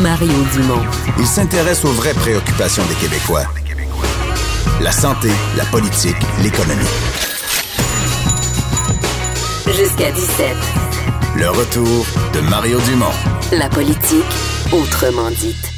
Mario 0.00 0.32
Dumont. 0.52 0.82
Il 1.18 1.26
s'intéresse 1.26 1.84
aux 1.84 1.92
vraies 1.92 2.14
préoccupations 2.14 2.82
des 2.86 2.94
Québécois. 2.94 3.44
La 4.80 4.90
santé, 4.90 5.28
la 5.56 5.64
politique, 5.66 6.16
l'économie. 6.42 7.33
Jusqu'à 9.66 10.12
17. 10.12 10.46
Le 11.38 11.48
retour 11.48 12.04
de 12.34 12.50
Mario 12.50 12.78
Dumont. 12.80 13.06
La 13.50 13.70
politique, 13.70 14.22
autrement 14.70 15.30
dite. 15.30 15.72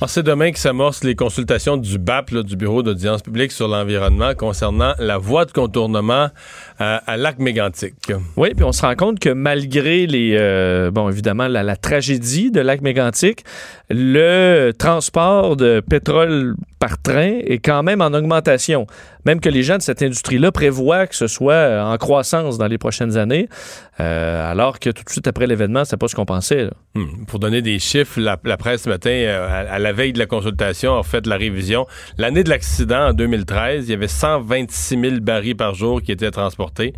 Alors, 0.00 0.10
c'est 0.10 0.24
demain 0.24 0.50
que 0.50 0.58
s'amorcent 0.58 1.04
les 1.04 1.14
consultations 1.14 1.76
du 1.76 1.98
BAP, 1.98 2.34
du 2.34 2.56
Bureau 2.56 2.82
d'audience 2.82 3.22
publique 3.22 3.52
sur 3.52 3.68
l'environnement, 3.68 4.34
concernant 4.34 4.94
la 4.98 5.16
voie 5.16 5.44
de 5.44 5.52
contournement 5.52 6.28
euh, 6.80 6.98
à 7.06 7.16
lac 7.16 7.38
mégantic. 7.38 7.94
Oui, 8.36 8.50
puis 8.54 8.64
on 8.64 8.72
se 8.72 8.82
rend 8.82 8.96
compte 8.96 9.20
que 9.20 9.30
malgré 9.30 10.06
les, 10.06 10.36
euh, 10.36 10.90
bon, 10.90 11.08
évidemment, 11.08 11.46
la, 11.46 11.62
la, 11.62 11.76
tragédie 11.76 12.50
de 12.50 12.60
lac 12.60 12.80
mégantic, 12.80 13.44
le 13.90 14.72
transport 14.76 15.56
de 15.56 15.80
pétrole 15.80 16.56
par 16.78 17.00
train 17.00 17.40
est 17.44 17.58
quand 17.58 17.82
même 17.82 18.00
en 18.00 18.12
augmentation. 18.14 18.86
Même 19.24 19.40
que 19.40 19.48
les 19.48 19.62
gens 19.62 19.76
de 19.76 19.82
cette 19.82 20.00
industrie-là 20.00 20.52
prévoient 20.52 21.06
que 21.06 21.14
ce 21.14 21.26
soit 21.26 21.52
euh, 21.52 21.82
en 21.82 21.96
croissance 21.98 22.56
dans 22.56 22.66
les 22.66 22.78
prochaines 22.78 23.16
années, 23.16 23.48
euh, 24.00 24.50
alors 24.50 24.78
que 24.78 24.90
tout 24.90 25.04
de 25.04 25.10
suite 25.10 25.26
après 25.26 25.46
l'événement, 25.46 25.84
c'est 25.84 25.96
pas 25.96 26.08
ce 26.08 26.14
qu'on 26.14 26.24
pensait. 26.24 26.70
Hmm. 26.94 27.24
Pour 27.26 27.38
donner 27.38 27.60
des 27.60 27.78
chiffres, 27.78 28.20
la, 28.20 28.36
presse 28.36 28.82
ce 28.82 28.88
matin, 28.88 29.10
euh, 29.10 29.66
à, 29.70 29.78
la 29.78 29.92
veille 29.92 30.12
de 30.12 30.18
la 30.18 30.26
consultation, 30.26 30.98
a 30.98 31.02
fait 31.02 31.26
la 31.26 31.36
révision. 31.36 31.86
L'année 32.16 32.44
de 32.44 32.48
l'accident, 32.48 33.08
en 33.08 33.12
2013, 33.12 33.88
il 33.88 33.90
y 33.90 33.94
avait 33.94 34.08
126 34.08 35.00
000 35.00 35.20
barils 35.20 35.56
par 35.56 35.74
jour 35.74 36.00
qui 36.00 36.12
étaient 36.12 36.30
transportés. 36.30 36.94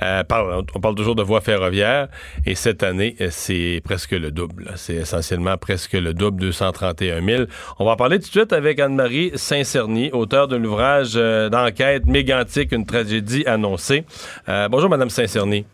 on 0.00 0.80
parle 0.80 0.94
toujours 0.94 1.16
de 1.16 1.22
voies 1.22 1.40
ferroviaires. 1.40 2.08
Et 2.46 2.54
cette 2.54 2.82
année, 2.82 3.16
c'est 3.30 3.82
presque 3.84 4.12
le 4.12 4.30
double. 4.30 4.70
C'est 4.76 4.94
essentiellement 4.94 5.56
presque 5.58 5.94
le 5.94 6.14
double, 6.14 6.40
231 6.40 7.24
000. 7.24 7.44
On 7.78 7.84
va 7.84 7.92
en 7.92 7.96
parler 7.96 8.18
tout 8.18 8.26
de 8.26 8.30
suite 8.30 8.52
avec 8.52 8.78
Anne-Marie 8.78 9.15
Saint-Cerny, 9.34 10.10
auteur 10.12 10.48
de 10.48 10.56
l'ouvrage 10.56 11.12
euh, 11.16 11.48
d'enquête 11.48 12.06
Mégantique, 12.06 12.72
une 12.72 12.86
tragédie 12.86 13.44
annoncée. 13.46 14.04
Euh, 14.48 14.68
bonjour, 14.68 14.90
Madame 14.90 15.10
Saint-Cerny. 15.10 15.64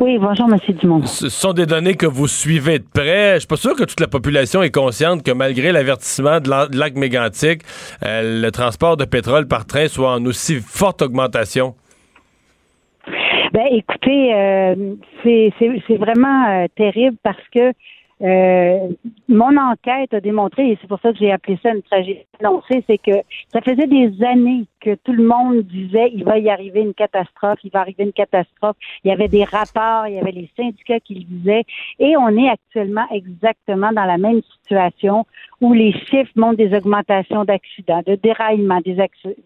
Oui, 0.00 0.18
bonjour, 0.18 0.46
M. 0.52 0.58
Dumont. 0.76 1.06
Ce 1.06 1.28
sont 1.30 1.52
des 1.52 1.64
données 1.64 1.94
que 1.94 2.06
vous 2.06 2.28
suivez 2.28 2.78
de 2.78 2.84
près. 2.92 3.34
Je 3.34 3.38
suis 3.40 3.46
pas 3.48 3.56
sûr 3.56 3.74
que 3.74 3.84
toute 3.84 4.00
la 4.00 4.08
population 4.08 4.62
est 4.62 4.70
consciente 4.70 5.22
que 5.22 5.32
malgré 5.32 5.72
l'avertissement 5.72 6.40
de 6.40 6.78
lac 6.78 6.94
mégantique, 6.96 7.62
euh, 8.04 8.42
le 8.42 8.50
transport 8.50 8.96
de 8.96 9.06
pétrole 9.06 9.48
par 9.48 9.66
train 9.66 9.88
soit 9.88 10.12
en 10.12 10.24
aussi 10.26 10.56
forte 10.60 11.00
augmentation. 11.02 11.74
Ben, 13.52 13.66
écoutez, 13.70 14.74
c'est 15.22 15.96
vraiment 15.96 16.66
terrible 16.76 17.16
parce 17.22 17.42
que 17.54 17.72
euh, 18.22 18.88
mon 19.28 19.56
enquête 19.58 20.14
a 20.14 20.20
démontré, 20.20 20.70
et 20.70 20.78
c'est 20.80 20.86
pour 20.86 21.00
ça 21.00 21.12
que 21.12 21.18
j'ai 21.18 21.30
appelé 21.30 21.58
ça 21.62 21.70
une 21.70 21.82
tragédie 21.82 22.24
annoncée, 22.40 22.82
c'est 22.86 22.96
que 22.98 23.12
ça 23.52 23.60
faisait 23.60 23.86
des 23.86 24.10
années 24.24 24.64
que 24.80 24.94
tout 24.94 25.12
le 25.12 25.24
monde 25.24 25.62
disait 25.62 26.10
il 26.14 26.24
va 26.24 26.38
y 26.38 26.48
arriver 26.48 26.80
une 26.80 26.94
catastrophe, 26.94 27.58
il 27.62 27.70
va 27.70 27.80
arriver 27.80 28.04
une 28.04 28.12
catastrophe. 28.12 28.76
Il 29.04 29.08
y 29.08 29.12
avait 29.12 29.28
des 29.28 29.44
rapports, 29.44 30.06
il 30.06 30.14
y 30.14 30.18
avait 30.18 30.32
les 30.32 30.50
syndicats 30.56 31.00
qui 31.00 31.14
le 31.14 31.24
disaient, 31.24 31.64
et 31.98 32.16
on 32.16 32.28
est 32.38 32.48
actuellement 32.48 33.06
exactement 33.10 33.92
dans 33.92 34.04
la 34.04 34.16
même 34.16 34.40
situation 34.62 35.26
où 35.60 35.74
les 35.74 35.92
chiffres 35.92 36.32
montrent 36.36 36.56
des 36.56 36.74
augmentations 36.74 37.44
d'accidents, 37.44 38.02
de 38.06 38.14
déraillements, 38.14 38.80
des, 38.80 38.96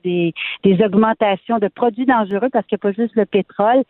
des, 0.04 0.32
des 0.62 0.84
augmentations 0.84 1.58
de 1.58 1.68
produits 1.68 2.06
dangereux 2.06 2.48
parce 2.52 2.66
qu'il 2.66 2.78
n'y 2.82 2.88
a 2.88 2.92
pas 2.92 3.02
juste 3.02 3.16
le 3.16 3.26
pétrole. 3.26 3.82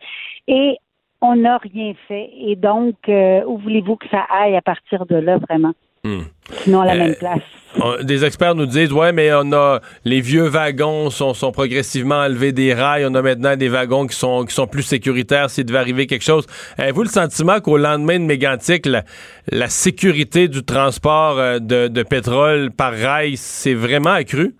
Et 0.47 0.77
on 1.21 1.35
n'a 1.35 1.57
rien 1.57 1.93
fait. 2.07 2.29
Et 2.37 2.55
donc, 2.55 2.95
euh, 3.07 3.41
où 3.45 3.57
voulez-vous 3.59 3.95
que 3.95 4.07
ça 4.09 4.25
aille 4.29 4.55
à 4.55 4.61
partir 4.61 5.05
de 5.05 5.15
là, 5.15 5.37
vraiment? 5.37 5.73
Hmm. 6.03 6.21
Sinon, 6.63 6.81
à 6.81 6.85
la 6.87 6.95
même 6.95 7.11
euh, 7.11 7.15
place. 7.19 8.03
des 8.03 8.25
experts 8.25 8.55
nous 8.55 8.65
disent, 8.65 8.91
ouais, 8.91 9.11
mais 9.11 9.31
on 9.33 9.53
a 9.53 9.79
les 10.03 10.19
vieux 10.19 10.47
wagons 10.47 11.11
sont, 11.11 11.35
sont 11.35 11.51
progressivement 11.51 12.15
enlevés 12.15 12.51
des 12.51 12.73
rails. 12.73 13.05
On 13.05 13.13
a 13.13 13.21
maintenant 13.21 13.55
des 13.55 13.69
wagons 13.69 14.07
qui 14.07 14.15
sont, 14.15 14.43
qui 14.45 14.53
sont 14.53 14.65
plus 14.65 14.81
sécuritaires 14.81 15.51
s'il 15.51 15.65
devait 15.65 15.77
arriver 15.77 16.07
quelque 16.07 16.23
chose. 16.23 16.47
Avez-vous 16.79 17.03
le 17.03 17.09
sentiment 17.09 17.59
qu'au 17.59 17.77
lendemain 17.77 18.19
de 18.19 18.25
Mégantic, 18.25 18.87
la, 18.87 19.03
la 19.51 19.69
sécurité 19.69 20.47
du 20.47 20.63
transport 20.63 21.37
euh, 21.37 21.59
de, 21.59 21.87
de 21.87 22.03
pétrole 22.03 22.71
par 22.71 22.93
rail 22.93 23.37
s'est 23.37 23.75
vraiment 23.75 24.13
accrue? 24.13 24.55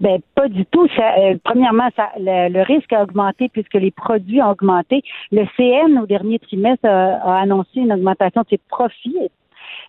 Ben 0.00 0.20
pas 0.34 0.48
du 0.48 0.64
tout. 0.66 0.88
Ça, 0.96 1.14
euh, 1.18 1.36
premièrement, 1.44 1.88
ça, 1.96 2.10
le, 2.18 2.62
risque 2.62 2.92
a 2.92 3.02
augmenté 3.02 3.48
puisque 3.48 3.74
les 3.74 3.90
produits 3.90 4.42
ont 4.42 4.50
augmenté. 4.50 5.02
Le 5.32 5.46
CN 5.56 5.98
au 6.02 6.06
dernier 6.06 6.38
trimestre 6.38 6.86
a, 6.86 7.40
annoncé 7.40 7.80
une 7.80 7.92
augmentation 7.92 8.42
de 8.42 8.48
ses 8.50 8.60
profits 8.68 9.16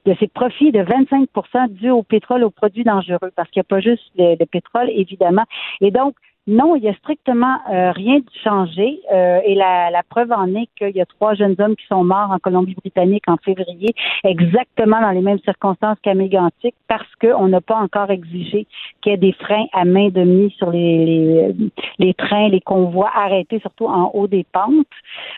de 0.05 0.15
ses 0.19 0.27
profits 0.27 0.71
de 0.71 0.81
25% 0.83 1.69
dû 1.69 1.89
au 1.89 2.03
pétrole, 2.03 2.43
aux 2.43 2.51
produits 2.51 2.83
dangereux, 2.83 3.31
parce 3.35 3.49
qu'il 3.49 3.59
n'y 3.59 3.65
a 3.65 3.69
pas 3.69 3.79
juste 3.79 4.03
le, 4.15 4.43
pétrole, 4.45 4.89
évidemment. 4.91 5.43
Et 5.81 5.89
donc, 5.89 6.15
non, 6.47 6.75
il 6.75 6.84
n'y 6.84 6.89
a 6.89 6.93
strictement 6.93 7.58
euh, 7.71 7.91
rien 7.91 8.19
de 8.19 8.29
changé. 8.43 8.99
Euh, 9.12 9.39
et 9.43 9.55
la, 9.55 9.89
la, 9.89 10.03
preuve 10.03 10.31
en 10.31 10.53
est 10.53 10.67
qu'il 10.77 10.95
y 10.95 11.01
a 11.01 11.05
trois 11.05 11.34
jeunes 11.34 11.55
hommes 11.60 11.75
qui 11.75 11.86
sont 11.88 12.03
morts 12.03 12.29
en 12.31 12.38
Colombie-Britannique 12.38 13.23
en 13.27 13.38
février, 13.38 13.95
exactement 14.23 15.01
dans 15.01 15.10
les 15.10 15.21
mêmes 15.21 15.39
circonstances 15.39 15.97
qu'à 16.03 16.13
Mégantic, 16.13 16.75
parce 16.88 17.10
qu'on 17.19 17.47
n'a 17.47 17.62
pas 17.62 17.77
encore 17.77 18.12
exigé 18.12 18.67
qu'il 19.01 19.12
y 19.12 19.15
ait 19.15 19.17
des 19.17 19.34
freins 19.34 19.65
à 19.73 19.86
main 19.86 20.10
de 20.10 20.21
mise 20.21 20.51
sur 20.53 20.69
les, 20.69 21.05
les, 21.05 21.55
les 21.97 22.13
trains, 22.13 22.49
les 22.49 22.62
convois 22.62 23.12
arrêtés, 23.15 23.60
surtout 23.60 23.88
en 23.88 24.12
haut 24.13 24.27
des 24.27 24.45
pentes. 24.51 24.86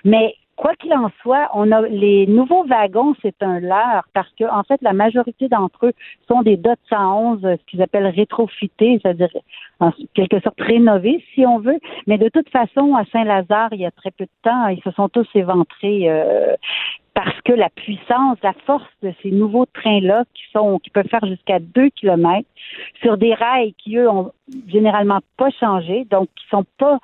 Mais 0.03 0.35
Quoi 0.57 0.73
qu'il 0.75 0.91
en 0.93 1.09
soit, 1.21 1.49
on 1.53 1.71
a 1.71 1.81
les 1.87 2.25
nouveaux 2.25 2.65
wagons, 2.65 3.13
c'est 3.21 3.43
un 3.43 3.59
leurre 3.59 4.07
parce 4.13 4.31
que 4.39 4.43
en 4.43 4.63
fait, 4.63 4.81
la 4.81 4.91
majorité 4.91 5.47
d'entre 5.47 5.85
eux 5.85 5.93
sont 6.27 6.41
des 6.41 6.57
DOT 6.57 6.73
111, 6.89 7.41
ce 7.41 7.65
qu'ils 7.67 7.81
appellent 7.83 8.07
rétrofités, 8.07 8.99
c'est-à-dire 9.01 9.29
en 9.79 9.91
quelque 10.15 10.39
sorte 10.39 10.59
rénovés, 10.59 11.23
si 11.35 11.45
on 11.45 11.59
veut. 11.59 11.77
Mais 12.07 12.17
de 12.17 12.27
toute 12.29 12.49
façon, 12.49 12.95
à 12.95 13.05
Saint-Lazare, 13.05 13.69
il 13.73 13.81
y 13.81 13.85
a 13.85 13.91
très 13.91 14.09
peu 14.09 14.25
de 14.25 14.29
temps, 14.41 14.67
ils 14.67 14.81
se 14.81 14.89
sont 14.91 15.09
tous 15.09 15.27
éventrés. 15.35 16.09
Euh, 16.09 16.55
parce 17.17 17.41
que 17.43 17.51
la 17.51 17.69
puissance, 17.71 18.37
la 18.43 18.53
force 18.67 18.85
de 19.01 19.11
ces 19.23 19.31
nouveaux 19.31 19.65
trains-là 19.65 20.23
qui 20.35 20.43
sont 20.53 20.77
qui 20.77 20.91
peuvent 20.91 21.07
faire 21.09 21.25
jusqu'à 21.25 21.57
2 21.57 21.89
km 21.89 22.47
sur 23.01 23.17
des 23.17 23.33
rails 23.33 23.73
qui, 23.79 23.97
eux, 23.97 24.07
ont 24.07 24.31
généralement 24.67 25.21
pas 25.35 25.49
changé, 25.59 26.05
donc 26.11 26.29
qui 26.35 26.45
sont 26.51 26.63
pas 26.77 26.99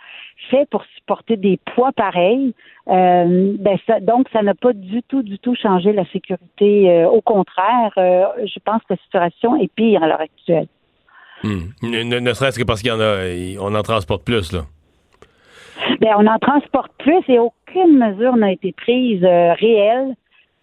faits 0.52 0.70
pour 0.70 0.86
supporter 0.98 1.36
des 1.36 1.60
poids 1.74 1.92
pareils. 1.94 2.54
Euh, 2.90 3.56
ben 3.58 3.80
ça, 3.88 4.00
donc, 4.02 4.28
ça 4.32 4.44
n'a 4.44 4.54
pas 4.54 4.74
du 4.74 5.02
tout, 5.02 5.24
du 5.24 5.40
tout 5.40 5.56
changé 5.56 5.94
la 5.94 6.06
sécurité. 6.12 6.92
Euh, 6.92 7.10
au 7.10 7.22
contraire, 7.22 7.92
euh, 7.98 8.26
je 8.46 8.60
pense 8.64 8.84
que 8.84 8.94
la 8.94 8.98
situation 8.98 9.56
est 9.56 9.74
pire 9.74 10.04
à 10.04 10.08
l'heure 10.08 10.22
actuelle. 10.22 10.68
Hmm. 11.44 11.72
Ne, 11.82 12.20
ne 12.20 12.34
serait-ce 12.34 12.60
que 12.60 12.64
parce 12.64 12.84
qu'il 12.84 12.92
y 12.92 12.94
en 12.94 13.02
a, 13.02 13.18
on 13.60 13.74
en 13.74 13.82
transporte 13.82 14.24
plus, 14.24 14.52
là. 14.52 14.62
Bien, 16.00 16.16
on 16.18 16.28
en 16.28 16.40
transporte 16.40 16.92
plus 16.98 17.22
et 17.28 17.40
aucune 17.40 17.98
mesure 17.98 18.36
n'a 18.36 18.52
été 18.52 18.72
prise 18.72 19.24
euh, 19.24 19.54
réelle 19.54 20.16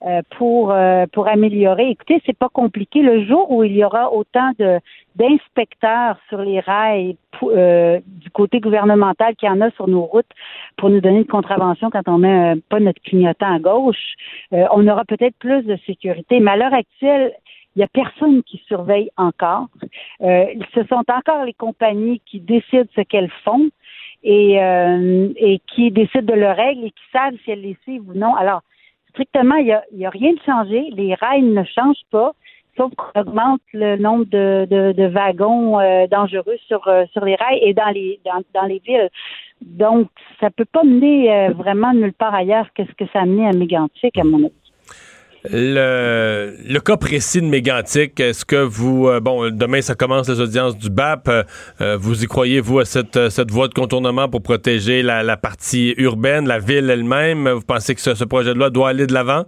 euh, 0.06 0.22
pour 0.36 0.72
euh, 0.72 1.06
pour 1.12 1.28
améliorer. 1.28 1.90
Écoutez, 1.90 2.20
c'est 2.26 2.36
pas 2.36 2.48
compliqué. 2.48 3.02
Le 3.02 3.24
jour 3.24 3.50
où 3.50 3.62
il 3.62 3.72
y 3.72 3.84
aura 3.84 4.12
autant 4.12 4.50
de 4.58 4.80
d'inspecteurs 5.16 6.16
sur 6.28 6.38
les 6.38 6.60
rails 6.60 7.16
du 7.42 8.30
côté 8.32 8.60
gouvernemental 8.60 9.34
qu'il 9.36 9.48
y 9.48 9.52
en 9.52 9.60
a 9.60 9.70
sur 9.72 9.88
nos 9.88 10.02
routes 10.02 10.30
pour 10.76 10.90
nous 10.90 11.00
donner 11.00 11.18
une 11.18 11.26
contravention 11.26 11.90
quand 11.90 12.08
on 12.08 12.18
met 12.18 12.54
pas 12.68 12.80
notre 12.80 13.00
clignotant 13.02 13.54
à 13.54 13.58
gauche, 13.58 14.14
on 14.52 14.86
aura 14.86 15.04
peut-être 15.04 15.36
plus 15.38 15.62
de 15.62 15.76
sécurité. 15.86 16.38
Mais 16.40 16.52
à 16.52 16.56
l'heure 16.56 16.74
actuelle, 16.74 17.32
il 17.74 17.78
n'y 17.78 17.84
a 17.84 17.88
personne 17.88 18.42
qui 18.42 18.62
surveille 18.68 19.10
encore. 19.16 19.68
ce 20.20 20.84
sont 20.88 21.04
encore 21.08 21.44
les 21.44 21.54
compagnies 21.54 22.20
qui 22.26 22.40
décident 22.40 22.88
ce 22.94 23.00
qu'elles 23.00 23.32
font 23.44 23.70
et, 24.22 24.62
euh, 24.62 25.28
et 25.36 25.60
qui 25.68 25.90
décident 25.90 26.34
de 26.34 26.38
leurs 26.38 26.56
règles 26.56 26.84
et 26.84 26.90
qui 26.90 27.04
savent 27.12 27.34
si 27.44 27.50
elles 27.50 27.62
les 27.62 27.76
suivent 27.82 28.08
ou 28.08 28.14
non. 28.14 28.34
Alors, 28.34 28.62
strictement, 29.10 29.56
il 29.56 29.66
n'y 29.66 29.72
a, 29.72 29.82
y 29.92 30.06
a 30.06 30.10
rien 30.10 30.32
de 30.32 30.40
changé. 30.44 30.90
Les 30.92 31.14
rails 31.14 31.42
ne 31.42 31.64
changent 31.64 32.06
pas, 32.10 32.32
sauf 32.76 32.92
qu'on 32.94 33.20
augmente 33.20 33.60
le 33.72 33.96
nombre 33.96 34.26
de, 34.26 34.66
de, 34.70 34.92
de 34.92 35.06
wagons 35.06 35.80
euh, 35.80 36.06
dangereux 36.06 36.58
sur, 36.66 36.86
euh, 36.88 37.04
sur 37.12 37.24
les 37.24 37.34
rails 37.34 37.60
et 37.62 37.74
dans 37.74 37.90
les, 37.90 38.20
dans, 38.24 38.42
dans 38.54 38.66
les 38.66 38.80
villes. 38.86 39.08
Donc, 39.60 40.08
ça 40.40 40.50
peut 40.50 40.64
pas 40.64 40.84
mener 40.84 41.50
vraiment 41.50 41.92
nulle 41.92 42.14
part 42.14 42.34
ailleurs 42.34 42.66
qu'est-ce 42.74 42.92
que 42.92 43.04
ça 43.12 43.20
a 43.20 43.26
mené 43.26 43.46
à 43.46 43.52
Mégantic, 43.52 44.16
à 44.18 44.24
mon 44.24 44.38
avis. 44.38 44.59
Le, 45.44 46.78
cas 46.80 46.98
précis 46.98 47.40
de 47.40 47.46
Mégantic, 47.46 48.20
est-ce 48.20 48.44
que 48.44 48.56
vous, 48.56 49.08
euh, 49.08 49.20
bon, 49.20 49.50
demain 49.50 49.80
ça 49.80 49.94
commence 49.94 50.28
les 50.28 50.38
audiences 50.38 50.76
du 50.76 50.90
BAP, 50.90 51.28
euh, 51.28 51.42
euh, 51.80 51.96
vous 51.98 52.22
y 52.22 52.26
croyez, 52.26 52.60
vous, 52.60 52.78
à 52.78 52.84
cette, 52.84 53.30
cette 53.30 53.50
voie 53.50 53.68
de 53.68 53.72
contournement 53.72 54.28
pour 54.28 54.42
protéger 54.42 55.02
la, 55.02 55.36
partie 55.38 55.94
urbaine, 55.96 56.46
la 56.46 56.58
ville 56.58 56.90
elle-même? 56.90 57.48
Vous 57.48 57.64
pensez 57.66 57.94
que 57.94 58.00
ce, 58.02 58.24
projet 58.24 58.52
de 58.52 58.58
loi 58.58 58.68
doit 58.68 58.90
aller 58.90 59.06
de 59.06 59.14
l'avant? 59.14 59.44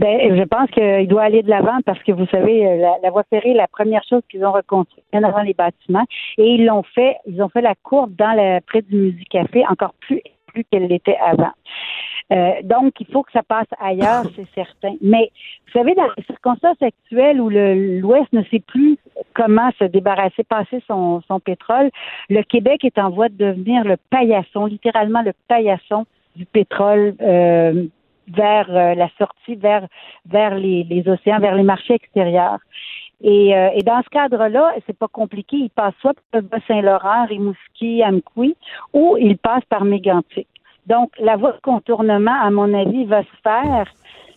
Ben, 0.00 0.36
je 0.36 0.42
pense 0.42 0.70
qu'il 0.72 1.08
doit 1.08 1.22
aller 1.22 1.42
de 1.42 1.48
l'avant 1.48 1.78
parce 1.86 2.02
que 2.02 2.12
vous 2.12 2.26
savez, 2.26 2.78
la, 3.02 3.10
voie 3.10 3.22
ferrée, 3.30 3.54
la 3.54 3.68
première 3.68 4.02
chose 4.08 4.22
qu'ils 4.28 4.44
ont 4.44 4.52
reconstruite 4.52 5.04
avant 5.12 5.42
les 5.42 5.54
bâtiments, 5.54 6.04
et 6.36 6.44
ils 6.44 6.66
l'ont 6.66 6.82
fait, 6.82 7.16
ils 7.26 7.40
ont 7.42 7.48
fait 7.48 7.62
la 7.62 7.74
courbe 7.82 8.14
dans 8.16 8.32
la, 8.32 8.60
près 8.60 8.82
du 8.82 9.24
Café 9.30 9.64
encore 9.70 9.94
plus, 10.00 10.20
plus 10.48 10.64
qu'elle 10.64 10.88
l'était 10.88 11.16
avant. 11.24 11.52
Euh, 12.32 12.54
donc, 12.64 12.94
il 13.00 13.06
faut 13.06 13.22
que 13.22 13.32
ça 13.32 13.42
passe 13.42 13.68
ailleurs, 13.78 14.24
c'est 14.36 14.46
certain. 14.54 14.94
Mais 15.00 15.30
vous 15.66 15.72
savez, 15.72 15.94
dans 15.94 16.08
les 16.16 16.24
circonstances 16.24 16.80
actuelles 16.80 17.40
où 17.40 17.48
l'Ouest 17.48 18.32
ne 18.32 18.42
sait 18.44 18.60
plus 18.60 18.98
comment 19.34 19.70
se 19.78 19.84
débarrasser, 19.84 20.44
passer 20.44 20.82
son, 20.86 21.22
son 21.28 21.40
pétrole, 21.40 21.90
le 22.28 22.42
Québec 22.42 22.84
est 22.84 22.98
en 22.98 23.10
voie 23.10 23.28
de 23.28 23.36
devenir 23.36 23.84
le 23.84 23.96
paillasson, 24.10 24.66
littéralement 24.66 25.22
le 25.22 25.32
paillasson 25.48 26.06
du 26.34 26.46
pétrole. 26.46 27.14
Euh, 27.20 27.86
vers 28.28 28.68
euh, 28.70 28.96
la 28.96 29.08
sortie 29.18 29.54
vers 29.54 29.86
vers 30.28 30.56
les, 30.56 30.82
les, 30.82 31.08
océans, 31.08 31.38
vers 31.38 31.54
les 31.54 31.62
marchés 31.62 31.94
extérieurs. 31.94 32.58
Et, 33.22 33.50
et 33.50 33.82
dans 33.84 34.02
ce 34.02 34.08
cadre-là, 34.10 34.74
c'est 34.84 34.98
pas 34.98 35.06
compliqué. 35.06 35.56
Il 35.56 35.70
passe 35.70 35.94
soit 36.00 36.12
par 36.32 36.42
Bas-Saint-Laurent, 36.42 37.26
Rimouski, 37.26 38.02
Amqui, 38.02 38.56
ou 38.92 39.16
il 39.16 39.38
passe 39.38 39.64
par 39.70 39.84
Mégantic. 39.84 40.48
Donc, 40.86 41.10
la 41.18 41.36
voie 41.36 41.52
de 41.52 41.60
contournement, 41.60 42.40
à 42.40 42.50
mon 42.50 42.72
avis, 42.72 43.04
va 43.04 43.22
se 43.22 43.36
faire, 43.42 43.86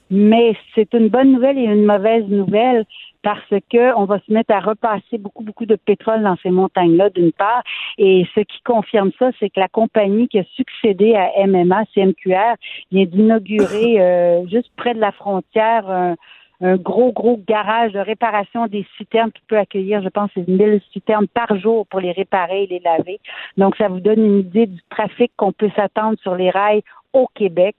mais 0.10 0.56
c'est 0.74 0.94
une 0.94 1.10
bonne 1.10 1.34
nouvelle 1.34 1.58
et 1.58 1.66
une 1.66 1.86
mauvaise 1.86 2.26
nouvelle 2.28 2.86
parce 3.22 3.54
que 3.72 3.96
on 3.96 4.06
va 4.06 4.20
se 4.20 4.32
mettre 4.32 4.54
à 4.54 4.60
repasser 4.60 5.18
beaucoup, 5.18 5.44
beaucoup 5.44 5.66
de 5.66 5.76
pétrole 5.76 6.24
dans 6.24 6.38
ces 6.42 6.50
montagnes-là, 6.50 7.10
d'une 7.10 7.32
part. 7.32 7.64
Et 7.98 8.26
ce 8.34 8.40
qui 8.40 8.62
confirme 8.64 9.12
ça, 9.20 9.30
c'est 9.40 9.50
que 9.50 9.60
la 9.60 9.68
compagnie 9.68 10.28
qui 10.28 10.40
a 10.40 10.44
succédé 10.56 11.16
à 11.16 11.46
MMA, 11.46 11.84
CMQR, 11.94 12.56
vient 12.92 13.06
d'inaugurer 13.06 14.02
euh, 14.02 14.48
juste 14.48 14.72
près 14.78 14.94
de 14.94 15.00
la 15.00 15.12
frontière 15.12 16.16
gros, 16.62 17.12
gros 17.14 17.40
garage 17.48 17.94
de 17.94 18.00
réparation 18.00 18.68
des 18.68 18.86
citernes 18.98 19.32
qui 19.32 19.42
peut 19.48 19.58
accueillir, 19.58 20.02
je 20.02 20.10
pense, 20.10 20.30
1000 20.36 20.82
citernes 20.92 21.28
par 21.28 21.58
jour 21.58 21.88
pour 21.88 22.00
les 22.00 22.12
réparer 22.12 22.64
et 22.64 22.68
les 22.68 22.80
laver. 22.80 23.20
Donc, 23.58 23.76
ça 23.78 23.88
vous 23.88 24.00
donne 24.00 24.26
une 24.26 24.40
idée 24.40 24.66
du 24.66 24.80
trafic 24.90 25.32
qu'on 25.38 25.54
peut 25.54 25.70
s'attendre 25.76 26.18
sur 26.22 26.36
les 26.36 26.50
rails 26.50 26.84
au 27.14 27.28
Québec. 27.34 27.76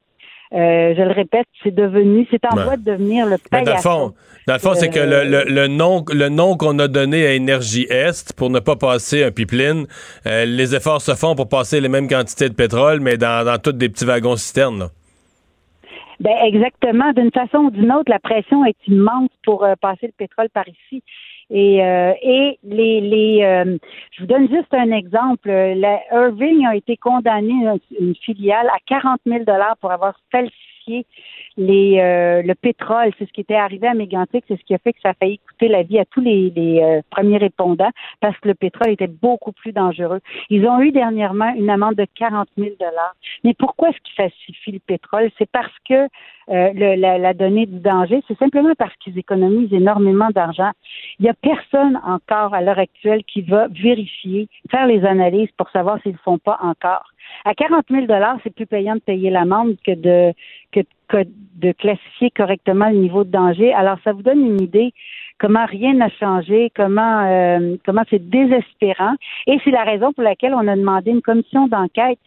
Euh, 0.53 0.95
je 0.97 1.03
le 1.03 1.12
répète, 1.12 1.47
c'est 1.62 1.72
devenu, 1.72 2.26
c'est 2.28 2.45
en 2.45 2.57
voie 2.57 2.76
de 2.76 2.83
devenir 2.83 3.24
le 3.24 3.37
paillasson. 3.39 3.70
Dans 3.70 3.74
le 3.74 4.09
fond, 4.09 4.14
dans 4.49 4.55
le 4.55 4.59
fond 4.59 4.74
c'est 4.74 4.91
que 4.91 4.99
le, 4.99 5.45
le, 5.45 5.66
nom, 5.68 6.05
le 6.12 6.28
nom 6.28 6.57
qu'on 6.57 6.76
a 6.81 6.89
donné 6.89 7.24
à 7.24 7.35
Énergie 7.35 7.87
Est 7.89 8.33
pour 8.33 8.51
ne 8.51 8.59
pas 8.59 8.74
passer 8.74 9.22
un 9.22 9.31
pipeline, 9.31 9.87
euh, 10.26 10.45
les 10.47 10.74
efforts 10.74 11.03
se 11.03 11.14
font 11.14 11.37
pour 11.37 11.49
passer 11.49 11.81
les 11.81 11.89
mêmes 11.89 12.09
quantités 12.09 12.49
de 12.49 12.55
pétrole, 12.55 12.99
mais 12.99 13.16
dans, 13.16 13.45
dans 13.45 13.59
toutes 13.59 13.78
des 13.78 13.89
petits 13.89 14.05
wagons 14.05 14.35
citernes. 14.35 14.81
Là. 14.81 14.89
Ben 16.21 16.37
exactement. 16.43 17.12
D'une 17.12 17.31
façon 17.33 17.59
ou 17.59 17.71
d'une 17.71 17.91
autre, 17.91 18.11
la 18.11 18.18
pression 18.18 18.64
est 18.66 18.77
immense 18.87 19.31
pour 19.43 19.64
euh, 19.64 19.75
passer 19.81 20.07
le 20.07 20.12
pétrole 20.12 20.51
par 20.51 20.68
ici. 20.68 21.03
Et, 21.49 21.83
euh, 21.83 22.12
et 22.23 22.59
les, 22.62 23.01
les 23.01 23.43
euh, 23.43 23.79
je 24.12 24.21
vous 24.21 24.27
donne 24.27 24.49
juste 24.49 24.73
un 24.73 24.93
exemple. 24.93 25.51
La 25.51 25.99
Irving 26.12 26.66
a 26.66 26.77
été 26.77 26.97
condamné 26.99 27.55
une, 27.99 28.14
filiale 28.14 28.68
à 28.68 28.79
40 28.87 29.21
000 29.27 29.45
dollars 29.45 29.77
pour 29.81 29.91
avoir 29.91 30.14
falsifié 30.31 30.70
les, 31.57 32.01
euh, 32.01 32.43
le 32.43 32.55
pétrole, 32.55 33.12
c'est 33.18 33.26
ce 33.26 33.33
qui 33.33 33.41
était 33.41 33.55
arrivé 33.55 33.87
à 33.87 33.95
Mégantic, 33.95 34.45
c'est 34.49 34.59
ce 34.59 34.64
qui 34.64 34.74
a 34.74 34.78
fait 34.78 34.93
que 34.93 35.01
ça 35.01 35.11
a 35.11 35.14
failli 35.14 35.39
coûter 35.39 35.68
la 35.68 35.83
vie 35.83 35.99
à 35.99 36.05
tous 36.05 36.20
les, 36.20 36.53
euh, 36.57 37.01
premiers 37.11 37.39
répondants 37.39 37.91
parce 38.20 38.39
que 38.39 38.49
le 38.49 38.55
pétrole 38.55 38.91
était 38.91 39.07
beaucoup 39.07 39.53
plus 39.53 39.72
dangereux. 39.72 40.20
Ils 40.49 40.66
ont 40.66 40.81
eu 40.81 40.93
dernièrement 40.93 41.53
une 41.55 41.70
amende 41.70 41.97
de 41.97 42.07
40 42.14 42.49
000 42.57 42.70
dollars. 42.78 43.14
Mais 43.45 43.55
pourquoi 43.55 43.91
est-ce 43.91 43.99
qu'ils 44.05 44.14
falsifient 44.14 44.72
le 44.72 44.78
pétrole? 44.81 45.31
C'est 45.39 45.51
parce 45.51 45.72
que 45.89 45.95
euh, 45.95 46.72
le, 46.74 46.97
la, 46.97 47.18
la, 47.18 47.35
donnée 47.35 47.66
du 47.66 47.78
danger, 47.78 48.22
c'est 48.26 48.39
simplement 48.39 48.74
parce 48.76 48.95
qu'ils 48.97 49.18
économisent 49.18 49.72
énormément 49.72 50.31
d'argent. 50.31 50.70
Il 51.18 51.24
n'y 51.24 51.28
a 51.28 51.35
personne 51.35 52.01
encore 52.05 52.55
à 52.55 52.61
l'heure 52.61 52.78
actuelle 52.78 53.22
qui 53.24 53.43
va 53.43 53.68
vérifier, 53.68 54.49
faire 54.70 54.87
les 54.87 55.05
analyses 55.05 55.51
pour 55.57 55.70
savoir 55.70 56.01
s'ils 56.03 56.12
ne 56.12 56.18
font 56.18 56.39
pas 56.39 56.59
encore. 56.62 57.05
À 57.45 57.55
40 57.55 57.87
000 57.91 58.07
c'est 58.43 58.55
plus 58.55 58.66
payant 58.66 58.95
de 58.95 59.01
payer 59.01 59.31
l'amende 59.31 59.76
que 59.87 59.93
de 59.93 60.33
que, 60.72 60.81
de 61.57 61.72
classifier 61.72 62.31
correctement 62.31 62.89
le 62.89 62.97
niveau 62.97 63.24
de 63.24 63.31
danger. 63.31 63.72
Alors, 63.74 63.99
ça 64.05 64.12
vous 64.12 64.22
donne 64.22 64.45
une 64.45 64.62
idée 64.62 64.93
comment 65.39 65.66
rien 65.66 65.95
n'a 65.95 66.09
changé, 66.11 66.70
comment 66.76 67.26
euh, 67.26 67.76
comment 67.85 68.03
c'est 68.11 68.31
désespérant. 68.31 69.14
Et 69.47 69.59
c'est 69.64 69.70
la 69.70 69.85
raison 69.85 70.12
pour 70.12 70.22
laquelle 70.22 70.55
on 70.55 70.68
a 70.68 70.76
demandé 70.76 71.11
une 71.11 71.22
commission 71.22 71.66
d'enquête, 71.66 72.18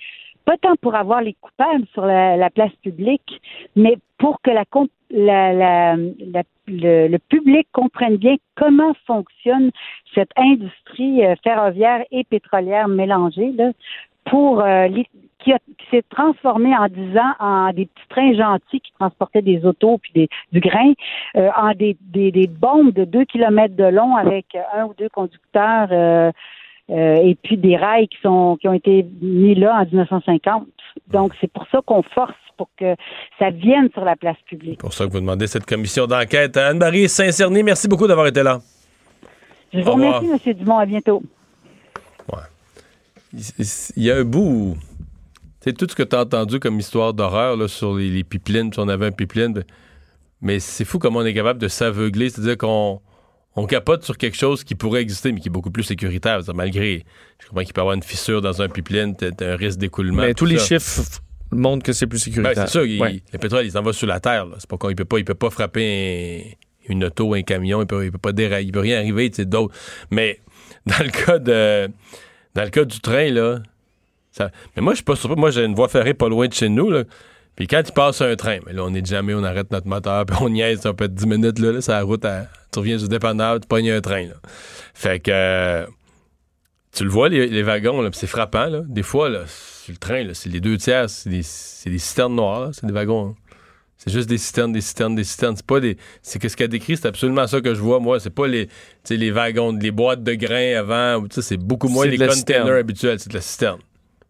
pas 0.45 0.57
tant 0.57 0.75
pour 0.81 0.95
avoir 0.95 1.21
les 1.21 1.35
coupables 1.39 1.85
sur 1.93 2.05
la, 2.05 2.49
place 2.49 2.73
publique, 2.83 3.41
mais 3.75 3.97
pour 4.17 4.41
que 4.41 4.51
la, 4.51 4.65
la, 5.09 5.95
le, 6.67 7.07
le, 7.07 7.19
public 7.19 7.67
comprenne 7.71 8.17
bien 8.17 8.35
comment 8.55 8.93
fonctionne 9.05 9.71
cette 10.13 10.31
industrie 10.35 11.25
euh, 11.25 11.35
ferroviaire 11.43 12.03
et 12.11 12.23
pétrolière 12.23 12.87
mélangée 12.87 13.51
là, 13.51 13.71
pour 14.25 14.61
euh, 14.61 14.87
qui, 15.39 15.53
s'est 15.91 16.03
transformé 16.09 16.75
en 16.75 16.87
disant 16.87 17.33
en 17.39 17.71
des 17.73 17.85
petits 17.85 18.07
trains 18.09 18.33
gentils 18.33 18.79
qui 18.79 18.91
transportaient 18.97 19.41
des 19.41 19.65
autos 19.65 19.97
puis 19.97 20.11
des, 20.15 20.29
du 20.51 20.59
grain 20.59 20.93
euh, 21.35 21.49
en 21.57 21.73
des, 21.73 21.97
des, 22.01 22.31
des, 22.31 22.47
bombes 22.47 22.93
de 22.93 23.03
deux 23.03 23.25
kilomètres 23.25 23.75
de 23.75 23.83
long 23.83 24.15
avec 24.15 24.45
un 24.73 24.85
ou 24.85 24.93
deux 24.97 25.09
conducteurs 25.09 25.89
euh, 25.91 26.31
et 26.89 27.35
puis 27.43 27.57
des 27.57 27.75
rails 27.75 28.07
qui 28.07 28.17
sont 28.21 28.57
qui 28.59 28.67
ont 28.67 28.73
été 28.73 29.05
mis 29.21 29.55
là 29.55 29.81
en 29.81 29.85
1950. 29.85 30.67
Donc 31.11 31.33
c'est 31.41 31.51
pour 31.51 31.67
ça 31.71 31.79
qu'on 31.85 32.03
force 32.03 32.33
pour 32.57 32.69
que 32.77 32.95
ça 33.39 33.49
vienne 33.49 33.89
sur 33.93 34.05
la 34.05 34.15
place 34.15 34.37
publique. 34.45 34.79
Pour 34.79 34.93
ça 34.93 35.05
que 35.05 35.11
vous 35.11 35.19
demandez 35.19 35.47
cette 35.47 35.65
commission 35.65 36.07
d'enquête. 36.07 36.55
Anne-Marie 36.55 37.09
Saint-Cerny, 37.09 37.63
merci 37.63 37.87
beaucoup 37.87 38.07
d'avoir 38.07 38.27
été 38.27 38.43
là. 38.43 38.59
Je 39.73 39.79
vous 39.79 39.91
remercie, 39.91 40.27
M. 40.27 40.53
Dumont. 40.53 40.77
À 40.77 40.85
bientôt. 40.85 41.23
Il 43.95 44.03
y 44.03 44.11
a 44.11 44.17
un 44.17 44.23
bout 44.23 44.77
sais, 45.61 45.73
tout 45.73 45.87
ce 45.89 45.95
que 45.95 46.03
tu 46.03 46.15
as 46.15 46.21
entendu 46.21 46.59
comme 46.59 46.79
histoire 46.79 47.13
d'horreur 47.13 47.57
là, 47.57 47.67
sur 47.67 47.95
les, 47.95 48.09
les 48.09 48.23
pipelines, 48.23 48.71
si 48.71 48.79
on 48.79 48.87
avait 48.87 49.05
un 49.07 49.11
pipeline, 49.11 49.63
mais 50.41 50.59
c'est 50.59 50.85
fou 50.85 50.99
comment 50.99 51.19
on 51.19 51.25
est 51.25 51.33
capable 51.33 51.59
de 51.59 51.67
s'aveugler, 51.67 52.29
c'est-à-dire 52.29 52.57
qu'on 52.57 52.99
on 53.55 53.65
capote 53.65 54.03
sur 54.03 54.17
quelque 54.17 54.35
chose 54.37 54.63
qui 54.63 54.75
pourrait 54.75 55.01
exister, 55.01 55.31
mais 55.31 55.39
qui 55.39 55.47
est 55.47 55.51
beaucoup 55.51 55.71
plus 55.71 55.83
sécuritaire. 55.83 56.41
Malgré, 56.53 57.05
je 57.39 57.47
comprends 57.47 57.63
qu'il 57.63 57.73
peut 57.73 57.79
y 57.79 57.83
avoir 57.83 57.95
une 57.95 58.03
fissure 58.03 58.41
dans 58.41 58.61
un 58.61 58.67
pipeline, 58.67 59.15
t'as 59.15 59.31
t'as 59.31 59.53
un 59.53 59.55
risque 59.55 59.79
d'écoulement. 59.79 60.23
Mais 60.23 60.33
tous 60.33 60.45
les 60.45 60.57
ça. 60.57 60.65
chiffres 60.79 61.01
montrent 61.51 61.83
que 61.83 61.93
c'est 61.93 62.07
plus 62.07 62.19
Ben, 62.19 62.23
sécuritaire. 62.33 62.67
c'est 62.67 62.71
sûr, 62.71 62.85
il- 62.85 62.99
Ouais. 63.01 63.21
le 63.31 63.39
pétrole, 63.39 63.65
il 63.65 63.71
s'en 63.71 63.81
va 63.83 63.93
sur 63.93 64.07
la 64.07 64.19
terre. 64.19 64.45
là. 64.47 64.55
C'est 64.59 64.69
pas 64.69 64.77
qu'on- 64.77 64.89
il 64.89 64.95
peut 64.95 65.05
pas, 65.05 65.17
il 65.19 65.25
peut 65.25 65.33
pas 65.35 65.49
frapper 65.49 66.55
un- 66.89 66.91
une 66.93 67.05
auto, 67.05 67.33
un 67.35 67.41
camion, 67.43 67.81
il 67.81 67.87
peut, 67.87 68.03
il 68.05 68.11
peut 68.11 68.17
pas 68.17 68.31
dérailler, 68.33 68.67
il 68.67 68.71
peut 68.71 68.79
rien 68.81 68.97
arriver, 68.97 69.29
tu 69.29 69.37
sais, 69.37 69.45
d'autres. 69.45 69.73
Mais 70.11 70.39
dans 70.85 71.03
le 71.05 71.09
cas 71.11 71.39
de, 71.39 71.89
dans 72.55 72.63
le 72.63 72.69
cas 72.69 72.85
du 72.85 72.99
train 72.99 73.29
là, 73.29 73.59
mais 74.39 74.81
moi 74.81 74.93
je 74.93 74.97
suis 74.97 75.03
pas 75.03 75.15
surpris. 75.15 75.39
Moi 75.39 75.51
j'ai 75.51 75.63
une 75.63 75.75
voie 75.75 75.87
ferrée 75.87 76.13
pas 76.13 76.29
loin 76.29 76.47
de 76.47 76.53
chez 76.53 76.69
nous 76.69 76.89
là. 76.89 77.03
Puis 77.55 77.67
quand 77.67 77.81
il 77.85 77.91
passe 77.91 78.21
un 78.21 78.35
train, 78.35 78.59
là 78.67 78.83
on 78.83 78.93
est 78.93 79.05
jamais, 79.05 79.33
on 79.33 79.43
arrête 79.43 79.71
notre 79.71 79.87
moteur, 79.87 80.25
puis 80.27 80.37
on 80.39 80.49
niaise, 80.49 80.81
ça 80.81 80.93
peut 80.93 81.05
être 81.05 81.13
10 81.13 81.27
minutes 81.27 81.59
là, 81.59 81.71
là 81.71 81.81
c'est 81.81 81.91
la 81.91 82.03
route, 82.03 82.25
à- 82.25 82.47
tu 82.71 82.79
reviens 82.79 82.97
du 82.97 83.07
dépanneur, 83.07 83.59
tu 83.59 83.67
pognes 83.67 83.91
un 83.91 84.01
train 84.01 84.27
là. 84.27 84.35
Fait 84.93 85.19
que 85.19 85.31
euh, 85.31 85.85
tu 86.91 87.03
le 87.03 87.09
vois 87.09 87.29
les, 87.29 87.63
wagons 87.63 88.01
là, 88.01 88.09
c'est 88.13 88.27
frappant 88.27 88.65
là. 88.65 88.81
Des 88.85 89.03
fois 89.03 89.29
là, 89.29 89.41
sur 89.47 89.91
le 89.91 89.97
train 89.97 90.23
là, 90.23 90.33
c'est 90.33 90.49
les 90.49 90.59
deux 90.59 90.77
tiers, 90.77 91.09
c'est 91.09 91.29
des, 91.29 91.43
c'est 91.43 91.89
des 91.89 91.99
citernes 91.99 92.35
noires, 92.35 92.61
là, 92.61 92.69
c'est 92.73 92.85
des 92.85 92.93
wagons. 92.93 93.35
C'est 94.03 94.11
juste 94.11 94.27
des 94.27 94.37
citernes, 94.37 94.73
des 94.73 94.81
citernes, 94.81 95.15
des 95.15 95.23
citernes. 95.23 95.55
C'est 95.55 95.65
pas 95.65 95.79
des. 95.79 95.97
C'est 96.21 96.37
que 96.39 96.49
ce 96.49 96.57
qu'elle 96.57 96.67
décrit, 96.67 96.97
c'est 96.97 97.07
absolument 97.07 97.47
ça 97.47 97.61
que 97.61 97.73
je 97.73 97.79
vois, 97.79 97.99
moi. 97.99 98.19
C'est 98.19 98.29
pas 98.29 98.47
les, 98.47 98.67
les 99.09 99.31
wagons, 99.31 99.71
les 99.79 99.91
boîtes 99.91 100.23
de 100.23 100.33
grains 100.33 100.75
avant. 100.77 101.23
C'est 101.29 101.55
beaucoup 101.57 101.87
moins 101.87 102.05
les 102.05 102.17
containers 102.17 102.35
citerne. 102.35 102.69
habituels. 102.69 103.19
C'est 103.19 103.29
de 103.29 103.35
la 103.35 103.41
citerne. 103.41 103.79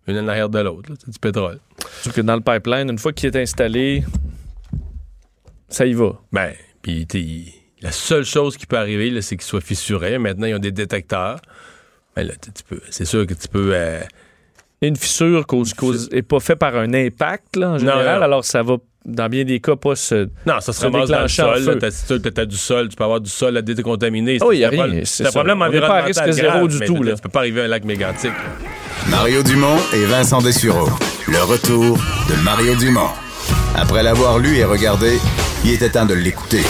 Une 0.06 0.18
en 0.20 0.28
arrière 0.28 0.50
de 0.50 0.60
l'autre. 0.60 0.90
C'est 1.04 1.12
du 1.12 1.18
pétrole. 1.20 1.60
Sauf 2.02 2.14
que 2.14 2.22
dans 2.22 2.36
le 2.36 2.42
pipeline, 2.42 2.90
une 2.90 3.00
fois 3.00 3.14
qu'il 3.14 3.28
est 3.28 3.42
installé, 3.42 4.04
ça 5.70 5.86
y 5.86 5.94
va. 5.94 6.20
Ben, 6.32 6.54
puis 6.82 7.08
la 7.82 7.92
seule 7.92 8.26
chose 8.26 8.58
qui 8.58 8.66
peut 8.66 8.78
arriver, 8.78 9.22
c'est 9.22 9.36
qu'il 9.38 9.46
soit 9.46 9.62
fissuré. 9.62 10.18
Maintenant, 10.18 10.46
ils 10.48 10.56
ont 10.56 10.60
des 10.60 10.72
détecteurs. 10.72 11.40
Ben 12.16 12.28
là, 12.28 12.34
tu 12.42 12.52
tu 12.52 12.64
peux. 12.64 12.82
C'est 12.92 13.06
sûr 13.06 13.26
que 13.26 13.34
tu 13.34 13.48
peux. 13.48 13.72
euh, 13.74 14.02
Une 14.82 14.96
fissure 14.96 15.48
cause, 15.48 15.74
cause, 15.74 16.10
est 16.12 16.22
pas 16.22 16.40
fait 16.40 16.56
par 16.56 16.76
un 16.76 16.94
impact, 16.94 17.56
là, 17.56 17.72
en 17.72 17.78
général, 17.80 18.20
non. 18.20 18.26
alors 18.26 18.46
ça 18.46 18.62
va, 18.62 18.78
dans 19.06 19.30
bien 19.30 19.44
des 19.44 19.60
cas, 19.60 19.76
pas 19.76 19.96
se. 19.96 20.30
Non, 20.46 20.60
ça 20.60 20.74
se 20.74 20.80
se 20.80 20.86
ramasse 20.86 21.10
dans 21.10 21.22
le 21.22 21.28
sol. 21.28 21.78
T'as 21.80 21.92
si 21.92 22.06
tu 22.06 22.42
as 22.42 22.46
du 22.46 22.58
sol, 22.58 22.90
tu 22.90 22.96
peux 22.96 23.04
avoir 23.04 23.22
du 23.22 23.30
sol 23.30 23.58
à 23.58 23.62
décontaminer. 23.62 24.38
Oh, 24.42 24.52
il 24.52 24.60
y 24.60 24.66
a 24.66 24.70
C'est 24.70 24.80
un 24.80 24.84
rien, 24.84 25.02
c'est 25.04 25.24
C'est 25.24 25.28
un 25.28 25.32
problème 25.32 25.62
On 25.62 25.70
n'est 25.70 25.80
pas 25.80 25.88
à 25.88 26.02
environnemental 26.02 26.26
risque 26.26 26.32
zéro 26.32 26.68
du 26.68 26.80
tout, 26.80 27.04
Tu 27.04 27.22
peux 27.22 27.30
pas 27.30 27.40
arriver 27.40 27.62
à 27.62 27.66
un 27.66 27.68
lac 27.68 27.84
mégantique. 27.84 28.32
Mario 29.10 29.44
Dumont 29.44 29.78
et 29.94 30.06
Vincent 30.06 30.42
Dessureau. 30.42 30.90
Le 31.28 31.44
retour 31.44 31.98
de 32.30 32.44
Mario 32.44 32.76
Dumont. 32.76 33.10
Après 33.76 34.04
l'avoir 34.04 34.40
lu 34.40 34.58
et 34.58 34.64
regardé, 34.64 35.20
il 35.66 35.72
était 35.72 35.90
temps 35.90 36.06
de 36.06 36.14
l'écouter. 36.14 36.62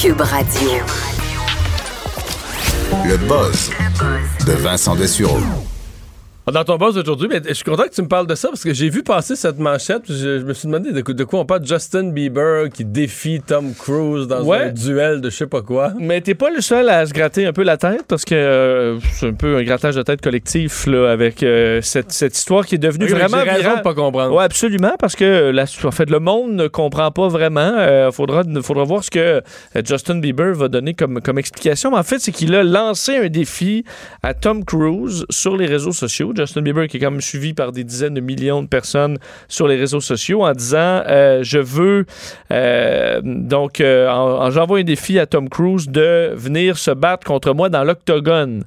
Cube 0.00 0.20
Radio. 0.20 0.70
Le 3.06 3.16
buzz 3.16 3.70
de 4.46 4.52
Vincent 4.52 4.96
Dessureau. 4.96 5.40
Dans 6.52 6.64
ton 6.64 6.76
boss 6.78 6.96
aujourd'hui, 6.96 7.28
mais 7.30 7.40
je 7.46 7.52
suis 7.52 7.64
content 7.64 7.84
que 7.84 7.94
tu 7.94 8.02
me 8.02 8.08
parles 8.08 8.26
de 8.26 8.34
ça 8.34 8.48
parce 8.48 8.64
que 8.64 8.74
j'ai 8.74 8.88
vu 8.88 9.02
passer 9.04 9.36
cette 9.36 9.58
manchette. 9.58 10.02
Je, 10.08 10.40
je 10.40 10.44
me 10.44 10.52
suis 10.52 10.66
demandé 10.66 10.90
de, 10.90 11.00
de 11.00 11.24
quoi 11.24 11.38
on 11.40 11.44
parle. 11.44 11.64
Justin 11.64 12.10
Bieber 12.10 12.68
qui 12.70 12.84
défie 12.84 13.40
Tom 13.46 13.72
Cruise 13.74 14.26
dans 14.26 14.42
Ouais. 14.42 14.64
un 14.64 14.72
duel 14.72 15.20
de 15.20 15.30
je 15.30 15.36
sais 15.36 15.46
pas 15.46 15.62
quoi. 15.62 15.92
Mais 16.00 16.20
t'es 16.22 16.34
pas 16.34 16.50
le 16.50 16.60
seul 16.60 16.88
à 16.88 17.06
se 17.06 17.12
gratter 17.12 17.46
un 17.46 17.52
peu 17.52 17.62
la 17.62 17.76
tête 17.76 18.04
parce 18.08 18.24
que 18.24 18.34
euh, 18.34 18.98
c'est 19.12 19.28
un 19.28 19.34
peu 19.34 19.58
un 19.58 19.62
grattage 19.62 19.94
de 19.94 20.02
tête 20.02 20.22
collectif 20.22 20.86
là, 20.86 21.10
avec 21.12 21.42
euh, 21.44 21.80
cette, 21.82 22.10
cette 22.10 22.36
histoire 22.36 22.66
qui 22.66 22.74
est 22.76 22.78
devenue 22.78 23.06
vraiment 23.06 23.38
J'ai 23.44 23.50
raison 23.50 23.76
de 23.76 23.82
pas 23.82 23.94
comprendre. 23.94 24.34
Oui, 24.34 24.42
absolument, 24.42 24.94
parce 24.98 25.14
que 25.14 25.50
la, 25.50 25.66
en 25.84 25.90
fait, 25.92 26.10
le 26.10 26.18
monde 26.18 26.52
ne 26.54 26.66
comprend 26.66 27.12
pas 27.12 27.28
vraiment. 27.28 27.74
Il 27.78 28.10
faudra, 28.12 28.42
faudra 28.62 28.84
voir 28.84 29.04
ce 29.04 29.10
que 29.10 29.18
euh, 29.20 29.40
Justin 29.84 30.16
Bieber 30.18 30.54
va 30.54 30.66
donner 30.68 30.94
comme, 30.94 31.20
comme 31.20 31.38
explication. 31.38 31.92
Mais 31.92 31.98
en 31.98 32.02
fait, 32.02 32.18
c'est 32.18 32.32
qu'il 32.32 32.54
a 32.56 32.64
lancé 32.64 33.16
un 33.18 33.28
défi 33.28 33.84
à 34.24 34.34
Tom 34.34 34.64
Cruise 34.64 35.26
sur 35.30 35.56
les 35.56 35.66
réseaux 35.66 35.92
sociaux. 35.92 36.29
Justin 36.36 36.62
Bieber, 36.62 36.86
qui 36.88 36.96
est 36.96 37.00
quand 37.00 37.10
même 37.10 37.20
suivi 37.20 37.54
par 37.54 37.72
des 37.72 37.84
dizaines 37.84 38.14
de 38.14 38.20
millions 38.20 38.62
de 38.62 38.68
personnes 38.68 39.18
sur 39.48 39.66
les 39.68 39.76
réseaux 39.76 40.00
sociaux, 40.00 40.44
en 40.44 40.52
disant 40.52 41.02
euh, 41.08 41.42
Je 41.42 41.58
veux. 41.58 42.06
euh, 42.52 43.20
donc, 43.24 43.80
euh, 43.80 44.08
en- 44.08 44.46
en- 44.46 44.50
j'envoie 44.50 44.78
un 44.80 44.84
défi 44.84 45.18
à 45.18 45.26
Tom 45.26 45.48
Cruise 45.48 45.88
de 45.88 46.32
venir 46.34 46.78
se 46.78 46.90
battre 46.90 47.26
contre 47.26 47.52
moi 47.54 47.68
dans 47.68 47.84
l'octogone. 47.84 48.64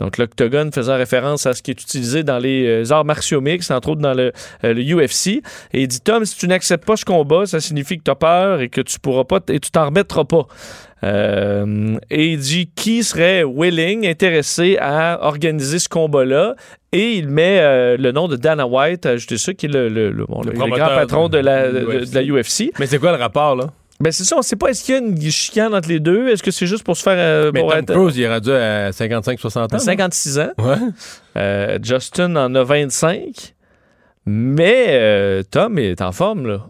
Donc, 0.00 0.18
l'octogone 0.18 0.72
faisant 0.72 0.96
référence 0.96 1.46
à 1.46 1.52
ce 1.52 1.62
qui 1.62 1.70
est 1.70 1.80
utilisé 1.80 2.24
dans 2.24 2.38
les 2.38 2.90
arts 2.90 3.04
martiaux 3.04 3.40
mixtes, 3.40 3.70
entre 3.70 3.90
autres 3.90 4.00
dans 4.00 4.12
le, 4.14 4.32
UFC. 4.64 5.40
Et 5.72 5.82
il 5.82 5.86
dit 5.88 6.00
Tom, 6.00 6.24
si 6.24 6.36
tu 6.36 6.48
n'acceptes 6.48 6.84
pas 6.84 6.96
ce 6.96 7.04
combat, 7.04 7.46
ça 7.46 7.60
signifie 7.60 7.98
que 7.98 8.02
tu 8.02 8.10
as 8.10 8.16
peur 8.16 8.60
et 8.60 8.68
que 8.68 8.80
tu 8.80 8.98
pourras 8.98 9.22
pas 9.22 9.38
et 9.48 9.60
tu 9.60 9.70
t'en 9.70 9.86
remettras 9.86 10.24
pas. 10.24 10.46
Euh, 11.04 11.96
et 12.10 12.32
il 12.32 12.38
dit 12.38 12.70
qui 12.74 13.04
serait 13.04 13.44
willing, 13.44 14.06
intéressé 14.06 14.78
à 14.80 15.18
organiser 15.22 15.78
ce 15.78 15.88
combat-là. 15.88 16.54
Et 16.92 17.12
il 17.14 17.28
met 17.28 17.58
euh, 17.60 17.96
le 17.98 18.12
nom 18.12 18.26
de 18.28 18.36
Dana 18.36 18.66
White, 18.66 19.04
ajouté 19.04 19.36
ça, 19.36 19.52
qui 19.52 19.66
est 19.66 19.68
le, 19.68 19.88
le- 19.88 20.10
le- 20.10 20.24
bon, 20.26 20.40
le- 20.42 20.52
le 20.52 20.58
grand 20.58 20.76
patron 20.88 21.28
de 21.28 21.38
la, 21.38 21.70
de 21.70 21.80
de- 21.80 21.84
UFC. 22.04 22.10
de 22.10 22.14
la 22.14 22.22
UFC. 22.22 22.72
Mais 22.78 22.86
c'est 22.86 22.98
quoi 22.98 23.12
le 23.12 23.18
rapport, 23.18 23.54
là? 23.56 23.66
Ben 24.00 24.10
c'est 24.12 24.24
ça, 24.24 24.36
on 24.36 24.42
sait 24.42 24.56
pas, 24.56 24.68
est-ce 24.68 24.82
qu'il 24.84 24.94
y 24.94 24.98
a 24.98 25.00
une 25.00 25.20
chicane 25.30 25.72
entre 25.74 25.88
les 25.88 26.00
deux? 26.00 26.28
Est-ce 26.28 26.42
que 26.42 26.50
c'est 26.50 26.66
juste 26.66 26.82
pour 26.84 26.96
se 26.96 27.02
faire... 27.02 27.14
euh, 27.16 27.50
Mais 27.54 27.60
pour 27.60 27.70
Tom 27.70 27.78
être- 27.80 27.92
Cruise, 27.92 28.16
il 28.16 28.22
est 28.22 28.28
rendu 28.32 28.50
à 28.50 28.90
55-60 28.90 29.58
ans. 29.58 29.66
non? 29.72 29.78
56 29.78 30.38
ans. 30.40 30.50
Ouais. 30.58 30.74
Euh, 31.36 31.78
Justin 31.82 32.34
en 32.36 32.54
a 32.54 32.64
25. 32.64 33.54
Mais 34.26 34.86
euh, 34.90 35.42
Tom 35.48 35.78
est 35.78 36.00
en 36.00 36.12
forme, 36.12 36.46
là. 36.46 36.66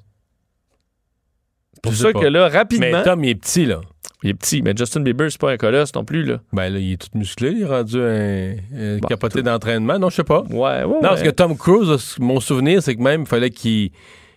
C'est 1.75 1.83
pour 1.83 1.95
ça 1.95 2.13
pas. 2.13 2.21
que 2.21 2.27
là, 2.27 2.49
rapidement. 2.49 2.87
Mais 2.93 3.03
Tom, 3.05 3.25
il 3.25 3.31
est 3.31 3.35
petit, 3.37 3.67
là. 3.67 3.81
Il 4.25 4.31
est 4.31 4.35
petit, 4.35 4.63
mais 4.63 4.73
Justin 4.77 5.01
Bieber, 5.03 5.31
c'est 5.31 5.41
pas 5.41 5.53
un 5.53 5.57
colosse 5.57 5.95
non 5.95 6.05
plus, 6.05 6.25
là. 6.25 6.41
Ben 6.53 6.71
là, 6.73 6.79
il 6.79 6.95
est 6.95 6.97
tout 6.97 7.17
musclé, 7.17 7.51
il 7.51 7.63
est 7.63 7.67
rendu 7.67 8.01
un, 8.01 8.55
un 8.75 8.97
Bon, 8.99 9.07
capoté 9.07 9.43
d'entraînement. 9.43 9.99
Non, 9.99 10.09
je 10.09 10.17
sais 10.17 10.25
pas. 10.25 10.41
Ouais, 10.51 10.83
ouais. 10.83 10.85
Non, 10.85 11.01
parce 11.03 11.23
que 11.23 11.29
Tom 11.31 11.57
Cruise, 11.57 12.17
mon 12.19 12.41
souvenir, 12.41 12.83
c'est 12.83 12.97
que 12.97 13.03
même, 13.03 13.21
il 13.23 13.27
fallait 13.27 13.51
qu'il 13.51 13.91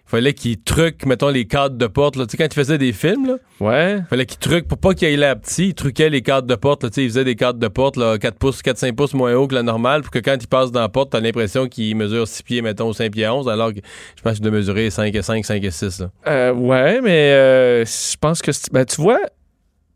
fallait 0.05 0.33
qu'il 0.33 0.57
truque, 0.61 1.05
mettons, 1.05 1.29
les 1.29 1.45
cadres 1.45 1.77
de 1.77 1.88
porte. 1.88 2.15
Là. 2.17 2.25
Tu 2.25 2.31
sais, 2.31 2.38
quand 2.38 2.45
il 2.45 2.53
faisait 2.53 2.77
des 2.77 2.91
films, 2.93 3.27
là, 3.27 3.35
Ouais. 3.61 3.99
fallait 4.09 4.25
qu'il 4.25 4.39
truque 4.39 4.67
pour 4.67 4.77
pas 4.77 4.93
qu'il 4.93 5.07
aille 5.07 5.15
là 5.17 5.35
petit. 5.38 5.67
Il 5.69 5.73
truquait 5.73 6.09
les 6.09 6.21
cadres 6.21 6.47
de 6.47 6.55
porte. 6.55 6.83
Là, 6.83 6.89
tu 6.89 6.95
sais, 6.95 7.03
il 7.03 7.09
faisait 7.09 7.23
des 7.25 7.35
cadres 7.35 7.59
de 7.59 7.67
porte 7.69 7.95
là, 7.97 8.17
4 8.17 8.38
pouces, 8.38 8.61
4-5 8.61 8.93
pouces 8.93 9.13
moins 9.13 9.33
haut 9.35 9.47
que 9.47 9.55
la 9.55 9.63
normale 9.63 10.01
pour 10.01 10.11
que 10.11 10.19
quand 10.19 10.35
il 10.39 10.47
passe 10.47 10.71
dans 10.71 10.81
la 10.81 10.89
porte, 10.89 11.11
t'as 11.11 11.19
l'impression 11.21 11.67
qu'il 11.69 11.95
mesure 11.95 12.27
6 12.27 12.43
pieds, 12.43 12.61
mettons, 12.61 12.91
5 12.93 13.09
pieds 13.11 13.27
11, 13.27 13.47
alors 13.49 13.73
que 13.73 13.79
je 14.17 14.21
pense 14.21 14.33
qu'il 14.33 14.43
doit 14.43 14.51
mesurer 14.51 14.89
5 14.89 15.13
et 15.15 15.21
5, 15.21 15.45
5 15.45 15.63
et 15.63 15.71
6. 15.71 15.99
Là. 16.01 16.09
Euh, 16.27 16.53
ouais, 16.53 16.99
mais 17.01 17.31
euh, 17.33 17.85
je 17.85 18.15
pense 18.19 18.41
que... 18.41 18.51
Ben, 18.71 18.85
tu 18.85 19.01
vois, 19.01 19.19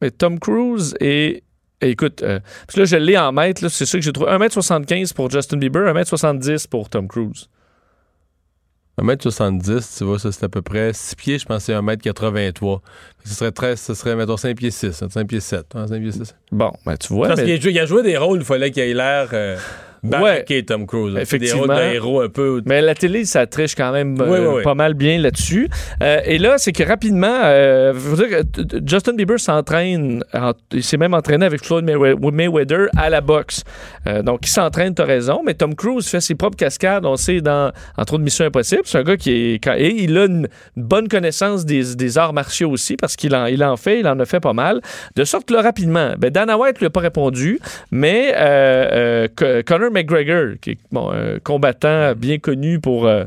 mais 0.01 0.11
Tom 0.11 0.39
Cruise 0.39 0.95
est... 0.99 1.43
Écoute, 1.83 2.21
euh, 2.21 2.39
parce 2.67 2.75
que 2.75 2.79
là, 2.81 2.85
je 2.85 2.95
l'ai 2.97 3.17
en 3.17 3.31
mètres, 3.31 3.63
là, 3.63 3.69
c'est 3.69 3.85
ça 3.87 3.97
que 3.97 4.03
j'ai 4.03 4.11
trouvé. 4.13 4.29
1m75 4.31 5.13
pour 5.15 5.31
Justin 5.31 5.57
Bieber, 5.57 5.91
1m70 5.93 6.67
pour 6.67 6.89
Tom 6.89 7.07
Cruise. 7.07 7.47
1m70, 8.99 9.97
tu 9.97 10.03
vois, 10.03 10.19
ça 10.19 10.31
c'est 10.31 10.43
à 10.43 10.49
peu 10.49 10.61
près 10.61 10.91
6 10.93 11.15
pieds, 11.15 11.39
je 11.39 11.45
pense 11.45 11.57
que 11.59 11.63
c'est 11.63 11.73
1m83. 11.73 12.81
Ce 13.23 13.33
serait, 13.33 13.51
très, 13.51 13.75
ce 13.75 13.93
serait, 13.95 14.15
mettons, 14.15 14.37
5 14.37 14.55
pieds 14.55 14.69
6, 14.69 14.91
5 15.09 15.27
pieds 15.27 15.39
7. 15.39 15.65
hein, 15.75 15.87
5 15.87 15.99
pieds 16.01 16.11
6. 16.11 16.35
Bon, 16.51 16.71
ben 16.85 16.97
tu 16.97 17.11
vois, 17.13 17.29
Parce 17.29 17.39
mais- 17.39 17.45
qu'il 17.45 17.53
a 17.55 17.59
joué- 17.59 17.71
il 17.71 17.79
a 17.79 17.85
joué 17.85 18.03
des 18.03 18.17
rôles, 18.17 18.39
il 18.39 18.45
fallait 18.45 18.69
qu'il 18.69 18.83
ait 18.83 18.93
l'air 18.93 19.29
euh, 19.33 19.57
baraqué, 20.03 20.63
Tom 20.65 20.85
Cruise. 20.87 21.15
Effectivement. 21.17 21.67
Des 21.67 21.73
rôles 21.73 21.93
héros 21.93 22.21
un 22.21 22.29
peu. 22.29 22.61
Mais 22.65 22.81
la 22.81 22.95
télé, 22.95 23.25
ça 23.25 23.45
triche 23.47 23.75
quand 23.75 23.91
même 23.91 24.19
euh, 24.19 24.25
Oui, 24.27 24.39
oui, 24.39 24.53
oui. 24.57 24.63
pas 24.63 24.73
mal 24.75 24.93
bien 24.93 25.17
là-dessus. 25.19 25.69
Euh, 26.01 26.19
et 26.25 26.37
là, 26.37 26.55
c'est 26.57 26.71
que 26.71 26.83
rapidement, 26.83 27.39
euh, 27.43 27.93
faut 27.93 28.15
dire 28.15 28.29
que 28.29 28.41
t- 28.43 28.65
t- 28.65 28.77
Justin 28.85 29.13
Bieber 29.13 29.39
s'entraîne, 29.39 30.23
en- 30.33 30.53
il 30.73 30.83
s'est 30.83 30.97
même 30.97 31.13
entraîné 31.13 31.45
avec 31.45 31.63
Floyd 31.63 31.85
Maywe- 31.85 32.31
Mayweather 32.31 32.87
à 32.97 33.09
la 33.09 33.21
boxe. 33.21 33.63
Donc, 34.23 34.39
il 34.47 34.49
s'entraîne, 34.49 34.95
t'as 34.95 35.05
raison, 35.05 35.41
mais 35.45 35.53
Tom 35.53 35.75
Cruise 35.75 36.07
fait 36.07 36.21
ses 36.21 36.33
propres 36.35 36.57
cascades, 36.57 37.05
on 37.05 37.15
sait, 37.17 37.41
dans, 37.41 37.71
entre 37.97 38.13
autres, 38.15 38.23
Mission 38.23 38.45
Impossible. 38.45 38.81
C'est 38.85 38.97
un 38.97 39.03
gars 39.03 39.17
qui 39.17 39.31
est... 39.31 39.67
Et 39.77 40.03
il 40.03 40.17
a 40.17 40.25
une 40.25 40.47
bonne 40.75 41.07
connaissance 41.07 41.65
des, 41.65 41.95
des 41.95 42.17
arts 42.17 42.33
martiaux 42.33 42.71
aussi, 42.71 42.95
parce 42.95 43.15
qu'il 43.15 43.35
en, 43.35 43.45
il 43.45 43.63
en 43.63 43.77
fait, 43.77 43.99
il 43.99 44.07
en 44.07 44.19
a 44.19 44.25
fait 44.25 44.39
pas 44.39 44.53
mal. 44.53 44.81
De 45.15 45.23
sorte 45.23 45.47
que 45.47 45.53
là, 45.53 45.61
rapidement, 45.61 46.13
ben, 46.17 46.31
Dana 46.31 46.57
White 46.57 46.79
lui 46.79 46.87
a 46.87 46.89
pas 46.89 46.99
répondu, 47.01 47.59
mais 47.91 48.33
Co- 49.35 49.45
Conor 49.65 49.90
McGregor, 49.91 50.55
qui 50.61 50.71
est 50.71 50.77
bon, 50.91 51.09
un 51.11 51.39
combattant 51.39 52.13
bien 52.15 52.37
connu 52.39 52.79
pour... 52.79 53.05
euh, 53.07 53.25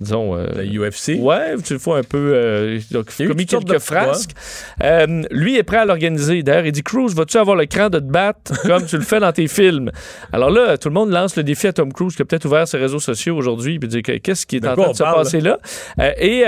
disons... 0.00 0.36
euh, 0.36 0.46
La 0.56 0.64
UFC. 0.64 1.18
Ouais, 1.20 1.54
tu 1.64 1.74
le 1.74 1.78
vois 1.78 1.98
un 1.98 2.02
peu. 2.02 2.32
euh, 2.34 2.78
donc, 2.90 3.06
Il 3.18 3.26
a 3.26 3.28
commis 3.28 3.46
quelques 3.46 3.64
de- 3.64 3.78
frasques. 3.78 4.32
Euh, 4.82 5.22
lui 5.30 5.56
est 5.56 5.62
prêt 5.62 5.78
à 5.78 5.84
l'organiser. 5.84 6.42
D'ailleurs, 6.42 6.66
il 6.66 6.72
dit 6.72 6.82
Cruise, 6.82 7.14
vas-tu 7.14 7.36
avoir 7.38 7.56
le 7.56 7.66
cran 7.66 7.88
de 7.90 7.98
te 8.00 8.04
battre 8.04 8.60
comme 8.66 8.84
tu 8.86 8.96
le 8.96 9.02
fais 9.04 9.20
dans 9.20 9.32
tes 9.32 9.46
films? 9.48 9.90
Alors 10.32 10.50
là, 10.50 10.76
tout 10.78 10.88
le 10.88 10.94
monde 10.94 11.10
lance 11.10 11.36
le 11.36 11.42
défi 11.44 11.68
à 11.68 11.72
Tom 11.72 11.92
Cruise 11.92 12.16
qui 12.16 12.22
a 12.22 12.24
peut-être 12.24 12.44
ouvert 12.44 12.66
ses 12.68 12.78
réseaux 12.78 12.98
sociaux 13.00 13.36
aujourd'hui 13.36 13.78
puis 13.78 13.88
dit 13.88 14.02
que- 14.02 14.18
qu'est-ce 14.18 14.46
qui 14.46 14.56
est 14.56 14.60
De 14.60 14.68
en 14.68 14.74
train 14.76 14.90
de 14.90 14.96
se 14.96 15.02
parle, 15.02 15.16
passer 15.22 15.40
là? 15.40 15.58
Et 16.18 16.44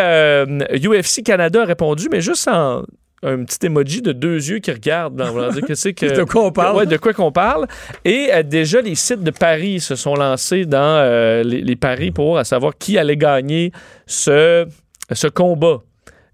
UFC 0.79 1.23
Canada 1.25 1.63
a 1.63 1.65
répondu, 1.65 2.09
mais 2.11 2.21
juste 2.21 2.49
en 2.49 2.83
un 3.23 3.45
petit 3.45 3.67
emoji 3.67 4.03
de 4.03 4.13
deux 4.13 4.37
yeux 4.51 4.59
qui 4.59 4.71
regardent. 4.71 5.21
On 5.21 5.49
dire 5.53 5.63
que 5.67 5.75
c'est 5.75 5.95
que 5.95 6.07
De 6.07 6.25
quoi 6.25 6.43
on 6.45 6.53
parle? 6.53 6.77
Ouais, 6.77 6.87
de 6.87 6.97
quoi 6.97 7.13
qu'on 7.13 7.33
parle. 7.33 7.67
Et 8.05 8.29
euh, 8.33 8.43
déjà, 8.43 8.81
les 8.81 8.95
sites 8.95 9.23
de 9.23 9.31
paris 9.31 9.81
se 9.81 9.95
sont 9.97 10.15
lancés 10.15 10.65
dans 10.67 10.79
euh, 11.01 11.43
les, 11.43 11.61
les 11.63 11.77
paris 11.77 12.11
pour 12.11 12.39
à 12.39 12.45
savoir 12.45 12.77
qui 12.79 12.99
allait 12.99 13.17
gagner 13.17 13.73
ce, 14.07 14.67
ce 15.13 15.27
combat. 15.29 15.79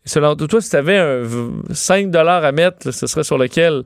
Et 0.05 0.09
selon 0.09 0.35
toi, 0.35 0.61
si 0.61 0.71
tu 0.71 0.77
avais 0.77 0.99
un 0.99 1.21
v- 1.23 1.49
5 1.73 2.15
à 2.17 2.53
mettre, 2.53 2.79
là, 2.87 2.93
ce 2.93 3.07
serait 3.07 3.25
sur 3.25 3.39
lequel? 3.39 3.85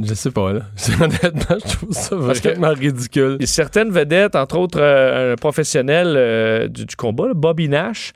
Je 0.00 0.14
sais 0.14 0.30
pas, 0.30 0.52
là. 0.52 0.60
Honnêtement, 1.02 1.56
je 1.64 1.76
trouve 1.76 1.92
ça 1.92 2.14
vraiment 2.16 2.72
ridicule. 2.72 3.36
Et 3.40 3.46
certaines 3.46 3.90
vedettes, 3.90 4.36
entre 4.36 4.58
autres 4.58 4.80
euh, 4.80 5.32
un 5.32 5.36
professionnel 5.36 6.14
euh, 6.16 6.68
du, 6.68 6.86
du 6.86 6.96
combat, 6.96 7.26
là, 7.28 7.34
Bobby 7.34 7.68
Nash, 7.68 8.12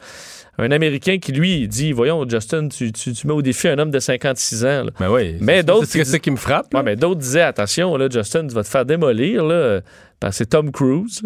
un 0.59 0.71
Américain 0.71 1.19
qui, 1.19 1.33
lui, 1.33 1.67
dit 1.69 1.93
Voyons, 1.93 2.29
Justin, 2.29 2.69
tu, 2.69 2.93
tu- 2.93 3.13
tu 3.13 3.27
mets 3.27 3.33
au 3.33 3.43
défi 3.43 3.69
un 3.69 3.79
homme 3.79 3.91
de 3.91 3.99
56 3.99 4.65
ans. 4.65 4.85
là. 4.85 4.91
Ben 5.01 5.11
oui. 5.11 5.37
Mais 5.41 5.59
c'est- 5.59 5.63
d'autres 5.65 5.87
C'est 5.87 5.99
qui 6.05 6.11
ça 6.11 6.19
qui 6.19 6.31
me 6.31 6.37
frappe. 6.37 6.73
Ouais, 6.75 6.83
mais 6.83 6.97
d'autres 6.97 7.21
disaient 7.21 7.41
Attention, 7.43 7.97
là, 7.97 8.09
Justin, 8.11 8.47
tu 8.47 8.55
vas 8.55 8.63
te 8.63 8.69
faire 8.69 8.85
démolir, 8.85 9.45
là, 9.45 9.81
parce 10.21 10.35
que 10.35 10.39
c'est 10.39 10.47
Tom 10.51 10.71
Cruise. 10.71 11.23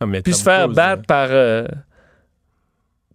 Ah, 0.00 0.06
mais 0.06 0.22
Puis 0.22 0.32
Tom 0.32 0.38
se 0.38 0.44
faire 0.44 0.62
Cruise, 0.64 0.76
battre 0.76 1.02
par. 1.06 1.28
euh, 1.30 1.66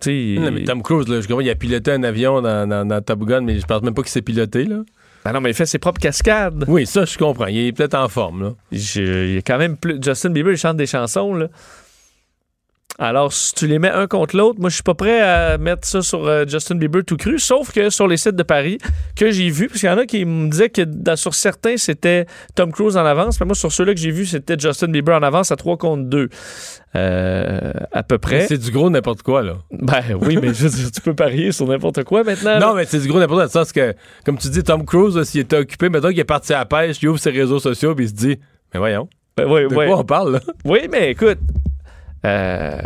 tu 0.02 0.36
sais. 0.36 0.42
Non, 0.42 0.52
mais 0.52 0.64
Tom 0.64 0.82
Cruise, 0.84 1.08
là, 1.08 1.22
je 1.22 1.28
comprends, 1.28 1.42
il 1.42 1.50
a 1.50 1.56
piloté 1.56 1.92
un 1.92 2.04
avion 2.04 2.42
dans, 2.42 2.68
dans, 2.68 2.86
dans 2.86 3.02
Top 3.02 3.20
Gun, 3.26 3.42
mais 3.42 3.60
je 3.60 3.66
pense 3.66 3.82
même 3.84 3.94
pas 3.94 4.02
qu'il 4.02 4.12
s'est 4.12 4.22
piloté, 4.22 4.66
là. 4.66 4.82
Ben 5.24 5.32
non, 5.32 5.40
mais 5.40 5.52
il 5.52 5.54
fait 5.54 5.66
ses 5.66 5.80
propres 5.80 6.02
cascades. 6.02 6.66
Oui, 6.68 6.86
ça, 6.86 7.06
je 7.06 7.18
comprends. 7.18 7.46
Il 7.46 7.68
est 7.68 7.72
peut-être 7.72 7.94
en 7.94 8.10
forme, 8.10 8.44
là. 8.44 8.54
Je- 8.74 9.34
il 9.34 9.38
a 9.38 9.42
quand 9.42 9.58
même 9.58 9.78
plus. 9.78 9.98
Justin 10.04 10.32
Bieber, 10.32 10.52
il 10.52 10.58
chante 10.58 10.76
des 10.76 10.86
chansons, 10.88 11.34
là. 11.34 11.48
Alors, 13.00 13.34
si 13.34 13.56
tu 13.56 13.66
les 13.66 13.80
mets 13.80 13.90
un 13.90 14.06
contre 14.06 14.38
l'autre, 14.38 14.60
moi, 14.60 14.70
je 14.70 14.76
suis 14.76 14.84
pas 14.84 14.94
prêt 14.94 15.20
à 15.20 15.58
mettre 15.58 15.88
ça 15.88 16.04
sur 16.04 16.28
euh, 16.28 16.46
Justin 16.48 16.76
Bieber 16.76 17.04
tout 17.04 17.18
cru, 17.18 17.40
sauf 17.40 17.72
que 17.74 17.90
sur 17.90 18.08
les 18.08 18.18
sites 18.18 18.36
de 18.36 18.44
Paris 18.44 18.78
que 19.16 19.32
j'ai 19.32 19.50
vus, 19.50 19.68
parce 19.68 19.80
qu'il 19.80 19.90
y 19.90 19.92
en 19.92 19.98
a 19.98 20.06
qui 20.06 20.24
me 20.26 20.48
disaient 20.48 20.70
que 20.70 20.84
dans- 20.84 21.16
sur 21.16 21.34
certains, 21.34 21.76
c'était 21.78 22.28
Tom 22.54 22.72
Cruise 22.72 22.96
en 22.96 23.04
avance, 23.06 23.40
mais 23.40 23.48
moi, 23.48 23.56
sur 23.56 23.72
ceux-là 23.72 23.96
que 23.96 24.00
j'ai 24.00 24.12
vus, 24.12 24.28
c'était 24.28 24.58
Justin 24.60 24.90
Bieber 24.90 25.16
en 25.18 25.24
avance 25.24 25.52
à 25.52 25.56
3 25.56 25.76
contre 25.78 26.04
2. 26.04 26.30
Euh, 26.96 27.72
à 27.92 28.04
peu 28.04 28.20
près. 28.20 28.46
C'est 28.48 28.60
du 28.60 28.70
gros 28.70 28.90
n'importe 28.92 29.24
quoi, 29.24 29.42
là. 29.42 29.56
Ben 29.72 30.04
oui, 30.22 30.38
mais 30.40 30.54
je 30.54 30.68
tu 30.68 31.02
peux 31.02 31.16
parier 31.16 31.52
sur 31.52 31.68
n'importe 31.68 32.04
quoi 32.04 32.24
maintenant. 32.24 32.52
là. 32.52 32.60
Non, 32.60 32.76
mais 32.76 32.86
c'est 32.86 33.00
du 33.00 33.08
gros 33.08 33.18
n'importe 33.20 33.40
quoi, 33.40 33.48
dans 33.48 33.60
le 33.60 33.66
sens 33.66 33.72
que, 33.72 33.96
comme 34.24 34.38
tu 34.38 34.50
dis, 34.50 34.62
Tom 34.62 34.86
Cruise, 34.86 35.22
s'il 35.24 35.42
était 35.42 35.58
occupé, 35.58 35.90
maintenant 35.90 36.10
qu'il 36.10 36.20
est 36.20 36.24
parti 36.26 36.54
à 36.54 36.60
la 36.60 36.66
pêche, 36.66 36.98
il 37.02 37.10
ouvre 37.10 37.20
ses 37.20 37.32
réseaux 37.32 37.58
sociaux, 37.60 37.96
puis 37.96 38.06
il 38.06 38.10
se 38.10 38.14
dit, 38.14 38.38
mais 38.74 38.80
voyons, 38.80 39.10
Ben 39.36 39.46
oui, 39.52 39.62
de 39.68 39.76
oui. 39.76 39.88
quoi 39.88 39.98
on 39.98 40.04
parle, 40.04 40.34
là? 40.34 40.40
Oui, 40.66 40.82
mais 40.92 41.10
écoute, 41.10 41.40
euh, 42.26 42.78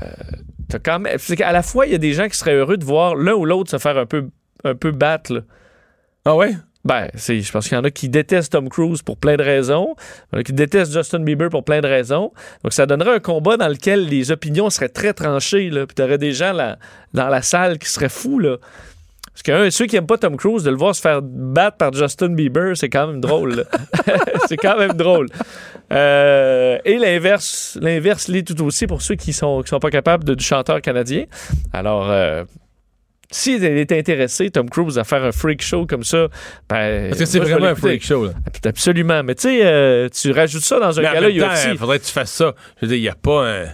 t'as 0.69 0.79
quand 0.79 0.99
même. 0.99 1.17
C'est 1.17 1.35
qu'à 1.35 1.51
la 1.51 1.63
fois, 1.63 1.85
il 1.85 1.91
y 1.91 1.95
a 1.95 1.99
des 1.99 2.13
gens 2.13 2.27
qui 2.27 2.37
seraient 2.37 2.55
heureux 2.55 2.77
de 2.77 2.85
voir 2.85 3.15
l'un 3.15 3.33
ou 3.33 3.45
l'autre 3.45 3.71
se 3.71 3.77
faire 3.77 3.97
un 3.97 4.05
peu, 4.05 4.29
un 4.63 4.75
peu 4.75 4.91
battre. 4.91 5.33
là. 5.33 5.41
Ah 6.25 6.35
ouais? 6.35 6.51
Ben, 6.85 7.09
je 7.15 7.51
pense 7.51 7.67
qu'il 7.67 7.75
y 7.75 7.79
en 7.79 7.83
a 7.83 7.91
qui 7.91 8.07
détestent 8.07 8.53
Tom 8.53 8.69
Cruise 8.69 9.01
pour 9.01 9.17
plein 9.17 9.35
de 9.35 9.43
raisons. 9.43 9.95
Il 10.31 10.35
y 10.35 10.37
en 10.37 10.39
a 10.39 10.43
qui 10.43 10.53
détestent 10.53 10.93
Justin 10.93 11.19
Bieber 11.19 11.49
pour 11.49 11.65
plein 11.65 11.81
de 11.81 11.87
raisons. 11.87 12.31
Donc, 12.63 12.71
ça 12.71 12.85
donnerait 12.85 13.15
un 13.15 13.19
combat 13.19 13.57
dans 13.57 13.67
lequel 13.67 14.07
les 14.07 14.31
opinions 14.31 14.69
seraient 14.69 14.87
très 14.87 15.13
tranchées. 15.13 15.69
Là, 15.69 15.85
puis 15.85 15.95
t'aurais 15.95 16.17
des 16.17 16.31
gens 16.31 16.53
là, 16.53 16.79
dans 17.13 17.27
la 17.27 17.41
salle 17.41 17.77
qui 17.77 17.89
seraient 17.89 18.07
fous. 18.07 18.39
Là. 18.39 18.57
Parce 19.37 19.43
que 19.43 19.67
un, 19.67 19.69
ceux 19.69 19.85
qui 19.85 19.93
n'aiment 19.93 20.07
pas 20.07 20.17
Tom 20.17 20.35
Cruise, 20.35 20.63
de 20.63 20.71
le 20.71 20.77
voir 20.77 20.95
se 20.95 21.01
faire 21.01 21.21
battre 21.21 21.77
par 21.77 21.93
Justin 21.93 22.29
Bieber, 22.29 22.75
c'est 22.75 22.89
quand 22.89 23.05
même 23.05 23.21
drôle. 23.21 23.65
c'est 24.47 24.57
quand 24.57 24.79
même 24.79 24.93
drôle. 24.93 25.27
Euh, 25.93 26.79
et 26.83 26.97
l'inverse, 26.97 27.77
l'inverse 27.79 28.29
l'est 28.29 28.47
tout 28.47 28.59
aussi 28.65 28.87
pour 28.87 29.03
ceux 29.03 29.13
qui 29.13 29.33
sont, 29.33 29.61
qui 29.61 29.69
sont 29.69 29.79
pas 29.79 29.91
capables 29.91 30.23
de, 30.23 30.33
du 30.33 30.43
chanteur 30.43 30.81
canadien. 30.81 31.25
Alors, 31.71 32.09
euh, 32.09 32.45
s'il 33.29 33.63
est 33.63 33.91
intéressé, 33.91 34.49
Tom 34.49 34.71
Cruise, 34.71 34.97
à 34.97 35.03
faire 35.03 35.23
un 35.23 35.31
freak 35.31 35.61
show 35.61 35.85
comme 35.85 36.03
ça, 36.03 36.29
ben, 36.67 37.09
Parce 37.09 37.19
que 37.19 37.25
c'est 37.25 37.39
vraiment 37.39 37.67
un 37.67 37.75
freak 37.75 38.03
show, 38.03 38.25
là. 38.25 38.31
Absolument. 38.65 39.21
Mais 39.23 39.35
tu 39.35 39.49
sais, 39.49 39.59
euh, 39.63 40.09
tu 40.09 40.31
rajoutes 40.31 40.63
ça 40.63 40.79
dans 40.79 40.99
un 40.99 41.03
gala 41.03 41.29
UFC. 41.29 41.73
il 41.73 41.77
faudrait 41.77 41.99
que 41.99 42.05
tu 42.05 42.11
fasses 42.11 42.33
ça. 42.33 42.55
Je 42.77 42.87
veux 42.87 42.87
dire, 42.87 42.97
il 42.97 43.01
n'y 43.01 43.09
a 43.09 43.15
pas 43.15 43.47
un. 43.47 43.65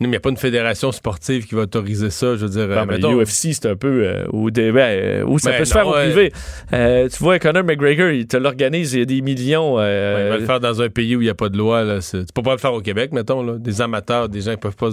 Non, 0.00 0.06
mais 0.06 0.06
il 0.06 0.10
n'y 0.10 0.16
a 0.16 0.20
pas 0.20 0.30
une 0.30 0.36
fédération 0.36 0.92
sportive 0.92 1.44
qui 1.46 1.56
va 1.56 1.62
autoriser 1.62 2.10
ça. 2.10 2.36
Je 2.36 2.46
veux 2.46 2.50
dire, 2.50 2.68
Non, 2.68 2.82
euh, 2.82 2.84
mais 2.86 2.98
UFC, 3.24 3.52
c'est 3.52 3.66
un 3.66 3.74
peu 3.74 4.04
euh, 4.06 4.24
où, 4.32 4.48
des- 4.52 4.70
ben, 4.70 4.80
euh, 4.80 5.24
où 5.24 5.40
ça 5.40 5.50
Ben 5.50 5.58
peut 5.58 5.64
se 5.64 5.72
faire 5.72 5.88
au 5.88 5.92
privé. 5.92 6.32
Euh, 6.72 7.08
tu 7.08 7.16
vois, 7.20 7.40
Conor 7.40 7.64
McGregor, 7.64 8.10
il 8.10 8.28
te 8.28 8.36
l'organise, 8.36 8.92
il 8.94 8.98
y 9.00 9.02
a 9.02 9.06
des 9.06 9.20
millions. 9.22 9.74
Ouais, 9.74 10.24
il 10.26 10.28
va 10.30 10.36
le 10.38 10.46
faire 10.46 10.60
dans 10.60 10.80
un 10.80 10.88
pays 10.88 11.16
où 11.16 11.20
il 11.20 11.24
n'y 11.24 11.30
a 11.30 11.34
pas 11.34 11.48
de 11.48 11.58
loi. 11.58 11.82
Là. 11.82 11.98
Tu 12.00 12.24
peux 12.32 12.42
pas 12.42 12.52
le 12.52 12.58
faire 12.58 12.74
au 12.74 12.80
Québec, 12.80 13.10
mettons. 13.12 13.42
Là. 13.42 13.54
Des 13.58 13.80
amateurs, 13.80 14.28
des 14.28 14.40
gens 14.42 14.52
qui 14.52 14.58
peuvent 14.58 14.76
pas. 14.76 14.90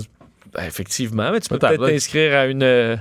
ben, 0.56 0.64
effectivement, 0.66 1.32
mais 1.32 1.40
tu 1.40 1.50
peux 1.50 1.60
Peut-être, 1.60 1.86
t'inscrire 1.86 2.34
à 2.36 2.46
une. 2.48 3.00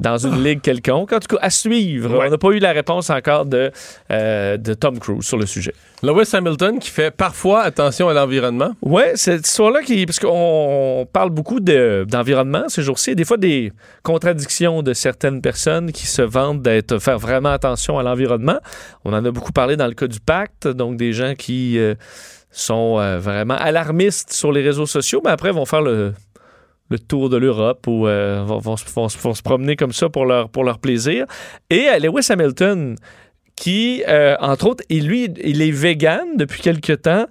Dans 0.00 0.16
une 0.18 0.42
ligue 0.42 0.60
quelconque. 0.60 1.12
En 1.12 1.20
tout 1.20 1.36
cas, 1.36 1.42
à 1.42 1.50
suivre. 1.50 2.18
Ouais. 2.18 2.26
On 2.26 2.30
n'a 2.30 2.38
pas 2.38 2.48
eu 2.50 2.58
la 2.58 2.72
réponse 2.72 3.10
encore 3.10 3.46
de, 3.46 3.70
euh, 4.10 4.56
de 4.56 4.74
Tom 4.74 4.98
Cruise 4.98 5.22
sur 5.24 5.36
le 5.38 5.46
sujet. 5.46 5.72
Lewis 6.02 6.28
Hamilton 6.34 6.78
qui 6.78 6.90
fait 6.90 7.10
parfois 7.10 7.62
attention 7.62 8.08
à 8.08 8.12
l'environnement. 8.14 8.72
Ouais, 8.82 9.12
cette 9.14 9.46
histoire-là, 9.46 9.82
qui, 9.82 10.04
parce 10.04 10.18
qu'on 10.18 11.06
parle 11.12 11.30
beaucoup 11.30 11.60
de- 11.60 12.04
d'environnement 12.08 12.64
ces 12.68 12.82
jours-ci, 12.82 13.12
et 13.12 13.14
des 13.14 13.24
fois 13.24 13.36
des 13.38 13.72
contradictions 14.02 14.82
de 14.82 14.92
certaines 14.92 15.40
personnes 15.40 15.92
qui 15.92 16.06
se 16.06 16.20
vantent 16.22 16.60
d'être 16.60 16.98
faire 16.98 17.18
vraiment 17.18 17.50
attention 17.50 17.98
à 17.98 18.02
l'environnement. 18.02 18.58
On 19.04 19.12
en 19.14 19.24
a 19.24 19.30
beaucoup 19.30 19.52
parlé 19.52 19.76
dans 19.76 19.86
le 19.86 19.94
cas 19.94 20.06
du 20.06 20.20
pacte, 20.20 20.68
donc 20.68 20.96
des 20.96 21.12
gens 21.14 21.34
qui 21.38 21.78
euh, 21.78 21.94
sont 22.50 22.98
euh, 22.98 23.18
vraiment 23.18 23.54
alarmistes 23.54 24.32
sur 24.32 24.52
les 24.52 24.60
réseaux 24.62 24.86
sociaux, 24.86 25.22
mais 25.24 25.30
après 25.30 25.52
vont 25.52 25.64
faire 25.64 25.80
le, 25.82 26.12
le 26.90 26.98
tour 26.98 27.30
de 27.30 27.36
l'Europe 27.36 27.86
ou 27.86 28.06
euh, 28.06 28.42
vont, 28.46 28.58
vont 28.58 28.76
se- 28.76 28.84
vont 28.94 29.08
se- 29.08 29.18
vont 29.18 29.34
se 29.34 29.42
promener 29.42 29.74
comme 29.76 29.92
ça 29.92 30.08
pour 30.08 30.26
leur, 30.26 30.48
pour 30.50 30.64
leur 30.64 30.78
plaisir. 30.78 31.26
Et 31.70 31.88
euh, 31.88 31.98
Lewis 31.98 32.26
Hamilton, 32.30 32.96
qui, 33.56 34.02
euh, 34.08 34.36
entre 34.40 34.66
autres, 34.66 34.84
et 34.90 35.00
lui, 35.00 35.28
il 35.42 35.62
est 35.62 35.70
vegan 35.70 36.36
depuis 36.36 36.60
quelque 36.60 36.92
temps 36.92 37.26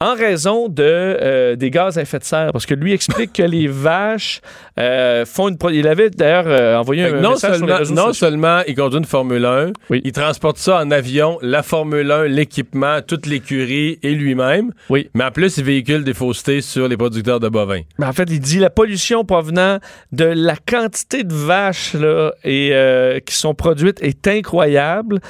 en 0.00 0.14
raison 0.14 0.68
de, 0.68 0.82
euh, 0.82 1.56
des 1.56 1.70
gaz 1.70 1.98
à 1.98 2.02
effet 2.02 2.18
de 2.18 2.24
serre. 2.24 2.52
Parce 2.52 2.66
que 2.66 2.74
lui 2.74 2.92
explique 2.92 3.32
que 3.32 3.42
les 3.56 3.66
vaches 3.68 4.40
euh, 4.78 5.24
font 5.24 5.48
une... 5.48 5.56
pro- 5.58 5.70
Il 5.70 5.86
avait 5.88 6.10
d'ailleurs 6.10 6.46
euh, 6.46 6.76
envoyé 6.76 7.04
un 7.04 7.20
non 7.20 7.30
message 7.30 7.38
sur 7.38 7.48
les 7.52 7.58
seulement, 7.68 7.76
réseaux 7.78 7.94
non 7.94 8.06
sociaux. 8.08 8.26
seulement 8.28 8.60
il 8.66 8.74
conduit 8.74 8.98
une 8.98 9.04
Formule 9.04 9.44
1, 9.44 9.72
Oui. 9.90 10.00
il 10.04 10.12
transporte 10.12 10.58
ça 10.58 10.78
en 10.80 10.90
avion, 10.90 11.38
la 11.42 11.62
Formule 11.62 12.10
1, 12.10 12.24
l'équipement, 12.26 13.00
toute 13.06 13.26
l'écurie 13.26 13.98
et 14.02 14.10
lui-même. 14.12 14.72
Oui. 14.90 15.08
Mais 15.14 15.24
en 15.24 15.30
plus, 15.30 15.56
il 15.58 15.64
véhicule 15.64 16.02
des 16.04 16.14
faussetés 16.14 16.60
sur 16.60 16.88
les 16.88 16.96
producteurs 16.96 17.40
de 17.40 17.48
bovins. 17.48 17.82
En 18.02 18.12
fait, 18.12 18.28
il 18.30 18.40
dit 18.40 18.58
la 18.58 18.70
pollution 18.70 19.24
provenant 19.24 19.78
de 20.12 20.24
la 20.24 20.56
quantité 20.56 21.22
de 21.24 21.32
vaches 21.34 21.94
là, 21.94 22.32
et, 22.44 22.70
euh, 22.72 23.20
qui 23.20 23.34
sont 23.34 23.54
produites 23.54 24.02
est 24.02 24.26
incroyable. 24.26 25.20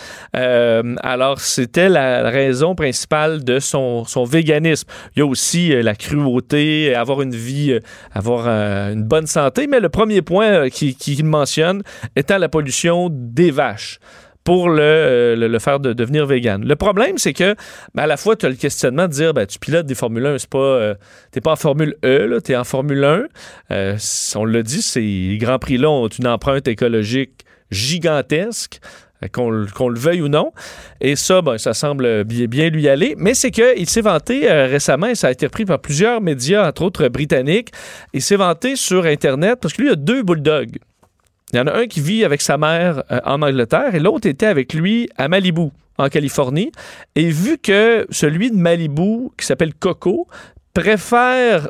Alors, 1.03 1.41
c'était 1.41 1.89
la 1.89 2.29
raison 2.31 2.75
principale 2.75 3.45
de 3.45 3.59
son, 3.59 4.05
son 4.05 4.25
véganisme. 4.25 4.89
Il 5.17 5.21
y 5.21 5.23
a 5.23 5.27
aussi 5.27 5.69
la 5.83 5.95
cruauté, 5.95 6.95
avoir 6.95 7.23
une 7.23 7.35
vie, 7.35 7.79
avoir 8.13 8.49
une 8.49 9.03
bonne 9.05 9.27
mais 9.68 9.80
le 9.80 9.89
premier 9.89 10.22
point 10.22 10.47
euh, 10.47 10.68
qu'il 10.68 10.95
qui 10.97 11.22
mentionne 11.22 11.82
étant 12.16 12.39
la 12.39 12.49
pollution 12.49 13.09
des 13.11 13.51
vaches 13.51 13.99
pour 14.45 14.68
le, 14.68 14.82
euh, 14.82 15.37
le, 15.37 15.49
le 15.49 15.59
faire 15.59 15.80
de 15.80 15.95
devenir 15.95 16.26
vegan. 16.26 16.62
Le 16.62 16.76
problème, 16.76 17.16
c'est 17.16 17.32
que 17.32 17.55
ben, 17.95 18.03
à 18.03 18.07
la 18.07 18.18
fois, 18.18 18.37
tu 18.37 18.45
as 18.45 18.51
le 18.51 18.57
questionnement 18.57 19.07
de 19.09 19.12
dire 19.12 19.32
ben, 19.32 19.47
tu 19.47 19.59
pilotes 19.59 19.87
des 19.87 19.95
Formule 19.95 20.26
1, 20.26 20.37
c'est 20.39 20.51
pas. 20.51 20.59
euh, 20.59 20.95
t'es 21.30 21.41
pas 21.41 21.53
en 21.53 21.57
Formule 21.57 21.95
E, 22.05 22.39
tu 22.45 22.53
es 22.53 22.57
en 22.57 22.64
Formule 22.64 23.03
1. 23.05 23.22
Euh, 23.70 23.95
c- 23.97 24.37
on 24.37 24.45
l'a 24.45 24.62
dit, 24.62 24.82
ces 24.82 25.39
Grands 25.41 25.59
Prix-là 25.59 25.89
ont 25.89 26.09
une 26.09 26.26
empreinte 26.26 26.68
écologique 26.68 27.41
gigantesque. 27.70 28.80
Euh, 29.23 29.29
Qu'on 29.29 29.51
le- 29.51 29.99
veuille 29.99 30.23
ou 30.23 30.29
non. 30.29 30.53
Et 31.01 31.17
ça, 31.17 31.43
ben, 31.43 31.59
ça 31.59 31.75
semble 31.75 32.25
bien, 32.25 32.69
lui 32.69 32.89
aller. 32.89 33.15
Mais 33.19 33.35
c'est 33.35 33.51
qu'il 33.51 33.89
s'est 33.89 34.01
vanté 34.01 34.51
euh, 34.51 34.67
récemment, 34.67 35.07
et 35.07 35.15
ça 35.15 35.29
a 35.29 35.31
été 35.31 35.47
repris 35.47 35.65
par 35.65 35.79
plusieurs 35.81 36.21
médias, 36.21 36.67
entre 36.69 36.83
autres 36.83 37.09
britanniques, 37.09 37.71
il 38.12 38.23
s'est 38.23 38.37
vanté 38.37 38.77
sur 38.77 39.05
Internet 39.07 39.59
parce 39.61 39.75
que 39.75 39.83
lui 39.83 39.91
a 39.91 39.97
deux 39.97 40.23
bulldogs. 40.23 40.79
Il 41.53 41.57
y 41.59 41.61
en 41.61 41.67
a 41.67 41.77
un 41.77 41.87
qui 41.87 42.01
vit 42.01 42.25
avec 42.25 42.43
sa 42.43 42.59
mère 42.59 43.05
euh, 43.12 43.21
en 43.25 43.41
Angleterre 43.43 43.95
et 43.95 44.01
l'autre 44.01 44.27
était 44.29 44.47
avec 44.47 44.75
lui 44.75 45.09
à 45.17 45.29
Malibu, 45.29 45.69
en 45.99 46.09
Californie. 46.09 46.73
Et 47.15 47.29
vu 47.29 47.59
que 47.59 48.07
celui 48.11 48.51
de 48.51 48.57
Malibu, 48.57 49.29
qui 49.39 49.47
s'appelle 49.47 49.75
Coco, 49.75 50.27
préfère 50.73 51.69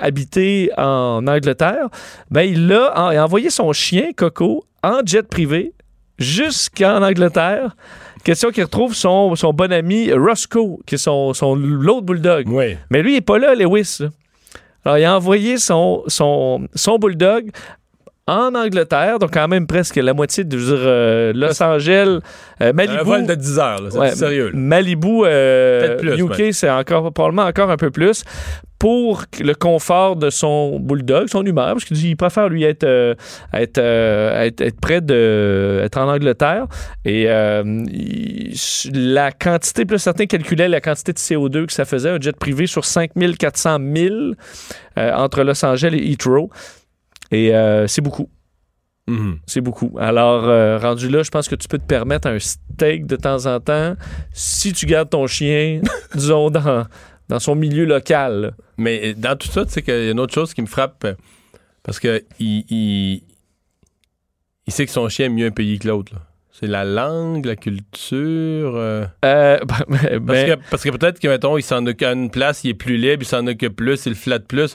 habiter 0.00 0.70
en 0.76 1.24
Angleterre, 1.28 1.86
ben 2.32 2.42
il 2.42 2.72
a 2.72 3.22
envoyé 3.22 3.48
son 3.48 3.72
chien, 3.72 4.10
Coco, 4.16 4.64
en 4.82 5.00
jet 5.04 5.22
privé 5.28 5.72
jusqu'en 6.18 7.02
Angleterre. 7.02 7.76
Question 8.24 8.50
qu'il 8.50 8.64
retrouve 8.64 8.94
son, 8.94 9.34
son 9.36 9.52
bon 9.52 9.72
ami 9.72 10.12
Roscoe, 10.12 10.80
qui 10.86 10.96
est 10.96 10.98
son, 10.98 11.32
son 11.34 11.54
l'autre 11.54 12.02
bulldog. 12.02 12.46
Oui. 12.48 12.76
Mais 12.90 13.02
lui, 13.02 13.12
il 13.12 13.14
n'est 13.14 13.20
pas 13.20 13.38
là, 13.38 13.54
Lewis. 13.54 13.98
là. 14.00 14.08
Alors, 14.84 14.98
il 14.98 15.04
a 15.04 15.16
envoyé 15.16 15.58
son, 15.58 16.02
son, 16.06 16.66
son 16.74 16.98
bulldog 16.98 17.50
en 18.28 18.54
Angleterre, 18.54 19.18
donc 19.18 19.32
quand 19.32 19.48
même 19.48 19.66
presque 19.66 19.96
la 19.96 20.14
moitié 20.14 20.44
de 20.44 20.56
je 20.58 20.64
veux 20.64 20.76
dire, 20.76 20.84
euh, 20.86 21.32
Los 21.34 21.60
Angeles, 21.62 22.20
euh, 22.62 22.72
Malibu. 22.72 22.98
Un 23.00 23.02
vol 23.02 23.26
de 23.26 23.34
10 23.34 23.58
heures, 23.58 23.82
là, 23.82 23.88
c'est 23.90 23.98
Ouais, 23.98 24.10
sérieux. 24.10 24.50
là. 24.50 24.52
Malibu, 24.54 25.22
euh, 25.24 25.96
plus, 25.96 26.20
UK, 26.20 26.52
c'est 26.52 26.70
encore 26.70 27.12
probablement 27.12 27.44
encore 27.46 27.70
un 27.70 27.76
peu 27.76 27.90
plus 27.90 28.22
pour 28.78 29.24
le 29.40 29.54
confort 29.54 30.14
de 30.14 30.30
son 30.30 30.78
bulldog, 30.78 31.26
son 31.28 31.44
humeur, 31.44 31.72
parce 31.72 31.84
qu'il 31.84 31.96
dit 31.96 32.02
qu'il 32.08 32.16
préfère 32.16 32.48
lui 32.48 32.62
être 32.62 32.84
euh, 32.84 33.14
être, 33.52 33.78
euh, 33.78 34.42
être 34.44 34.60
être 34.60 34.78
près 34.80 35.00
de 35.00 35.80
être 35.82 35.98
en 35.98 36.08
Angleterre 36.08 36.66
et 37.04 37.24
euh, 37.28 37.64
il- 37.88 38.54
la 39.14 39.32
quantité, 39.32 39.84
plus 39.84 39.98
certains 39.98 40.26
calculaient 40.26 40.68
la 40.68 40.80
quantité 40.80 41.12
de 41.12 41.18
CO2 41.18 41.66
que 41.66 41.72
ça 41.72 41.84
faisait 41.86 42.10
un 42.10 42.20
jet 42.20 42.36
privé 42.36 42.66
sur 42.68 42.84
5400 42.84 43.78
milles 43.80 44.34
euh, 44.96 45.12
entre 45.14 45.42
Los 45.42 45.64
Angeles 45.64 45.98
et 46.00 46.10
Heathrow 46.12 46.48
et 47.30 47.54
euh, 47.54 47.86
c'est 47.86 48.00
beaucoup. 48.02 48.28
Mhm. 49.06 49.38
C'est 49.46 49.60
beaucoup. 49.62 49.96
Alors, 49.98 50.44
euh, 50.44 50.78
rendu 50.78 51.08
là, 51.08 51.22
je 51.22 51.30
pense 51.30 51.48
que 51.48 51.54
tu 51.54 51.66
peux 51.68 51.78
te 51.78 51.86
permettre 51.86 52.28
un 52.28 52.38
steak 52.38 53.06
de 53.06 53.16
temps 53.16 53.46
en 53.46 53.58
temps 53.60 53.94
si 54.32 54.72
tu 54.72 54.84
gardes 54.86 55.08
ton 55.10 55.26
chien, 55.26 55.80
disons, 56.14 56.50
dans, 56.50 56.86
dans 57.28 57.38
son 57.38 57.54
milieu 57.54 57.84
local. 57.86 58.40
là. 58.40 58.50
Mais 58.76 59.14
dans 59.14 59.36
tout 59.36 59.48
ça, 59.48 59.64
tu 59.64 59.72
sais 59.72 59.82
qu'il 59.82 59.94
y 59.94 60.08
a 60.08 60.10
une 60.10 60.20
autre 60.20 60.34
chose 60.34 60.52
qui 60.52 60.60
me 60.62 60.66
frappe. 60.66 61.04
euh, 61.04 61.14
Parce 61.82 61.98
que 62.00 62.22
il, 62.38 62.64
il, 62.70 63.22
il 64.66 64.72
sait 64.72 64.84
que 64.84 64.92
son 64.92 65.08
chien 65.08 65.26
est 65.26 65.30
mieux 65.30 65.46
un 65.46 65.50
pays 65.52 65.78
que 65.78 65.88
l'autre. 65.88 66.12
C'est 66.52 66.66
la 66.66 66.84
langue, 66.84 67.46
la 67.46 67.54
culture. 67.56 68.72
euh, 68.76 69.06
Euh, 69.24 69.58
ben, 69.88 70.18
ben, 70.20 70.26
Parce 70.26 70.44
que, 70.44 70.70
parce 70.70 70.82
que 70.82 70.90
peut-être 70.90 71.20
que, 71.20 71.28
mettons, 71.28 71.56
il 71.56 71.62
s'en 71.62 71.86
occupe 71.86 72.02
à 72.08 72.12
une 72.12 72.30
place, 72.30 72.64
il 72.64 72.70
est 72.70 72.74
plus 72.74 72.96
libre, 72.98 73.22
il 73.22 73.26
s'en 73.26 73.46
occupe 73.46 73.76
plus, 73.76 74.04
il 74.06 74.14
flatte 74.16 74.46
plus. 74.46 74.74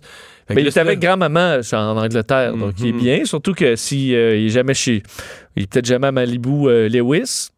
Mais 0.50 0.62
il 0.62 0.68
est 0.68 0.78
avec 0.78 1.00
grand-maman 1.00 1.60
en 1.74 1.98
Angleterre, 1.98 2.56
donc 2.56 2.74
il 2.80 2.88
est 2.88 2.92
Mhm. 2.92 3.00
bien. 3.00 3.26
Surtout 3.26 3.54
que 3.54 3.76
si 3.76 4.14
euh, 4.16 4.36
il 4.38 4.48
est 4.48 4.50
jamais 4.50 4.74
chez. 4.74 5.02
Il 5.56 5.64
est 5.64 5.68
peut-être 5.72 5.86
jamais 5.86 6.08
à 6.08 6.12
Malibu 6.12 6.68
euh, 6.68 6.90
Lewis. 6.90 7.50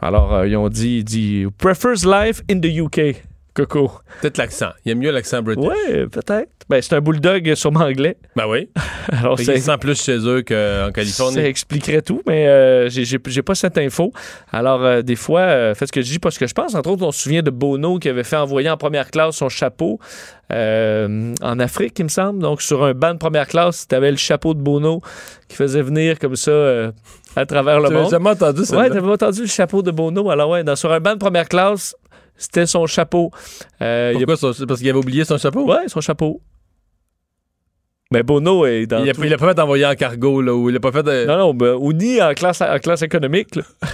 Alors, 0.00 0.34
euh, 0.34 0.48
ils 0.48 0.56
ont 0.56 0.68
dit, 0.68 0.98
il 0.98 1.04
dit 1.04 1.44
Prefers 1.58 2.04
life 2.06 2.42
in 2.50 2.60
the 2.60 2.66
UK. 2.66 3.22
Coco. 3.54 3.90
Peut-être 4.22 4.38
l'accent. 4.38 4.70
Il 4.84 4.92
aime 4.92 4.98
mieux 4.98 5.10
l'accent 5.10 5.42
british. 5.42 5.64
Ouais, 5.64 6.06
peut-être. 6.06 6.48
Ben, 6.70 6.80
c'est 6.80 6.94
un 6.94 7.00
bulldog 7.00 7.54
sûrement 7.54 7.80
anglais. 7.80 8.16
Ben 8.34 8.46
oui. 8.48 8.70
Alors, 9.12 9.38
c'est- 9.38 9.58
sent 9.58 9.76
plus 9.78 10.00
chez 10.02 10.16
eux 10.26 10.42
qu'en 10.42 10.90
Californie. 10.92 11.34
Ça 11.34 11.44
expliquerait 11.46 12.00
tout, 12.02 12.22
mais 12.26 12.46
euh, 12.48 12.88
j'ai- 12.88 13.18
pas 13.42 13.54
cette 13.54 13.76
info. 13.76 14.12
Alors, 14.52 14.82
euh, 14.82 15.02
des 15.02 15.16
fois, 15.16 15.40
euh, 15.40 15.74
faites 15.74 15.88
ce 15.88 15.92
que 15.92 16.00
je 16.00 16.10
dis, 16.10 16.18
pas 16.18 16.30
ce 16.30 16.38
que 16.38 16.46
je 16.46 16.54
pense. 16.54 16.74
Entre 16.74 16.88
autres, 16.90 17.04
on 17.04 17.12
se 17.12 17.20
souvient 17.22 17.42
de 17.42 17.50
Bono 17.50 17.98
qui 17.98 18.08
avait 18.08 18.24
fait 18.24 18.36
envoyer 18.36 18.70
en 18.70 18.76
première 18.78 19.10
classe 19.10 19.36
son 19.36 19.48
chapeau 19.50 19.98
euh, 20.52 21.34
en 21.42 21.58
Afrique, 21.58 21.98
il 21.98 22.04
me 22.04 22.08
semble. 22.08 22.40
Donc, 22.40 22.62
sur 22.62 22.84
un 22.84 22.94
banc 22.94 23.12
de 23.14 23.18
première 23.18 23.46
classe, 23.48 23.86
tu 23.88 23.94
avais 23.94 24.10
le 24.10 24.16
chapeau 24.16 24.54
de 24.54 24.60
Bono 24.60 25.00
qui 25.48 25.56
faisait 25.56 25.82
venir 25.82 26.18
comme 26.18 26.36
ça 26.36 26.92
à 27.36 27.46
travers 27.46 27.80
le 27.80 27.90
monde. 27.90 28.10
jamais 28.10 28.30
entendu 28.30 28.64
ça? 28.64 28.76
Ouais, 28.76 28.88
t'avais 28.90 29.10
entendu 29.10 29.42
le 29.42 29.46
chapeau 29.46 29.82
de 29.82 29.90
Bono. 29.90 30.30
Alors, 30.30 30.50
ouais, 30.50 30.64
dans, 30.64 30.76
sur 30.76 30.92
un 30.92 31.00
banc 31.00 31.14
de 31.14 31.18
première 31.18 31.48
classe, 31.48 31.96
c'était 32.36 32.66
son 32.66 32.86
chapeau. 32.86 33.30
Euh, 33.80 34.10
a- 34.10 34.12
Pourquoi? 34.26 34.36
Parce 34.66 34.80
qu'il 34.80 34.88
avait 34.88 34.98
oublié 34.98 35.24
son 35.24 35.38
chapeau? 35.38 35.64
Ouais, 35.70 35.88
son 35.88 36.00
chapeau. 36.00 36.40
Mais 38.12 38.22
Bono 38.22 38.66
est 38.66 38.86
dans 38.86 39.02
Il 39.02 39.08
a, 39.08 39.14
tout- 39.14 39.24
il 39.24 39.32
a 39.32 39.38
pas 39.38 39.54
fait 39.54 39.60
envoyer 39.60 39.86
en 39.86 39.94
cargo, 39.94 40.42
là, 40.42 40.54
ou 40.54 40.68
il 40.68 40.76
a 40.76 40.80
pas 40.80 40.92
fait 40.92 41.02
de... 41.02 41.24
non, 41.26 41.38
non, 41.38 41.54
ben, 41.54 41.74
ou 41.80 41.92
ni 41.94 42.20
en 42.20 42.34
classe, 42.34 42.60
en 42.60 42.78
classe 42.78 43.00
économique. 43.02 43.56
là. 43.56 43.62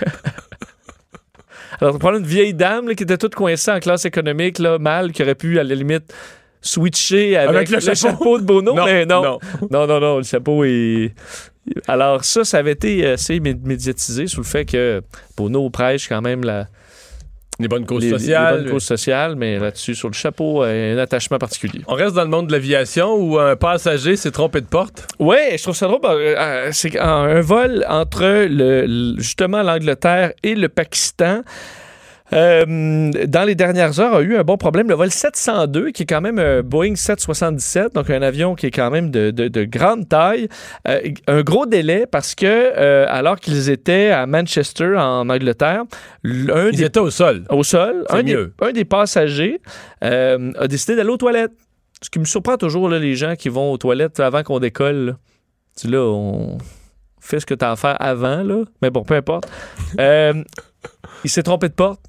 Alors, 1.81 1.95
on 1.95 1.99
prend 1.99 2.13
une 2.17 2.25
vieille 2.27 2.55
dame 2.55 2.89
là, 2.89 2.95
qui 2.95 3.05
était 3.05 3.19
toute 3.19 3.35
coincée 3.37 3.71
en 3.71 3.79
classe 3.79 4.05
économique, 4.05 4.59
là, 4.59 4.79
mal, 4.79 5.13
qui 5.13 5.23
aurait 5.23 5.37
pu, 5.37 5.61
à 5.61 5.65
la 5.65 5.75
limite, 5.77 6.13
switcher 6.61 7.37
avec, 7.37 7.57
Avec 7.57 7.69
le 7.71 7.77
le, 7.77 7.81
chapeau? 7.81 7.95
chapeau. 7.97 8.39
de 8.41 8.45
Bono, 8.45 8.75
Non, 8.75 8.85
mais 8.85 9.07
non. 9.07 9.23
non. 9.23 9.39
non. 9.71 9.87
Non, 9.87 10.01
non, 10.01 10.17
le 10.19 10.25
chapeau 10.25 10.65
est... 10.65 11.15
Alors, 11.87 12.25
ça, 12.25 12.45
ça 12.45 12.59
avait 12.59 12.73
été 12.73 13.07
assez 13.07 13.39
mé- 13.39 13.57
médiatisé 13.63 14.27
sous 14.27 14.41
le 14.41 14.47
fait 14.47 14.65
que 14.65 15.03
Bono 15.37 15.69
prêche 15.71 16.09
quand 16.09 16.23
même 16.23 16.43
la, 16.43 16.67
Les 17.61 17.67
bonnes 17.67 17.87
causes 17.87 18.05
les, 18.05 18.11
les 18.13 18.19
sociales. 18.19 18.63
bonnes 18.63 18.71
causes 18.73 18.85
sociales, 18.85 19.35
mais 19.37 19.59
là-dessus, 19.59 19.95
sur 19.97 20.09
le 20.09 20.15
chapeau, 20.15 20.63
euh, 20.63 20.95
un 20.95 20.99
attachement 20.99 21.39
particulier. 21.39 21.81
On 21.89 21.95
reste 21.95 22.15
dans 22.15 22.23
le 22.23 22.29
monde 22.31 22.47
de 22.47 22.53
l'aviation 22.53 23.15
où 23.17 23.37
un 23.39 23.57
passager 23.57 24.15
s'est 24.17 24.31
trompé 24.31 24.61
de 24.61 24.67
porte. 24.67 25.09
Ouais, 25.19 25.57
je 25.57 25.63
trouve 25.65 25.75
ça 25.75 25.87
drôle. 25.89 25.99
euh, 26.05 26.69
c'est 26.73 26.97
un, 26.99 27.41
vol 27.41 27.85
entre 27.89 28.47
le- 28.49 29.15
justement 29.19 29.63
l'Angleterre 29.63 30.33
et 30.45 30.55
le 30.55 30.69
Pakistan. 30.69 31.43
Euh, 32.33 33.11
dans 33.27 33.45
les 33.45 33.55
dernières 33.55 33.99
heures, 34.01 34.15
a 34.17 34.21
eu 34.23 34.37
un 34.37 34.43
bon 34.45 34.57
problème. 34.57 34.89
Le 34.89 34.95
vol 34.95 35.11
702, 35.11 35.91
qui 35.93 36.03
est 36.03 36.07
quand 36.07 36.21
même 36.21 36.39
un 36.39 36.63
Boeing 36.63 36.95
777, 36.95 37.95
donc 37.95 38.11
un 38.11 38.21
avion 38.23 38.55
qui 38.55 38.67
est 38.67 38.71
quand 38.71 38.91
même 38.91 39.11
de, 39.11 39.31
de- 39.31 39.49
de 39.49 39.65
grande 39.65 40.09
taille, 40.09 40.49
euh, 40.87 41.01
un 41.27 41.43
gros 41.43 41.67
délai 41.67 42.07
parce 42.07 42.35
que, 42.35 42.45
euh, 42.47 43.07
alors 43.09 43.41
qu'ils 43.41 43.71
étaient 43.71 44.11
à 44.11 44.27
Manchester, 44.27 44.95
en 44.97 45.29
Angleterre, 45.31 45.85
l'un 46.23 46.69
Ils 46.69 46.77
des 46.77 46.85
étaient 46.85 47.01
au 47.01 47.11
sol. 47.11 47.45
au 47.51 47.63
sol, 47.63 48.05
un 48.11 48.23
des, 48.23 48.47
un 48.61 48.73
des 48.73 48.85
passagers 48.85 49.61
euh, 50.05 50.53
a 50.59 50.69
décidé 50.69 50.97
d'aller 50.97 51.11
aux 51.11 51.17
toilettes. 51.17 51.53
Ce 52.03 52.11
qui 52.11 52.19
me 52.19 52.25
surprend 52.27 52.57
toujours, 52.57 52.89
là, 52.89 52.99
les 52.99 53.17
gens 53.17 53.35
qui 53.37 53.49
vont 53.49 53.73
aux 53.73 53.79
toilettes 53.79 54.21
avant 54.21 54.43
qu'on 54.43 54.61
décolle. 54.61 55.17
Tu 55.81 55.89
là, 55.89 55.99
on 56.03 56.59
fait 57.21 57.41
ce 57.41 57.47
que 57.47 57.55
tu 57.55 57.65
as 57.65 57.73
à 57.73 57.77
faire 57.77 57.97
avant, 58.01 58.43
là. 58.43 58.63
mais 58.83 58.91
bon, 58.91 59.03
peu 59.03 59.15
importe. 59.15 59.49
Euh, 59.99 60.33
il 61.25 61.31
s'est 61.31 61.43
trompé 61.43 61.69
de 61.69 61.75
porte. 61.75 62.01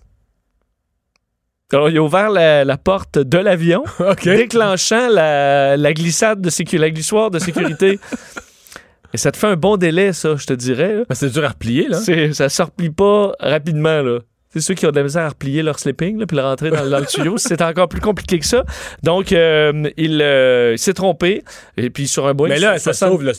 Alors, 1.72 1.90
il 1.90 1.98
a 1.98 2.02
ouvert 2.02 2.30
la, 2.32 2.66
la 2.66 2.78
porte 2.78 3.20
de 3.20 3.38
l'avion, 3.38 3.84
déclenchant 4.24 5.08
la, 5.10 5.78
la 5.78 5.94
glissade 5.94 6.42
de 6.42 6.50
sécurité, 6.50 6.78
la 6.80 6.90
glissoire 6.90 7.30
de 7.30 7.40
sécurité. 7.40 8.00
Et 9.14 9.18
ça 9.18 9.32
te 9.32 9.38
fait 9.38 9.48
un 9.48 9.56
bon 9.56 9.78
délai, 9.78 10.14
ça, 10.14 10.36
je 10.36 10.46
te 10.46 10.54
dirais. 10.54 11.04
Ben, 11.10 11.16
c'est 11.16 11.30
dur 11.30 11.44
à 11.44 11.50
replier, 11.50 11.88
là. 11.88 12.00
Ça 12.34 12.50
se 12.50 12.62
replie 12.62 12.92
pas 12.92 13.34
rapidement, 13.40 14.02
là. 14.02 14.20
C'est 14.52 14.62
ceux 14.62 14.74
qui 14.74 14.88
ont 14.88 14.92
de 14.92 14.96
la 14.96 15.04
misère 15.04 15.24
à 15.24 15.30
replier 15.30 15.62
leur 15.62 15.78
sleeping, 15.78 16.20
là, 16.20 16.26
puis 16.26 16.36
le 16.36 16.44
rentrer 16.44 16.72
dans, 16.72 16.88
dans 16.90 17.00
le 17.00 17.06
tuyau. 17.06 17.38
C'est 17.38 17.62
encore 17.62 17.88
plus 17.88 18.02
compliqué 18.02 18.40
que 18.40 18.48
ça. 18.48 18.64
Donc, 19.04 19.32
euh, 19.32 19.90
il, 19.96 20.24
euh, 20.24 20.74
il 20.74 20.80
s'est 20.80 20.96
trompé. 20.96 21.44
Et 21.78 21.92
puis, 21.92 22.08
sur 22.08 22.26
un 22.26 22.34
Boeing... 22.34 22.50
Mais 22.50 22.60
là, 22.60 22.80
ça 22.80 22.94
60 22.94 23.12
s'ouvre, 23.12 23.24
là. 23.26 23.34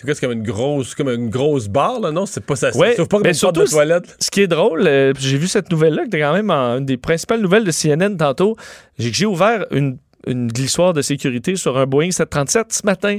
C'est 0.00 0.06
quoi? 0.06 0.14
C'est 0.14 0.20
comme 0.26 0.32
une 0.32 0.42
grosse, 0.42 0.94
comme 0.94 1.10
une 1.10 1.28
grosse 1.28 1.68
barre, 1.68 2.00
là, 2.00 2.10
non? 2.10 2.24
C'est 2.24 2.42
pas 2.42 2.56
ça. 2.56 2.74
Ouais, 2.74 2.94
ça 2.94 3.04
pas 3.04 3.18
comme 3.18 3.26
une 3.26 3.32
porte 3.38 3.54
de 3.54 3.60
surtout, 3.60 3.64
toilette. 3.66 4.16
Ce 4.18 4.30
qui 4.30 4.40
est 4.40 4.46
drôle, 4.46 4.86
euh, 4.86 5.12
j'ai 5.18 5.36
vu 5.36 5.46
cette 5.46 5.70
nouvelle-là, 5.70 6.02
qui 6.02 6.08
était 6.08 6.20
quand 6.20 6.32
même 6.32 6.50
en- 6.50 6.78
une 6.78 6.86
des 6.86 6.96
principales 6.96 7.42
nouvelles 7.42 7.64
de 7.64 7.70
CNN 7.70 8.16
tantôt. 8.16 8.56
J'ai 8.98 9.26
ouvert 9.26 9.66
une, 9.72 9.98
une 10.26 10.48
glissoire 10.48 10.94
de 10.94 11.02
sécurité 11.02 11.54
sur 11.56 11.76
un 11.76 11.84
Boeing 11.84 12.12
737 12.12 12.72
ce 12.72 12.80
matin. 12.86 13.18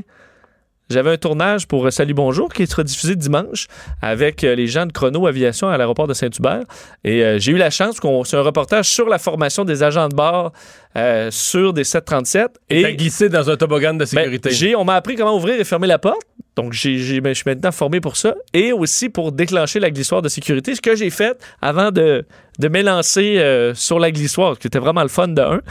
J'avais 0.89 1.11
un 1.11 1.17
tournage 1.17 1.69
pour 1.69 1.86
euh, 1.88 1.89
Salut 1.89 2.13
Bonjour 2.13 2.51
qui 2.51 2.67
sera 2.67 2.84
diffusé 2.84 3.15
dimanche 3.15 3.67
avec 4.01 4.43
euh, 4.43 4.55
les 4.55 4.67
gens 4.67 4.86
de 4.86 4.91
Chrono 4.91 5.25
Aviation 5.25 5.69
à 5.69 5.77
l'aéroport 5.77 6.05
de 6.05 6.13
Saint-Hubert. 6.13 6.63
Et 7.05 7.23
euh, 7.23 7.39
j'ai 7.39 7.53
eu 7.53 7.57
la 7.57 7.69
chance 7.69 8.01
qu'on 8.01 8.25
c'est 8.25 8.36
un 8.36 8.41
reportage 8.41 8.89
sur 8.89 9.07
la 9.07 9.17
formation 9.17 9.63
des 9.63 9.84
agents 9.84 10.09
de 10.09 10.15
bord 10.15 10.51
euh, 10.97 11.29
sur 11.32 11.71
des 11.71 11.86
737. 11.86 12.59
Et 12.69 12.82
Et 12.82 12.95
glissé 12.97 13.29
dans 13.29 13.49
un 13.49 13.55
toboggan 13.55 13.93
de 13.93 13.99
ben, 13.99 14.05
sécurité. 14.05 14.49
j'ai- 14.51 14.75
on 14.75 14.84
m'a 14.84 14.95
appris 14.95 15.15
comment 15.15 15.34
ouvrir 15.38 15.57
et 15.61 15.63
fermer 15.63 15.88
la 15.88 15.97
porte. 15.97 16.23
Donc, 16.55 16.73
j'ai, 16.73 17.21
ben, 17.21 17.29
je 17.29 17.39
suis 17.39 17.49
maintenant 17.49 17.71
formé 17.71 18.01
pour 18.01 18.17
ça. 18.17 18.35
Et 18.53 18.73
aussi 18.73 19.09
pour 19.09 19.31
déclencher 19.31 19.79
la 19.79 19.89
glissoire 19.89 20.21
de 20.21 20.29
sécurité. 20.29 20.75
Ce 20.75 20.81
que 20.81 20.95
j'ai 20.95 21.09
fait 21.09 21.41
avant 21.61 21.91
de, 21.91 22.25
de 22.59 22.67
m'élancer 22.67 23.37
euh, 23.37 23.73
sur 23.73 23.99
la 23.99 24.11
glissoire, 24.11 24.59
qui 24.59 24.67
était 24.67 24.79
vraiment 24.79 25.03
le 25.03 25.09
fun 25.09 25.29
de 25.29 25.41
un. 25.41 25.61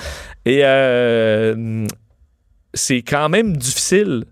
Et 0.47 0.61
euh, 0.65 1.87
c'est 2.73 3.03
quand 3.03 3.29
même 3.29 3.57
difficile. 3.57 4.25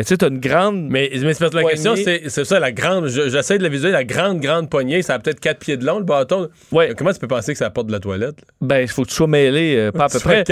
Mais 0.00 0.04
tu 0.04 0.08
sais, 0.08 0.16
tu 0.16 0.24
as 0.24 0.28
une 0.28 0.38
grande. 0.40 0.86
Mais, 0.88 1.10
mais 1.12 1.34
c'est 1.34 1.40
parce 1.40 1.50
que 1.52 1.56
la 1.58 1.64
question, 1.64 1.94
c'est 1.94 2.22
c'est 2.30 2.46
ça, 2.46 2.58
la 2.58 2.72
grande. 2.72 3.08
je- 3.08 3.28
J'essaie 3.28 3.58
de 3.58 3.62
la 3.62 3.68
visualiser, 3.68 3.92
la 3.92 4.04
grande, 4.04 4.40
grande 4.40 4.70
poignée. 4.70 5.02
Ça 5.02 5.12
a 5.12 5.18
peut-être 5.18 5.40
4 5.40 5.58
pieds 5.58 5.76
de 5.76 5.84
long, 5.84 5.98
le 5.98 6.04
bâton. 6.06 6.48
Ouais. 6.72 6.94
Comment 6.96 7.12
tu 7.12 7.18
peux 7.18 7.28
penser 7.28 7.52
que 7.52 7.58
ça 7.58 7.66
apporte 7.66 7.88
de 7.88 7.92
la 7.92 8.00
toilette? 8.00 8.36
là? 8.40 8.46
Ben, 8.62 8.78
il 8.80 8.88
faut 8.88 9.02
que 9.02 9.08
tu 9.10 9.14
sois 9.14 9.26
mêlé, 9.26 9.76
euh, 9.76 9.92
pas 9.92 10.04
à 10.04 10.08
peu 10.08 10.18
près. 10.20 10.42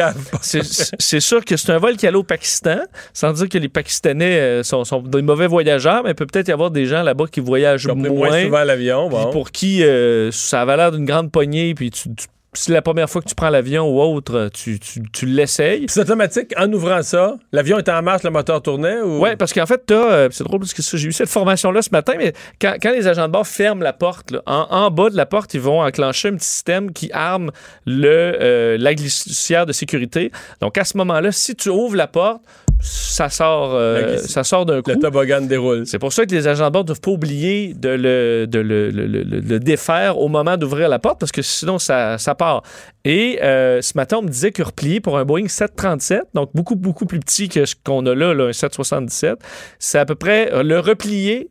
C'est- 0.42 1.20
sûr 1.20 1.42
que 1.44 1.56
c'est 1.56 1.72
un 1.72 1.78
vol 1.78 1.96
qui 1.96 2.06
allait 2.06 2.16
au 2.18 2.22
Pakistan, 2.22 2.80
sans 3.14 3.32
dire 3.32 3.48
que 3.48 3.56
les 3.56 3.70
Pakistanais 3.70 4.38
euh, 4.38 4.62
sont, 4.62 4.84
sont 4.84 5.00
des 5.00 5.22
mauvais 5.22 5.46
voyageurs, 5.46 6.02
mais 6.04 6.10
il 6.10 6.14
peut 6.14 6.26
peut-être 6.26 6.48
y 6.48 6.52
avoir 6.52 6.70
des 6.70 6.84
gens 6.84 7.02
là-bas 7.02 7.24
qui 7.32 7.40
voyagent 7.40 7.86
moins. 7.86 8.08
moins 8.10 8.42
souvent 8.42 8.64
l'avion. 8.64 9.08
Puis 9.08 9.16
Bon. 9.16 9.30
pour 9.30 9.50
qui 9.50 9.82
euh, 9.82 10.30
ça 10.30 10.60
avait 10.60 10.76
l'air 10.76 10.92
d'une 10.92 11.06
grande 11.06 11.32
poignée, 11.32 11.74
puis 11.74 11.90
tu, 11.90 12.14
tu- 12.14 12.26
c'est 12.54 12.72
la 12.72 12.82
première 12.82 13.08
fois 13.10 13.20
que 13.22 13.28
tu 13.28 13.34
prends 13.34 13.50
l'avion 13.50 13.88
ou 13.88 14.00
autre, 14.00 14.50
tu, 14.52 14.80
tu, 14.80 15.02
tu 15.12 15.26
l'essayes. 15.26 15.84
C'est 15.88 16.00
automatique, 16.00 16.54
en 16.56 16.72
ouvrant 16.72 17.02
ça, 17.02 17.36
l'avion 17.52 17.78
était 17.78 17.92
en 17.92 18.02
marche, 18.02 18.22
le 18.22 18.30
moteur 18.30 18.62
tournait 18.62 19.00
ou? 19.00 19.20
Ouais, 19.20 19.36
parce 19.36 19.52
qu'en 19.52 19.66
fait, 19.66 19.82
t'as, 19.86 19.94
euh, 19.94 20.28
c'est 20.30 20.44
drôle 20.44 20.60
parce 20.60 20.72
que 20.72 20.82
j'ai 20.82 21.08
eu 21.08 21.12
cette 21.12 21.28
formation-là 21.28 21.82
ce 21.82 21.90
matin, 21.90 22.14
mais 22.16 22.32
quand, 22.60 22.76
quand 22.82 22.90
les 22.92 23.06
agents 23.06 23.26
de 23.28 23.32
bord 23.32 23.46
ferment 23.46 23.82
la 23.82 23.92
porte, 23.92 24.30
là, 24.30 24.42
en, 24.46 24.66
en 24.70 24.90
bas 24.90 25.10
de 25.10 25.16
la 25.16 25.26
porte, 25.26 25.52
ils 25.54 25.60
vont 25.60 25.82
enclencher 25.82 26.28
un 26.28 26.36
petit 26.36 26.46
système 26.46 26.92
qui 26.92 27.10
arme 27.12 27.50
le, 27.86 28.08
euh, 28.40 28.76
la 28.78 28.94
glissière 28.94 29.66
de 29.66 29.72
sécurité. 29.72 30.32
Donc 30.60 30.78
à 30.78 30.84
ce 30.84 30.96
moment-là, 30.96 31.32
si 31.32 31.54
tu 31.54 31.68
ouvres 31.68 31.96
la 31.96 32.06
porte, 32.06 32.42
ça 32.90 33.28
sort, 33.28 33.74
euh, 33.74 34.16
ça 34.18 34.44
sort 34.44 34.64
d'un 34.66 34.80
coup. 34.82 34.90
Le 34.90 34.98
toboggan 34.98 35.40
déroule. 35.42 35.86
C'est 35.86 35.98
pour 35.98 36.12
ça 36.12 36.24
que 36.24 36.34
les 36.34 36.46
agents 36.46 36.66
de 36.66 36.70
bord 36.72 36.82
ne 36.82 36.86
doivent 36.88 37.00
pas 37.00 37.10
oublier 37.10 37.74
de 37.74 37.88
le, 37.88 38.46
de 38.46 38.58
le, 38.58 38.90
le- 38.90 39.58
défaire 39.60 40.18
au 40.18 40.28
moment 40.28 40.56
d'ouvrir 40.56 40.88
la 40.88 40.98
porte 40.98 41.18
parce 41.20 41.32
que 41.32 41.42
sinon 41.42 41.78
ça, 41.78 42.16
ça 42.18 42.34
part. 42.34 42.62
Et 43.04 43.38
euh, 43.42 43.82
ce 43.82 43.92
matin, 43.96 44.18
on 44.18 44.22
me 44.22 44.28
disait 44.28 44.52
que 44.52 44.62
replié 44.62 45.00
pour 45.00 45.18
un 45.18 45.24
Boeing 45.24 45.48
737, 45.48 46.22
donc 46.34 46.50
beaucoup, 46.54 46.76
beaucoup 46.76 47.06
plus 47.06 47.20
petit 47.20 47.48
que 47.48 47.64
ce 47.64 47.74
qu'on 47.84 48.06
a 48.06 48.14
là, 48.14 48.34
là, 48.34 48.44
un 48.44 48.52
777, 48.52 49.38
c'est 49.78 49.98
à 49.98 50.06
peu 50.06 50.14
près, 50.14 50.52
euh, 50.52 50.62
le 50.62 50.78
replier, 50.78 51.48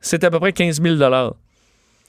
c'est 0.00 0.24
à 0.24 0.30
peu 0.30 0.38
près 0.40 0.52
15 0.52 0.80
000 0.82 0.96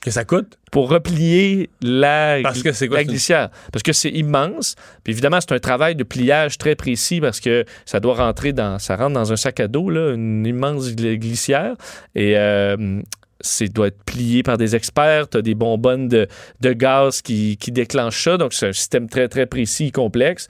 Que 0.02 0.12
ça 0.12 0.26
coûte? 0.26 0.58
pour 0.72 0.90
replier 0.90 1.70
la, 1.82 2.40
Parce 2.42 2.64
que 2.64 2.88
quoi, 2.88 2.98
la 2.98 3.04
glissière. 3.04 3.50
Parce 3.74 3.84
que 3.84 3.92
c'est 3.92 4.10
immense. 4.10 4.76
Puis 5.04 5.12
évidemment, 5.12 5.40
c'est 5.42 5.52
un 5.52 5.60
travail 5.60 5.96
de 5.96 6.04
pliage 6.04 6.58
très 6.58 6.76
précis 6.76 7.20
parce 7.20 7.40
que 7.42 7.66
ça 7.86 8.00
doit 8.00 8.16
rentrer 8.16 8.54
dans, 8.54 8.80
ça 8.80 8.96
rentre 8.96 9.14
dans 9.14 9.34
un 9.34 9.36
sac 9.36 9.60
à 9.60 9.68
dos, 9.68 9.90
là, 9.90 10.14
une 10.14 10.46
immense 10.46 10.92
gl- 10.92 11.18
glissière. 11.18 11.76
Et 12.16 12.38
euh, 12.38 13.02
c'est 13.42 13.68
doit 13.68 13.88
être 13.88 14.02
plié 14.06 14.44
par 14.44 14.58
des 14.58 14.76
experts. 14.78 15.30
Tu 15.30 15.38
as 15.38 15.42
des 15.42 15.56
bonbonnes 15.56 16.08
de, 16.08 16.28
de 16.62 16.74
gaz 16.74 17.22
qui, 17.22 17.58
qui 17.58 17.72
déclenchent 17.74 18.24
ça. 18.24 18.38
Donc, 18.38 18.54
c'est 18.54 18.70
un 18.70 18.74
système 18.74 19.10
très, 19.10 19.28
très 19.28 19.46
précis, 19.46 19.92
complexe 19.92 20.48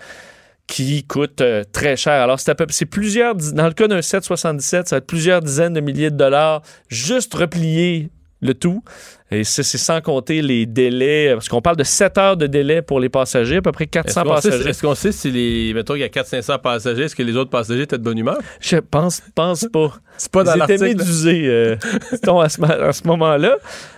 qui 0.67 1.03
coûte 1.03 1.41
euh, 1.41 1.63
très 1.73 1.97
cher. 1.97 2.13
Alors, 2.13 2.39
c'est 2.39 2.85
plusieurs, 2.85 3.35
dans 3.35 3.67
le 3.67 3.73
cas 3.73 3.87
d'un 3.87 4.01
777, 4.01 4.87
ça 4.87 4.95
va 4.95 4.97
être 4.99 5.07
plusieurs 5.07 5.41
dizaines 5.41 5.73
de 5.73 5.81
milliers 5.81 6.11
de 6.11 6.15
dollars 6.15 6.61
juste 6.87 7.33
replier 7.33 8.09
le 8.41 8.53
tout. 8.53 8.83
Et 9.33 9.43
ça, 9.45 9.63
c'est 9.63 9.77
sans 9.77 10.01
compter 10.01 10.41
les 10.41 10.65
délais, 10.65 11.29
parce 11.33 11.47
qu'on 11.47 11.61
parle 11.61 11.77
de 11.77 11.85
7 11.85 12.17
heures 12.17 12.37
de 12.37 12.47
délai 12.47 12.81
pour 12.81 12.99
les 12.99 13.07
passagers, 13.07 13.57
à 13.57 13.61
peu 13.61 13.71
près 13.71 13.85
Est-ce 13.85 13.91
400 13.91 14.23
qu'on 14.23 14.35
sait, 14.41 14.49
passagers. 14.49 14.69
est-ce 14.69 14.81
qu'on 14.81 14.95
sait 14.95 15.11
si 15.13 15.31
les. 15.31 15.73
Mettons 15.73 15.93
qu'il 15.93 16.01
y 16.01 16.05
a 16.05 16.09
400-500 16.09 16.59
passagers, 16.59 17.03
est-ce 17.03 17.15
que 17.15 17.23
les 17.23 17.37
autres 17.37 17.49
passagers 17.49 17.83
étaient 17.83 17.97
de 17.97 18.03
bonne 18.03 18.17
humeur? 18.17 18.39
Je 18.59 18.77
pense, 18.77 19.21
pense 19.33 19.65
pas. 19.71 19.93
C'est 20.17 20.31
pas 20.31 20.43
dans 20.43 20.51
Ils 20.55 20.63
étaient 20.63 20.77
l'article. 20.77 20.97
médusés, 20.97 21.47
euh, 21.47 21.75
ce, 22.11 22.63
à 22.65 22.91
ce 22.93 23.07
moment-là. 23.07 23.55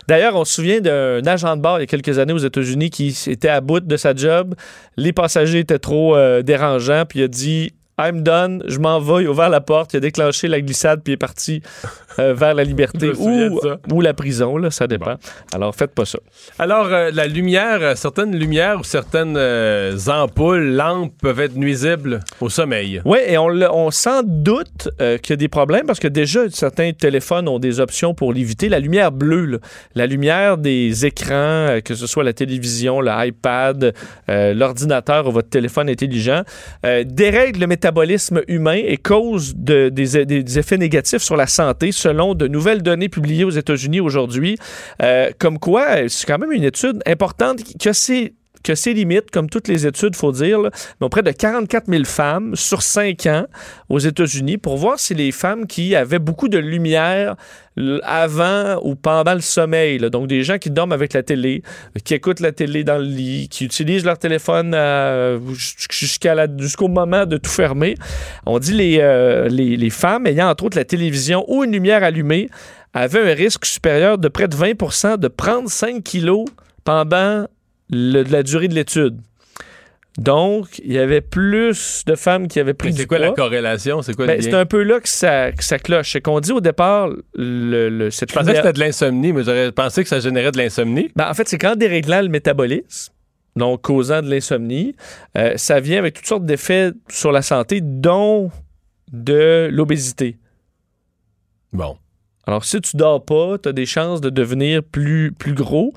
D'ailleurs, 0.07 0.35
on 0.35 0.45
se 0.45 0.53
souvient 0.53 0.81
d'un 0.81 1.25
agent 1.25 1.55
de 1.55 1.61
bord 1.61 1.79
il 1.79 1.81
y 1.81 1.83
a 1.83 1.87
quelques 1.87 2.19
années 2.19 2.33
aux 2.33 2.37
États-Unis 2.37 2.89
qui 2.91 3.17
était 3.27 3.49
à 3.49 3.59
bout 3.61 3.79
de 3.79 3.97
sa 3.97 4.13
job. 4.13 4.53
Les 4.97 5.13
passagers 5.13 5.59
étaient 5.59 5.79
trop 5.79 6.15
euh, 6.15 6.43
dérangeants, 6.43 7.05
puis 7.07 7.19
il 7.19 7.23
a 7.23 7.27
dit 7.27 7.73
I'm 7.99 8.23
done, 8.23 8.63
je 8.67 8.79
m'en 8.79 8.99
vais. 8.99 9.23
Il 9.23 9.27
a 9.27 9.31
ouvert 9.31 9.49
la 9.49 9.61
porte, 9.61 9.93
il 9.93 9.97
a 9.97 9.99
déclenché 9.99 10.47
la 10.47 10.61
glissade, 10.61 11.01
puis 11.03 11.11
il 11.11 11.15
est 11.15 11.17
parti 11.17 11.61
euh, 12.17 12.33
vers 12.37 12.55
la 12.55 12.63
liberté 12.63 13.11
ou, 13.91 14.01
la 14.01 14.13
prison, 14.13 14.57
là, 14.57 14.71
ça 14.71 14.87
dépend. 14.87 15.15
Alors, 15.53 15.75
faites 15.75 15.93
pas 15.93 16.05
ça. 16.05 16.19
Alors, 16.57 16.87
euh, 16.87 17.11
la 17.13 17.27
lumière, 17.27 17.79
euh, 17.81 17.95
certaines 17.95 18.35
lumières 18.35 18.79
ou 18.79 18.83
certaines 18.83 19.35
euh, 19.37 19.95
ampoules, 20.07 20.71
lampes 20.71 21.13
peuvent 21.21 21.39
être 21.39 21.55
nuisibles 21.55 22.21
au 22.41 22.49
sommeil. 22.49 23.01
Oui, 23.05 23.19
et 23.27 23.37
on, 23.37 23.47
on 23.47 23.91
s'en 23.91 24.23
doute 24.23 24.89
qu'il 24.97 25.29
y 25.29 25.33
a 25.33 25.35
des 25.35 25.47
problèmes 25.47 25.85
parce 25.85 25.99
que 25.99 26.07
déjà, 26.07 26.49
certains 26.49 26.91
téléphones 26.93 27.47
ont 27.47 27.59
des 27.59 27.79
options 27.79 28.15
pour 28.15 28.33
l'éviter. 28.33 28.69
La 28.69 28.79
lumière 28.79 29.11
bleue, 29.11 29.45
là, 29.45 29.57
la 29.93 30.07
lumière 30.07 30.57
des 30.57 31.05
écrans, 31.05 31.79
que 31.85 31.93
ce 31.93 32.07
soit 32.07 32.23
la 32.23 32.33
télévision, 32.33 33.01
l'iPad, 33.01 33.93
l'ordinateur 34.27 35.27
ou 35.27 35.31
votre 35.31 35.49
téléphone 35.49 35.89
intelligent, 35.89 36.43
dérègle 37.05 37.61
le 37.61 37.67
humain 38.47 38.79
et 38.85 38.97
cause 38.97 39.53
de- 39.55 39.89
des, 39.89 40.59
effets 40.59 40.77
négatifs 40.77 41.21
sur 41.21 41.35
la 41.35 41.47
santé 41.47 41.91
selon 41.91 42.35
de 42.35 42.47
nouvelles 42.47 42.81
données 42.81 43.09
publiées 43.09 43.43
aux 43.43 43.49
États-Unis 43.49 43.99
aujourd'hui. 43.99 44.57
Euh, 45.01 45.31
comme 45.39 45.59
quoi, 45.59 46.07
c'est 46.07 46.25
quand 46.25 46.37
même 46.37 46.51
une 46.51 46.63
étude 46.63 47.01
importante 47.05 47.59
que 47.79 47.93
c'est 47.93 48.33
que 48.63 48.75
c'est 48.75 48.93
limite, 48.93 49.29
comme 49.31 49.49
toutes 49.49 49.67
les 49.67 49.85
études, 49.85 50.15
faut 50.15 50.31
dire, 50.31 50.59
là, 50.59 50.69
mais 50.99 51.05
auprès 51.05 51.21
de 51.21 51.31
44 51.31 51.85
000 51.87 52.03
femmes 52.05 52.55
sur 52.55 52.81
5 52.81 53.25
ans 53.27 53.45
aux 53.89 53.99
États-Unis 53.99 54.57
pour 54.57 54.77
voir 54.77 54.99
si 54.99 55.13
les 55.13 55.31
femmes 55.31 55.67
qui 55.67 55.95
avaient 55.95 56.19
beaucoup 56.19 56.47
de 56.47 56.57
lumière 56.57 57.35
avant 58.03 58.79
ou 58.83 58.95
pendant 58.95 59.33
le 59.33 59.41
sommeil, 59.41 59.97
donc 59.97 60.27
des 60.27 60.43
gens 60.43 60.59
qui 60.59 60.69
dorment 60.69 60.91
avec 60.91 61.13
la 61.13 61.23
télé, 61.23 61.63
qui 62.03 62.13
écoutent 62.13 62.39
la 62.39 62.51
télé 62.51 62.83
dans 62.83 62.97
le 62.97 63.03
lit, 63.03 63.49
qui 63.49 63.65
utilisent 63.65 64.05
leur 64.05 64.19
téléphone 64.19 64.73
euh, 64.75 65.39
jusqu'à 65.89 66.35
jusqu'au 66.57 66.87
moment 66.87 67.25
de 67.25 67.37
tout 67.37 67.49
fermer. 67.49 67.95
On 68.45 68.59
dit 68.59 68.73
les, 68.73 68.99
euh, 68.99 69.49
les, 69.49 69.75
les 69.75 69.89
femmes 69.89 70.27
ayant 70.27 70.49
entre 70.49 70.65
autres 70.65 70.77
la 70.77 70.85
télévision 70.85 71.45
ou 71.47 71.63
une 71.63 71.71
lumière 71.71 72.03
allumée 72.03 72.47
avaient 72.93 73.31
un 73.31 73.33
risque 73.33 73.65
supérieur 73.65 74.19
de 74.19 74.27
près 74.27 74.47
de 74.47 74.55
20% 74.55 75.17
de 75.17 75.27
prendre 75.27 75.67
5 75.67 76.03
kilos 76.03 76.45
pendant 76.83 77.47
le- 77.93 78.23
la 78.23 78.43
durée 78.43 78.67
de 78.67 78.75
l'étude. 78.75 79.19
Donc, 80.19 80.79
il 80.85 80.93
y 80.93 80.99
avait 80.99 81.21
plus 81.21 82.03
de 82.05 82.13
femmes 82.13 82.47
qui 82.47 82.59
avaient 82.59 82.75
pris 82.75 82.89
Mais 82.89 82.93
du 82.93 83.01
C'est 83.01 83.07
quoi 83.07 83.17
la 83.17 83.31
corrélation? 83.31 84.03
C'est 84.03 84.15
quoi 84.15 84.27
Ben, 84.27 84.39
c'est 84.41 84.53
un 84.53 84.65
peu 84.67 84.83
là 84.83 84.99
que 84.99 85.09
ça, 85.09 85.51
que 85.51 85.63
ça 85.63 85.79
cloche. 85.79 86.11
C'est 86.11 86.21
qu'on 86.21 86.39
dit 86.39 86.51
au 86.51 86.61
départ, 86.61 87.09
le, 87.33 87.89
le- 87.89 88.11
cette 88.11 88.29
Je 88.29 88.35
pensais 88.35 88.51
que 88.51 88.57
c'était 88.57 88.73
de 88.73 88.79
l'insomnie, 88.79 89.33
mais 89.33 89.43
j'aurais 89.43 89.71
pensé 89.71 90.03
que 90.03 90.09
ça 90.09 90.19
générait 90.19 90.51
de 90.51 90.57
l'insomnie. 90.59 91.09
Ben, 91.15 91.27
en 91.27 91.33
fait, 91.33 91.47
c'est 91.47 91.57
qu'en 91.57 91.75
déréglant 91.75 92.21
le 92.21 92.29
métabolisme, 92.29 93.11
donc 93.55 93.81
causant 93.81 94.21
de 94.21 94.29
l'insomnie, 94.29 94.95
euh, 95.35 95.53
ça 95.55 95.79
vient 95.79 95.97
avec 95.97 96.13
toutes 96.13 96.27
sortes 96.27 96.45
d'effets 96.45 96.91
sur 97.09 97.31
la 97.31 97.41
santé, 97.41 97.81
dont 97.81 98.51
de 99.11 99.67
l'obésité. 99.71 100.37
Bon. 101.71 101.97
Alors, 102.45 102.65
si 102.65 102.81
tu 102.81 102.97
dors 102.97 103.23
pas, 103.23 103.57
tu 103.57 103.69
as 103.69 103.71
des 103.71 103.85
chances 103.85 104.19
de 104.19 104.29
devenir 104.29 104.83
plus, 104.83 105.31
plus 105.31 105.53
gros. 105.53 105.93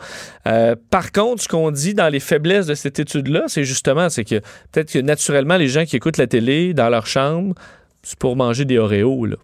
Euh, 0.46 0.76
par 0.90 1.10
contre, 1.10 1.42
ce 1.42 1.48
qu'on 1.48 1.72
dit 1.72 1.94
dans 1.94 2.08
les 2.08 2.20
faiblesses 2.20 2.66
de 2.66 2.74
cette 2.74 3.00
étude-là, 3.00 3.44
c'est 3.48 3.64
justement, 3.64 4.08
c'est 4.08 4.24
que 4.24 4.36
peut-être 4.70 4.92
que 4.92 5.00
naturellement, 5.00 5.56
les 5.56 5.68
gens 5.68 5.84
qui 5.84 5.96
écoutent 5.96 6.18
la 6.18 6.28
télé 6.28 6.72
dans 6.72 6.88
leur 6.88 7.06
chambre, 7.06 7.54
c'est 8.02 8.18
pour 8.18 8.36
manger 8.36 8.64
des 8.64 8.78
Oreos, 8.78 9.26
là. 9.26 9.36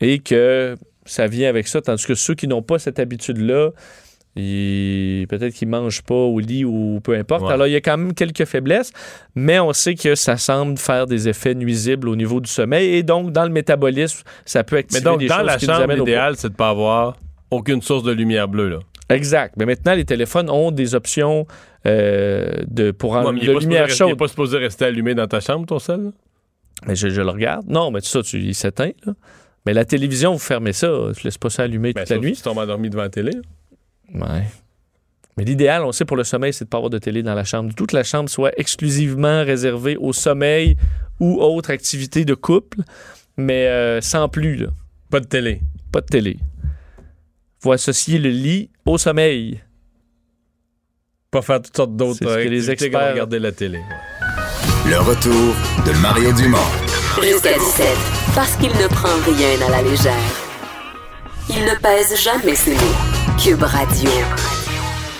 Et 0.00 0.20
que 0.20 0.76
ça 1.04 1.26
vient 1.26 1.50
avec 1.50 1.68
ça, 1.68 1.82
tandis 1.82 2.06
que 2.06 2.14
ceux 2.14 2.34
qui 2.34 2.48
n'ont 2.48 2.62
pas 2.62 2.78
cette 2.78 2.98
habitude-là, 2.98 3.70
peut-être 4.34 5.54
qu'ils 5.54 5.68
mangent 5.68 6.02
pas 6.02 6.14
au 6.14 6.38
lit 6.38 6.64
ou 6.64 7.00
peu 7.02 7.14
importe. 7.16 7.42
Ouais. 7.44 7.52
Alors, 7.52 7.66
il 7.66 7.72
y 7.72 7.76
a 7.76 7.80
quand 7.80 7.96
même 7.96 8.14
quelques 8.14 8.44
faiblesses, 8.44 8.92
mais 9.34 9.58
on 9.60 9.72
sait 9.72 9.94
que 9.94 10.14
ça 10.14 10.36
semble 10.36 10.78
faire 10.78 11.06
des 11.06 11.28
effets 11.28 11.54
nuisibles 11.54 12.08
au 12.08 12.16
niveau 12.16 12.40
du 12.40 12.50
sommeil 12.50 12.94
et 12.94 13.02
donc, 13.02 13.32
dans 13.32 13.44
le 13.44 13.50
métabolisme, 13.50 14.22
ça 14.44 14.62
peut 14.64 14.76
activer 14.76 15.00
Mais 15.00 15.04
donc, 15.10 15.18
des 15.20 15.26
dans 15.28 15.38
choses 15.38 15.46
la 15.46 15.56
qui 15.56 15.66
chambre, 15.66 15.92
l'idéal, 15.92 16.36
c'est 16.36 16.50
de 16.50 16.54
pas 16.54 16.68
avoir 16.70 17.16
aucune 17.50 17.82
source 17.82 18.04
de 18.04 18.12
lumière 18.12 18.48
bleue. 18.48 18.68
Là. 18.68 18.78
Exact. 19.08 19.54
Mais 19.58 19.66
maintenant, 19.66 19.94
les 19.94 20.04
téléphones 20.04 20.48
ont 20.48 20.70
des 20.70 20.94
options 20.94 21.46
euh, 21.86 22.50
de, 22.68 22.92
pour 22.92 23.12
Ouais, 23.12 23.18
en, 23.18 23.32
mais 23.32 23.40
il 23.42 23.46
de 23.48 23.52
lumière 23.58 23.60
supposé 23.60 23.78
rester- 23.90 24.04
il 24.04 24.06
est 24.06 24.10
chaude. 24.10 24.18
pas 24.18 24.28
supposé 24.28 24.58
rester 24.58 24.84
allumé 24.84 25.14
dans 25.14 25.26
ta 25.26 25.40
chambre, 25.40 25.66
ton 25.66 25.78
sel? 25.80 26.12
Mais 26.86 26.94
je, 26.94 27.08
je 27.08 27.20
le 27.20 27.28
regarde. 27.30 27.66
Non, 27.68 27.90
mais 27.90 28.00
tout 28.00 28.06
ça, 28.06 28.22
tu, 28.22 28.38
il 28.38 28.54
s'éteint. 28.54 28.92
là. 29.04 29.14
Mais 29.66 29.74
la 29.74 29.84
télévision, 29.84 30.32
vous 30.32 30.38
fermez 30.38 30.72
ça. 30.72 30.88
Tu 31.16 31.24
laisses 31.24 31.36
pas 31.36 31.50
ça 31.50 31.64
allumé 31.64 31.92
Ben, 31.92 32.02
toute 32.02 32.10
la 32.10 32.18
nuit. 32.18 32.32
tu 32.32 32.40
tombes 32.42 32.58
endormi 32.58 32.88
devant 32.88 33.02
la 33.02 33.10
télé. 33.10 33.32
Ouais. 34.14 34.44
Mais 35.36 35.44
l'idéal, 35.44 35.84
on 35.84 35.92
sait 35.92 36.04
pour 36.04 36.16
le 36.16 36.24
sommeil, 36.24 36.52
c'est 36.52 36.64
de 36.64 36.68
ne 36.68 36.70
pas 36.70 36.78
avoir 36.78 36.90
de 36.90 36.98
télé 36.98 37.22
dans 37.22 37.34
la 37.34 37.44
chambre. 37.44 37.72
Toute 37.74 37.92
la 37.92 38.02
chambre 38.02 38.28
soit 38.28 38.52
exclusivement 38.58 39.44
réservée 39.44 39.96
au 39.96 40.12
sommeil 40.12 40.76
ou 41.20 41.40
autre 41.40 41.70
activité 41.70 42.24
de 42.24 42.34
couple, 42.34 42.78
mais 43.36 43.66
euh, 43.68 44.00
sans 44.00 44.28
plus. 44.28 44.56
Là. 44.56 44.68
Pas 45.10 45.20
de 45.20 45.26
télé. 45.26 45.60
Pas 45.92 46.00
de 46.00 46.06
télé. 46.06 46.36
faut 47.62 47.72
associer 47.72 48.18
le 48.18 48.30
lit 48.30 48.70
au 48.86 48.98
sommeil. 48.98 49.60
Pas 51.30 51.42
faire 51.42 51.62
toutes 51.62 51.76
sortes 51.76 51.94
d'autres 51.96 52.18
C'est 52.18 52.24
ce 52.24 52.44
que 52.44 52.48
les 52.48 52.70
experts- 52.70 53.12
regarder 53.12 53.38
la 53.38 53.52
télé. 53.52 53.80
Le 54.86 54.98
retour 54.98 55.54
de 55.86 55.92
Mario 56.00 56.32
Dumont. 56.32 56.58
Jusqu'à 57.22 57.56
17, 57.56 57.86
parce 58.34 58.56
qu'il 58.56 58.70
ne 58.70 58.88
prend 58.88 59.14
rien 59.32 59.66
à 59.66 59.70
la 59.70 59.82
légère. 59.82 60.14
Il 61.48 61.60
ne 61.64 61.74
pèse 61.80 62.20
jamais 62.20 62.54
ses 62.54 62.74
mots. 62.74 63.09
Cube 63.36 63.62
Radio. 63.62 64.59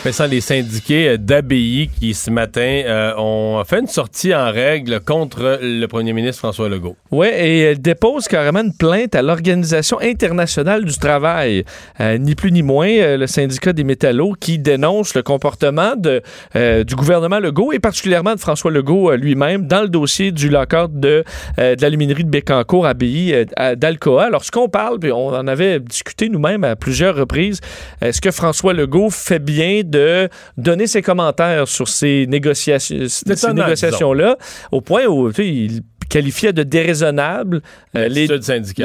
Sans 0.09 0.26
les 0.26 0.40
syndiqués 0.40 1.11
euh, 1.11 1.16
d'ABI 1.18 1.90
qui, 2.01 2.14
ce 2.14 2.30
matin, 2.30 2.82
euh, 2.86 3.12
ont 3.18 3.62
fait 3.64 3.80
une 3.80 3.86
sortie 3.86 4.34
en 4.34 4.51
règle 4.51 4.98
contre 5.01 5.61
le 5.62 5.86
premier 5.86 6.14
ministre 6.14 6.38
François 6.38 6.70
Legault. 6.70 6.96
Oui, 7.11 7.28
et 7.28 7.61
elle 7.61 7.80
dépose 7.80 8.26
carrément 8.26 8.61
une 8.61 8.72
plainte 8.72 9.14
à 9.14 9.20
l'Organisation 9.20 10.01
internationale 10.01 10.84
du 10.86 10.96
travail. 10.96 11.64
Euh, 12.01 12.16
ni 12.16 12.34
plus 12.34 12.51
ni 12.51 12.62
moins, 12.62 13.16
le 13.16 13.26
syndicat 13.26 13.74
des 13.74 13.84
métallos 13.84 14.32
qui 14.40 14.59
dénonce 14.59 15.14
le 15.14 15.22
comportement 15.22 15.92
du 15.94 16.94
gouvernement 16.96 17.38
Legault 17.38 17.72
et 17.72 17.78
particulièrement 17.78 18.34
de 18.34 18.40
François 18.40 18.70
Legault 18.70 19.14
lui-même 19.14 19.66
dans 19.66 19.82
le 19.82 19.88
dossier 19.88 20.32
du 20.32 20.48
lock-out 20.48 20.90
de, 20.92 21.24
de 21.59 21.80
l'aluminerie 21.80 22.24
de 22.24 22.30
Bécancour, 22.30 22.86
ABI, 22.86 23.34
d'Alcoa. 23.76 24.24
Alors, 24.24 24.44
ce 24.44 24.51
qu'on 24.51 24.68
parle, 24.68 24.98
puis 24.98 25.12
on 25.12 25.28
en 25.28 25.46
avait 25.46 25.78
discuté 25.78 26.28
nous-mêmes 26.28 26.64
à 26.64 26.74
plusieurs 26.74 27.14
reprises, 27.14 27.61
est-ce 28.01 28.20
que 28.20 28.30
François 28.30 28.72
Legault 28.72 29.11
fait 29.11 29.38
bien 29.38 29.82
de 29.91 30.30
donner 30.57 30.86
ses 30.86 31.03
commentaires 31.03 31.68
sur 31.68 31.88
ces 31.88 32.26
négociations-là, 32.26 34.36
au 34.72 34.80
point 34.80 35.05
où 35.07 35.30
il 35.38 35.82
qualifiait 36.11 36.53
de 36.53 36.63
déraisonnable 36.63 37.63
euh, 37.97 38.09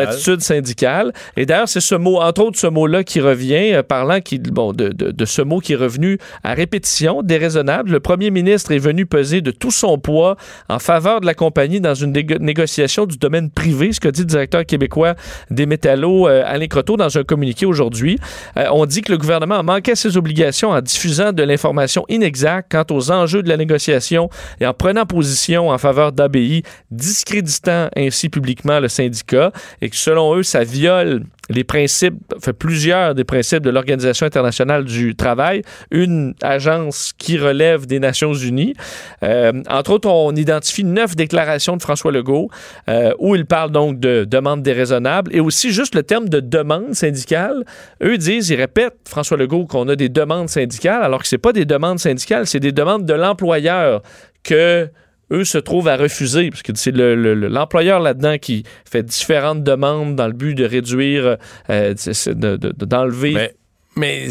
L'attitude 0.06 0.42
syndicale. 0.42 1.12
Et 1.36 1.46
d'ailleurs, 1.46 1.68
c'est 1.68 1.82
ce 1.82 1.96
mot, 1.96 2.22
entre 2.22 2.42
autres, 2.44 2.58
ce 2.58 2.68
mot-là 2.68 3.04
qui 3.04 3.20
revient, 3.20 3.74
euh, 3.74 3.84
parlant 3.84 4.22
qui, 4.22 4.40
bon, 4.40 4.72
de, 4.72 4.88
de- 4.90 5.12
de 5.12 5.26
ce 5.26 5.42
mot 5.42 5.60
qui 5.60 5.74
est 5.74 5.78
revenu 5.78 6.18
à 6.44 6.54
répétition, 6.54 7.22
déraisonnable. 7.24 7.92
Le 7.92 8.00
premier 8.00 8.32
ministre 8.32 8.72
est 8.72 8.78
venu 8.80 9.06
peser 9.06 9.42
de 9.42 9.52
tout 9.52 9.72
son 9.72 9.98
poids 9.98 10.38
en 10.70 10.80
faveur 10.80 11.20
de 11.20 11.26
la 11.26 11.34
compagnie 11.34 11.82
dans 11.82 11.96
une 11.96 12.14
négo- 12.14 12.40
négociation 12.40 13.06
du 13.06 13.18
domaine 13.18 13.50
privé, 13.50 13.92
ce 13.92 14.00
qu'a 14.00 14.12
dit 14.12 14.22
le 14.22 14.28
directeur 14.28 14.66
québécois 14.66 15.16
des 15.50 15.66
métallos, 15.66 16.28
euh, 16.28 16.44
Alain 16.46 16.68
Croteau, 16.68 16.96
dans 16.96 17.18
un 17.18 17.24
communiqué 17.24 17.66
aujourd'hui. 17.66 18.18
On 18.56 18.86
dit 18.86 19.02
que 19.02 19.12
le 19.12 19.18
gouvernement 19.18 19.56
a 19.56 19.64
manqué 19.64 19.92
à 19.92 19.96
ses 19.96 20.16
obligations 20.16 20.70
en 20.70 20.82
diffusant 20.82 21.34
de 21.34 21.44
l'information 21.44 22.06
inexacte 22.08 22.72
quant 22.72 22.86
aux 22.96 23.12
enjeux 23.12 23.42
de 23.44 23.50
la 23.50 23.58
négociation 23.58 24.30
et 24.62 24.66
en 24.68 24.74
prenant 24.74 25.06
position 25.06 25.70
en 25.70 25.78
faveur 25.78 26.12
d'ABI, 26.12 26.64
discréditant 27.16 27.90
ainsi 27.96 28.28
publiquement 28.28 28.80
le 28.82 28.90
syndicat 28.90 29.52
et 29.82 29.90
que 29.90 29.96
selon 29.96 30.36
eux, 30.36 30.44
ça 30.44 30.64
viole 30.64 31.24
les 31.50 31.64
principes, 31.64 32.16
fait 32.42 32.54
plusieurs 32.54 33.14
des 33.14 33.24
principes 33.24 33.64
de 33.64 33.70
l'Organisation 33.70 34.26
internationale 34.26 34.84
du 34.84 35.16
travail, 35.16 35.62
une 35.92 36.34
agence 36.42 37.14
qui 37.18 37.38
relève 37.38 37.86
des 37.86 38.00
Nations 38.00 38.34
unies. 38.34 38.74
Euh, 39.24 39.54
entre 39.70 39.92
autres, 39.92 40.10
on 40.10 40.36
identifie 40.36 40.84
neuf 40.84 41.16
déclarations 41.16 41.78
de 41.78 41.82
François 41.82 42.12
Legault 42.12 42.50
euh, 42.90 43.14
où 43.20 43.36
il 43.36 43.46
parle 43.46 43.72
donc 43.72 44.00
de 44.00 44.26
demande 44.26 44.64
déraisonnable 44.64 45.34
et 45.36 45.40
aussi 45.40 45.72
juste 45.72 45.96
le 45.96 46.04
terme 46.04 46.28
de 46.28 46.40
demande 46.40 46.96
syndicale. 46.96 47.64
Eux 48.04 48.18
disent, 48.18 48.50
ils 48.50 48.56
répètent, 48.56 48.98
François 49.08 49.38
Legault, 49.38 49.66
qu'on 49.66 49.88
a 49.88 49.96
des 49.96 50.10
demandes 50.10 50.50
syndicales 50.50 51.04
alors 51.04 51.22
que 51.22 51.28
c'est 51.28 51.38
pas 51.38 51.54
des 51.54 51.66
demandes 51.66 52.00
syndicales, 52.00 52.48
c'est 52.48 52.60
des 52.60 52.72
demandes 52.72 53.06
de 53.06 53.14
l'employeur 53.14 54.02
que 54.44 54.90
eux 55.32 55.44
se 55.44 55.58
trouvent 55.58 55.88
à 55.88 55.98
refuser, 55.98 56.50
parce 56.50 56.62
que 56.62 56.72
c'est 56.76 56.92
le- 56.92 57.16
le- 57.16 57.48
l'employeur 57.48 58.00
là-dedans 58.00 58.38
qui 58.38 58.64
fait 58.90 59.04
différentes 59.04 59.64
demandes 59.64 60.16
dans 60.16 60.28
le 60.28 60.34
but 60.34 60.54
de 60.56 60.66
réduire, 60.66 61.38
euh, 61.70 61.94
d'enlever. 62.36 63.34
Mais, 63.96 64.28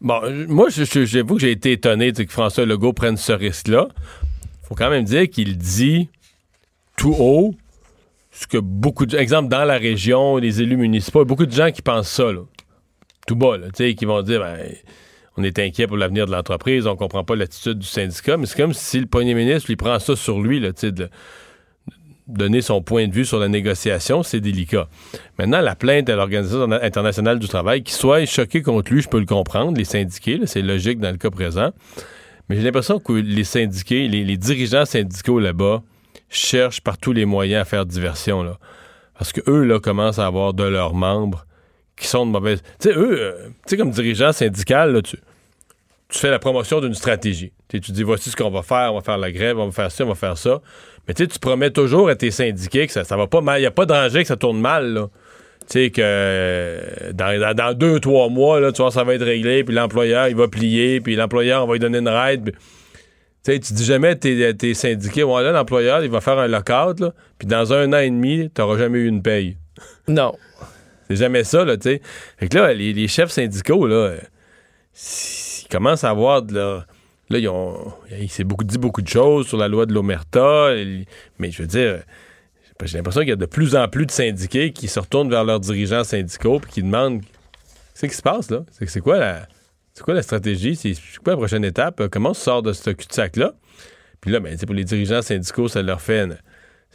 bon, 0.00 0.20
moi, 0.48 0.68
j'avoue 0.70 1.34
que 1.34 1.40
j'ai 1.40 1.50
été 1.50 1.72
étonné 1.72 2.12
que 2.12 2.24
François 2.28 2.64
Legault 2.66 2.92
prenne 2.92 3.16
ce 3.16 3.32
risque-là. 3.32 3.88
faut 4.62 4.74
quand 4.74 4.90
même 4.90 5.04
dire 5.04 5.28
qu'il 5.28 5.58
dit 5.58 6.08
tout 6.96 7.14
haut 7.18 7.54
ce 8.30 8.46
que 8.46 8.56
beaucoup 8.56 9.04
de 9.04 9.18
exemple 9.18 9.48
dans 9.50 9.64
la 9.64 9.76
région, 9.76 10.38
les 10.38 10.62
élus 10.62 10.78
municipaux, 10.78 11.24
beaucoup 11.26 11.44
de 11.44 11.52
gens 11.52 11.70
qui 11.70 11.82
pensent 11.82 12.08
ça, 12.10 12.32
là. 12.32 12.40
tout 13.26 13.36
bas, 13.36 13.58
là, 13.58 13.66
qui 13.70 14.04
vont 14.06 14.22
dire 14.22 14.40
ben, 14.40 14.58
on 15.36 15.42
est 15.42 15.58
inquiet 15.58 15.86
pour 15.86 15.96
l'avenir 15.96 16.26
de 16.26 16.32
l'entreprise, 16.32 16.86
on 16.86 16.96
comprend 16.96 17.24
pas 17.24 17.36
l'attitude 17.36 17.78
du 17.78 17.86
syndicat, 17.86 18.36
mais 18.36 18.46
c'est 18.46 18.56
comme 18.56 18.74
si 18.74 19.00
le 19.00 19.06
premier 19.06 19.34
ministre 19.34 19.68
lui 19.68 19.76
prend 19.76 19.98
ça 19.98 20.16
sur 20.16 20.40
lui, 20.40 20.60
là, 20.60 20.70
de 20.72 21.08
donner 22.28 22.60
son 22.60 22.82
point 22.82 23.08
de 23.08 23.12
vue 23.12 23.24
sur 23.24 23.38
la 23.38 23.48
négociation, 23.48 24.22
c'est 24.22 24.40
délicat. 24.40 24.88
Maintenant, 25.38 25.60
la 25.60 25.74
plainte 25.74 26.08
à 26.08 26.16
l'Organisation 26.16 26.70
internationale 26.70 27.38
du 27.38 27.48
travail, 27.48 27.82
qui 27.82 27.92
soit 27.92 28.24
choqué 28.26 28.62
contre 28.62 28.92
lui, 28.92 29.02
je 29.02 29.08
peux 29.08 29.18
le 29.18 29.26
comprendre, 29.26 29.76
les 29.76 29.84
syndiqués, 29.84 30.40
c'est 30.46 30.62
logique 30.62 31.00
dans 31.00 31.10
le 31.10 31.18
cas 31.18 31.30
présent. 31.30 31.70
Mais 32.48 32.56
j'ai 32.56 32.62
l'impression 32.62 32.98
que 32.98 33.12
les 33.12 33.44
syndiqués, 33.44 34.08
les, 34.08 34.24
les 34.24 34.36
dirigeants 34.36 34.84
syndicaux 34.84 35.38
là-bas, 35.38 35.82
cherchent 36.28 36.80
par 36.80 36.98
tous 36.98 37.12
les 37.12 37.24
moyens 37.24 37.62
à 37.62 37.64
faire 37.64 37.86
diversion. 37.86 38.42
Là. 38.42 38.58
Parce 39.18 39.32
que 39.32 39.40
eux, 39.48 39.64
là, 39.64 39.78
commencent 39.80 40.18
à 40.18 40.26
avoir 40.26 40.54
de 40.54 40.64
leurs 40.64 40.94
membres 40.94 41.46
qui 42.02 42.08
sont 42.08 42.26
de 42.26 42.30
mauvaises. 42.30 42.62
Tu 42.80 42.90
sais, 42.90 42.96
eux, 42.96 43.16
euh, 43.18 43.32
tu 43.46 43.52
sais, 43.68 43.76
comme 43.76 43.90
dirigeant 43.90 44.32
syndical, 44.32 44.92
là, 44.92 45.02
tu, 45.02 45.16
fais 46.10 46.30
la 46.30 46.38
promotion 46.38 46.80
d'une 46.80 46.94
stratégie. 46.94 47.52
Tu 47.68 47.78
dis 47.78 48.02
voici 48.02 48.28
ce 48.28 48.36
qu'on 48.36 48.50
va 48.50 48.62
faire, 48.62 48.92
on 48.92 48.96
va 48.96 49.02
faire 49.02 49.16
la 49.16 49.32
grève, 49.32 49.58
on 49.58 49.66
va 49.66 49.72
faire 49.72 49.90
ça, 49.90 50.04
on 50.04 50.08
va 50.08 50.14
faire 50.14 50.36
ça. 50.36 50.60
Mais 51.08 51.14
tu 51.14 51.26
promets 51.40 51.70
toujours 51.70 52.08
à 52.08 52.14
tes 52.14 52.30
syndiqués 52.30 52.86
que 52.86 52.92
ça, 52.92 53.16
va 53.16 53.26
pas 53.26 53.40
mal. 53.40 53.58
Il 53.58 53.62
n'y 53.62 53.66
a 53.66 53.70
pas 53.70 53.86
de 53.86 53.94
danger 53.94 54.22
que 54.22 54.28
ça 54.28 54.36
tourne 54.36 54.60
mal. 54.60 55.06
Tu 55.60 55.66
sais, 55.68 55.90
que 55.90 56.02
euh, 56.04 57.12
dans, 57.12 57.76
deux, 57.76 57.98
trois 58.00 58.28
mois, 58.28 58.60
là, 58.60 58.72
tu 58.72 58.82
vois, 58.82 58.90
ça 58.90 59.04
va 59.04 59.14
être 59.14 59.24
réglé, 59.24 59.64
puis 59.64 59.74
l'employeur, 59.74 60.28
il 60.28 60.36
va 60.36 60.48
plier, 60.48 61.00
puis 61.00 61.16
l'employeur, 61.16 61.64
on 61.64 61.66
va 61.66 61.74
lui 61.74 61.80
donner 61.80 61.98
une 61.98 62.08
raide. 62.08 62.52
Tu 63.44 63.58
tu 63.58 63.72
dis 63.72 63.84
jamais 63.84 64.08
à 64.08 64.14
tes, 64.14 64.74
syndiqués, 64.74 65.22
ouais, 65.22 65.42
là, 65.42 65.52
l'employeur, 65.52 66.04
il 66.04 66.10
va 66.10 66.20
faire 66.20 66.38
un 66.38 66.48
lockout, 66.48 67.12
puis 67.38 67.48
dans 67.48 67.72
un 67.72 67.92
an 67.92 67.98
et 67.98 68.10
demi, 68.10 68.50
tu 68.54 68.60
n'auras 68.60 68.76
jamais 68.76 68.98
eu 68.98 69.06
une 69.06 69.22
paye. 69.22 69.56
Non. 70.08 70.34
C'est 71.14 71.24
jamais 71.24 71.44
ça, 71.44 71.64
là, 71.64 71.76
tu 71.76 71.90
sais. 71.90 72.02
Fait 72.38 72.48
que 72.48 72.56
là, 72.56 72.72
les, 72.72 73.08
chefs 73.08 73.30
syndicaux, 73.30 73.86
là, 73.86 73.94
euh, 73.94 74.18
ils 74.94 75.68
commencent 75.70 76.04
à 76.04 76.10
avoir 76.10 76.42
de 76.42 76.54
leur. 76.54 76.86
Là, 77.30 77.38
ils 77.38 77.48
ont. 77.48 77.92
Il 78.18 78.30
s'est 78.30 78.44
beaucoup, 78.44 78.64
dit 78.64 78.78
beaucoup 78.78 79.02
de 79.02 79.08
choses 79.08 79.46
sur 79.46 79.56
la 79.56 79.68
loi 79.68 79.86
de 79.86 79.92
l'Omerta, 79.94 80.74
et- 80.74 81.06
mais 81.38 81.50
je 81.50 81.62
veux 81.62 81.68
dire. 81.68 82.02
J'ai 82.84 82.96
l'impression 82.96 83.20
qu'il 83.20 83.28
y 83.30 83.32
a 83.32 83.36
de 83.36 83.46
plus 83.46 83.76
en 83.76 83.86
plus 83.86 84.06
de 84.06 84.10
syndiqués 84.10 84.72
qui 84.72 84.88
se 84.88 84.98
retournent 84.98 85.30
vers 85.30 85.44
leurs 85.44 85.60
dirigeants 85.60 86.02
syndicaux 86.02 86.58
puis 86.58 86.72
qui 86.72 86.82
demandent 86.82 87.22
Qu'est-ce 87.94 88.10
qui 88.10 88.16
se 88.16 88.22
passe 88.22 88.50
là? 88.50 88.64
C'est 88.72 88.88
c'est 88.88 89.00
quoi 89.00 89.18
la. 89.18 89.46
C'est 89.94 90.02
quoi 90.02 90.14
la 90.14 90.22
stratégie? 90.22 90.74
C'est 90.74 90.94
c'est 90.94 91.18
quoi 91.22 91.34
la 91.34 91.36
prochaine 91.36 91.64
étape? 91.64 92.08
Comment 92.10 92.30
on 92.30 92.34
sort 92.34 92.62
de 92.62 92.72
ce 92.72 92.90
cul-de-sac-là? 92.90 93.52
Puis 94.20 94.32
là, 94.32 94.40
ben, 94.40 94.56
pour 94.58 94.74
les 94.74 94.82
dirigeants 94.82 95.22
syndicaux, 95.22 95.68
ça 95.68 95.82
leur 95.82 96.00
fait 96.00 96.24
une- 96.24 96.38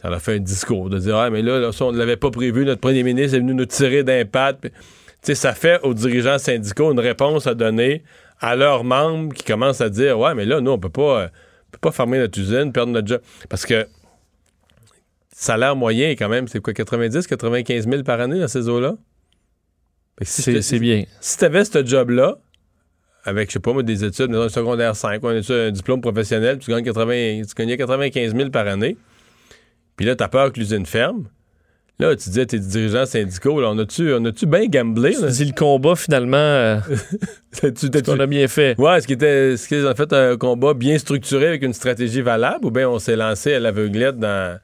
ça 0.00 0.10
leur 0.10 0.20
fait 0.20 0.36
un 0.36 0.40
discours 0.40 0.90
de 0.90 0.98
dire 0.98 1.16
Ah, 1.16 1.30
mais 1.30 1.42
là, 1.42 1.58
là, 1.58 1.72
ça, 1.72 1.86
on 1.86 1.92
ne 1.92 1.98
l'avait 1.98 2.16
pas 2.16 2.30
prévu, 2.30 2.64
notre 2.64 2.80
premier 2.80 3.02
ministre 3.02 3.36
est 3.36 3.40
venu 3.40 3.54
nous 3.54 3.66
tirer 3.66 4.04
Tu 4.04 4.70
sais, 5.22 5.34
ça 5.34 5.52
fait 5.54 5.80
aux 5.82 5.94
dirigeants 5.94 6.38
syndicaux 6.38 6.92
une 6.92 7.00
réponse 7.00 7.46
à 7.46 7.54
donner 7.54 8.02
à 8.40 8.54
leurs 8.54 8.84
membres 8.84 9.34
qui 9.34 9.44
commencent 9.44 9.80
à 9.80 9.88
dire 9.90 10.18
Ouais, 10.18 10.34
mais 10.34 10.44
là, 10.44 10.60
nous, 10.60 10.70
on 10.70 10.78
peut 10.78 10.88
pas, 10.88 11.22
euh, 11.22 11.26
on 11.26 11.70
peut 11.72 11.78
pas 11.80 11.92
fermer 11.92 12.18
notre 12.18 12.38
usine, 12.38 12.72
perdre 12.72 12.92
notre 12.92 13.08
job. 13.08 13.20
Parce 13.48 13.66
que 13.66 13.86
salaire 15.32 15.74
moyen, 15.76 16.10
quand 16.10 16.28
même, 16.28 16.48
c'est 16.48 16.60
quoi, 16.60 16.72
90, 16.72 17.26
95 17.26 17.88
000 17.88 18.02
par 18.02 18.20
année 18.20 18.40
dans 18.40 18.48
ces 18.48 18.68
eaux-là? 18.68 18.96
Si 20.22 20.62
C'est 20.62 20.78
bien. 20.80 21.04
si 21.20 21.38
tu 21.38 21.44
avais 21.44 21.64
ce 21.64 21.84
job-là, 21.84 22.38
avec, 23.24 23.50
je 23.50 23.54
sais 23.54 23.60
pas 23.60 23.72
moi, 23.72 23.82
des 23.82 24.04
études, 24.04 24.30
mettons, 24.30 24.42
un 24.42 24.48
secondaire 24.48 24.96
5, 24.96 25.22
ou 25.22 25.28
un, 25.28 25.40
un 25.50 25.70
diplôme 25.70 26.00
professionnel, 26.00 26.58
tu, 26.58 26.70
gagnes 26.70 26.84
80, 26.84 27.42
tu 27.42 27.54
gagnais 27.54 27.76
95 27.76 28.34
000 28.34 28.50
par 28.50 28.66
année, 28.66 28.96
puis 29.98 30.06
là, 30.06 30.16
tu 30.16 30.24
as 30.24 30.28
peur 30.28 30.52
que 30.52 30.58
l'usine 30.60 30.86
ferme. 30.86 31.28
Là, 31.98 32.14
tu 32.14 32.28
disais 32.28 32.46
tes 32.46 32.60
dirigeants 32.60 33.06
syndicaux, 33.06 33.60
là, 33.60 33.70
on 33.70 33.78
a-tu 33.78 34.12
on 34.14 34.24
a-tu 34.24 34.46
bien 34.46 34.66
gamblé? 34.66 35.14
Tu 35.16 35.22
là? 35.22 35.28
dis 35.30 35.44
le 35.44 35.52
combat, 35.52 35.96
finalement, 35.96 36.36
euh, 36.36 36.78
t'as-tu- 37.60 37.90
qu'on 38.02 38.20
a 38.20 38.26
bien 38.28 38.46
fait. 38.46 38.78
Ouais, 38.78 38.96
est-ce 38.96 39.08
qu'il 39.08 39.16
était 39.16 39.54
est-ce 39.54 39.66
qu'ils 39.66 39.84
ont 39.84 39.94
fait 39.96 40.12
un 40.12 40.36
combat 40.36 40.74
bien 40.74 40.96
structuré 40.98 41.48
avec 41.48 41.64
une 41.64 41.72
stratégie 41.72 42.20
valable 42.20 42.66
ou 42.66 42.70
bien 42.70 42.88
on 42.88 43.00
s'est 43.00 43.16
lancé 43.16 43.52
à 43.54 43.58
l'aveuglette 43.58 44.16
dans, 44.16 44.60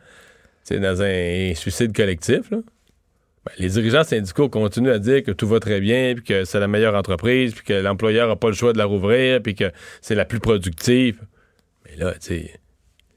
tu 0.64 0.78
dans 0.78 1.02
un 1.02 1.52
suicide 1.56 1.92
collectif? 1.94 2.52
Là? 2.52 2.58
Ben, 3.44 3.52
les 3.58 3.68
dirigeants 3.70 4.04
syndicaux 4.04 4.48
continuent 4.48 4.92
à 4.92 5.00
dire 5.00 5.24
que 5.24 5.32
tout 5.32 5.48
va 5.48 5.58
très 5.58 5.80
bien, 5.80 6.14
puis 6.14 6.22
que 6.22 6.44
c'est 6.44 6.60
la 6.60 6.68
meilleure 6.68 6.94
entreprise, 6.94 7.52
puis 7.52 7.64
que 7.64 7.74
l'employeur 7.74 8.28
n'a 8.28 8.36
pas 8.36 8.48
le 8.48 8.54
choix 8.54 8.72
de 8.72 8.78
la 8.78 8.84
rouvrir, 8.84 9.42
puis 9.42 9.56
que 9.56 9.72
c'est 10.00 10.14
la 10.14 10.24
plus 10.24 10.38
productive. 10.38 11.20
Mais 11.84 11.96
là, 11.96 12.12
tu 12.12 12.18
sais, 12.20 12.60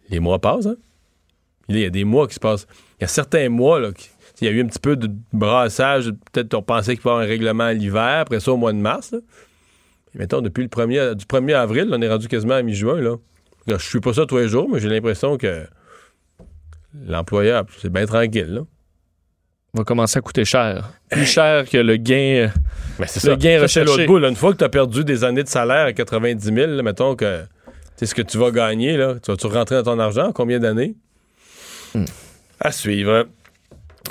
les 0.09 0.20
mois 0.20 0.39
passent, 0.39 0.65
hein? 0.65 0.76
Il 1.70 1.80
y 1.80 1.86
a 1.86 1.89
des 1.89 2.03
mois 2.05 2.28
qui 2.28 2.36
se 2.36 2.39
passent. 2.39 2.65
Il 2.99 3.01
y 3.01 3.05
a 3.05 3.07
certains 3.07 3.49
mois, 3.49 3.80
là, 3.80 3.91
qui- 3.91 4.09
il 4.41 4.45
y 4.45 4.47
a 4.49 4.51
eu 4.53 4.61
un 4.63 4.68
petit 4.68 4.80
peu 4.80 4.95
de 4.95 5.09
brassage. 5.34 6.11
Peut-être 6.32 6.51
qu'on 6.51 6.61
pensait 6.61 6.95
qu'il 6.95 7.05
y 7.05 7.09
avoir 7.09 7.24
un 7.24 7.28
règlement 7.28 7.63
à 7.65 7.74
l'hiver, 7.74 8.20
après 8.22 8.39
ça 8.39 8.51
au 8.51 8.57
mois 8.57 8.72
de 8.74 8.78
mars. 8.78 9.11
là. 9.11 9.20
Et 10.15 10.20
mettons, 10.20 10.41
depuis 10.41 10.63
le 10.63 10.70
1er, 10.70 11.15
du 11.15 11.26
1er 11.26 11.53
avril, 11.55 11.89
on 11.91 12.01
est 12.01 12.09
rendu 12.09 12.28
quasiment 12.28 12.53
à 12.55 12.61
mi-juin. 12.61 13.01
Là. 13.01 13.15
Là, 13.68 13.78
je 13.78 13.86
suis 13.86 13.99
pas 13.99 14.13
ça 14.13 14.26
tous 14.26 14.38
les 14.38 14.47
jours, 14.47 14.70
mais 14.72 14.80
j'ai 14.80 14.88
l'impression 14.89 15.38
que 15.38 15.65
l'employeur, 17.05 17.65
c'est 17.80 17.91
bien 17.91 18.05
tranquille. 18.05 18.47
Là. 18.53 18.61
va 19.74 19.84
commencer 19.84 20.18
à 20.18 20.22
coûter 20.22 20.45
cher. 20.45 20.91
Plus 21.11 21.26
cher 21.26 21.70
que 21.70 21.78
le 21.78 21.97
gain. 21.97 22.51
Mais 22.99 23.05
c'est 23.07 23.24
Le 23.28 23.34
ça. 23.34 23.36
gain 23.36 23.57
Ça, 23.57 23.61
recherché. 23.63 23.86
l'autre 23.86 24.05
bout. 24.07 24.18
là. 24.18 24.30
Une 24.30 24.36
fois 24.36 24.53
que 24.53 24.57
tu 24.57 24.63
as 24.63 24.70
perdu 24.70 25.03
des 25.03 25.24
années 25.24 25.43
de 25.43 25.47
salaire 25.49 25.86
à 25.88 25.93
90 25.93 26.43
000, 26.51 26.72
là, 26.72 26.82
mettons 26.84 27.15
que 27.15 27.43
c'est 27.95 28.05
ce 28.07 28.15
que 28.15 28.22
tu 28.24 28.38
vas 28.39 28.49
gagner, 28.51 28.97
là, 28.97 29.15
tu 29.22 29.30
vas-tu 29.30 29.45
rentrer 29.47 29.76
dans 29.76 29.84
ton 29.95 29.99
argent? 29.99 30.32
Combien 30.34 30.59
d'années? 30.59 30.95
À 32.60 32.72
suivre. 32.72 33.28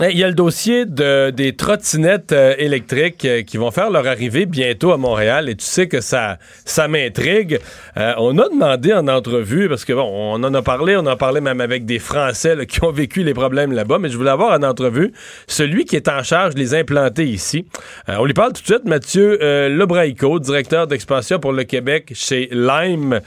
Il 0.02 0.18
y 0.18 0.24
a 0.24 0.28
le 0.28 0.34
dossier 0.34 0.84
de, 0.84 1.30
des 1.30 1.56
trottinettes 1.56 2.32
euh, 2.32 2.54
électriques 2.58 3.24
euh, 3.24 3.42
qui 3.42 3.56
vont 3.56 3.70
faire 3.70 3.90
leur 3.90 4.06
arrivée 4.06 4.44
bientôt 4.44 4.92
à 4.92 4.98
Montréal 4.98 5.48
et 5.48 5.54
tu 5.54 5.64
sais 5.64 5.88
que 5.88 6.02
ça, 6.02 6.36
ça 6.66 6.86
m'intrigue. 6.86 7.58
Euh, 7.96 8.12
on 8.18 8.36
a 8.36 8.46
demandé 8.50 8.92
en 8.92 9.08
entrevue, 9.08 9.70
parce 9.70 9.86
que 9.86 9.94
bon, 9.94 10.06
on 10.06 10.44
en 10.44 10.52
a 10.52 10.60
parlé, 10.60 10.96
on 10.96 11.00
en 11.00 11.06
a 11.06 11.16
parlé 11.16 11.40
même 11.40 11.62
avec 11.62 11.86
des 11.86 11.98
Français 11.98 12.66
qui 12.66 12.84
ont 12.84 12.92
vécu 12.92 13.22
les 13.22 13.32
problèmes 13.32 13.72
là-bas, 13.72 13.98
mais 13.98 14.10
je 14.10 14.18
voulais 14.18 14.30
avoir 14.30 14.52
en 14.58 14.62
entrevue 14.64 15.12
celui 15.46 15.86
qui 15.86 15.96
est 15.96 16.08
en 16.08 16.22
charge 16.22 16.54
de 16.54 16.60
les 16.60 16.74
implanter 16.74 17.24
ici. 17.26 17.64
On 18.06 18.26
lui 18.26 18.34
parle 18.34 18.52
tout 18.52 18.60
de 18.60 18.66
suite, 18.66 18.84
Mathieu 18.84 19.38
euh, 19.42 19.70
Lebraico, 19.70 20.38
directeur 20.40 20.86
d'expansion 20.86 21.38
pour 21.38 21.52
le 21.52 21.64
Québec 21.64 22.12
chez 22.14 22.50
Lime. 22.52 23.20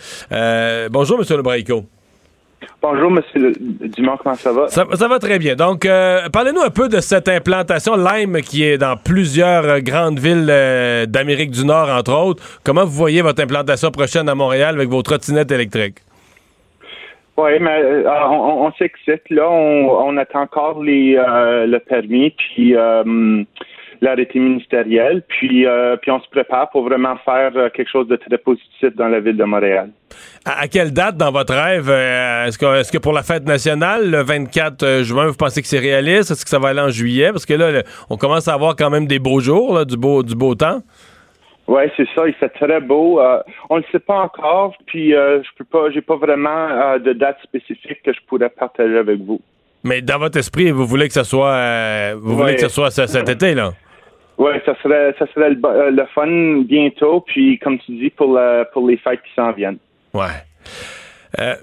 Bonjour, 0.92 1.18
Monsieur 1.18 1.38
Lebraico. 1.38 1.86
Bonjour, 2.82 3.12
Monsieur 3.12 3.54
Dumont, 3.60 4.16
comment 4.24 4.36
ça 4.36 4.54
va? 4.54 4.68
Ça, 4.70 4.86
ça 4.94 5.08
va 5.10 5.20
très 5.20 5.38
bien. 5.38 5.56
Donc, 5.56 5.86
euh, 5.86 6.30
parlez-nous 6.32 6.62
un 6.62 6.70
peu 6.70 6.88
de 6.88 7.02
cette 7.02 7.28
implantation 7.28 7.96
Lime 7.98 8.42
qui 8.42 8.64
est 8.64 8.78
dans 8.78 8.96
plusieurs 8.96 9.66
euh, 9.66 9.80
grandes 9.82 10.18
villes 10.20 10.48
euh, 10.50 11.06
d'Amérique 11.06 11.52
du 11.52 11.66
Nord, 11.66 11.90
entre 11.90 12.14
autres. 12.14 12.42
Comment 12.64 12.86
vous 12.86 12.92
voyez 12.92 13.22
votre 13.22 13.44
implantation 13.44 13.92
prochaine 13.92 14.30
à 14.30 14.36
Montréal 14.36 14.76
avec 14.76 14.88
vos 14.88 15.02
trottinettes 15.02 15.52
électriques? 15.52 15.98
Oui, 17.36 17.52
mais 17.60 17.82
euh, 17.82 18.04
on, 18.30 18.68
on 18.68 18.72
s'excite. 18.74 19.30
Là, 19.30 19.50
on, 19.50 20.08
on 20.08 20.18
attend 20.18 20.42
encore 20.42 20.82
les, 20.82 21.16
le 21.16 21.78
permis, 21.80 22.32
puis 22.32 22.76
euh, 22.76 23.44
l'arrêté 24.02 24.40
ministériel, 24.40 25.24
puis, 25.28 25.66
euh, 25.66 25.96
puis 25.98 26.10
on 26.12 26.20
se 26.22 26.30
prépare 26.30 26.70
pour 26.70 26.84
vraiment 26.84 27.16
faire 27.26 27.52
euh, 27.56 27.70
quelque 27.70 27.90
chose 27.92 28.08
de 28.08 28.16
très 28.16 28.38
positif 28.38 28.96
dans 28.96 29.08
la 29.10 29.20
ville 29.20 29.36
de 29.38 29.44
Montréal. 29.44 29.90
À, 30.46 30.62
à 30.62 30.68
quelle 30.68 30.92
date 30.94 31.18
dans 31.18 31.32
votre 31.32 31.54
rêve? 31.54 31.90
euh, 31.90 32.46
est-ce, 32.46 32.58
que, 32.58 32.80
est-ce 32.80 32.92
que 32.92 32.98
pour 32.98 33.14
la 33.14 33.24
fête 33.24 33.46
nationale, 33.46 34.10
le 34.10 34.24
24 34.24 35.04
juin, 35.04 35.28
vous 35.28 35.36
pensez 35.36 35.62
que 35.62 35.68
c'est 35.68 35.80
réaliste? 35.80 36.32
Est-ce 36.32 36.44
que 36.46 36.50
ça 36.50 36.60
va 36.60 36.70
aller 36.70 36.80
en 36.82 36.90
juillet? 36.90 37.32
Parce 37.32 37.46
que 37.46 37.54
là, 37.54 37.72
le- 37.72 37.84
on 38.10 38.18
commence 38.18 38.48
à 38.48 38.54
avoir 38.54 38.76
quand 38.76 38.90
même 38.90 39.06
des 39.08 39.20
beaux 39.20 39.40
jours, 39.40 39.74
là, 39.76 39.86
du, 39.86 39.98
beau, 39.98 40.24
du 40.24 40.36
beau 40.36 40.56
temps. 40.56 40.82
Oui, 41.68 41.84
c'est 41.98 42.08
ça. 42.16 42.26
Il 42.28 42.34
fait 42.34 42.50
très 42.50 42.80
beau. 42.82 43.20
Euh, 43.22 43.40
on 43.70 43.76
ne 43.76 43.82
le 43.82 43.86
sait 43.92 44.00
pas 44.00 44.16
encore, 44.22 44.74
puis 44.88 45.14
euh, 45.14 45.40
je 45.44 45.50
peux 45.58 45.66
pas, 45.66 45.92
j'ai 45.94 46.02
pas 46.02 46.16
vraiment 46.16 46.68
euh, 46.70 46.98
de 47.00 47.14
date 47.14 47.38
spécifique 47.44 48.02
que 48.04 48.12
je 48.14 48.20
pourrais 48.28 48.50
partager 48.50 48.98
avec 48.98 49.20
vous. 49.20 49.40
Mais 49.84 50.02
dans 50.02 50.18
votre 50.18 50.38
esprit, 50.40 50.72
vous 50.72 50.86
voulez 50.88 51.08
que 51.08 51.14
ça 51.14 51.24
soit, 51.24 52.16
vous 52.16 52.36
voulez 52.36 52.56
que 52.56 52.62
ça 52.62 52.70
soit 52.70 52.90
ce- 52.92 53.06
cet 53.08 53.30
été, 53.30 53.54
là? 53.54 53.74
Oui, 54.40 54.52
ça 54.66 54.74
serait, 54.82 55.14
ça 55.20 55.28
serait 55.34 55.50
le, 55.52 55.60
euh, 55.66 55.92
le 55.92 56.06
fun 56.16 56.62
bientôt, 56.66 57.20
puis 57.22 57.60
comme 57.60 57.78
tu 57.80 57.92
dis, 57.92 58.10
pour, 58.10 58.34
la- 58.34 58.66
pour 58.66 58.88
les 58.88 58.98
fêtes 58.98 59.22
qui 59.22 59.34
s'en 59.36 59.52
viennent. 59.52 59.78
Ouais. 60.14 60.28
Euh, 61.40 61.56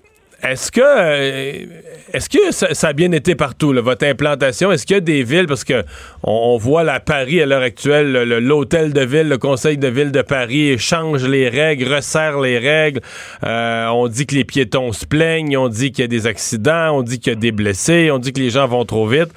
est-ce 0.42 0.70
que 0.70 0.80
euh, 0.82 1.64
est-ce 2.12 2.28
que 2.28 2.52
ça, 2.52 2.88
a 2.88 2.92
bien 2.92 3.10
été 3.12 3.34
partout, 3.34 3.72
là, 3.72 3.80
votre 3.80 4.06
implantation? 4.06 4.70
Est-ce 4.70 4.86
qu'il 4.86 4.94
y 4.94 4.98
a 4.98 5.00
des 5.00 5.22
villes, 5.22 5.46
parce 5.46 5.64
que 5.64 5.82
on, 6.22 6.30
on 6.54 6.56
voit 6.56 6.82
à 6.90 7.00
Paris 7.00 7.40
à 7.42 7.46
l'heure 7.46 7.62
actuelle, 7.62 8.12
le- 8.12 8.24
le- 8.24 8.38
l'hôtel 8.40 8.92
de 8.92 9.00
ville, 9.00 9.28
le 9.28 9.38
conseil 9.38 9.76
de 9.78 9.88
ville 9.88 10.12
de 10.12 10.22
Paris 10.22 10.78
change 10.78 11.26
les 11.26 11.48
règles, 11.48 11.92
resserre 11.92 12.40
les 12.40 12.58
règles. 12.58 13.00
Euh, 13.44 13.86
on 13.88 14.08
dit 14.08 14.26
que 14.26 14.34
les 14.34 14.44
piétons 14.44 14.92
se 14.92 15.04
plaignent, 15.06 15.56
on 15.56 15.68
dit 15.68 15.90
qu'il 15.90 16.02
y 16.02 16.04
a 16.04 16.08
des 16.08 16.26
accidents, 16.26 16.96
on 16.96 17.02
dit 17.02 17.18
qu'il 17.18 17.32
y 17.32 17.36
a 17.36 17.38
des 17.38 17.52
blessés, 17.52 18.10
on 18.12 18.18
dit 18.18 18.32
que 18.32 18.40
les 18.40 18.50
gens 18.50 18.66
vont 18.68 18.84
trop 18.84 19.06
vite. 19.06 19.30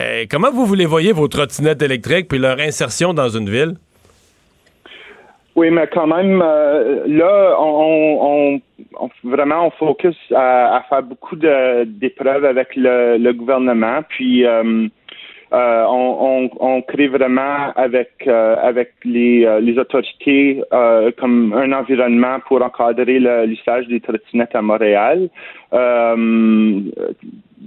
Euh, 0.00 0.24
comment 0.30 0.50
vous 0.50 0.66
voulez 0.66 0.86
voyez 0.86 1.12
vos 1.12 1.28
trottinettes 1.28 1.82
électriques 1.82 2.28
puis 2.28 2.38
leur 2.38 2.58
insertion 2.60 3.14
dans 3.14 3.28
une 3.28 3.48
ville? 3.50 3.74
Oui, 5.56 5.70
mais 5.70 5.86
quand 5.86 6.06
même, 6.06 6.42
euh, 6.44 7.04
là, 7.06 7.56
on, 7.58 8.18
on, 8.20 8.60
on- 9.00 9.10
vraiment, 9.24 9.66
on 9.66 9.70
focus 9.70 10.14
à, 10.34 10.76
à 10.76 10.82
faire 10.82 11.02
beaucoup 11.02 11.34
d'épreuves 11.34 12.44
avec 12.44 12.76
le, 12.76 13.16
le 13.16 13.32
gouvernement, 13.32 14.00
puis 14.06 14.44
euh, 14.44 14.86
euh, 15.54 15.84
on, 15.88 16.50
on, 16.60 16.82
crée 16.82 17.08
vraiment 17.08 17.72
avec 17.74 18.10
euh, 18.26 18.56
avec 18.60 18.92
les, 19.04 19.46
euh, 19.46 19.60
les 19.60 19.78
autorités 19.78 20.62
euh, 20.74 21.10
comme 21.18 21.54
un 21.54 21.72
environnement 21.72 22.38
pour 22.46 22.60
encadrer 22.62 23.18
l'usage 23.46 23.86
des 23.88 24.00
trottinettes 24.00 24.54
à 24.54 24.60
Montréal. 24.60 25.30
Il 25.72 26.92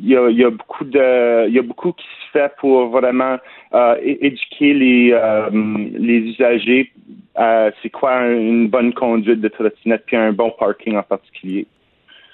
y 0.07 0.15
a, 0.15 0.29
il 0.29 0.37
y 0.37 0.43
a 0.43 0.51
beaucoup 0.51 0.85
de 0.85 1.47
il 1.47 1.55
y 1.55 1.59
a 1.59 1.63
beaucoup 1.63 1.93
qui 1.93 2.05
se 2.05 2.37
fait 2.37 2.51
pour 2.59 2.89
vraiment 2.89 3.37
euh, 3.73 3.95
éduquer 4.03 4.73
les 4.73 5.11
euh, 5.13 5.49
les 5.97 6.17
usagers 6.31 6.91
à 7.35 7.69
c'est 7.81 7.89
quoi 7.89 8.15
un- 8.15 8.31
une 8.37 8.67
bonne 8.67 8.93
conduite 8.93 9.41
de 9.41 9.47
trottinette 9.47 10.03
puis 10.07 10.17
un 10.17 10.31
bon 10.33 10.51
parking 10.59 10.95
en 10.97 11.03
particulier. 11.03 11.67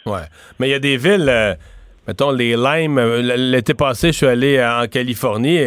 Ouais. 0.05 0.21
Mais 0.59 0.67
il 0.69 0.71
y 0.71 0.75
a 0.75 0.79
des 0.79 0.97
villes, 0.97 1.27
euh, 1.29 1.53
mettons 2.07 2.31
les 2.31 2.55
Limes. 2.55 2.99
L'été 2.99 3.73
passé, 3.73 4.07
je 4.07 4.17
suis 4.17 4.27
allé 4.27 4.63
en 4.63 4.87
Californie. 4.87 5.59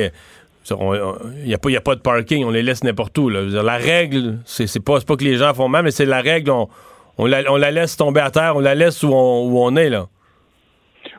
Il 0.71 1.47
n'y 1.47 1.55
a, 1.55 1.59
a 1.79 1.81
pas 1.81 1.95
de 1.95 2.01
parking, 2.01 2.45
on 2.45 2.51
les 2.51 2.63
laisse 2.63 2.85
n'importe 2.85 3.17
où. 3.19 3.29
là. 3.31 3.41
La 3.63 3.77
règle, 3.77 4.39
c'est 4.45 4.83
pas, 4.85 5.01
pas 5.01 5.17
que 5.17 5.25
les 5.25 5.37
gens 5.37 5.55
font 5.55 5.69
mal, 5.69 5.83
mais 5.85 5.91
c'est 5.91 6.05
la 6.07 6.21
règle. 6.21 6.51
On, 6.51 6.69
on 7.17 7.27
la, 7.27 7.43
on 7.51 7.57
la 7.57 7.71
laisse 7.71 7.97
tomber 7.97 8.21
à 8.21 8.31
terre, 8.31 8.55
on 8.57 8.61
la 8.61 8.75
laisse 8.75 9.03
où 9.03 9.09
on, 9.13 9.47
où 9.49 9.59
on 9.59 9.75
est. 9.77 9.89
là. 9.91 10.07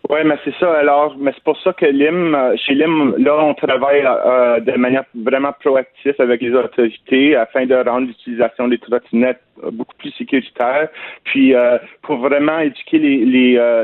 Oui, 0.10 0.18
mais 0.26 0.38
c'est 0.43 0.55
ça. 0.60 0.74
Alors, 0.74 1.16
mais 1.20 1.32
c'est 1.36 1.43
pour 1.43 1.60
ça 1.62 1.72
que 1.72 1.86
LIM, 1.86 2.34
euh, 2.34 2.55
chez 2.57 2.74
LIM, 2.74 3.14
là, 3.20 3.38
on 3.43 3.53
travaille 3.53 4.03
euh, 4.03 4.60
de 4.60 4.72
manière 4.72 5.03
vraiment 5.14 5.51
proactive 5.60 6.16
avec 6.18 6.41
les 6.41 6.51
autorités 6.51 7.36
afin 7.36 7.68
de 7.68 7.76
rendre 7.76 8.07
l'utilisation 8.07 8.68
des 8.68 8.80
trottinettes 8.80 9.41
euh, 9.64 9.70
beaucoup 9.70 9.95
plus 9.99 10.12
sécuritaire, 10.18 10.89
puis 11.26 11.53
euh, 11.53 11.78
pour 12.01 12.18
vraiment 12.18 12.57
éduquer 12.57 12.97
les, 12.97 13.24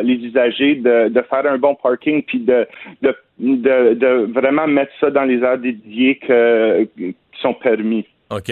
les, 0.01 0.15
usagers 0.15 0.75
de, 0.75 1.09
de 1.09 1.21
faire 1.29 1.45
un 1.45 1.59
bon 1.59 1.75
parking, 1.75 2.23
puis 2.23 2.39
de, 2.39 2.67
de, 3.03 3.15
de, 3.37 4.33
vraiment 4.33 4.65
mettre 4.65 4.93
ça 4.99 5.11
dans 5.11 5.25
les 5.25 5.43
heures 5.43 5.59
dédiées 5.59 6.17
qui 6.17 7.15
sont 7.39 7.53
permis. 7.53 8.03
OK. 8.31 8.51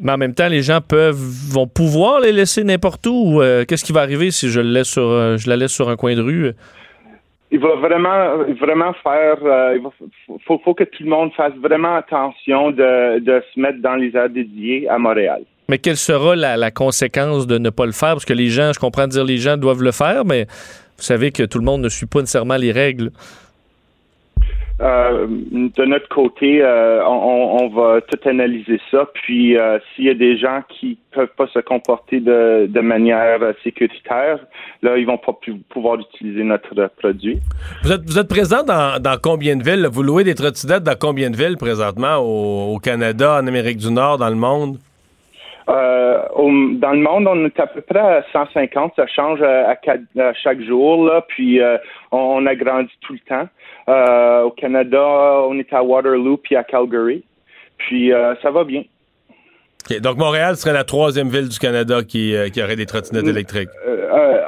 Mais 0.00 0.12
en 0.12 0.18
même 0.18 0.34
temps, 0.34 0.46
les 0.46 0.62
gens 0.62 0.78
peuvent 0.80 1.16
vont 1.16 1.66
pouvoir 1.66 2.20
les 2.20 2.30
laisser 2.30 2.62
n'importe 2.62 3.04
où. 3.08 3.40
Qu'est-ce 3.66 3.84
qui 3.84 3.92
va 3.92 4.02
arriver 4.02 4.30
si 4.30 4.48
je, 4.48 4.60
le 4.60 4.68
laisse 4.68 4.86
sur, 4.86 5.36
je 5.36 5.48
la 5.48 5.56
laisse 5.56 5.72
sur 5.72 5.88
un 5.88 5.96
coin 5.96 6.14
de 6.14 6.22
rue? 6.22 6.52
Il 7.50 7.60
va 7.60 7.76
vraiment 7.76 8.44
vraiment 8.60 8.92
faire 9.02 9.38
euh, 9.42 9.78
il 9.78 10.38
faut, 10.46 10.74
que 10.74 10.84
tout 10.84 11.02
le 11.02 11.08
monde 11.08 11.32
fasse 11.34 11.54
vraiment 11.54 11.96
attention 11.96 12.70
de, 12.70 13.42
se 13.54 13.60
mettre 13.60 13.80
dans 13.80 13.94
les 13.94 14.14
heures 14.16 14.28
dédiées 14.28 14.88
à 14.88 14.98
Montréal. 14.98 15.42
Mais 15.68 15.78
quelle 15.78 15.96
sera 15.96 16.34
la, 16.34 16.56
la 16.56 16.70
conséquence 16.70 17.46
de 17.46 17.58
ne 17.58 17.70
pas 17.70 17.86
le 17.86 17.92
faire? 17.92 18.14
Parce 18.14 18.24
que 18.24 18.32
les 18.32 18.48
gens, 18.48 18.72
je 18.72 18.80
comprends 18.80 19.06
dire 19.06 19.24
les 19.24 19.36
gens 19.36 19.56
doivent 19.56 19.82
le 19.82 19.92
faire, 19.92 20.24
mais 20.24 20.44
vous 20.44 21.04
savez 21.04 21.30
que 21.30 21.42
tout 21.42 21.58
le 21.58 21.64
monde 21.64 21.82
ne 21.82 21.88
suit 21.88 22.06
pas 22.06 22.20
nécessairement 22.20 22.56
les 22.56 22.72
règles. 22.72 23.10
Euh, 24.80 25.26
de 25.28 25.84
notre 25.84 26.08
côté, 26.08 26.62
euh, 26.62 27.04
on, 27.04 27.68
va 27.68 28.00
tout 28.00 28.28
analyser 28.28 28.80
ça. 28.92 29.08
Puis, 29.12 29.56
euh, 29.56 29.78
s'il 29.94 30.04
y 30.04 30.10
a 30.10 30.14
des 30.14 30.38
gens 30.38 30.62
qui 30.68 30.98
peuvent 31.12 31.32
pas 31.36 31.48
se 31.48 31.58
comporter 31.58 32.20
de, 32.20 32.66
de 32.68 32.80
manière 32.80 33.40
sécuritaire, 33.64 34.38
là, 34.82 34.96
ils 34.96 35.04
vont 35.06 35.18
pas 35.18 35.36
pouvoir 35.68 35.98
utiliser 35.98 36.44
notre 36.44 36.88
produit. 37.00 37.40
Vous 37.82 37.92
êtes, 37.92 38.02
vous 38.06 38.18
êtes 38.20 38.28
présent 38.28 38.62
dans, 38.62 39.02
dans 39.02 39.18
combien 39.20 39.56
de 39.56 39.64
villes? 39.64 39.88
Vous 39.90 40.04
louez 40.04 40.22
des 40.22 40.36
trottinettes 40.36 40.84
dans 40.84 40.96
combien 40.98 41.30
de 41.30 41.36
villes 41.36 41.56
présentement 41.56 42.18
au, 42.18 42.76
au 42.76 42.78
Canada, 42.78 43.40
en 43.42 43.46
Amérique 43.48 43.78
du 43.78 43.90
Nord, 43.90 44.18
dans 44.18 44.30
le 44.30 44.36
monde? 44.36 44.78
Euh, 45.68 46.22
au- 46.34 46.72
dans 46.76 46.92
le 46.92 47.00
monde, 47.00 47.26
on 47.28 47.44
est 47.44 47.60
à 47.60 47.66
peu 47.66 47.80
près 47.82 47.98
à 47.98 48.24
150. 48.32 48.92
Ça 48.96 49.06
change 49.06 49.42
à, 49.42 49.70
à 49.70 50.34
chaque 50.34 50.62
jour, 50.62 51.04
là. 51.04 51.24
Puis 51.28 51.60
euh, 51.60 51.76
on, 52.10 52.18
on 52.42 52.46
agrandit 52.46 52.96
tout 53.02 53.12
le 53.12 53.18
temps. 53.28 53.48
Euh, 53.88 54.42
au 54.42 54.50
Canada, 54.50 55.02
on 55.48 55.58
est 55.58 55.72
à 55.72 55.82
Waterloo 55.82 56.36
puis 56.36 56.56
à 56.56 56.64
Calgary. 56.64 57.24
Puis 57.78 58.12
euh, 58.12 58.34
ça 58.42 58.50
va 58.50 58.64
bien. 58.64 58.82
Donc, 60.00 60.18
Montréal 60.18 60.56
serait 60.56 60.74
la 60.74 60.84
troisième 60.84 61.28
ville 61.28 61.48
du 61.48 61.58
Canada 61.58 62.02
qui, 62.02 62.36
euh, 62.36 62.50
qui 62.50 62.62
aurait 62.62 62.76
des 62.76 62.84
trottinettes 62.84 63.26
électriques. 63.26 63.70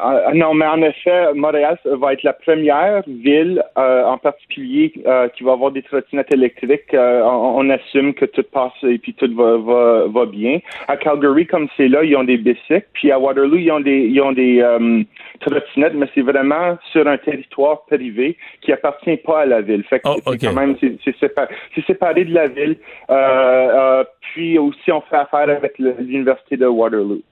Euh, 0.01 0.29
euh, 0.29 0.35
non, 0.35 0.55
mais 0.55 0.67
en 0.67 0.83
effet, 0.83 1.33
Montréal 1.35 1.79
va 1.85 2.13
être 2.13 2.23
la 2.23 2.33
première 2.33 3.03
ville 3.07 3.63
euh, 3.79 4.05
en 4.05 4.19
particulier 4.19 4.93
euh, 5.07 5.29
qui 5.29 5.43
va 5.43 5.53
avoir 5.53 5.71
des 5.71 5.83
trottinettes 5.83 6.33
électriques. 6.33 6.95
Euh, 6.95 7.23
on, 7.23 7.61
on 7.61 7.71
assume 7.71 8.15
que 8.15 8.25
tout 8.25 8.45
passe 8.53 8.73
et 8.83 8.99
puis 8.99 9.15
tout 9.15 9.31
va, 9.35 9.57
va, 9.59 10.07
va 10.09 10.27
bien. 10.27 10.59
À 10.89 10.97
Calgary, 10.97 11.47
comme 11.47 11.69
c'est 11.77 11.89
là, 11.89 12.03
ils 12.05 12.17
ont 12.17 12.25
des 12.25 12.39
bicycles. 12.39 12.87
Puis 12.93 13.11
à 13.11 13.19
Waterloo, 13.19 13.57
ils 13.57 13.71
ont 13.71 13.81
des, 13.81 14.07
ils 14.07 14.21
ont 14.21 14.33
des 14.33 14.61
euh, 14.61 15.03
trottinettes, 15.41 15.95
mais 15.95 16.07
c'est 16.15 16.23
vraiment 16.23 16.79
sur 16.93 17.07
un 17.07 17.19
territoire 17.19 17.83
privé 17.87 18.37
qui 18.63 18.73
appartient 18.73 19.17
pas 19.19 19.41
à 19.41 19.47
la 19.47 19.61
ville. 19.61 19.85
Fait 19.85 20.01
que 20.01 20.09
c'est 20.09 20.47
quand 20.47 20.55
même 20.55 20.77
c'est, 20.81 21.17
séparé, 21.19 21.55
c'est 21.75 21.85
séparé 21.87 22.25
de 22.25 22.35
la 22.35 22.49
ville. 22.49 22.77
Euh, 23.11 23.15
euh, 23.15 24.05
puis 24.21 24.59
aussi, 24.59 24.93
on 24.93 25.01
fait 25.03 25.17
affaire 25.17 25.49
avec 25.49 25.79
l'université 25.79 26.57
de 26.57 26.67
Waterloo. 26.67 27.23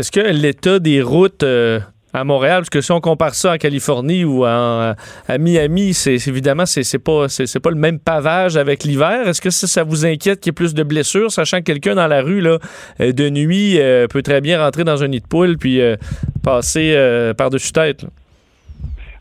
Est-ce 0.00 0.10
que 0.10 0.20
l'état 0.20 0.78
des 0.78 1.02
routes 1.02 1.42
euh, 1.42 1.78
à 2.14 2.24
Montréal, 2.24 2.60
parce 2.60 2.70
que 2.70 2.80
si 2.80 2.90
on 2.90 3.02
compare 3.02 3.34
ça 3.34 3.52
en 3.52 3.56
Californie 3.58 4.24
ou 4.24 4.46
en- 4.46 4.94
à 5.28 5.38
Miami, 5.38 5.92
c'est 5.92 6.14
évidemment 6.26 6.64
c'est 6.64 6.98
pas 6.98 7.26
pas 7.62 7.70
le 7.70 7.76
même 7.76 7.98
pavage 7.98 8.56
avec 8.56 8.82
l'hiver. 8.84 9.28
Est-ce 9.28 9.42
que 9.42 9.50
ça, 9.50 9.66
ça 9.66 9.84
vous 9.84 10.06
inquiète 10.06 10.40
qu'il 10.40 10.48
y 10.48 10.52
ait 10.52 10.54
plus 10.54 10.72
de 10.72 10.82
blessures, 10.82 11.30
sachant 11.30 11.58
que 11.58 11.64
quelqu'un 11.64 11.96
dans 11.96 12.06
la 12.06 12.22
rue 12.22 12.40
là 12.40 12.58
euh, 13.02 13.12
de 13.12 13.28
nuit 13.28 13.78
euh, 13.78 14.06
peut 14.06 14.22
très 14.22 14.40
bien 14.40 14.58
rentrer 14.64 14.84
dans 14.84 15.04
un 15.04 15.08
nid 15.08 15.20
de 15.20 15.26
poule 15.26 15.58
puis 15.58 15.82
euh, 15.82 15.96
passer 16.42 16.94
euh, 16.96 17.34
par 17.34 17.50
dessus 17.50 17.72
tête. 17.72 18.02
là? 18.04 18.08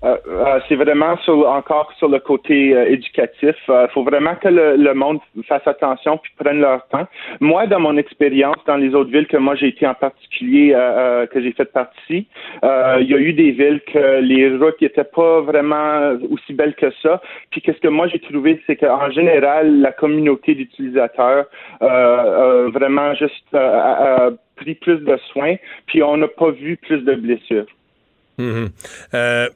Euh, 0.01 0.15
euh, 0.27 0.59
c'est 0.69 0.75
vraiment 0.75 1.15
encore 1.27 1.91
sur 1.97 2.07
le 2.07 2.19
côté 2.19 2.73
euh, 2.73 2.85
éducatif. 2.89 3.55
Il 3.67 3.87
faut 3.93 4.03
vraiment 4.03 4.35
que 4.35 4.47
le, 4.47 4.93
monde 4.93 5.19
fasse 5.47 5.67
attention 5.67 6.17
puis 6.17 6.31
prenne 6.37 6.61
leur 6.61 6.87
temps. 6.87 7.05
Moi, 7.41 7.67
dans 7.67 7.79
mon 7.81 7.97
expérience 7.97 8.55
dans 8.65 8.77
les 8.77 8.95
autres 8.95 9.11
villes 9.11 9.27
que 9.27 9.37
moi 9.37 9.55
j'ai 9.55 9.67
été 9.67 9.85
en 9.85 9.93
particulier, 9.93 10.71
que 11.31 11.41
j'ai 11.41 11.51
fait 11.51 11.71
partie, 11.71 12.27
il 12.63 13.07
y 13.07 13.13
a 13.13 13.17
eu 13.17 13.33
des 13.33 13.51
villes 13.51 13.81
que 13.91 14.19
les 14.21 14.55
routes 14.57 14.81
n'étaient 14.81 15.03
pas 15.03 15.41
vraiment 15.41 16.13
aussi 16.31 16.53
belles 16.53 16.75
que 16.75 16.91
ça. 17.01 17.21
Puis 17.51 17.61
qu'est-ce 17.61 17.79
que 17.79 17.87
moi 17.87 18.07
j'ai 18.07 18.19
trouvé, 18.19 18.61
c'est 18.67 18.75
qu'en 18.75 19.09
général, 19.11 19.81
la 19.81 19.91
communauté 19.91 20.55
d'utilisateurs 20.55 21.45
vraiment 21.81 23.13
juste 23.15 23.53
a- 23.53 24.31
pris 24.55 24.75
plus 24.75 24.97
de 24.97 25.17
soins, 25.31 25.55
puis 25.87 26.03
on 26.03 26.17
n'a 26.17 26.27
pas 26.27 26.51
vu 26.51 26.75
plus 26.77 26.99
de 26.99 27.15
blessures. 27.15 27.65
Mhm. 28.39 28.69
Euh, 29.13 29.49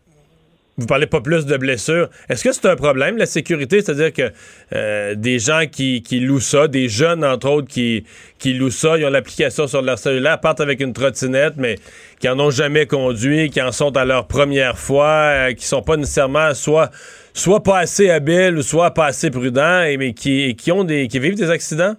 vous 0.78 0.88
parlez 0.88 1.06
pas 1.06 1.22
plus 1.22 1.46
de 1.46 1.56
blessures. 1.58 2.10
Est-ce 2.30 2.44
que 2.44 2.52
c'est 2.52 2.66
un 2.68 2.76
problème, 2.76 3.18
la 3.18 3.28
sécurité? 3.28 3.82
C'est-à-dire 3.82 4.12
que 4.12 4.34
euh, 4.74 5.14
des 5.16 5.38
gens 5.38 5.64
qui, 5.72 6.02
qui 6.02 6.20
louent 6.20 6.40
ça, 6.40 6.68
des 6.68 6.90
jeunes, 6.90 7.24
entre 7.24 7.50
autres, 7.50 7.68
qui, 7.68 8.06
qui 8.40 8.54
louent 8.54 8.72
ça, 8.72 8.98
ils 8.98 9.06
ont 9.06 9.10
l'application 9.10 9.68
sur 9.68 9.82
leur 9.82 10.00
cellulaire, 10.00 10.40
partent 10.40 10.62
avec 10.62 10.82
une 10.82 10.94
trottinette, 10.94 11.54
mais 11.58 11.76
qui 12.20 12.28
en 12.28 12.40
ont 12.40 12.50
jamais 12.50 12.88
conduit, 12.88 13.50
qui 13.50 13.62
en 13.62 13.72
sont 13.72 13.96
à 13.96 14.06
leur 14.06 14.28
première 14.28 14.78
fois, 14.78 15.06
euh, 15.06 15.54
qui 15.54 15.66
sont 15.66 15.84
pas 15.84 15.98
nécessairement 15.98 16.54
soit 16.54 16.90
soit 17.36 17.64
pas 17.64 17.80
assez 17.80 18.10
habiles 18.10 18.58
ou 18.58 18.62
soit 18.62 18.92
pas 18.92 19.06
assez 19.06 19.32
prudents, 19.32 19.84
et, 19.84 19.98
mais 19.98 20.14
qui, 20.14 20.56
qui 20.56 20.72
ont 20.72 20.84
des 20.84 21.08
qui 21.08 21.20
vivent 21.20 21.36
des 21.36 21.52
accidents? 21.52 21.96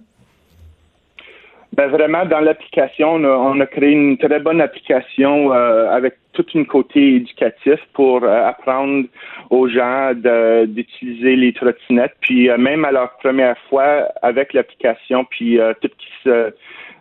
Ben 1.75 1.87
vraiment, 1.89 2.25
dans 2.25 2.39
l'application, 2.39 3.15
on 3.15 3.23
a, 3.25 3.27
on 3.27 3.59
a 3.59 3.65
créé 3.65 3.91
une 3.91 4.17
très 4.17 4.39
bonne 4.39 4.61
application 4.61 5.53
euh, 5.53 5.89
avec 5.89 6.15
toute 6.35 6.53
une 6.53 6.67
côté 6.67 7.15
éducatif 7.15 7.79
pour 7.93 8.23
euh, 8.23 8.47
apprendre 8.47 9.07
aux 9.49 9.67
gens 9.67 10.11
d'utiliser 10.13 11.35
les 11.35 11.53
trottinettes. 11.53 12.15
Puis 12.21 12.49
euh, 12.49 12.57
même 12.57 12.85
à 12.85 12.91
leur 12.91 13.17
première 13.17 13.57
fois 13.69 14.07
avec 14.21 14.53
l'application, 14.53 15.25
puis 15.25 15.59
euh, 15.59 15.73
tout 15.81 15.89
ce 15.89 16.05
qui 16.05 16.11
se 16.23 16.53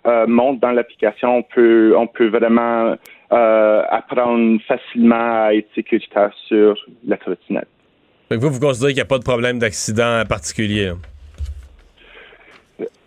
euh, 0.06 0.26
monte 0.26 0.60
dans 0.60 0.70
l'application, 0.70 1.38
on 1.38 1.42
peut 1.42 1.94
on 1.96 2.06
peut 2.06 2.28
vraiment 2.28 2.96
apprendre 3.30 4.60
facilement 4.68 5.46
à 5.46 5.54
être 5.54 5.66
sécuritaire 5.74 6.30
sur 6.46 6.76
la 7.04 7.16
trottinette. 7.16 7.66
Vous, 8.30 8.48
vous 8.48 8.60
considérez 8.60 8.92
qu'il 8.92 9.02
n'y 9.02 9.06
a 9.06 9.06
pas 9.06 9.18
de 9.18 9.24
problème 9.24 9.58
d'accident 9.58 10.22
particulier? 10.28 10.92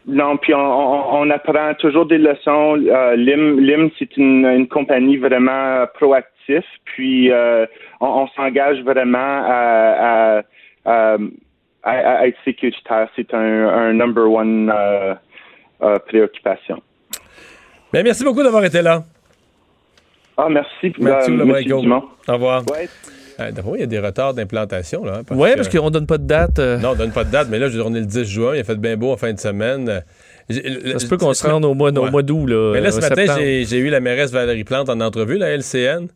Non, 0.08 0.38
puis 0.38 0.54
on, 0.54 0.60
on- 0.60 1.20
on 1.22 1.30
apprend 1.30 1.74
toujours 1.76 2.06
des 2.06 2.18
leçons. 2.18 2.78
Euh, 2.82 3.16
LIM, 3.18 3.60
LIM 3.60 3.90
c'est 4.00 4.16
une, 4.18 4.46
une 4.46 4.68
compagnie 4.68 5.18
vraiment 5.18 5.86
proactive, 5.96 6.64
puis 6.86 7.30
euh, 7.32 7.66
on, 8.00 8.08
on 8.08 8.28
s'engage 8.30 8.82
vraiment 8.84 9.18
à, 9.46 10.38
à, 10.38 10.42
à- 10.86 11.18
à- 11.84 12.18
à 12.20 12.28
être 12.28 12.38
sécuritaire. 12.46 13.10
C'est 13.18 13.34
un, 13.34 13.68
un 13.68 13.94
number 13.94 14.32
one 14.32 14.72
euh, 14.74 16.00
préoccupation. 16.08 16.82
Ben, 17.92 18.04
merci 18.04 18.24
beaucoup 18.24 18.44
d'avoir 18.44 18.64
été 18.64 18.82
là. 18.82 19.04
Ah, 20.38 20.48
merci, 20.50 20.94
Merci. 21.00 21.32
Au 22.28 22.34
revoir. 22.34 22.64
Ouais. 22.72 22.88
Euh, 23.40 23.52
d'après 23.52 23.64
moi, 23.70 23.78
il 23.78 23.82
y 23.82 23.84
a 23.84 23.88
des 23.88 24.00
retards 24.00 24.34
d'implantation. 24.34 25.04
Là, 25.06 25.22
hein, 25.30 25.36
Ouais, 25.36 25.56
parce 25.56 25.70
qu'on 25.70 25.90
donne 25.90 26.08
pas 26.08 26.18
de 26.18 26.26
date. 26.26 26.60
euh. 26.60 26.78
Non, 26.80 26.90
on 26.92 26.96
donne 26.96 27.12
pas 27.12 27.24
de 27.24 27.32
date, 27.32 27.48
mais 27.52 27.60
là, 27.60 27.68
je 27.68 27.74
veux 27.78 27.84
dire, 27.84 27.92
on 27.92 27.96
est 27.96 28.00
le 28.00 28.06
10 28.06 28.24
juin, 28.26 28.56
il 28.56 28.60
a 28.60 28.64
fait 28.64 28.76
bien 28.76 28.98
beau 28.98 29.12
en 29.12 29.18
fin 29.18 29.32
de 29.34 29.40
semaine. 29.40 30.02
Ça 30.50 31.00
se 31.00 31.06
peut 31.08 31.18
qu'on 31.18 31.34
se 31.34 31.46
rende 31.46 31.66
au 31.66 31.74
mois, 31.74 31.92
Ouais. 31.92 32.10
mois 32.12 32.24
d'août. 32.24 32.48
Là, 32.48 32.72
Mais 32.74 32.82
là, 32.82 32.92
ce 32.92 32.98
euh, 32.98 33.02
matin, 33.10 33.36
j'ai 33.38 33.78
eu 33.78 33.90
la 33.90 34.00
mairesse 34.00 34.32
Valérie 34.32 34.64
Plante 34.64 34.90
en 34.90 35.00
entrevue, 35.02 35.38
la 35.38 35.50
LCN. 35.56 36.08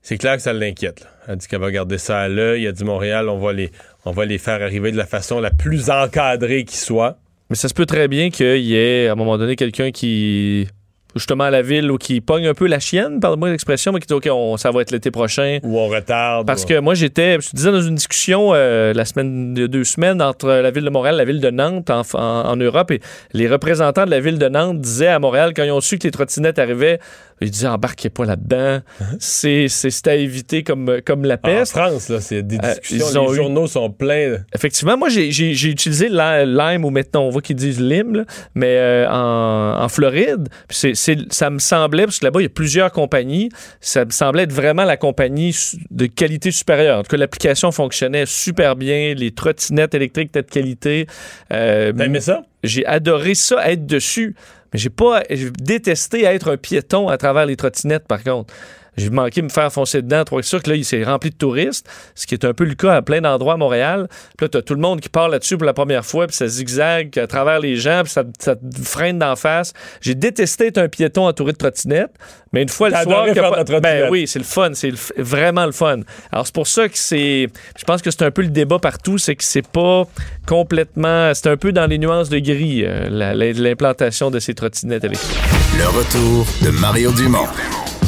C'est 0.00 0.16
clair 0.16 0.36
que 0.36 0.42
ça 0.42 0.52
l'inquiète. 0.52 1.06
Elle 1.26 1.36
dit 1.36 1.46
qu'elle 1.48 1.60
va 1.60 1.70
garder 1.70 1.98
ça 1.98 2.18
à 2.20 2.28
l'œil. 2.28 2.62
Elle 2.64 2.68
a 2.70 2.72
dit 2.72 2.84
Montréal, 2.84 3.28
on 3.28 3.38
va, 3.38 3.52
les, 3.52 3.70
on 4.04 4.12
va 4.12 4.24
les 4.24 4.38
faire 4.38 4.62
arriver 4.62 4.90
de 4.90 4.96
la 4.96 5.06
façon 5.06 5.40
la 5.40 5.50
plus 5.50 5.90
encadrée 5.90 6.64
qui 6.64 6.76
soit. 6.78 7.18
Mais 7.50 7.56
ça 7.56 7.68
se 7.68 7.74
peut 7.74 7.84
très 7.86 8.08
bien 8.08 8.30
qu'il 8.30 8.58
y 8.62 8.74
ait, 8.76 9.08
à 9.08 9.12
un 9.12 9.14
moment 9.16 9.36
donné, 9.38 9.56
quelqu'un 9.56 9.90
qui, 9.90 10.68
justement, 11.16 11.44
à 11.44 11.50
la 11.50 11.62
ville, 11.62 11.90
ou 11.90 11.98
qui 11.98 12.20
pogne 12.20 12.46
un 12.46 12.54
peu 12.54 12.66
la 12.66 12.78
chienne, 12.80 13.18
pardon-moi 13.20 13.50
l'expression, 13.50 13.92
mais 13.92 14.00
qui 14.00 14.06
dit, 14.06 14.14
OK, 14.14 14.28
on- 14.30 14.56
ça 14.56 14.70
va 14.70 14.82
être 14.82 14.90
l'été 14.90 15.10
prochain. 15.10 15.58
Ou 15.62 15.78
on 15.78 15.88
retarde. 15.88 16.46
Parce 16.46 16.64
que 16.64 16.78
moi, 16.80 16.94
j'étais, 16.94 17.40
je 17.40 17.50
te 17.50 17.56
disais, 17.56 17.72
dans 17.72 17.80
une 17.82 17.94
discussion 17.94 18.50
euh, 18.54 18.92
la 18.92 19.04
semaine, 19.04 19.56
a 19.58 19.66
deux 19.66 19.84
semaines, 19.84 20.20
entre 20.22 20.48
la 20.48 20.70
ville 20.70 20.84
de 20.84 20.90
Montréal 20.90 21.14
et 21.14 21.18
la 21.18 21.24
ville 21.24 21.40
de 21.40 21.50
Nantes 21.50 21.90
en, 21.90 22.02
en- 22.14 22.18
en 22.50 22.56
Europe, 22.56 22.90
et 22.90 23.00
les 23.32 23.48
représentants 23.48 24.04
de 24.04 24.10
la 24.10 24.20
ville 24.20 24.38
de 24.38 24.48
Nantes 24.48 24.80
disaient 24.80 25.08
à 25.08 25.18
Montréal, 25.18 25.52
quand 25.56 25.64
ils 25.64 25.70
ont 25.72 25.80
su 25.80 25.98
que 25.98 26.04
les 26.04 26.10
trottinettes 26.10 26.58
arrivaient, 26.58 27.00
ils 27.40 27.50
disaient, 27.50 27.68
embarquez 27.68 28.10
pas 28.10 28.24
là-dedans. 28.24 28.80
c'est, 29.18 29.66
c'est, 29.68 30.06
à 30.08 30.14
éviter 30.16 30.62
comme, 30.62 31.00
comme 31.04 31.24
la 31.24 31.38
Ah, 31.42 31.48
en 31.48 31.54
peste. 31.58 31.72
France, 31.72 32.08
là, 32.08 32.20
c'est 32.20 32.42
des 32.42 32.56
Euh, 32.56 32.68
discussions. 32.74 33.06
ils 33.10 33.18
ont 33.18 33.26
les 33.26 33.32
eu- 33.32 33.36
journaux 33.36 33.66
sont 33.66 33.90
pleins. 33.90 34.38
Effectivement, 34.54 34.96
moi, 34.96 35.08
j'ai, 35.08 35.28
utilisé 35.68 36.08
Lime 36.08 36.84
ou 36.84 36.90
maintenant 36.90 37.22
on 37.22 37.30
voit 37.30 37.42
qu'ils 37.42 37.56
disent 37.56 37.80
Lime, 37.80 38.16
là, 38.16 38.24
mais 38.54 38.76
euh, 38.78 39.08
en, 39.08 39.82
en 39.84 39.88
Floride. 39.88 40.48
Ça 40.70 41.50
me 41.50 41.58
semblait, 41.58 42.04
parce 42.04 42.18
que 42.18 42.24
là-bas, 42.24 42.40
il 42.40 42.44
y 42.44 42.46
a 42.46 42.50
plusieurs 42.50 42.92
compagnies, 42.92 43.48
ça 43.80 44.04
me 44.04 44.10
semblait 44.10 44.44
être 44.44 44.52
vraiment 44.52 44.84
la 44.84 44.96
compagnie 44.96 45.54
de 45.90 46.06
qualité 46.06 46.50
supérieure. 46.50 46.98
En 46.98 47.02
tout 47.02 47.10
cas, 47.10 47.16
l'application 47.16 47.72
fonctionnait 47.72 48.24
super 48.26 48.76
bien, 48.76 49.14
les 49.14 49.30
trottinettes 49.32 49.94
électriques 49.94 50.28
étaient 50.28 50.42
de 50.42 50.50
qualité. 50.50 51.06
Euh, 51.52 51.92
T'as 51.96 52.04
aimé 52.04 52.20
ça? 52.20 52.42
j'ai 52.64 52.84
adoré 52.86 53.34
ça, 53.34 53.70
être 53.70 53.86
dessus. 53.86 54.34
Mais 54.72 54.78
j'ai 54.78 54.90
pas 54.90 55.22
j'ai 55.30 55.50
détesté 55.50 56.24
être 56.24 56.52
un 56.52 56.56
piéton 56.56 57.08
à 57.08 57.16
travers 57.16 57.46
les 57.46 57.56
trottinettes, 57.56 58.06
par 58.06 58.22
contre. 58.22 58.52
J'ai 58.98 59.10
manqué 59.10 59.40
de 59.40 59.46
me 59.46 59.50
faire 59.50 59.72
foncer 59.72 60.02
dedans. 60.02 60.24
Trop 60.24 60.42
sûr 60.42 60.62
que 60.62 60.70
là, 60.70 60.76
il 60.76 60.84
s'est 60.84 61.02
rempli 61.04 61.30
de 61.30 61.36
touristes, 61.36 61.88
ce 62.14 62.26
qui 62.26 62.34
est 62.34 62.44
un 62.44 62.52
peu 62.52 62.64
le 62.64 62.74
cas 62.74 62.94
à 62.94 63.02
plein 63.02 63.20
d'endroits 63.20 63.54
à 63.54 63.56
Montréal. 63.56 64.08
Puis 64.36 64.44
là, 64.44 64.48
t'as 64.48 64.62
tout 64.62 64.74
le 64.74 64.80
monde 64.80 65.00
qui 65.00 65.08
part 65.08 65.28
là-dessus 65.28 65.56
pour 65.56 65.64
la 65.66 65.72
première 65.74 66.04
fois, 66.04 66.26
puis 66.26 66.36
ça 66.36 66.46
zigzague 66.48 67.18
à 67.18 67.26
travers 67.26 67.60
les 67.60 67.76
gens, 67.76 68.02
puis 68.04 68.12
ça, 68.12 68.24
ça 68.38 68.56
te 68.56 68.60
freine 68.82 69.18
d'en 69.18 69.36
face. 69.36 69.72
J'ai 70.00 70.14
détesté 70.14 70.66
être 70.66 70.78
un 70.78 70.88
piéton 70.88 71.26
entouré 71.26 71.52
de 71.52 71.58
trottinettes, 71.58 72.12
mais 72.52 72.62
une 72.62 72.68
fois 72.68 72.88
le 72.90 72.96
soir... 72.96 73.24
pas- 73.26 73.32
de 73.32 73.40
la 73.40 73.50
trottinette. 73.50 73.82
Ben 73.82 74.08
oui, 74.10 74.26
c'est 74.26 74.38
le 74.38 74.44
fun, 74.44 74.70
c'est 74.74 74.90
f- 74.90 75.12
vraiment 75.16 75.66
le 75.66 75.72
fun. 75.72 76.00
Alors 76.32 76.46
c'est 76.46 76.54
pour 76.54 76.66
ça 76.66 76.88
que 76.88 76.96
c'est, 76.98 77.48
je 77.78 77.84
pense 77.84 78.02
que 78.02 78.10
c'est 78.10 78.22
un 78.22 78.30
peu 78.30 78.42
le 78.42 78.48
débat 78.48 78.78
partout, 78.78 79.18
c'est 79.18 79.36
que 79.36 79.44
c'est 79.44 79.66
pas 79.66 80.04
complètement, 80.46 81.32
c'est 81.34 81.48
un 81.48 81.56
peu 81.56 81.72
dans 81.72 81.86
les 81.86 81.98
nuances 81.98 82.28
de 82.30 82.38
gris 82.38 82.82
euh, 82.84 83.08
la- 83.10 83.34
la- 83.34 83.52
l'implantation 83.52 84.30
de 84.30 84.38
ces 84.40 84.54
trottinettes 84.54 85.04
électriques. 85.04 85.38
Le 85.78 85.86
retour 85.86 86.46
de 86.64 86.70
Mario 86.80 87.12
Dumont, 87.12 87.46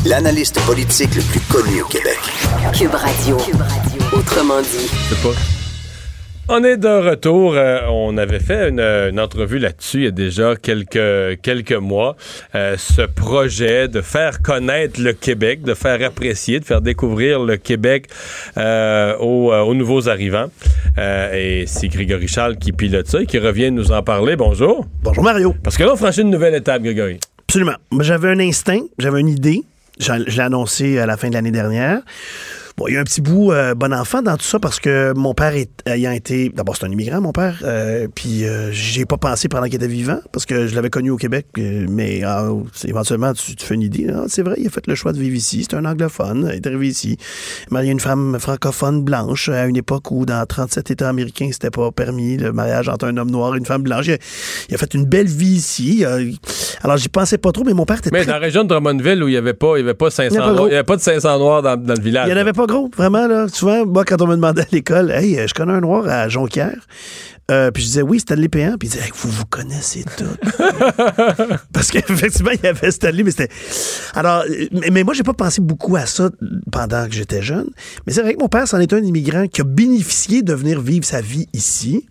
l'analyste 0.06 0.58
politique 0.66 1.14
le 1.14 1.22
plus 1.22 1.40
connu 1.40 1.82
au 1.82 1.86
Québec. 1.86 2.18
Cube 2.72 2.94
Radio. 2.94 3.36
Autrement 4.12 4.60
dit. 4.62 4.88
Je 5.08 5.14
sais 5.14 5.22
pas. 5.22 5.34
On 6.52 6.64
est 6.64 6.78
de 6.78 6.88
retour. 6.88 7.54
Euh, 7.54 7.80
on 7.90 8.16
avait 8.16 8.40
fait 8.40 8.70
une, 8.70 8.80
une 8.80 9.20
entrevue 9.20 9.58
là-dessus 9.58 9.98
il 9.98 10.04
y 10.04 10.08
a 10.08 10.10
déjà 10.10 10.56
quelques, 10.56 11.40
quelques 11.42 11.72
mois. 11.72 12.16
Euh, 12.56 12.76
ce 12.76 13.02
projet 13.02 13.86
de 13.86 14.00
faire 14.00 14.42
connaître 14.42 15.00
le 15.00 15.12
Québec, 15.12 15.62
de 15.62 15.74
faire 15.74 16.02
apprécier, 16.04 16.58
de 16.58 16.64
faire 16.64 16.80
découvrir 16.80 17.40
le 17.40 17.56
Québec 17.56 18.06
euh, 18.56 19.16
aux, 19.18 19.52
euh, 19.52 19.60
aux 19.60 19.74
nouveaux 19.74 20.08
arrivants. 20.08 20.50
Euh, 20.98 21.34
et 21.34 21.66
c'est 21.66 21.86
Grégory 21.88 22.26
Charles 22.26 22.56
qui 22.56 22.72
pilote 22.72 23.06
ça 23.06 23.20
et 23.20 23.26
qui 23.26 23.38
revient 23.38 23.70
nous 23.70 23.92
en 23.92 24.02
parler. 24.02 24.34
Bonjour. 24.34 24.86
Bonjour 25.04 25.22
Mario. 25.22 25.54
Parce 25.62 25.76
que 25.76 25.84
là, 25.84 25.92
on 25.92 25.96
franchit 25.96 26.22
une 26.22 26.30
nouvelle 26.30 26.54
étape, 26.54 26.82
Grégory. 26.82 27.20
Absolument. 27.46 27.76
J'avais 28.00 28.28
un 28.28 28.40
instinct, 28.40 28.82
j'avais 28.98 29.20
une 29.20 29.28
idée. 29.28 29.62
Je 30.00 30.12
l'ai 30.12 30.40
annoncé 30.40 30.98
à 30.98 31.06
la 31.06 31.16
fin 31.16 31.28
de 31.28 31.34
l'année 31.34 31.50
dernière. 31.50 32.00
Bon, 32.80 32.86
il 32.88 32.94
y 32.94 32.96
a 32.96 33.00
un 33.00 33.04
petit 33.04 33.20
bout 33.20 33.52
euh, 33.52 33.74
bon 33.74 33.92
enfant 33.92 34.22
dans 34.22 34.38
tout 34.38 34.44
ça 34.44 34.58
parce 34.58 34.80
que 34.80 35.12
mon 35.14 35.34
père 35.34 35.54
est- 35.54 35.68
ayant 35.86 36.12
été. 36.12 36.48
D'abord, 36.48 36.76
c'est 36.78 36.86
un 36.86 36.90
immigrant, 36.90 37.20
mon 37.20 37.30
père. 37.32 37.58
euh, 37.62 38.08
puis, 38.14 38.46
euh, 38.46 38.70
j'ai 38.72 39.04
pas 39.04 39.18
pensé 39.18 39.48
pendant 39.48 39.66
qu'il 39.66 39.74
était 39.74 39.86
vivant 39.86 40.18
parce 40.32 40.46
que 40.46 40.66
je 40.66 40.74
l'avais 40.74 40.88
connu 40.88 41.10
au 41.10 41.18
Québec. 41.18 41.44
euh, 41.58 41.84
mais 41.90 42.22
ah, 42.24 42.48
éventuellement, 42.86 43.34
tu, 43.34 43.54
tu 43.54 43.66
fais 43.66 43.74
une 43.74 43.82
idée. 43.82 44.06
Ah, 44.10 44.24
c'est 44.28 44.40
vrai, 44.40 44.54
il 44.56 44.66
a 44.66 44.70
fait 44.70 44.86
le 44.86 44.94
choix 44.94 45.12
de 45.12 45.18
vivre 45.18 45.36
ici. 45.36 45.66
C'est 45.68 45.76
un 45.76 45.84
anglophone. 45.84 46.48
Il 46.52 46.56
est 46.56 46.66
arrivé 46.66 46.88
ici. 46.88 47.18
Marié 47.70 47.92
une 47.92 48.00
femme 48.00 48.38
francophone 48.40 49.02
blanche 49.04 49.50
à 49.50 49.66
une 49.66 49.76
époque 49.76 50.10
où, 50.10 50.24
dans 50.24 50.46
37 50.46 50.90
États 50.90 51.10
américains, 51.10 51.50
c'était 51.52 51.68
pas 51.70 51.90
permis 51.90 52.38
le 52.38 52.50
mariage 52.52 52.88
entre 52.88 53.04
un 53.08 53.16
homme 53.18 53.30
noir 53.30 53.54
et 53.54 53.58
une 53.58 53.66
femme 53.66 53.82
blanche. 53.82 54.06
Il 54.06 54.12
a, 54.14 54.18
il 54.70 54.74
a 54.74 54.78
fait 54.78 54.94
une 54.94 55.04
belle 55.04 55.26
vie 55.28 55.48
ici. 55.56 56.02
alors, 56.82 56.96
j'y 56.96 57.10
pensais 57.10 57.36
pas 57.36 57.52
trop, 57.52 57.62
mais 57.64 57.74
mon 57.74 57.84
père 57.84 57.98
était 57.98 58.08
Mais 58.10 58.20
très 58.20 58.28
dans 58.28 58.32
la 58.32 58.38
région 58.38 58.62
de 58.64 58.68
Drummondville, 58.68 59.22
où 59.22 59.28
il 59.28 59.32
n'y 59.32 59.36
avait, 59.36 59.52
pas- 59.52 59.76
il 59.76 59.80
y 59.80 59.82
avait 59.84 59.92
pas 59.92 60.08
500 60.10 60.34
Il 60.34 60.38
y 60.38 60.38
avait 60.40 60.46
pas 60.48 60.54
noirs- 60.56 60.68
il 60.68 60.72
y 60.72 60.74
avait 60.76 60.84
pas 60.84 60.96
de 60.96 61.02
500 61.02 61.38
noirs 61.38 61.60
dans, 61.60 61.76
dans 61.76 61.92
le 61.94 62.00
village. 62.00 62.26
Il 62.26 62.32
n'y 62.32 62.38
en 62.38 62.40
avait 62.40 62.54
pas 62.54 62.66
gros, 62.70 62.90
vraiment. 62.96 63.26
Là. 63.26 63.48
Souvent, 63.48 63.84
moi, 63.84 64.04
quand 64.04 64.20
on 64.22 64.26
me 64.26 64.36
demandait 64.36 64.62
à 64.62 64.66
l'école, 64.72 65.10
hey, 65.10 65.38
euh, 65.38 65.46
je 65.46 65.54
connais 65.54 65.72
un 65.72 65.80
noir 65.80 66.06
à 66.08 66.28
Jonquière. 66.28 66.86
Euh, 67.50 67.72
puis 67.72 67.82
je 67.82 67.88
disais, 67.88 68.02
oui, 68.02 68.20
Stanley 68.20 68.48
Péan. 68.48 68.76
Puis 68.78 68.88
il 68.88 68.92
disait, 68.92 69.04
Hey, 69.04 69.10
vous 69.14 69.28
vous 69.28 69.44
connaissez 69.44 70.04
tout. 70.16 70.24
Parce 71.72 71.90
qu'effectivement, 71.90 72.52
il 72.52 72.60
y 72.62 72.66
avait 72.68 72.90
Stanley, 72.90 73.24
mais 73.24 73.32
c'était. 73.32 73.48
Alors, 74.14 74.44
mais, 74.72 74.90
mais 74.90 75.02
moi, 75.02 75.14
j'ai 75.14 75.24
pas 75.24 75.34
pensé 75.34 75.60
beaucoup 75.60 75.96
à 75.96 76.06
ça 76.06 76.30
pendant 76.70 77.06
que 77.06 77.12
j'étais 77.12 77.42
jeune. 77.42 77.68
Mais 78.06 78.12
c'est 78.12 78.22
vrai 78.22 78.34
que 78.34 78.40
mon 78.40 78.48
père, 78.48 78.68
c'en 78.68 78.78
est 78.78 78.92
un 78.92 79.02
immigrant 79.02 79.48
qui 79.48 79.60
a 79.62 79.64
bénéficié 79.64 80.42
de 80.42 80.54
venir 80.54 80.80
vivre 80.80 81.04
sa 81.04 81.20
vie 81.20 81.48
ici. 81.52 82.06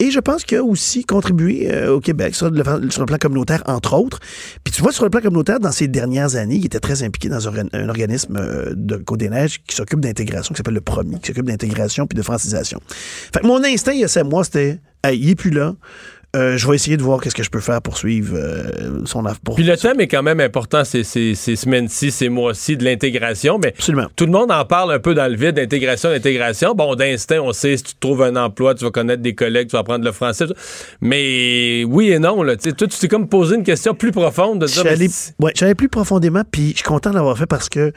Et 0.00 0.12
je 0.12 0.20
pense 0.20 0.44
qu'il 0.44 0.58
a 0.58 0.62
aussi 0.62 1.04
contribué 1.04 1.72
euh, 1.72 1.94
au 1.94 2.00
Québec 2.00 2.36
sur 2.36 2.50
le, 2.50 2.62
sur 2.90 3.00
le 3.00 3.06
plan 3.06 3.18
communautaire, 3.18 3.64
entre 3.66 3.94
autres. 3.94 4.20
Puis 4.62 4.72
tu 4.72 4.80
vois, 4.80 4.92
sur 4.92 5.02
le 5.02 5.10
plan 5.10 5.20
communautaire, 5.20 5.58
dans 5.58 5.72
ces 5.72 5.88
dernières 5.88 6.36
années, 6.36 6.54
il 6.54 6.66
était 6.66 6.78
très 6.78 7.02
impliqué 7.02 7.28
dans 7.28 7.48
un, 7.48 7.66
un 7.72 7.88
organisme 7.88 8.36
euh, 8.36 8.72
de 8.76 8.96
Côte-des-Neiges 8.96 9.60
qui 9.66 9.74
s'occupe 9.74 10.00
d'intégration, 10.00 10.52
qui 10.52 10.58
s'appelle 10.58 10.74
le 10.74 10.80
PROMI, 10.80 11.18
qui 11.18 11.26
s'occupe 11.26 11.46
d'intégration 11.46 12.06
puis 12.06 12.16
de 12.16 12.22
francisation. 12.22 12.80
Fait 12.88 13.40
que 13.40 13.46
mon 13.46 13.64
instinct, 13.64 13.92
il 13.92 14.00
y 14.00 14.04
a 14.04 14.08
sept 14.08 14.24
mois, 14.24 14.44
c'était, 14.44 14.78
hey, 15.02 15.18
il 15.18 15.30
est 15.30 15.34
plus 15.34 15.50
là. 15.50 15.74
Euh, 16.36 16.58
je 16.58 16.68
vais 16.68 16.74
essayer 16.74 16.98
de 16.98 17.02
voir 17.02 17.22
qu'est-ce 17.22 17.34
que 17.34 17.42
je 17.42 17.48
peux 17.48 17.60
faire 17.60 17.80
pour 17.80 17.96
suivre 17.96 18.36
euh, 18.36 19.00
son 19.06 19.24
affaire. 19.24 19.40
Puis 19.54 19.64
le 19.64 19.78
thème 19.78 19.98
est 20.00 20.08
quand 20.08 20.22
même 20.22 20.40
important 20.40 20.84
ces, 20.84 21.02
ces, 21.02 21.34
ces 21.34 21.56
semaines-ci, 21.56 22.10
ces 22.10 22.28
mois-ci 22.28 22.76
de 22.76 22.84
l'intégration, 22.84 23.58
mais 23.58 23.68
Absolument. 23.68 24.08
tout 24.14 24.26
le 24.26 24.32
monde 24.32 24.52
en 24.52 24.62
parle 24.66 24.92
un 24.92 24.98
peu 24.98 25.14
dans 25.14 25.26
le 25.26 25.36
vide, 25.36 25.54
d'intégration, 25.54 26.10
d'intégration. 26.10 26.74
Bon, 26.74 26.94
d'instinct, 26.94 27.40
on 27.40 27.52
sait, 27.54 27.78
si 27.78 27.82
tu 27.84 27.94
trouves 27.98 28.22
un 28.22 28.36
emploi, 28.36 28.74
tu 28.74 28.84
vas 28.84 28.90
connaître 28.90 29.22
des 29.22 29.34
collègues, 29.34 29.68
tu 29.68 29.72
vas 29.72 29.78
apprendre 29.80 30.04
le 30.04 30.12
français. 30.12 30.44
Mais 31.00 31.84
oui 31.84 32.10
et 32.10 32.18
non, 32.18 32.42
là. 32.42 32.56
Tu 32.56 32.68
sais, 32.68 32.76
toi, 32.76 32.86
tu 32.86 32.98
t'es 32.98 33.08
comme 33.08 33.28
posé 33.28 33.56
une 33.56 33.64
question 33.64 33.94
plus 33.94 34.12
profonde 34.12 34.60
de 34.60 34.66
dire, 34.66 34.82
J'allais 34.84 35.08
ouais, 35.40 35.74
plus 35.74 35.88
profondément, 35.88 36.42
puis 36.50 36.72
je 36.72 36.76
suis 36.76 36.84
content 36.84 37.08
de 37.08 37.14
l'avoir 37.14 37.38
fait 37.38 37.46
parce 37.46 37.70
que 37.70 37.92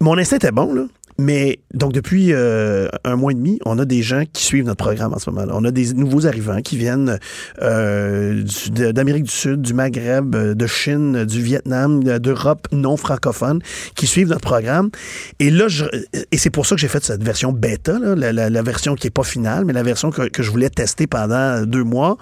mon 0.00 0.16
instinct 0.18 0.36
était 0.36 0.52
bon, 0.52 0.72
là. 0.72 0.84
Mais 1.18 1.60
donc 1.74 1.92
depuis 1.92 2.32
euh, 2.32 2.88
un 3.04 3.16
mois 3.16 3.32
et 3.32 3.34
demi, 3.34 3.58
on 3.64 3.78
a 3.78 3.84
des 3.84 4.02
gens 4.02 4.24
qui 4.32 4.42
suivent 4.44 4.64
notre 4.64 4.82
programme 4.84 5.12
en 5.14 5.18
ce 5.18 5.30
moment-là. 5.30 5.52
On 5.56 5.64
a 5.64 5.70
des 5.70 5.92
nouveaux 5.94 6.26
arrivants 6.26 6.60
qui 6.62 6.76
viennent 6.76 7.18
euh, 7.60 8.42
d'Amérique 8.70 9.24
du 9.24 9.30
Sud, 9.30 9.62
du 9.62 9.74
Maghreb, 9.74 10.34
euh, 10.34 10.54
de 10.54 10.66
Chine, 10.66 11.24
du 11.24 11.42
Vietnam, 11.42 12.02
de- 12.02 12.18
d'Europe 12.18 12.66
non 12.72 12.96
francophone, 12.96 13.60
qui 13.94 14.06
suivent 14.06 14.28
notre 14.28 14.40
programme. 14.40 14.90
Et 15.38 15.50
là, 15.50 15.68
je- 15.68 15.84
et 16.30 16.38
c'est 16.38 16.50
pour 16.50 16.66
ça 16.66 16.74
que 16.74 16.80
j'ai 16.80 16.88
fait 16.88 17.04
cette 17.04 17.22
version 17.22 17.52
bêta, 17.52 17.98
là, 17.98 18.14
la, 18.14 18.32
la- 18.32 18.50
la 18.50 18.62
version 18.62 18.94
qui 18.94 19.06
est 19.06 19.10
pas 19.10 19.22
finale, 19.24 19.64
mais 19.64 19.72
la 19.72 19.82
version 19.82 20.10
que, 20.10 20.28
que 20.28 20.42
je 20.42 20.50
voulais 20.50 20.70
tester 20.70 21.06
pendant 21.06 21.62
deux 21.64 21.84
mois 21.84 22.16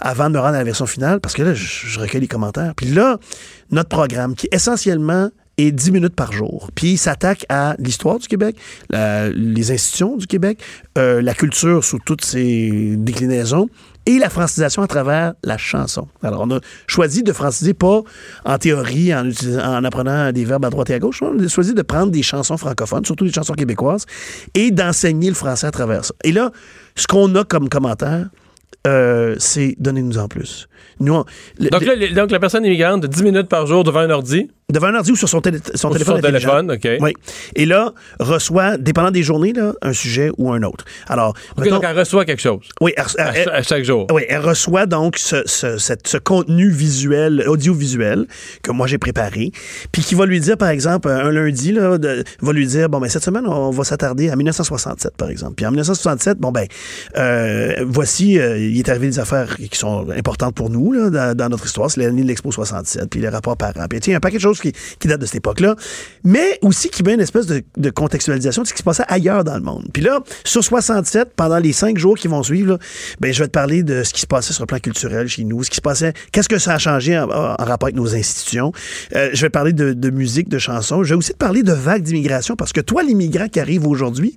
avant 0.00 0.28
de 0.28 0.34
me 0.34 0.38
rendre 0.38 0.54
à 0.54 0.58
la 0.58 0.64
version 0.64 0.86
finale, 0.86 1.20
parce 1.20 1.34
que 1.34 1.42
là, 1.42 1.54
je, 1.54 1.64
je 1.86 1.98
recueille 2.00 2.20
les 2.20 2.28
commentaires. 2.28 2.72
Puis 2.76 2.86
là, 2.86 3.18
notre 3.70 3.88
programme, 3.88 4.34
qui 4.34 4.48
essentiellement 4.52 5.30
est 5.58 5.72
10 5.72 5.90
minutes 5.92 6.14
par 6.14 6.32
jour. 6.32 6.70
Puis 6.74 6.92
il 6.92 6.96
s'attaque 6.98 7.46
à 7.48 7.74
l'histoire 7.78 8.18
du 8.18 8.26
Québec, 8.28 8.56
la- 8.90 9.28
les 9.30 9.70
institutions 9.72 10.16
du 10.16 10.26
Québec, 10.26 10.60
euh, 10.98 11.22
la 11.22 11.34
culture 11.34 11.82
sous 11.84 11.98
toutes 12.04 12.24
ses 12.24 12.96
déclinaisons 12.96 13.68
et 14.08 14.18
la 14.18 14.30
francisation 14.30 14.82
à 14.82 14.86
travers 14.86 15.34
la 15.42 15.58
chanson. 15.58 16.06
Alors, 16.22 16.42
on 16.46 16.50
a 16.56 16.60
choisi 16.86 17.22
de 17.24 17.32
franciser 17.32 17.74
pas 17.74 18.02
en 18.44 18.58
théorie, 18.58 19.12
en, 19.12 19.84
apprenant 19.84 20.30
des 20.30 20.44
verbes 20.44 20.64
à 20.64 20.70
droite 20.70 20.90
et 20.90 20.94
à 20.94 20.98
gauche. 21.00 21.22
On 21.22 21.36
a 21.38 21.48
choisi 21.48 21.74
de 21.74 21.82
prendre 21.82 22.12
des 22.12 22.22
chansons 22.22 22.56
francophones, 22.56 23.04
surtout 23.04 23.24
des 23.24 23.32
chansons 23.32 23.54
québécoises, 23.54 24.06
et 24.54 24.70
d'enseigner 24.70 25.28
le 25.28 25.34
français 25.34 25.66
à 25.66 25.70
travers 25.72 26.04
ça. 26.04 26.14
Et 26.22 26.30
là, 26.32 26.52
ce 26.94 27.06
qu'on 27.08 27.34
a 27.34 27.42
comme 27.44 27.68
commentaire, 27.68 28.28
euh, 28.86 29.34
c'est 29.40 29.74
donnez-nous 29.80 30.18
en 30.18 30.28
plus. 30.28 30.68
Nous, 31.00 31.12
on- 31.12 31.24
le- 31.58 31.70
Donc, 31.70 31.84
là, 31.84 31.94
les- 31.96 32.10
donc 32.10 32.30
la 32.30 32.38
personne 32.38 32.64
immigrante 32.64 33.02
de 33.02 33.06
10 33.08 33.24
minutes 33.24 33.48
par 33.48 33.66
jour 33.66 33.82
devant 33.82 33.98
un 34.00 34.10
ordi. 34.10 34.48
Devant 34.72 34.88
un 34.88 34.96
ordi 34.96 35.12
ou 35.12 35.16
sur 35.16 35.28
son, 35.28 35.40
télé- 35.40 35.60
son 35.76 35.90
téléphone. 35.90 36.16
son 36.16 36.22
téléphone, 36.22 36.72
OK. 36.72 36.88
Oui. 37.00 37.12
Et 37.54 37.66
là, 37.66 37.92
reçoit, 38.18 38.76
dépendant 38.78 39.12
des 39.12 39.22
journées, 39.22 39.52
là, 39.52 39.74
un 39.80 39.92
sujet 39.92 40.30
ou 40.38 40.50
un 40.52 40.60
autre. 40.64 40.84
Alors, 41.06 41.34
mettons- 41.56 41.76
donc 41.76 41.84
elle 41.88 41.96
reçoit 41.96 42.24
quelque 42.24 42.42
chose. 42.42 42.62
oui, 42.80 42.92
elle, 42.96 43.04
À, 43.18 43.32
elle- 43.36 43.44
cha- 43.44 43.52
à 43.54 43.62
chaque 43.62 43.84
jour. 43.84 44.08
oui, 44.12 44.22
elle 44.28 44.40
reçoit 44.40 44.86
donc 44.86 45.18
ce, 45.18 45.36
ce- 45.46 45.78
cette- 45.78 46.08
ce 46.08 46.16
contenu 46.18 46.68
visuel, 46.68 47.44
audiovisuel 47.46 48.26
que 48.64 48.72
moi 48.72 48.88
j'ai 48.88 48.98
préparé, 48.98 49.52
puis 49.92 50.02
qui 50.02 50.16
va 50.16 50.26
lui 50.26 50.40
dire, 50.40 50.56
par 50.58 50.70
exemple, 50.70 51.08
un 51.10 51.30
lundi, 51.30 51.70
là, 51.70 51.96
de- 51.96 52.24
va 52.42 52.52
lui 52.52 52.66
dire, 52.66 52.88
bon, 52.88 52.98
ben 52.98 53.08
cette 53.08 53.22
semaine, 53.24 53.46
on 53.46 53.70
va 53.70 53.84
s'attarder 53.84 54.30
à 54.30 54.34
1967, 54.36 55.16
par 55.16 55.30
exemple. 55.30 55.54
Puis 55.54 55.64
en 55.64 55.70
1967, 55.70 56.38
bon, 56.38 56.50
ben, 56.50 56.66
euh, 57.16 57.84
voici, 57.86 58.40
euh, 58.40 58.58
il 58.58 58.76
est 58.80 58.88
arrivé 58.88 59.06
des 59.06 59.20
affaires 59.20 59.56
qui 59.56 59.78
sont 59.78 60.08
importantes 60.10 60.56
pour 60.56 60.70
nous, 60.70 60.90
là, 60.90 61.08
dans, 61.10 61.36
dans 61.36 61.48
notre 61.50 61.66
histoire. 61.66 61.88
C'est 61.88 62.00
l'année 62.00 62.22
de 62.22 62.26
l'Expo 62.26 62.50
67, 62.50 63.08
puis 63.08 63.20
les 63.20 63.28
rapports 63.28 63.56
parents. 63.56 63.86
Puis, 63.88 64.00
il 64.04 64.10
y 64.10 64.14
a 64.14 64.16
un 64.16 64.20
paquet 64.20 64.38
de 64.38 64.42
choses 64.42 64.55
qui, 64.60 64.72
qui 64.98 65.08
datent 65.08 65.20
de 65.20 65.26
cette 65.26 65.36
époque-là, 65.36 65.76
mais 66.24 66.58
aussi 66.62 66.88
qui 66.88 67.02
met 67.02 67.14
une 67.14 67.20
espèce 67.20 67.46
de, 67.46 67.62
contextualisation 67.90 68.62
de 68.62 68.68
ce 68.68 68.72
qui 68.72 68.78
se 68.78 68.84
passait 68.84 69.04
ailleurs 69.08 69.44
dans 69.44 69.54
le 69.54 69.62
monde. 69.62 69.86
Puis 69.92 70.02
là, 70.02 70.20
sur 70.44 70.62
67, 70.62 71.32
pendant 71.36 71.58
les 71.58 71.72
cinq 71.72 71.98
jours 71.98 72.16
qui 72.16 72.28
vont 72.28 72.42
suivre, 72.42 72.78
ben, 73.20 73.32
je 73.32 73.42
vais 73.42 73.46
te 73.46 73.52
parler 73.52 73.82
de 73.82 74.02
ce 74.02 74.12
qui 74.12 74.20
se 74.20 74.26
passait 74.26 74.52
sur 74.52 74.64
le 74.64 74.66
plan 74.66 74.78
culturel 74.78 75.28
chez 75.28 75.44
nous, 75.44 75.62
ce 75.64 75.70
qui 75.70 75.76
se 75.76 75.80
passait, 75.80 76.12
qu'est-ce 76.32 76.48
que 76.48 76.58
ça 76.58 76.74
a 76.74 76.78
changé 76.78 77.18
en, 77.18 77.26
rapport 77.26 77.86
avec 77.86 77.96
nos 77.96 78.14
institutions. 78.14 78.72
Euh, 79.14 79.30
je 79.32 79.42
vais 79.42 79.50
parler 79.50 79.72
de, 79.72 79.92
de 79.92 80.10
musique, 80.10 80.48
de 80.48 80.58
chansons. 80.58 81.02
Je 81.02 81.10
vais 81.10 81.18
aussi 81.18 81.32
te 81.32 81.36
parler 81.36 81.62
de 81.62 81.72
vagues 81.72 82.02
d'immigration 82.02 82.56
parce 82.56 82.72
que 82.72 82.80
toi, 82.80 83.02
l'immigrant 83.02 83.48
qui 83.48 83.60
arrive 83.60 83.86
aujourd'hui, 83.86 84.36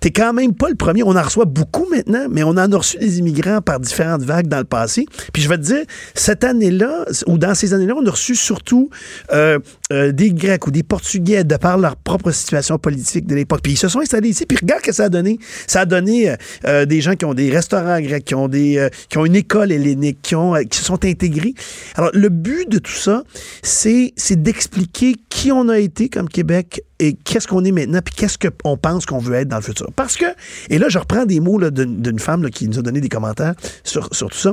t'es 0.00 0.10
quand 0.10 0.32
même 0.32 0.54
pas 0.54 0.68
le 0.68 0.74
premier. 0.74 1.02
On 1.02 1.16
en 1.16 1.22
reçoit 1.22 1.44
beaucoup 1.44 1.86
maintenant, 1.90 2.26
mais 2.30 2.42
on 2.42 2.50
en 2.50 2.72
a 2.72 2.76
reçu 2.76 2.98
des 2.98 3.18
immigrants 3.18 3.60
par 3.60 3.80
différentes 3.80 4.22
vagues 4.22 4.48
dans 4.48 4.58
le 4.58 4.64
passé. 4.64 5.06
Puis 5.32 5.42
je 5.42 5.48
vais 5.48 5.56
te 5.56 5.62
dire, 5.62 5.84
cette 6.14 6.44
année-là, 6.44 7.04
ou 7.26 7.38
dans 7.38 7.54
ces 7.54 7.74
années-là, 7.74 7.94
on 7.96 8.06
a 8.06 8.10
reçu 8.10 8.34
surtout 8.34 8.90
euh, 9.32 9.45
euh, 9.92 10.12
des 10.12 10.30
Grecs 10.30 10.66
ou 10.66 10.70
des 10.70 10.82
Portugais 10.82 11.44
de 11.44 11.56
par 11.56 11.78
leur 11.78 11.96
propre 11.96 12.30
situation 12.30 12.78
politique 12.78 13.26
de 13.26 13.34
l'époque. 13.34 13.60
Puis 13.62 13.72
ils 13.72 13.78
se 13.78 13.88
sont 13.88 14.00
installés 14.00 14.30
ici. 14.30 14.46
Puis 14.46 14.58
regarde 14.60 14.80
ce 14.82 14.86
que 14.86 14.94
ça 14.94 15.04
a 15.04 15.08
donné. 15.08 15.38
Ça 15.66 15.80
a 15.80 15.84
donné 15.84 16.30
euh, 16.30 16.36
euh, 16.64 16.84
des 16.84 17.00
gens 17.00 17.14
qui 17.14 17.24
ont 17.24 17.34
des 17.34 17.50
restaurants 17.50 18.00
grecs, 18.00 18.24
qui 18.24 18.34
ont 18.34 18.48
des, 18.48 18.78
euh, 18.78 18.88
qui 19.08 19.18
ont 19.18 19.26
une 19.26 19.36
école 19.36 19.72
hellénique, 19.72 20.18
qui 20.22 20.34
ont, 20.34 20.54
euh, 20.54 20.62
qui 20.62 20.78
se 20.78 20.84
sont 20.84 21.04
intégrés. 21.04 21.54
Alors 21.94 22.10
le 22.12 22.28
but 22.28 22.68
de 22.68 22.78
tout 22.78 22.92
ça, 22.92 23.22
c'est, 23.62 24.12
d'expliquer 24.30 25.14
qui 25.28 25.52
on 25.52 25.68
a 25.68 25.78
été 25.78 26.08
comme 26.08 26.28
Québec 26.28 26.82
et 26.98 27.14
qu'est-ce 27.14 27.46
qu'on 27.46 27.64
est 27.64 27.72
maintenant, 27.72 28.00
puis 28.04 28.14
qu'est-ce 28.14 28.38
qu'on 28.38 28.76
pense 28.76 29.06
qu'on 29.06 29.18
veut 29.18 29.34
être 29.34 29.48
dans 29.48 29.56
le 29.56 29.62
futur. 29.62 29.90
Parce 29.94 30.16
que, 30.16 30.26
et 30.70 30.78
là, 30.78 30.88
je 30.88 30.98
reprends 30.98 31.26
des 31.26 31.40
mots 31.40 31.58
d'une, 31.70 32.18
femme 32.18 32.48
qui 32.50 32.68
nous 32.68 32.78
a 32.78 32.82
donné 32.82 33.00
des 33.00 33.08
commentaires 33.08 33.54
sur, 33.84 34.08
sur 34.14 34.30
tout 34.30 34.38
ça. 34.38 34.52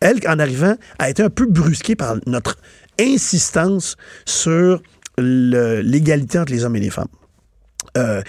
Elle, 0.00 0.18
en 0.26 0.38
arrivant, 0.38 0.76
a 0.98 1.10
été 1.10 1.22
un 1.22 1.28
peu 1.28 1.46
brusquée 1.46 1.94
par 1.94 2.16
notre 2.26 2.56
insistance 3.00 3.96
sur 4.26 4.82
l'égalité 5.18 6.38
entre 6.38 6.52
les 6.52 6.64
hommes 6.64 6.76
et 6.76 6.80
les 6.80 6.90
femmes. 6.90 7.08
Euh, 7.96 8.22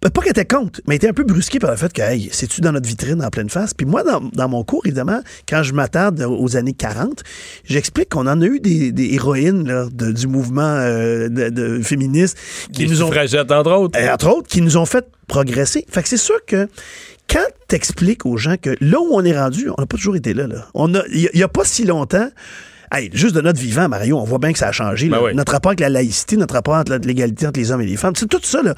pas 0.00 0.20
qu'elle 0.20 0.30
était 0.30 0.44
contre, 0.44 0.80
mais 0.86 0.94
elle 0.94 0.96
était 0.98 1.08
un 1.08 1.12
peu 1.14 1.24
brusquée 1.24 1.58
par 1.58 1.70
le 1.70 1.76
fait 1.76 1.92
que, 1.92 2.00
hey, 2.00 2.28
c'est-tu 2.30 2.60
dans 2.60 2.70
notre 2.70 2.86
vitrine 2.88 3.24
en 3.24 3.28
pleine 3.30 3.50
face? 3.50 3.74
Puis 3.74 3.86
moi, 3.86 4.04
dans, 4.04 4.20
dans 4.20 4.48
mon 4.48 4.62
cours, 4.62 4.82
évidemment, 4.84 5.20
quand 5.48 5.64
je 5.64 5.72
m'attarde 5.72 6.20
aux 6.20 6.56
années 6.56 6.74
40, 6.74 7.22
j'explique 7.64 8.10
qu'on 8.10 8.26
en 8.28 8.40
a 8.40 8.44
eu 8.46 8.60
des, 8.60 8.92
des 8.92 9.14
héroïnes 9.14 9.66
là, 9.66 9.88
de- 9.90 10.12
du 10.12 10.28
mouvement 10.28 10.62
euh, 10.62 11.28
de, 11.28 11.48
de 11.48 11.82
féministe 11.82 12.38
qui 12.72 12.84
Des 12.84 12.90
nous 12.92 13.02
ont 13.02 13.06
entre 13.08 13.72
autres. 13.72 13.98
euh, 13.98 14.12
entre 14.12 14.28
autres, 14.28 14.48
qui 14.48 14.60
nous 14.60 14.76
ont 14.76 14.86
fait 14.86 15.06
progresser. 15.26 15.84
Fait 15.88 16.02
que 16.02 16.08
c'est 16.08 16.16
sûr 16.18 16.38
que 16.46 16.68
quand 17.28 17.46
t'expliques 17.66 18.26
aux 18.26 18.36
gens 18.36 18.56
que 18.60 18.76
là 18.80 19.00
où 19.00 19.08
on 19.10 19.24
est 19.24 19.36
rendu, 19.36 19.70
on 19.76 19.80
n'a 19.80 19.86
pas 19.86 19.96
toujours 19.96 20.14
été 20.14 20.34
là. 20.34 20.46
là. 20.46 20.68
On 20.74 20.94
a, 20.94 21.02
il 21.12 21.28
n'y 21.34 21.42
a, 21.42 21.48
pas 21.48 21.64
si 21.64 21.84
longtemps. 21.84 22.28
Hey, 22.92 23.10
juste 23.12 23.34
de 23.34 23.40
notre 23.40 23.60
vivant, 23.60 23.88
Mario, 23.88 24.18
on 24.18 24.24
voit 24.24 24.38
bien 24.38 24.52
que 24.52 24.58
ça 24.58 24.68
a 24.68 24.72
changé. 24.72 25.08
Ben 25.08 25.18
oui. 25.22 25.34
Notre 25.34 25.52
rapport 25.52 25.70
avec 25.70 25.80
la 25.80 25.88
laïcité, 25.88 26.36
notre 26.36 26.54
rapport 26.54 26.82
la- 26.88 26.98
l'égalité 26.98 27.46
entre 27.46 27.58
les 27.58 27.70
hommes 27.72 27.80
et 27.82 27.86
les 27.86 27.96
femmes, 27.96 28.14
c'est 28.16 28.28
tout 28.28 28.40
ça, 28.42 28.62
là. 28.62 28.74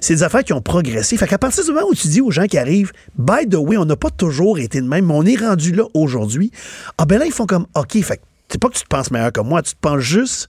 C'est 0.00 0.14
des 0.14 0.22
affaires 0.22 0.44
qui 0.44 0.52
ont 0.52 0.60
progressé. 0.62 1.16
Fait 1.16 1.26
qu'à 1.26 1.38
partir 1.38 1.64
du 1.64 1.72
moment 1.72 1.86
où 1.90 1.94
tu 1.94 2.08
dis 2.08 2.20
aux 2.20 2.30
gens 2.30 2.46
qui 2.46 2.58
arrivent, 2.58 2.92
by 3.18 3.48
the 3.48 3.56
way, 3.56 3.76
on 3.76 3.84
n'a 3.84 3.96
pas 3.96 4.10
toujours 4.10 4.58
été 4.58 4.80
de 4.80 4.86
même, 4.86 5.06
mais 5.06 5.14
on 5.14 5.24
est 5.24 5.36
rendu 5.36 5.72
là 5.72 5.84
aujourd'hui. 5.94 6.50
Ah 6.98 7.04
ben 7.04 7.18
là, 7.18 7.26
ils 7.26 7.32
font 7.32 7.46
comme, 7.46 7.66
OK, 7.74 8.00
fait 8.02 8.20
c'est 8.50 8.58
pas 8.58 8.68
que 8.70 8.74
tu 8.76 8.82
te 8.82 8.88
penses 8.88 9.10
meilleur 9.10 9.30
que 9.30 9.40
moi, 9.42 9.60
tu 9.60 9.72
te 9.74 9.78
penses 9.78 10.00
juste 10.00 10.48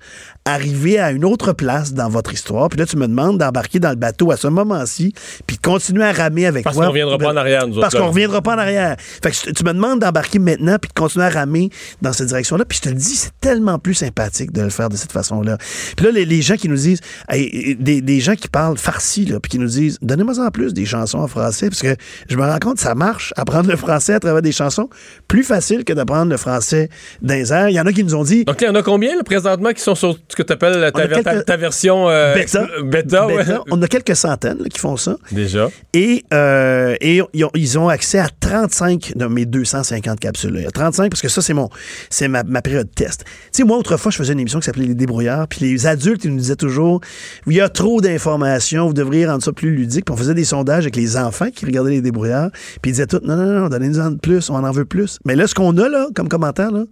arriver 0.53 0.99
à 0.99 1.11
une 1.11 1.26
autre 1.26 1.53
place 1.53 1.93
dans 1.93 2.09
votre 2.09 2.34
histoire. 2.34 2.69
Puis 2.69 2.80
là, 2.80 2.85
tu 2.85 2.97
me 2.97 3.07
demandes 3.07 3.38
d'embarquer 3.38 3.80
dans 3.80 3.89
le 3.89 3.95
bateau 3.95 4.31
à 4.31 4.38
ce 4.38 4.47
moment-ci, 4.47 5.13
puis 5.47 5.57
de 5.57 5.61
continuer 5.61 6.03
à 6.03 6.11
ramer 6.11 6.45
avec 6.45 6.63
Parce 6.63 6.76
moi. 6.76 6.85
qu'on 6.85 6.91
reviendra 6.91 7.17
pas 7.17 7.31
en 7.31 7.38
arrière, 7.38 7.67
nous 7.67 7.80
Parce 7.80 7.95
qu'on 7.95 8.07
reviendra 8.09 8.41
pas 8.41 8.55
en 8.55 8.59
arrière. 8.59 8.95
Fait 8.99 9.31
que 9.31 9.51
tu- 9.51 9.63
me 9.63 9.73
demandes 9.73 9.99
d'embarquer 9.99 10.39
maintenant, 10.39 10.77
puis 10.81 10.89
de 10.89 10.99
continuer 10.99 11.26
à 11.26 11.30
ramer 11.30 11.69
dans 12.01 12.13
cette 12.13 12.27
direction-là. 12.27 12.65
Puis 12.65 12.77
je 12.77 12.81
te 12.84 12.89
le 12.89 12.95
dis, 12.95 13.15
c'est 13.15 13.31
tellement 13.41 13.80
plus 13.80 13.93
sympathique 13.93 14.51
de 14.51 14.61
le 14.61 14.69
faire 14.69 14.89
de 14.89 14.95
cette 14.97 15.11
façon-là. 15.11 15.57
Puis 15.95 16.05
là, 16.05 16.11
les, 16.11 16.26
les 16.26 16.41
gens 16.41 16.55
qui 16.55 16.69
nous 16.69 16.76
disent, 16.77 17.01
hey, 17.30 17.76
des, 17.80 18.01
des 18.01 18.19
gens 18.19 18.35
qui 18.35 18.47
parlent 18.47 18.77
farci, 18.77 19.26
là, 19.26 19.39
puis 19.39 19.49
qui 19.51 19.59
nous 19.59 19.67
disent, 19.67 19.97
donnez-moi 20.01 20.34
en 20.39 20.49
plus 20.51 20.73
des 20.73 20.85
chansons 20.85 21.19
en 21.19 21.27
français, 21.27 21.69
parce 21.69 21.81
que 21.81 21.95
je 22.30 22.35
me 22.38 22.43
rends 22.43 22.59
compte, 22.59 22.80
ça 22.80 22.95
marche, 22.95 23.34
apprendre 23.38 23.69
le 23.69 23.76
français 23.76 24.13
à 24.13 24.19
travers 24.19 24.41
des 24.41 24.51
chansons, 24.51 24.89
plus 25.27 25.43
facile 25.43 25.84
que 25.84 25.93
d'apprendre 25.93 26.31
le 26.31 26.38
français 26.38 26.89
dans 27.21 27.34
les 27.34 27.51
airs. 27.53 27.69
Il 27.69 27.73
y 27.76 27.80
en 27.80 27.85
a 27.85 27.91
qui 27.93 28.03
nous 28.03 28.15
ont 28.15 28.23
dit, 28.23 28.45
Donc, 28.45 28.61
il 28.61 28.65
y 28.65 28.69
en 28.69 28.76
a 28.76 28.81
combien, 28.84 29.15
là, 29.15 29.23
présentement, 29.23 29.71
qui 29.71 29.81
sont 29.81 29.95
sur 29.95 30.17
que 30.39 30.47
tu 30.47 30.53
appelles 30.53 30.91
ta, 30.91 31.05
quelques- 31.05 31.59
version 31.59 32.09
euh, 32.09 32.33
Bêta. 32.33 32.63
expl- 32.63 32.81
bêta, 32.89 33.27
ouais. 33.27 33.37
Bêta. 33.37 33.61
On 33.71 33.81
a 33.81 33.87
quelques 33.87 34.15
centaines 34.15 34.59
là, 34.59 34.69
qui 34.69 34.79
font 34.79 34.97
ça. 34.97 35.17
Déjà. 35.31 35.69
Et, 35.93 36.23
euh, 36.33 36.95
et 37.01 37.21
ils, 37.33 37.43
ont, 37.43 37.49
ils 37.55 37.77
ont 37.79 37.89
accès 37.89 38.19
à 38.19 38.29
35 38.39 39.13
de 39.15 39.25
mes 39.25 39.45
250 39.45 40.19
capsules. 40.19 40.53
Il 40.55 40.63
y 40.63 40.65
a 40.65 40.71
35 40.71 41.09
parce 41.09 41.21
que 41.21 41.27
ça, 41.29 41.41
c'est 41.41 41.53
mon 41.53 41.69
c'est 42.09 42.27
ma, 42.27 42.43
ma 42.43 42.61
période 42.61 42.89
test. 42.93 43.23
Tu 43.25 43.31
sais, 43.51 43.63
moi, 43.63 43.77
autrefois, 43.77 44.11
je 44.11 44.17
faisais 44.17 44.33
une 44.33 44.39
émission 44.39 44.59
qui 44.59 44.65
s'appelait 44.65 44.85
Les 44.85 44.95
débrouillards. 44.95 45.47
Puis 45.47 45.61
les 45.61 45.85
adultes, 45.87 46.23
ils 46.25 46.31
nous 46.31 46.39
disaient 46.39 46.55
toujours 46.55 47.01
il 47.47 47.53
y 47.53 47.61
a 47.61 47.69
trop 47.69 48.01
d'informations, 48.01 48.87
vous 48.87 48.93
devriez 48.93 49.25
rendre 49.27 49.43
ça 49.43 49.51
plus 49.51 49.71
ludique. 49.75 50.05
Puis 50.05 50.13
on 50.13 50.17
faisait 50.17 50.33
des 50.33 50.45
sondages 50.45 50.83
avec 50.83 50.95
les 50.95 51.17
enfants 51.17 51.49
qui 51.53 51.65
regardaient 51.65 51.91
les 51.91 52.01
débrouillards. 52.01 52.51
Puis 52.81 52.91
ils 52.91 52.93
disaient 52.93 53.07
tout 53.07 53.19
non, 53.23 53.35
non, 53.35 53.45
non, 53.61 53.67
donnez-nous 53.69 54.17
plus, 54.17 54.49
on 54.49 54.55
en 54.63 54.71
veut 54.71 54.85
plus. 54.85 55.19
Mais 55.25 55.35
là, 55.35 55.47
ce 55.47 55.53
qu'on 55.55 55.77
a 55.77 55.89
là, 55.89 56.07
comme 56.15 56.29
commentaire, 56.29 56.71
là, 56.71 56.83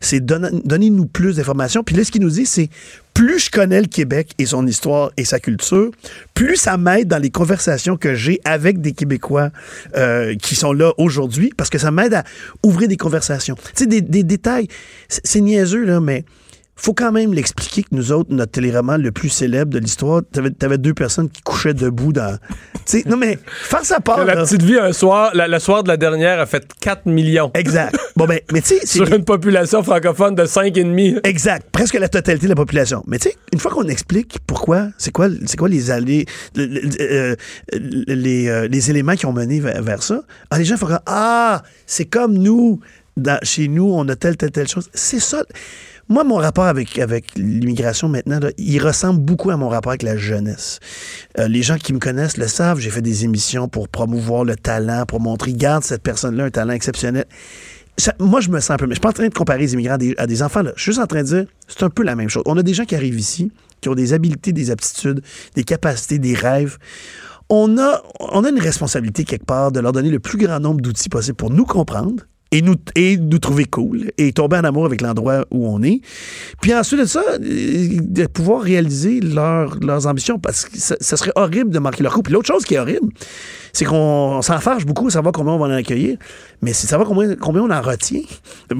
c'est 0.00 0.20
donne- 0.20 0.60
donnez-nous 0.64 1.06
plus 1.06 1.36
d'informations. 1.36 1.82
Puis 1.82 1.94
là, 1.96 2.04
ce 2.04 2.10
qu'ils 2.10 2.22
nous 2.22 2.30
disent, 2.30 2.50
c'est 2.50 2.68
plus 3.14 3.40
je 3.40 3.50
connais 3.50 3.80
le 3.80 3.88
Québec 3.88 4.30
et 4.38 4.46
son 4.46 4.64
histoire 4.64 5.10
et 5.16 5.24
sa 5.24 5.40
culture, 5.40 5.90
plus 6.34 6.56
ça 6.56 6.76
m'aide 6.76 7.08
dans 7.08 7.18
les 7.18 7.30
conversations 7.30 7.96
que 7.96 8.14
j'ai 8.14 8.40
avec 8.44 8.80
des 8.80 8.92
Québécois 8.92 9.50
euh, 9.96 10.36
qui 10.36 10.54
sont 10.54 10.72
là 10.72 10.92
aujourd'hui, 10.98 11.52
parce 11.56 11.68
que 11.68 11.78
ça 11.78 11.90
m'aide 11.90 12.14
à 12.14 12.22
ouvrir 12.62 12.88
des 12.88 12.96
conversations. 12.96 13.56
Tu 13.56 13.62
sais, 13.74 13.86
des, 13.86 14.02
des 14.02 14.22
détails, 14.22 14.68
c'est 15.08 15.40
niaiseux, 15.40 15.84
là, 15.84 15.98
mais 16.00 16.24
faut 16.80 16.94
quand 16.94 17.10
même 17.12 17.34
l'expliquer 17.34 17.82
que 17.82 17.88
nous 17.92 18.12
autres, 18.12 18.32
notre 18.32 18.52
téléroman 18.52 18.96
le 19.02 19.10
plus 19.10 19.28
célèbre 19.28 19.72
de 19.72 19.78
l'histoire, 19.80 20.22
t'avais 20.32 20.50
avais 20.62 20.78
deux 20.78 20.94
personnes 20.94 21.28
qui 21.28 21.42
couchaient 21.42 21.74
debout 21.74 22.12
dans... 22.12 22.38
Non 23.06 23.16
mais, 23.16 23.38
faire 23.46 23.84
sa 23.84 24.00
part, 24.00 24.24
La 24.24 24.34
là. 24.36 24.44
petite 24.44 24.62
vie, 24.62 24.78
un 24.78 24.92
soir, 24.92 25.32
la- 25.34 25.48
le 25.48 25.58
soir 25.58 25.82
de 25.82 25.88
la 25.88 25.96
dernière, 25.96 26.38
a 26.40 26.46
fait 26.46 26.64
4 26.80 27.06
millions. 27.06 27.50
Exact. 27.54 27.94
Bon, 28.16 28.24
ben, 28.26 28.40
mais 28.52 28.60
tu 28.62 28.68
sais, 28.68 28.78
c'est- 28.80 28.98
Sur 29.04 29.12
une 29.12 29.24
population 29.24 29.82
francophone 29.82 30.34
de 30.34 30.44
5,5. 30.44 31.20
Exact. 31.24 31.66
Presque 31.70 31.94
la 31.94 32.08
totalité 32.08 32.46
de 32.46 32.50
la 32.50 32.54
population. 32.56 33.02
Mais 33.06 33.18
tu 33.18 33.28
sais, 33.28 33.36
une 33.52 33.58
fois 33.58 33.70
qu'on 33.72 33.88
explique 33.88 34.38
pourquoi, 34.46 34.88
c'est 34.98 35.10
quoi, 35.10 35.28
c'est 35.46 35.56
quoi 35.58 35.68
les 35.68 35.90
allées, 35.90 36.26
euh, 36.56 37.34
les, 37.72 38.48
euh, 38.48 38.68
les 38.68 38.90
éléments 38.90 39.14
qui 39.16 39.26
ont 39.26 39.32
mené 39.32 39.60
vers, 39.60 39.82
vers 39.82 40.02
ça, 40.02 40.22
ah, 40.50 40.58
les 40.58 40.64
gens 40.64 40.76
font 40.76 40.88
ah, 41.06 41.62
c'est 41.86 42.06
comme 42.06 42.34
nous, 42.38 42.80
dans- 43.16 43.40
chez 43.42 43.68
nous, 43.68 43.90
on 43.92 44.08
a 44.08 44.16
telle, 44.16 44.36
telle, 44.36 44.52
telle 44.52 44.68
chose. 44.68 44.88
C'est 44.94 45.20
ça. 45.20 45.42
Moi, 46.10 46.24
mon 46.24 46.36
rapport 46.36 46.64
avec, 46.64 46.98
avec 46.98 47.34
l'immigration 47.36 48.08
maintenant, 48.08 48.40
là, 48.40 48.48
il 48.56 48.82
ressemble 48.82 49.20
beaucoup 49.20 49.50
à 49.50 49.58
mon 49.58 49.68
rapport 49.68 49.90
avec 49.90 50.02
la 50.02 50.16
jeunesse. 50.16 50.80
Euh, 51.38 51.48
les 51.48 51.62
gens 51.62 51.76
qui 51.76 51.92
me 51.92 51.98
connaissent 51.98 52.38
le 52.38 52.48
savent, 52.48 52.78
j'ai 52.78 52.88
fait 52.88 53.02
des 53.02 53.24
émissions 53.26 53.68
pour 53.68 53.90
promouvoir 53.90 54.44
le 54.44 54.56
talent, 54.56 55.04
pour 55.06 55.20
montrer, 55.20 55.52
garde 55.52 55.84
cette 55.84 56.02
personne-là, 56.02 56.44
un 56.44 56.50
talent 56.50 56.72
exceptionnel. 56.72 57.26
Ça- 57.98 58.14
moi, 58.20 58.40
je 58.40 58.48
me 58.48 58.58
sens 58.60 58.70
un 58.70 58.76
peu. 58.78 58.86
Mais 58.86 58.92
je 58.92 58.94
suis 58.94 59.00
pas 59.02 59.10
en 59.10 59.12
train 59.12 59.28
de 59.28 59.34
comparer 59.34 59.58
les 59.58 59.74
immigrants 59.74 59.98
à 60.16 60.26
des, 60.26 60.42
enfants. 60.42 60.62
Je 60.76 60.82
suis 60.82 60.92
juste 60.92 61.00
en 61.00 61.06
train 61.06 61.22
de 61.22 61.26
dire, 61.28 61.44
c'est 61.66 61.82
un 61.82 61.90
peu 61.90 62.04
la 62.04 62.16
même 62.16 62.30
chose. 62.30 62.42
On 62.46 62.56
a 62.56 62.62
des 62.62 62.72
gens 62.72 62.86
qui 62.86 62.94
arrivent 62.94 63.20
ici, 63.20 63.52
qui 63.82 63.90
ont 63.90 63.94
des 63.94 64.14
habiletés, 64.14 64.54
des 64.54 64.70
aptitudes, 64.70 65.20
des 65.56 65.64
capacités, 65.64 66.18
des 66.18 66.34
rêves. 66.34 66.78
On 67.50 67.76
a, 67.76 68.02
on 68.20 68.44
a 68.44 68.48
une 68.48 68.60
responsabilité 68.60 69.24
quelque 69.24 69.44
part 69.44 69.72
de 69.72 69.80
leur 69.80 69.92
donner 69.92 70.10
le 70.10 70.20
plus 70.20 70.38
grand 70.38 70.58
nombre 70.58 70.80
d'outils 70.80 71.10
possible 71.10 71.36
pour 71.36 71.50
nous 71.50 71.66
comprendre 71.66 72.24
et 72.50 72.62
nous, 72.62 72.76
et 72.94 73.16
nous 73.18 73.38
trouver 73.38 73.64
cool 73.66 74.10
et 74.16 74.32
tomber 74.32 74.56
en 74.56 74.64
amour 74.64 74.86
avec 74.86 75.00
l'endroit 75.02 75.44
où 75.50 75.68
on 75.68 75.82
est. 75.82 76.00
Puis 76.62 76.74
ensuite 76.74 77.00
de 77.00 77.04
ça, 77.04 77.22
euh, 77.32 77.38
de 78.00 78.26
pouvoir 78.26 78.62
réaliser 78.62 79.20
leur- 79.20 79.78
leurs 79.80 80.06
ambitions 80.06 80.38
parce 80.38 80.64
que 80.64 80.78
ça, 80.78 80.96
ça 81.00 81.16
serait 81.16 81.32
horrible 81.36 81.70
de 81.70 81.78
manquer 81.78 82.02
leur 82.02 82.14
coup. 82.14 82.22
Puis 82.22 82.32
l'autre 82.32 82.46
chose 82.46 82.64
qui 82.64 82.74
est 82.74 82.78
horrible, 82.78 83.08
c'est 83.78 83.84
qu'on 83.84 83.96
on 84.38 84.42
s'en 84.42 84.58
fâche 84.58 84.84
beaucoup 84.84 85.06
à 85.06 85.10
savoir 85.10 85.32
combien 85.32 85.52
on 85.52 85.58
va 85.58 85.66
en 85.66 85.70
accueillir, 85.70 86.16
mais 86.62 86.72
c'est 86.72 86.88
savoir 86.88 87.08
combien, 87.08 87.36
combien 87.36 87.62
on 87.62 87.70
en 87.70 87.80
retient. 87.80 88.22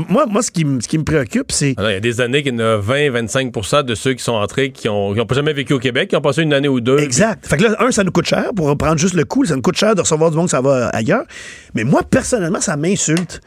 Moi, 0.08 0.26
moi 0.26 0.42
ce, 0.42 0.50
qui, 0.50 0.64
me- 0.64 0.80
ce 0.80 0.88
qui 0.88 0.98
me 0.98 1.04
préoccupe, 1.04 1.52
c'est 1.52 1.76
il 1.78 1.82
y 1.84 1.94
a 1.94 2.00
des 2.00 2.20
années 2.20 2.42
qu'il 2.42 2.52
y 2.52 2.56
en 2.56 2.58
a 2.58 2.78
20-25% 2.78 3.84
de 3.84 3.94
ceux 3.94 4.14
qui 4.14 4.24
sont 4.24 4.32
entrés 4.32 4.72
qui 4.72 4.88
ont, 4.88 5.14
qui 5.14 5.20
ont 5.20 5.26
pas 5.26 5.36
jamais 5.36 5.52
vécu 5.52 5.72
au 5.72 5.78
Québec, 5.78 6.10
qui 6.10 6.16
ont 6.16 6.20
passé 6.20 6.42
une 6.42 6.52
année 6.52 6.66
ou 6.66 6.80
deux. 6.80 6.98
Exact. 6.98 7.46
Fait 7.46 7.56
que 7.56 7.62
là, 7.62 7.76
un, 7.78 7.92
ça 7.92 8.02
nous 8.02 8.10
coûte 8.10 8.26
cher 8.26 8.50
pour 8.56 8.76
prendre 8.76 8.98
juste 8.98 9.14
le 9.14 9.24
coup. 9.24 9.44
Ça 9.44 9.54
nous 9.54 9.62
coûte 9.62 9.76
cher 9.76 9.94
de 9.94 10.00
recevoir 10.00 10.32
du 10.32 10.36
monde, 10.36 10.50
ça 10.50 10.60
va 10.60 10.88
ailleurs. 10.88 11.22
Mais 11.74 11.84
moi, 11.84 12.02
personnellement, 12.02 12.60
ça 12.60 12.76
m'insulte. 12.76 13.40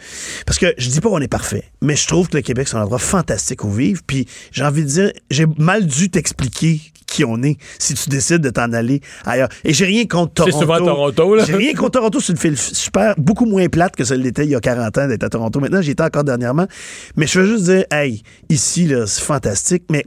Parce 0.46 0.58
que 0.58 0.68
je 0.78 0.88
dis 0.90 1.02
pas 1.02 1.10
qu'on 1.10 1.20
est 1.20 1.28
parfait, 1.28 1.66
mais 1.82 1.98
je 1.98 2.08
trouve 2.08 2.30
que 2.30 2.38
le 2.38 2.44
Québec, 2.44 2.70
c'est 2.70 2.78
un 2.78 2.84
endroit 2.84 2.98
fantastique 3.00 3.66
où 3.66 3.72
vivre. 3.72 4.02
Puis 4.08 4.26
j'ai 4.54 4.64
envie 4.64 4.84
de 4.84 4.88
dire, 4.88 5.12
j'ai 5.30 5.46
mal 5.58 5.86
dû 5.86 6.10
t'expliquer 6.10 6.80
qui 7.08 7.26
on 7.26 7.44
est 7.44 7.58
si 7.78 7.94
tu 7.94 8.10
décides 8.10 8.40
de 8.40 8.50
t'en 8.52 8.72
aller 8.72 9.02
ailleurs. 9.26 9.50
Et 9.66 9.74
j'ai 9.74 9.84
rien 9.84 10.06
contre 10.06 10.46
C'est 10.46 10.52
Toronto. 10.52 10.62
souvent 10.62 10.78
Toronto, 10.78 11.36
là. 11.36 11.41
J'ai 11.48 11.56
rien 11.56 11.74
contre 11.74 11.92
Toronto. 11.92 12.20
C'est 12.20 12.34
une 12.34 12.40
ville 12.40 12.58
super, 12.58 13.16
beaucoup 13.18 13.46
moins 13.46 13.68
plate 13.68 13.96
que 13.96 14.04
ça 14.04 14.16
l'était 14.16 14.46
il 14.46 14.52
y 14.52 14.56
a 14.56 14.60
40 14.60 14.98
ans 14.98 15.08
d'être 15.08 15.24
à 15.24 15.30
Toronto. 15.30 15.60
Maintenant, 15.60 15.82
j'y 15.82 15.92
étais 15.92 16.04
encore 16.04 16.24
dernièrement. 16.24 16.68
Mais 17.16 17.28
je 17.28 17.40
veux 17.40 17.48
juste 17.48 17.66
dire, 17.66 17.86
hey, 17.92 18.24
ici, 18.50 18.92
c'est 19.06 19.22
fantastique. 19.24 19.84
Mais 19.92 20.06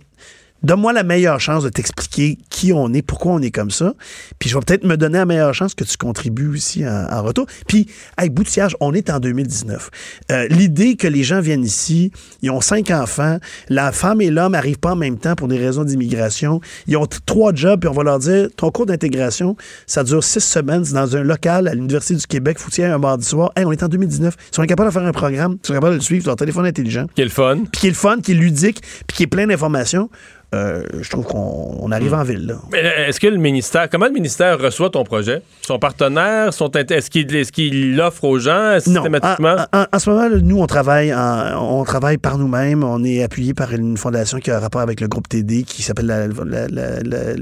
Donne-moi 0.65 0.95
la 0.95 1.03
meilleure 1.03 1.41
chance 1.41 1.63
de 1.63 1.69
t'expliquer 1.69 2.39
qui 2.49 2.73
on 2.73 2.93
est, 2.95 3.03
pourquoi 3.03 3.33
on 3.33 3.41
est 3.41 3.51
comme 3.51 3.71
ça. 3.71 3.95
Puis 4.39 4.49
je 4.49 4.55
vais 4.55 4.65
peut-être 4.65 4.85
me 4.85 4.97
donner 4.97 5.19
la 5.19 5.27
meilleure 5.27 5.53
chance 5.53 5.75
que 5.75 5.85
tu 5.85 5.97
contribues 5.97 6.49
aussi 6.49 6.87
en, 6.87 7.07
en 7.11 7.23
retour. 7.23 7.47
Puis, 7.69 7.87
hey, 8.19 8.31
bout 8.31 8.45
de 8.45 8.49
siège, 8.49 8.75
on 8.81 8.95
est 8.95 9.11
en 9.11 9.21
2019. 9.21 9.91
Euh, 10.33 10.49
L'idée 10.49 10.97
que 10.97 11.07
les 11.07 11.23
gens 11.23 11.41
viennent 11.41 11.65
ici, 11.65 12.11
ils 12.41 12.51
ont 12.51 12.63
cinq 12.63 12.91
enfants, 12.91 13.39
la 13.69 13.93
femme 13.93 14.23
et 14.23 14.31
l'homme 14.31 14.53
n'arrivent 14.53 14.79
pas 14.79 14.93
en 14.93 14.97
même 14.97 15.19
temps 15.19 15.35
pour 15.35 15.49
des 15.49 15.59
raisons 15.59 15.85
d'immigration. 15.85 16.61
Ils 16.87 16.97
ont 16.97 17.07
trois 17.27 17.55
jobs, 17.55 17.81
puis 17.81 17.89
on 17.89 17.93
va 17.93 18.03
leur 18.03 18.19
dire, 18.19 18.49
ton 18.57 18.71
cours 18.71 18.87
d'intégration, 18.87 19.57
ça 19.87 20.03
dure 20.03 20.25
six 20.25 20.41
semaines, 20.41 20.85
dans 20.93 21.17
un 21.17 21.23
local 21.23 21.69
à 21.69 21.75
l'Université 21.75 22.15
du 22.15 22.27
Québec, 22.27 22.59
faut 22.59 22.71
un 22.83 22.99
mardi 22.99 23.27
soir. 23.27 23.53
Hey, 23.57 23.65
on 23.65 23.73
est 23.73 23.83
en 23.83 23.89
2019. 23.89 24.35
Ils 24.35 24.55
sont 24.55 24.63
incapables 24.63 24.89
de 24.89 24.93
faire 24.95 25.05
un 25.05 25.13
programme, 25.13 25.59
ils 25.63 25.67
sont 25.67 25.75
capables 25.75 25.93
de 25.93 25.99
le 25.99 26.03
suivre 26.03 26.23
sur 26.23 26.31
leur 26.31 26.37
téléphone 26.37 26.65
intelligent. 26.65 27.07
Qui 27.15 27.21
est 27.21 27.25
le 27.25 27.31
fun. 27.31 27.59
Puis 27.71 27.81
qui 27.81 27.87
est 27.89 27.91
le 27.91 27.97
fun, 27.97 28.21
qui 28.21 28.33
est 28.33 28.35
ludique, 28.35 28.81
puis 29.07 29.17
qui 29.17 29.23
est 29.25 29.27
plein 29.27 29.47
d'informations. 29.47 30.09
Euh, 30.55 30.83
je 31.01 31.11
trouve 31.11 31.25
qu'on 31.27 31.77
on 31.81 31.91
arrive 31.91 32.15
en 32.15 32.23
ville, 32.23 32.55
euh, 32.75 33.09
est-ce 33.09 33.19
que 33.19 33.27
le 33.27 33.39
ministère, 33.39 33.89
comment 33.91 34.07
le 34.07 34.13
ministère 34.13 34.59
reçoit 34.59 34.89
ton 34.91 35.03
projet? 35.05 35.43
Son 35.67 35.79
partenaire, 35.79 36.53
son 36.55 36.69
est-ce 36.71 37.11
qu'il 37.11 37.27
qu'il 37.51 37.97
l'offre 37.97 38.25
aux 38.25 38.39
gens 38.39 38.79
systématiquement? 38.81 39.57
En, 39.73 39.81
en- 39.83 39.87
en 39.93 39.99
ce 39.99 40.11
moment, 40.11 40.29
nous, 40.43 40.61
on 40.61 40.67
travaille, 40.67 41.13
en- 41.13 41.61
on 41.79 41.85
travaille 41.85 42.19
par 42.19 42.39
nous-mêmes. 42.39 42.85
On 42.85 43.03
est 43.05 43.23
appuyé 43.23 43.53
par 43.55 43.73
une 43.73 43.97
fondation 43.97 44.39
qui 44.39 44.51
a 44.51 44.57
un 44.59 44.61
rapport 44.61 44.81
avec 44.81 45.01
le 45.01 45.09
groupe 45.09 45.29
TD 45.29 45.65
qui 45.65 45.83
s'appelle 45.83 46.07
la, 46.07 46.27
la- 46.29 46.69
la- 46.69 47.01
la- 47.03 47.35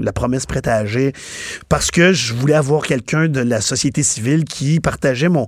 la 0.00 0.12
promesse 0.12 0.46
prête 0.46 0.66
à 0.66 0.74
agir. 0.76 1.12
Parce 1.68 1.90
que 1.90 2.12
je 2.12 2.34
voulais 2.34 2.54
avoir 2.54 2.82
quelqu'un 2.82 3.28
de 3.28 3.40
la 3.40 3.60
société 3.60 4.02
civile 4.02 4.44
qui 4.44 4.80
partageait 4.80 5.28
mon, 5.28 5.46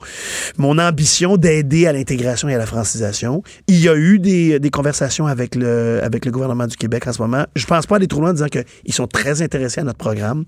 mon 0.58 0.78
ambition 0.78 1.36
d'aider 1.36 1.86
à 1.86 1.92
l'intégration 1.92 2.48
et 2.48 2.54
à 2.54 2.58
la 2.58 2.66
francisation. 2.66 3.42
Il 3.66 3.80
y 3.80 3.88
a 3.88 3.96
eu 3.96 4.18
des, 4.18 4.58
des 4.60 4.70
conversations 4.70 5.26
avec 5.26 5.54
le, 5.54 6.00
avec 6.02 6.24
le 6.24 6.30
gouvernement 6.30 6.66
du 6.66 6.76
Québec 6.76 6.97
en 7.06 7.12
ce 7.12 7.22
moment. 7.22 7.44
Je 7.54 7.66
pense 7.66 7.86
pas 7.86 7.96
aller 7.96 8.08
trop 8.08 8.20
loin 8.20 8.30
en 8.30 8.34
disant 8.34 8.48
qu'ils 8.48 8.94
sont 8.94 9.06
très 9.06 9.42
intéressés 9.42 9.80
à 9.80 9.84
notre 9.84 9.98
programme, 9.98 10.44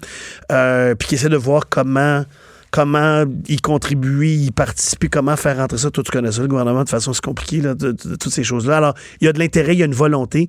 euh, 0.50 0.94
puis 0.94 1.08
qu'ils 1.08 1.18
essaient 1.18 1.28
de 1.28 1.36
voir 1.36 1.68
comment 1.68 2.24
comment 2.70 3.24
y 3.48 3.56
contribuer, 3.56 4.32
y 4.32 4.50
participer, 4.52 5.08
comment 5.08 5.36
faire 5.36 5.56
rentrer 5.56 5.78
ça. 5.78 5.90
Toi, 5.90 6.04
tu 6.04 6.12
connais 6.12 6.30
ça, 6.30 6.42
le 6.42 6.48
gouvernement, 6.48 6.84
de 6.84 6.88
façon, 6.88 7.12
c'est 7.12 7.24
compliqué, 7.24 7.60
de 7.60 7.92
toutes 7.92 8.32
ces 8.32 8.44
choses-là. 8.44 8.76
Alors, 8.76 8.94
il 9.20 9.24
y 9.24 9.28
a 9.28 9.32
de 9.32 9.40
l'intérêt, 9.40 9.74
il 9.74 9.80
y 9.80 9.82
a 9.82 9.86
une 9.86 9.92
volonté. 9.92 10.48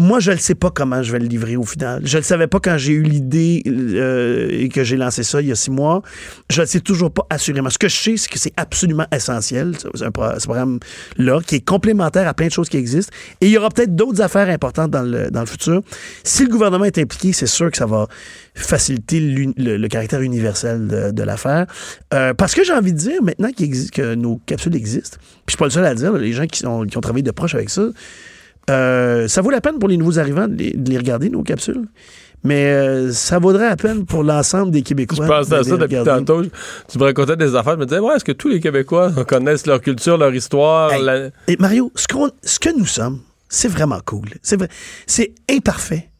Moi, 0.00 0.20
je 0.20 0.30
ne 0.30 0.36
sais 0.36 0.54
pas 0.54 0.70
comment 0.70 1.02
je 1.02 1.10
vais 1.10 1.18
le 1.18 1.26
livrer 1.26 1.56
au 1.56 1.64
final. 1.64 2.02
Je 2.04 2.18
ne 2.18 2.20
le 2.20 2.24
savais 2.24 2.46
pas 2.46 2.60
quand 2.60 2.78
j'ai 2.78 2.92
eu 2.92 3.02
l'idée 3.02 3.64
euh, 3.66 4.48
et 4.48 4.68
que 4.68 4.84
j'ai 4.84 4.96
lancé 4.96 5.24
ça 5.24 5.40
il 5.40 5.48
y 5.48 5.52
a 5.52 5.56
six 5.56 5.72
mois. 5.72 6.02
Je 6.48 6.60
ne 6.60 6.66
le 6.66 6.68
sais 6.68 6.78
toujours 6.78 7.10
pas 7.10 7.26
assurément. 7.30 7.68
Ce 7.68 7.78
que 7.78 7.88
je 7.88 7.96
sais, 7.96 8.16
c'est 8.16 8.30
que 8.30 8.38
c'est 8.38 8.52
absolument 8.56 9.06
essentiel, 9.12 9.74
ce, 9.76 10.04
programme-là, 10.44 11.40
qui 11.44 11.56
est 11.56 11.64
complémentaire 11.64 12.28
à 12.28 12.34
plein 12.34 12.46
de 12.46 12.52
choses 12.52 12.68
qui 12.68 12.76
existent. 12.76 13.12
Et 13.40 13.46
il 13.46 13.50
y 13.50 13.58
aura 13.58 13.70
peut-être 13.70 13.96
d'autres 13.96 14.22
affaires 14.22 14.48
importantes 14.48 14.92
dans 14.92 15.02
le, 15.02 15.32
dans 15.32 15.40
le 15.40 15.46
futur. 15.46 15.82
Si 16.22 16.44
le 16.44 16.48
gouvernement 16.48 16.84
est 16.84 16.98
impliqué, 16.98 17.32
c'est 17.32 17.48
sûr 17.48 17.68
que 17.68 17.76
ça 17.76 17.86
va 17.86 18.06
faciliter 18.54 19.18
le, 19.18 19.88
caractère 19.88 20.20
universel 20.20 21.12
de, 21.12 21.22
l'affaire. 21.24 21.66
Euh, 22.14 22.34
parce 22.34 22.54
que 22.54 22.62
j'ai 22.62 22.72
envie 22.72 22.92
de 22.92 22.98
dire, 22.98 23.20
maintenant 23.20 23.48
existe, 23.58 23.90
que 23.90 24.14
nos 24.14 24.36
capsules 24.46 24.76
existent, 24.76 25.16
puis 25.44 25.46
je 25.48 25.52
suis 25.52 25.58
pas 25.58 25.64
le 25.64 25.70
seul 25.70 25.84
à 25.84 25.90
le 25.90 25.96
dire, 25.96 26.12
les 26.12 26.32
gens 26.32 26.46
qui, 26.46 26.60
sont, 26.60 26.84
qui 26.84 26.96
ont 26.96 27.00
travaillé 27.00 27.24
de 27.24 27.32
proche 27.32 27.56
avec 27.56 27.68
ça, 27.68 27.88
euh, 28.68 29.28
ça 29.28 29.40
vaut 29.42 29.50
la 29.50 29.60
peine 29.60 29.78
pour 29.78 29.88
les 29.88 29.96
nouveaux 29.96 30.18
arrivants 30.18 30.48
de 30.48 30.56
les, 30.56 30.72
de 30.72 30.90
les 30.90 30.98
regarder, 30.98 31.30
nos 31.30 31.42
capsules. 31.42 31.86
Mais 32.44 32.66
euh, 32.66 33.10
ça 33.12 33.38
vaudrait 33.40 33.68
la 33.68 33.76
peine 33.76 34.04
pour 34.06 34.22
l'ensemble 34.22 34.70
des 34.70 34.82
Québécois. 34.82 35.24
Je 35.26 35.28
pense 35.28 35.48
de 35.48 35.56
à 35.56 35.64
ça 35.64 35.76
depuis 35.76 35.98
regarder. 35.98 36.24
tantôt. 36.24 36.42
Tu 36.88 36.98
me 36.98 37.02
racontais 37.04 37.36
des 37.36 37.56
affaires, 37.56 37.74
je 37.74 37.78
me 37.80 37.86
disais, 37.86 37.98
ouais, 37.98 38.14
est-ce 38.14 38.24
que 38.24 38.30
tous 38.32 38.48
les 38.48 38.60
Québécois 38.60 39.10
connaissent 39.26 39.66
leur 39.66 39.80
culture, 39.80 40.16
leur 40.16 40.32
histoire? 40.32 40.92
Hey, 40.92 41.02
la- 41.02 41.30
Et 41.48 41.56
Mario, 41.58 41.90
ce, 41.96 42.06
que 42.06 42.78
nous 42.78 42.86
sommes, 42.86 43.18
c'est 43.48 43.68
vraiment 43.68 43.98
cool. 44.04 44.28
C'est 44.42 44.56
vrai. 44.56 44.68
C'est 45.06 45.32
imparfait. 45.50 46.10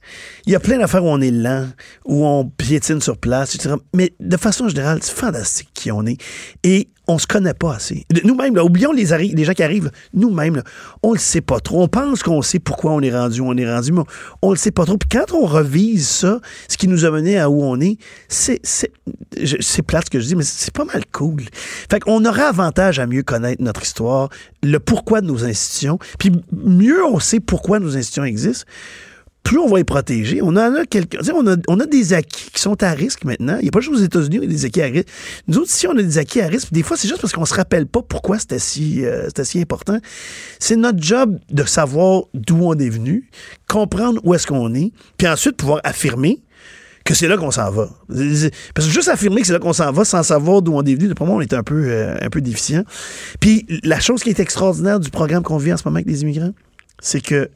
Il 0.47 0.52
y 0.52 0.56
a 0.56 0.60
plein 0.60 0.78
d'affaires 0.78 1.05
où 1.05 1.09
on 1.09 1.20
est 1.20 1.30
lent, 1.30 1.68
où 2.05 2.26
on 2.26 2.44
piétine 2.44 3.01
sur 3.01 3.16
place, 3.16 3.55
etc. 3.55 3.74
Mais 3.94 4.14
de 4.20 4.36
façon 4.36 4.68
générale, 4.68 4.98
c'est 5.02 5.14
fantastique 5.14 5.70
qui 5.74 5.93
on 5.93 6.06
est. 6.06 6.18
Et 6.64 6.89
on 7.09 7.18
se 7.18 7.26
connaît 7.26 7.55
pas 7.55 7.74
assez. 7.74 8.05
Nous-mêmes, 8.22 8.56
oublions 8.59 8.93
les, 8.93 9.06
les 9.06 9.44
gens 9.44 9.55
qui 9.55 9.62
arrivent, 9.62 9.90
nous-mêmes, 10.12 10.62
on 11.02 11.14
le 11.14 11.18
sait 11.18 11.40
pas 11.40 11.59
trop. 11.59 11.82
On 11.82 11.89
pense 11.89 12.22
qu'on 12.22 12.43
sait 12.43 12.59
pourquoi 12.59 12.93
on 12.93 13.01
est 13.01 13.10
rendu 13.10 13.40
on 13.40 13.56
est 13.56 13.70
rendu, 13.70 13.93
mais 13.93 14.01
on, 14.01 14.48
on 14.48 14.51
le 14.51 14.56
sait 14.56 14.70
pas 14.70 14.85
trop. 14.85 14.98
Puis 14.98 15.09
quand 15.09 15.32
on 15.32 15.47
revise 15.47 16.06
ça, 16.06 16.40
ce 16.68 16.76
qui 16.76 16.86
nous 16.86 17.06
a 17.06 17.10
mené 17.10 17.39
à 17.39 17.48
où 17.48 17.62
on 17.62 17.80
est, 17.80 17.97
c'est 18.28 18.60
plate 19.86 20.05
ce 20.05 20.10
que 20.10 20.20
je 20.20 20.26
dis, 20.26 20.36
mais 20.36 20.44
c'est 20.44 20.74
pas 20.74 20.85
mal 20.85 21.02
cool. 21.10 21.43
Fait 21.90 21.98
qu'on 21.98 22.24
aura 22.26 22.44
avantage 22.44 22.98
à 22.98 23.06
mieux 23.06 23.22
connaître 23.22 23.62
notre 23.62 23.82
histoire, 23.82 24.28
le 24.62 24.78
pourquoi 24.78 25.22
de 25.22 25.26
nos 25.26 25.44
institutions, 25.44 25.98
puis 26.18 26.30
mieux 26.52 27.05
on 27.06 27.18
sait 27.18 27.40
pourquoi 27.40 27.80
nos 27.80 27.97
institutions 27.97 28.24
existent, 28.24 28.66
plus 29.43 29.59
on 29.59 29.66
va 29.66 29.78
les 29.78 29.85
protéger. 29.85 30.43
On 30.43 30.48
en 30.48 30.74
a 30.74 30.85
quelques, 30.85 31.19
on 31.35 31.47
a, 31.47 31.56
on 31.69 31.81
a 31.81 31.86
des 31.86 32.12
acquis 32.12 32.51
qui 32.52 32.60
sont 32.60 32.82
à 32.82 32.90
risque 32.90 33.24
maintenant. 33.24 33.56
Il 33.60 33.62
n'y 33.62 33.69
a 33.69 33.70
pas 33.70 33.81
juste 33.81 33.94
aux 33.94 34.02
États-Unis 34.02 34.36
il 34.36 34.43
y 34.43 34.47
a 34.47 34.48
des 34.48 34.65
acquis 34.66 34.82
à 34.82 34.86
risque. 34.86 35.09
Nous 35.47 35.56
autres, 35.59 35.70
ici, 35.70 35.86
on 35.86 35.97
a 35.97 36.02
des 36.02 36.19
acquis 36.19 36.40
à 36.40 36.48
risque. 36.48 36.73
Des 36.73 36.82
fois, 36.82 36.97
c'est 36.97 37.09
juste 37.09 37.20
parce 37.20 37.32
qu'on 37.32 37.47
se 37.47 37.55
rappelle 37.55 37.86
pas 37.86 38.02
pourquoi 38.02 38.39
c'était 38.39 38.59
si, 38.59 39.05
euh, 39.06 39.28
si 39.43 39.60
important. 39.60 39.98
C'est 40.59 40.77
notre 40.77 41.02
job 41.02 41.39
de 41.51 41.65
savoir 41.65 42.24
d'où 42.35 42.59
on 42.62 42.74
est 42.74 42.90
venu, 42.90 43.31
comprendre 43.69 44.20
où 44.23 44.35
est-ce 44.35 44.47
qu'on 44.47 44.74
est, 44.74 44.93
puis 45.16 45.27
ensuite 45.27 45.56
pouvoir 45.56 45.81
affirmer 45.82 46.43
que 47.09 47.15
c'est 47.15 47.27
là 47.27 47.39
qu'on 47.39 47.51
s'en 47.51 47.70
va. 47.70 47.89
Parce 48.74 48.86
que 48.86 48.93
juste 48.93 49.09
affirmer 49.09 49.40
que 49.40 49.47
c'est 49.47 49.55
là 49.55 49.59
qu'on 49.59 49.73
s'en 49.73 49.90
va 49.93 50.05
sans 50.05 50.23
savoir 50.23 50.60
d'où 50.60 50.74
on 50.74 50.82
est 50.82 50.94
venu, 50.94 51.15
pour 51.15 51.27
moi, 51.27 51.36
on 51.36 51.40
est 51.40 51.55
un 51.55 51.62
peu, 51.62 51.86
euh, 51.86 52.19
un 52.20 52.28
peu 52.28 52.43
déficient. 52.43 52.85
Puis 53.40 53.65
la 53.82 53.98
chose 53.98 54.23
qui 54.23 54.28
est 54.28 54.40
extraordinaire 54.40 55.01
du 55.01 55.09
programme 55.09 55.43
qu'on 55.43 55.56
vit 55.56 55.73
en 55.73 55.78
ce 55.78 55.85
moment 55.86 55.97
avec 55.97 56.06
les 56.06 56.20
immigrants, 56.20 56.52
c'est 57.01 57.23
que 57.23 57.48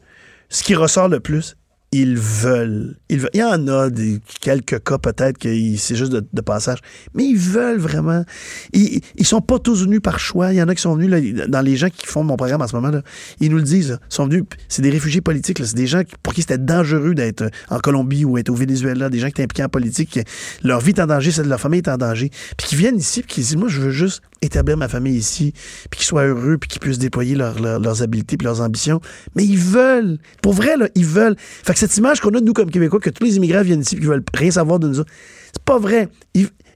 ce 0.49 0.63
qui 0.63 0.75
ressort 0.75 1.09
le 1.09 1.21
plus, 1.21 1.57
ils 1.93 2.17
veulent. 2.17 2.97
Il 3.11 3.29
y 3.35 3.43
en 3.43 3.69
a 3.69 3.91
des, 3.91 4.19
quelques 4.41 4.83
cas 4.83 4.97
peut-être 4.97 5.37
que 5.37 5.49
c'est 5.77 5.95
juste 5.95 6.13
de, 6.13 6.41
passage, 6.41 6.79
mais 7.15 7.25
ils 7.27 7.37
veulent 7.37 7.79
vraiment. 7.79 8.25
Ils, 8.73 9.01
ils 9.17 9.27
sont 9.27 9.43
pas 9.43 9.59
tous 9.59 9.83
venus 9.85 10.01
par 10.01 10.19
choix. 10.19 10.53
Il 10.53 10.57
y 10.57 10.63
en 10.63 10.69
a 10.69 10.75
qui 10.75 10.81
sont 10.81 10.97
venus, 10.97 11.11
là, 11.11 11.47
dans 11.49 11.61
les 11.61 11.77
gens 11.77 11.89
qui 11.91 12.07
font 12.07 12.25
mon 12.25 12.37
programme 12.37 12.63
en 12.63 12.67
ce 12.67 12.75
moment, 12.75 12.89
là, 12.89 13.03
ils 13.41 13.51
nous 13.51 13.59
le 13.59 13.63
disent. 13.63 13.91
là. 13.91 13.99
Ils 14.11 14.15
sont 14.15 14.25
venus, 14.25 14.45
c'est 14.69 14.81
des 14.81 14.91
réfugiés 14.91 15.21
politiques. 15.21 15.59
C'est 15.63 15.77
des 15.77 15.87
gens 15.87 16.03
pour 16.23 16.33
qui 16.33 16.41
c'était 16.41 16.57
dangereux 16.59 17.15
d'être 17.15 17.51
en 17.69 17.79
Colombie 17.79 18.25
ou 18.25 18.39
être 18.39 18.49
au 18.49 18.55
Venezuela, 18.55 19.11
des 19.11 19.19
gens 19.19 19.27
qui 19.27 19.33
étaient 19.33 19.43
impliqués 19.45 19.65
en 19.65 19.69
politique. 19.69 20.11
que 20.15 20.21
Leur 20.67 20.81
vie 20.81 20.91
est 20.93 21.01
en 21.01 21.07
danger, 21.07 21.31
celle 21.31 21.45
de 21.45 21.51
leur 21.51 21.61
famille 21.61 21.81
est 21.81 21.89
en 21.89 21.99
danger. 21.99 22.31
Puis 22.57 22.69
qui 22.69 22.77
viennent 22.77 22.97
ici, 22.99 23.21
puis 23.23 23.35
qui 23.35 23.41
disent, 23.43 23.57
moi, 23.57 23.69
je 23.69 23.81
veux 23.81 23.91
juste 23.91 24.23
établir 24.41 24.77
ma 24.77 24.89
famille 24.89 25.17
ici, 25.17 25.53
puis 25.91 25.99
qu'ils 25.99 26.07
soient 26.07 26.25
heureux, 26.25 26.57
puis 26.59 26.69
qu'ils 26.69 26.81
puissent 26.81 26.99
déployer 26.99 27.37
leur- 27.37 27.61
leurs 27.61 28.03
habiletés 28.03 28.37
puis 28.37 28.47
leurs 28.47 28.61
ambitions. 28.61 29.01
Mais 29.37 29.45
ils 29.45 29.59
veulent. 29.59 30.19
Pour 30.43 30.55
vrai, 30.55 30.77
là, 30.77 30.89
ils 30.95 31.07
veulent. 31.07 31.37
Fait 31.39 31.75
que 31.75 31.82
cette 31.83 31.97
image 31.97 32.21
qu'on 32.21 32.31
a 32.31 32.41
nous 32.41 32.53
comme 32.53 32.71
Québécois, 32.71 33.01
que 33.01 33.11
tous 33.11 33.25
les 33.25 33.37
immigrants 33.37 33.63
viennent 33.63 33.81
ici 33.81 33.97
et 33.97 33.99
qu'ils 33.99 34.07
veulent 34.07 34.23
rien 34.35 34.53
savoir 34.53 34.79
de 34.79 34.87
nous 34.87 35.01
autres, 35.01 35.11
c'est 35.53 35.65
pas 35.65 35.79
vrai. 35.79 36.09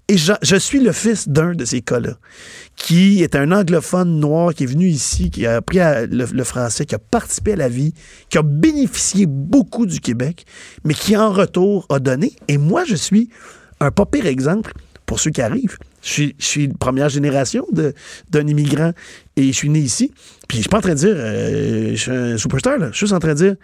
Et 0.09 0.17
je, 0.17 0.57
suis 0.57 0.81
le 0.81 0.91
fils 0.91 1.29
d'un 1.29 1.53
de 1.53 1.65
ces 1.65 1.81
cas-là, 1.81 2.19
qui 2.75 3.23
est 3.23 3.37
un 3.37 3.53
anglophone 3.53 4.19
noir 4.19 4.53
qui 4.53 4.65
est 4.65 4.67
venu 4.67 4.89
ici, 4.89 5.31
qui 5.31 5.47
a 5.47 5.57
appris 5.57 5.79
le, 6.11 6.45
français, 6.45 6.87
qui 6.87 6.97
a 6.97 6.99
participé 6.99 7.53
à 7.53 7.57
la 7.57 7.69
vie, 7.69 7.95
qui 8.31 8.39
a 8.39 8.43
bénéficié 8.43 9.27
beaucoup 9.27 9.87
du 9.87 10.01
Québec, 10.01 10.45
mais 10.85 10.95
qui 10.95 11.17
en 11.17 11.31
retour 11.31 11.87
a 11.89 12.01
donné. 12.01 12.33
Et 12.49 12.59
moi, 12.59 12.85
je 12.85 12.97
suis 12.97 13.31
un 13.79 13.93
pas 13.93 14.07
pire 14.07 14.27
exemple 14.27 14.73
pour 15.07 15.21
ceux 15.21 15.31
qui 15.31 15.41
arrivent. 15.41 15.79
Je 16.03 16.09
suis, 16.09 16.37
je 16.39 16.67
première 16.81 17.11
génération 17.11 17.65
d'un 17.73 18.47
immigrant 18.47 18.91
et 19.37 19.47
je 19.53 19.57
suis 19.57 19.71
né 19.71 19.79
ici. 19.79 20.11
Puis 20.49 20.59
je 20.59 20.63
suis 20.63 20.69
pas 20.69 20.79
en 20.79 20.83
train 20.83 20.95
de 20.95 20.99
dire, 20.99 21.15
euh, 21.15 21.91
je 21.91 21.97
suis 21.97 22.11
un 22.11 22.37
superstar, 22.37 22.79
là. 22.79 22.89
Je 22.91 22.97
suis 22.97 23.07
juste 23.07 23.15
en 23.15 23.21
train 23.21 23.35
de 23.35 23.39
dire, 23.39 23.55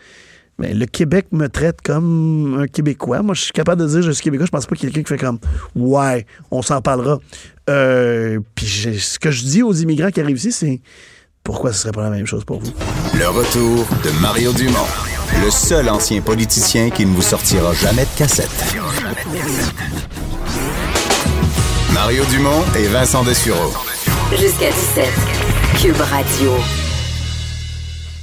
mais 0.63 0.75
le 0.75 0.87
Québec 0.87 1.27
me 1.33 1.49
traite 1.49 1.83
comme 1.83 2.61
un 2.63 2.69
Québécois. 2.69 3.21
Moi, 3.23 3.35
je 3.35 3.43
suis 3.43 3.53
capable 3.53 3.83
de 3.83 3.89
dire 3.89 4.01
je 4.01 4.13
suis 4.13 4.23
Québécois. 4.23 4.47
Je 4.47 4.53
pense 4.53 4.67
pas 4.67 4.77
qu'il 4.77 4.89
y 4.89 4.93
ait 4.93 4.95
quelqu'un 4.95 5.17
qui 5.17 5.21
fait 5.21 5.27
comme 5.27 5.41
Ouais, 5.75 6.25
on 6.53 6.63
s'en 6.63 6.81
parlera. 6.81 7.19
Euh, 7.69 8.39
puis 8.55 8.67
ce 8.67 9.19
que 9.19 9.33
je 9.33 9.43
dis 9.43 9.63
aux 9.65 9.73
immigrants 9.73 10.11
qui 10.11 10.21
arrivent 10.21 10.37
ici, 10.37 10.53
c'est 10.53 10.81
pourquoi 11.43 11.73
ce 11.73 11.81
serait 11.81 11.91
pas 11.91 12.03
la 12.03 12.11
même 12.11 12.27
chose 12.27 12.45
pour 12.45 12.61
vous? 12.61 12.73
Le 13.19 13.29
retour 13.29 13.85
de 14.05 14.11
Mario 14.21 14.53
Dumont, 14.53 14.87
le 15.45 15.51
seul 15.51 15.89
ancien 15.89 16.21
politicien 16.21 16.91
qui 16.91 17.07
ne 17.07 17.13
vous 17.13 17.23
sortira 17.23 17.75
jamais 17.75 18.05
de 18.05 18.17
cassette. 18.17 18.77
Mario 21.93 22.25
Dumont 22.27 22.63
et 22.79 22.87
Vincent 22.87 23.25
Dessureau. 23.25 23.73
Jusqu'à 24.31 24.71
17. 24.71 25.09
Cube 25.81 26.01
Radio. 26.01 26.53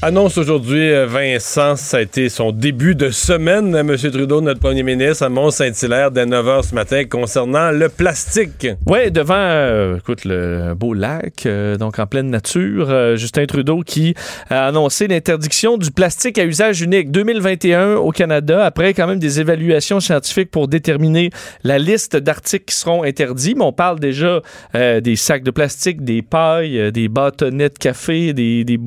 Annonce 0.01 0.37
aujourd'hui, 0.37 0.93
euh, 0.93 1.05
Vincent, 1.05 1.75
ça 1.75 1.97
a 1.97 1.99
été 1.99 2.29
son 2.29 2.53
début 2.53 2.95
de 2.95 3.09
semaine, 3.09 3.75
euh, 3.75 3.79
M. 3.79 3.97
Trudeau, 3.97 4.39
notre 4.39 4.61
premier 4.61 4.81
ministre, 4.81 5.25
à 5.25 5.29
Mont-Saint-Hilaire, 5.29 6.09
dès 6.09 6.25
9 6.25 6.45
h 6.45 6.69
ce 6.69 6.73
matin, 6.73 7.03
concernant 7.03 7.71
le 7.71 7.89
plastique. 7.89 8.65
Oui, 8.87 9.11
devant, 9.11 9.35
euh, 9.35 9.97
écoute, 9.97 10.23
le 10.23 10.73
beau 10.73 10.93
lac, 10.93 11.45
donc 11.77 11.99
en 11.99 12.07
pleine 12.07 12.29
nature, 12.29 13.17
Justin 13.17 13.45
Trudeau 13.45 13.81
qui 13.81 14.13
a 14.49 14.67
annoncé 14.67 15.09
l'interdiction 15.09 15.77
du 15.77 15.91
plastique 15.91 16.37
à 16.37 16.45
usage 16.45 16.81
unique 16.81 17.11
2021 17.11 17.95
au 17.95 18.11
Canada, 18.11 18.65
après 18.65 18.93
quand 18.93 19.05
même 19.05 19.19
des 19.19 19.41
évaluations 19.41 19.99
scientifiques 19.99 20.49
pour 20.49 20.69
déterminer 20.69 21.29
la 21.65 21.77
liste 21.77 22.15
d'articles 22.15 22.65
qui 22.65 22.75
seront 22.75 23.03
interdits. 23.03 23.53
Mais 23.53 23.65
on 23.65 23.73
parle 23.73 23.99
déjà 23.99 24.41
des 24.73 25.15
sacs 25.17 25.43
de 25.43 25.51
plastique, 25.51 26.05
des 26.05 26.21
pailles, 26.21 26.89
des 26.93 27.09
bâtonnets 27.09 27.67
de 27.67 27.77
café, 27.77 28.31
des, 28.31 28.63
des... 28.63 28.79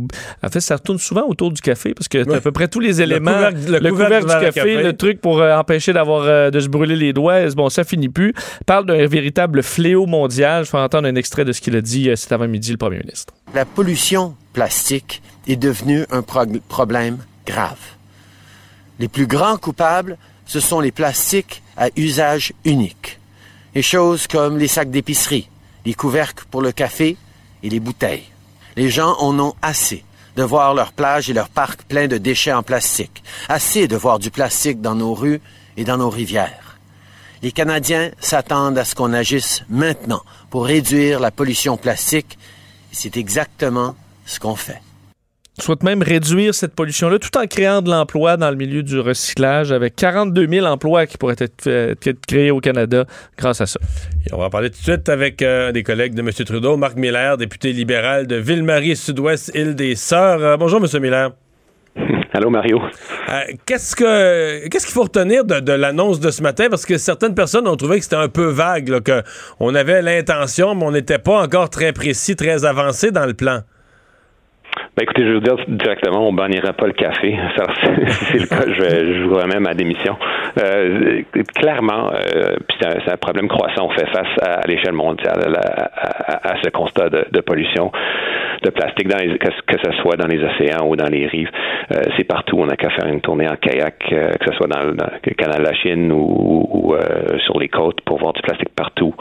En 0.43 0.49
fait, 0.49 0.61
ça 0.61 0.77
retourne 0.77 0.99
souvent 1.03 1.27
autour 1.29 1.51
du 1.51 1.61
café 1.61 1.95
parce 1.95 2.09
que 2.09 2.23
t'as 2.25 2.37
à 2.37 2.41
peu 2.41 2.53
près 2.53 2.69
tous 2.69 2.81
les 2.81 3.03
éléments. 3.03 3.33
couvercle- 3.33 3.71
le 3.71 3.79
le 3.79 3.91
couvercle 3.91 4.23
couvercle 4.23 4.27
du 4.27 4.45
café, 4.55 4.75
café. 4.75 4.83
le 4.83 4.97
truc 4.97 5.21
pour 5.21 5.41
euh, 5.41 5.57
empêcher 5.57 5.93
d'avoir 5.93 6.23
euh, 6.23 6.51
de 6.51 6.61
se 6.61 6.69
brûler 6.69 6.97
les 6.97 7.13
doigts. 7.13 7.45
Bon, 7.55 7.69
ça 7.69 7.85
finit 7.85 8.09
plus. 8.09 8.33
Parle 8.67 8.87
d'un 8.87 9.07
véritable 9.07 9.63
fléau 9.63 10.07
mondial. 10.07 10.65
Je 10.65 10.73
vais 10.73 10.79
entendre 10.79 11.09
un 11.09 11.15
extrait 11.15 11.45
de 11.45 11.53
ce 11.53 11.61
qu'il 11.61 11.77
a 11.77 11.81
dit 11.81 12.09
euh, 12.11 12.17
cet 12.17 12.33
avant-midi, 12.33 12.71
le 12.73 12.79
premier 12.79 12.99
ministre. 12.99 13.35
La 13.55 13.65
pollution 13.65 14.35
plastique 14.53 15.23
est 15.49 15.57
devenue 15.57 16.05
un 16.11 16.23
problème 16.23 17.19
grave. 17.47 17.79
Les 18.99 19.09
plus 19.09 19.27
grands 19.27 19.57
coupables, 19.57 20.17
ce 20.47 20.61
sont 20.61 20.81
les 20.81 20.93
plastiques 20.93 21.63
à 21.77 21.89
usage 21.97 22.53
unique. 22.65 23.19
Les 23.75 23.83
choses 23.83 24.27
comme 24.27 24.59
les 24.59 24.69
sacs 24.69 24.91
d'épicerie, 24.91 25.49
les 25.87 25.95
couvercles 25.95 26.45
pour 26.51 26.63
le 26.63 26.73
café 26.73 27.17
et 27.63 27.69
les 27.71 27.81
bouteilles. 27.81 28.25
Les 28.77 28.91
gens 28.91 29.17
en 29.19 29.39
ont 29.39 29.55
assez 29.63 30.05
de 30.37 30.43
voir 30.43 30.75
leurs 30.75 30.93
plages 30.93 31.29
et 31.31 31.35
leurs 31.35 31.49
parcs 31.49 31.83
pleins 31.83 32.09
de 32.09 32.19
déchets 32.19 32.53
en 32.53 32.63
plastique. 32.63 33.23
Assez 33.49 33.89
de 33.89 33.97
voir 33.97 34.19
du 34.19 34.31
plastique 34.31 34.81
dans 34.81 34.95
nos 34.95 35.15
rues 35.15 35.41
et 35.77 35.85
dans 35.85 35.99
nos 35.99 36.11
rivières. 36.11 36.79
Les 37.43 37.53
Canadiens 37.53 38.11
s'attendent 38.21 38.79
à 38.79 38.85
ce 38.85 38.95
qu'on 38.95 39.13
agisse 39.13 39.63
maintenant 39.69 40.23
pour 40.51 40.67
réduire 40.67 41.19
la 41.19 41.31
pollution 41.31 41.77
plastique 41.77 42.39
c'est 42.93 43.17
exactement 43.17 43.97
ce 44.27 44.39
qu'on 44.39 44.55
fait. 44.55 44.81
Souhaite 45.61 45.83
même 45.83 46.03
réduire 46.03 46.55
cette 46.55 46.75
pollution-là 46.75 47.19
tout 47.19 47.37
en 47.37 47.47
créant 47.47 47.83
de 47.83 47.91
l'emploi 47.91 48.37
dans 48.37 48.51
le 48.51 48.57
milieu 48.57 48.83
du 48.83 48.99
recyclage 48.99 49.71
avec 49.71 49.95
42 49.97 50.49
000 50.49 50.67
emplois 50.67 51.07
qui 51.07 51.19
pourraient 51.19 51.37
être, 51.39 51.67
être 51.67 52.27
créés 52.27 52.51
au 52.51 52.61
Canada 52.61 53.05
grâce 53.37 53.61
à 53.61 53.67
ça. 53.67 53.79
Et 54.27 54.33
on 54.33 54.39
va 54.39 54.47
en 54.47 54.51
parler 54.51 54.71
tout 54.71 54.79
de 54.79 54.83
suite 54.83 55.09
avec 55.09 55.43
euh, 55.43 55.73
des 55.73 55.83
collègues 55.83 56.15
de 56.15 56.23
M. 56.23 56.31
Trudeau, 56.33 56.77
Marc 56.77 56.97
Miller, 56.97 57.37
député 57.37 57.73
libéral 57.73 58.27
de 58.27 58.37
Ville-Marie, 58.37 58.97
Sud-Ouest, 58.97 59.53
île 59.55 59.75
des 59.75 59.95
Sœurs. 59.95 60.43
Euh, 60.43 60.57
bonjour, 60.57 60.81
M. 60.83 61.03
Miller. 61.03 61.33
Allô, 62.35 62.49
Mario. 62.49 62.81
Euh, 63.29 63.41
qu'est-ce 63.67 63.95
que 63.95 64.67
qu'est-ce 64.69 64.87
qu'il 64.87 64.95
faut 64.95 65.03
retenir 65.03 65.45
de, 65.45 65.61
de 65.61 65.73
l'annonce 65.73 66.19
de 66.19 66.31
ce 66.31 66.43
matin? 66.43 66.69
Parce 66.71 66.87
que 66.87 66.97
certaines 66.97 67.35
personnes 67.35 67.69
ont 67.69 67.77
trouvé 67.77 67.99
que 67.99 68.05
c'était 68.05 68.17
un 68.17 68.31
peu 68.31 68.47
vague, 68.47 68.89
là, 68.89 69.01
que 69.01 69.23
on 69.61 69.75
avait 69.75 70.01
l'intention, 70.01 70.75
mais 70.75 70.85
on 70.85 70.93
n'était 70.93 71.19
pas 71.19 71.43
encore 71.43 71.69
très 71.69 71.93
précis, 71.93 72.35
très 72.35 72.65
avancé 72.65 73.11
dans 73.11 73.27
le 73.27 73.35
plan. 73.35 73.61
Ben 74.97 75.03
écoutez, 75.05 75.23
je 75.23 75.29
vais 75.29 75.35
vous 75.35 75.41
dire 75.41 75.57
directement, 75.69 76.29
on 76.29 76.33
bannira 76.33 76.73
pas 76.75 76.87
le 76.87 76.93
café. 76.93 77.35
Ça, 77.57 77.65
c'est 78.31 78.39
le 78.41 78.47
cas, 78.47 78.65
je, 78.67 79.15
je 79.15 79.23
vous 79.25 79.35
remets 79.35 79.61
ma 79.61 79.75
démission. 79.75 80.17
Euh, 80.63 81.23
clairement, 81.55 82.11
euh, 82.13 82.57
puis 82.69 82.77
c'est 82.81 82.87
un, 82.89 83.01
c'est 83.05 83.13
un 83.13 83.17
problème 83.17 83.49
croissant. 83.49 83.87
On 83.87 83.91
fait 83.91 84.07
face 84.09 84.29
à, 84.43 84.61
à 84.61 84.67
l'échelle 84.67 84.93
mondiale 84.93 85.57
à, 85.57 85.85
à- 86.33 86.53
à 86.53 86.63
ce 86.63 86.69
constat 86.71 87.09
de, 87.09 87.25
de 87.31 87.41
pollution 87.41 87.91
de 88.63 88.71
plastique, 88.71 89.09
dans 89.09 89.17
les- 89.19 89.39
que, 89.39 89.49
ce 89.83 89.93
soit 90.03 90.17
dans 90.17 90.27
les 90.29 90.39
océans 90.45 90.87
ou 90.87 90.95
dans 90.95 91.09
les 91.09 91.27
rives. 91.27 91.51
Euh, 91.93 92.03
c'est 92.17 92.25
partout. 92.25 92.57
On 92.61 92.67
n'a 92.67 92.77
qu'à 92.77 92.91
faire 92.91 93.07
une 93.09 93.21
tournée 93.21 93.49
en 93.49 93.57
kayak, 93.57 93.97
euh, 94.13 94.31
que 94.39 94.51
ce 94.51 94.57
soit 94.57 94.69
dans, 94.69 94.83
le- 94.85 94.93
dans 94.93 95.07
le 95.25 95.35
canal 95.35 95.59
de 95.63 95.65
la 95.65 95.75
Chine 95.75 96.13
ou, 96.13 96.69
ou, 96.71 96.95
euh, 96.95 97.39
sur 97.47 97.59
les 97.59 97.69
côtes 97.69 98.01
pour 98.03 98.19
voir 98.19 98.35
du 98.35 98.43
plastique 98.43 98.69
partout. 98.77 99.15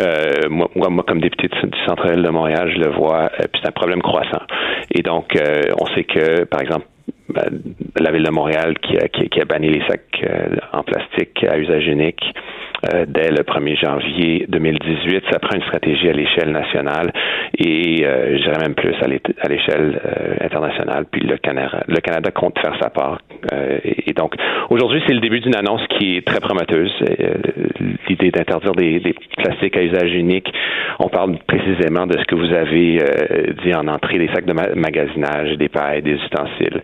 Euh, 0.00 0.48
moi, 0.48 0.68
moi, 0.74 1.04
comme 1.06 1.20
député 1.20 1.48
du 1.48 1.78
centre-ville 1.86 2.22
de 2.22 2.30
Montréal, 2.30 2.72
je 2.74 2.78
le 2.80 2.90
vois, 2.90 3.30
puis 3.38 3.60
c'est 3.62 3.68
un 3.68 3.72
problème 3.72 4.00
croissant. 4.02 4.42
Donc, 5.02 5.36
euh, 5.36 5.62
on 5.80 5.86
sait 5.94 6.04
que, 6.04 6.44
par 6.44 6.60
exemple, 6.60 6.86
la 8.00 8.10
ville 8.12 8.22
de 8.24 8.30
Montréal 8.30 8.74
qui 8.80 8.96
a, 8.96 9.08
qui, 9.08 9.28
qui 9.28 9.40
a 9.40 9.44
banni 9.44 9.68
les 9.68 9.82
sacs 9.86 10.00
euh, 10.24 10.56
en 10.72 10.82
plastique 10.82 11.44
à 11.44 11.58
usage 11.58 11.86
unique 11.86 12.22
euh, 12.94 13.04
dès 13.08 13.30
le 13.30 13.42
1er 13.42 13.76
janvier 13.78 14.46
2018. 14.48 15.24
Ça 15.30 15.38
prend 15.38 15.56
une 15.56 15.62
stratégie 15.62 16.08
à 16.08 16.12
l'échelle 16.12 16.50
nationale 16.52 17.12
et 17.58 18.04
euh, 18.04 18.38
je 18.38 18.42
dirais 18.44 18.58
même 18.62 18.74
plus 18.74 18.94
à 19.02 19.08
l'é- 19.08 19.20
à 19.40 19.48
l'échelle 19.48 20.00
euh, 20.04 20.44
internationale. 20.44 21.04
Puis 21.10 21.20
le 21.22 21.36
Canada, 21.38 21.82
le 21.86 22.00
Canada 22.00 22.30
compte 22.30 22.58
faire 22.60 22.76
sa 22.80 22.88
part. 22.90 23.18
Euh, 23.52 23.78
et, 23.84 24.10
et 24.10 24.12
donc, 24.14 24.34
aujourd'hui, 24.70 25.02
c'est 25.06 25.14
le 25.14 25.20
début 25.20 25.40
d'une 25.40 25.56
annonce 25.56 25.82
qui 25.98 26.16
est 26.16 26.26
très 26.26 26.40
prometteuse. 26.40 26.92
Euh, 27.20 27.34
L'idée 28.08 28.30
d'interdire 28.30 28.72
des, 28.72 29.00
des 29.00 29.14
plastiques 29.36 29.76
à 29.76 29.82
usage 29.82 30.12
unique. 30.14 30.50
On 30.98 31.08
parle 31.08 31.36
précisément 31.46 32.06
de 32.06 32.18
ce 32.18 32.24
que 32.24 32.34
vous 32.34 32.52
avez 32.52 32.98
dit 33.62 33.74
en 33.74 33.86
entrée, 33.86 34.18
des 34.18 34.28
sacs 34.28 34.46
de 34.46 34.52
ma- 34.54 34.74
magasinage, 34.74 35.56
des 35.58 35.68
pailles, 35.68 36.02
des 36.02 36.12
ustensiles, 36.14 36.80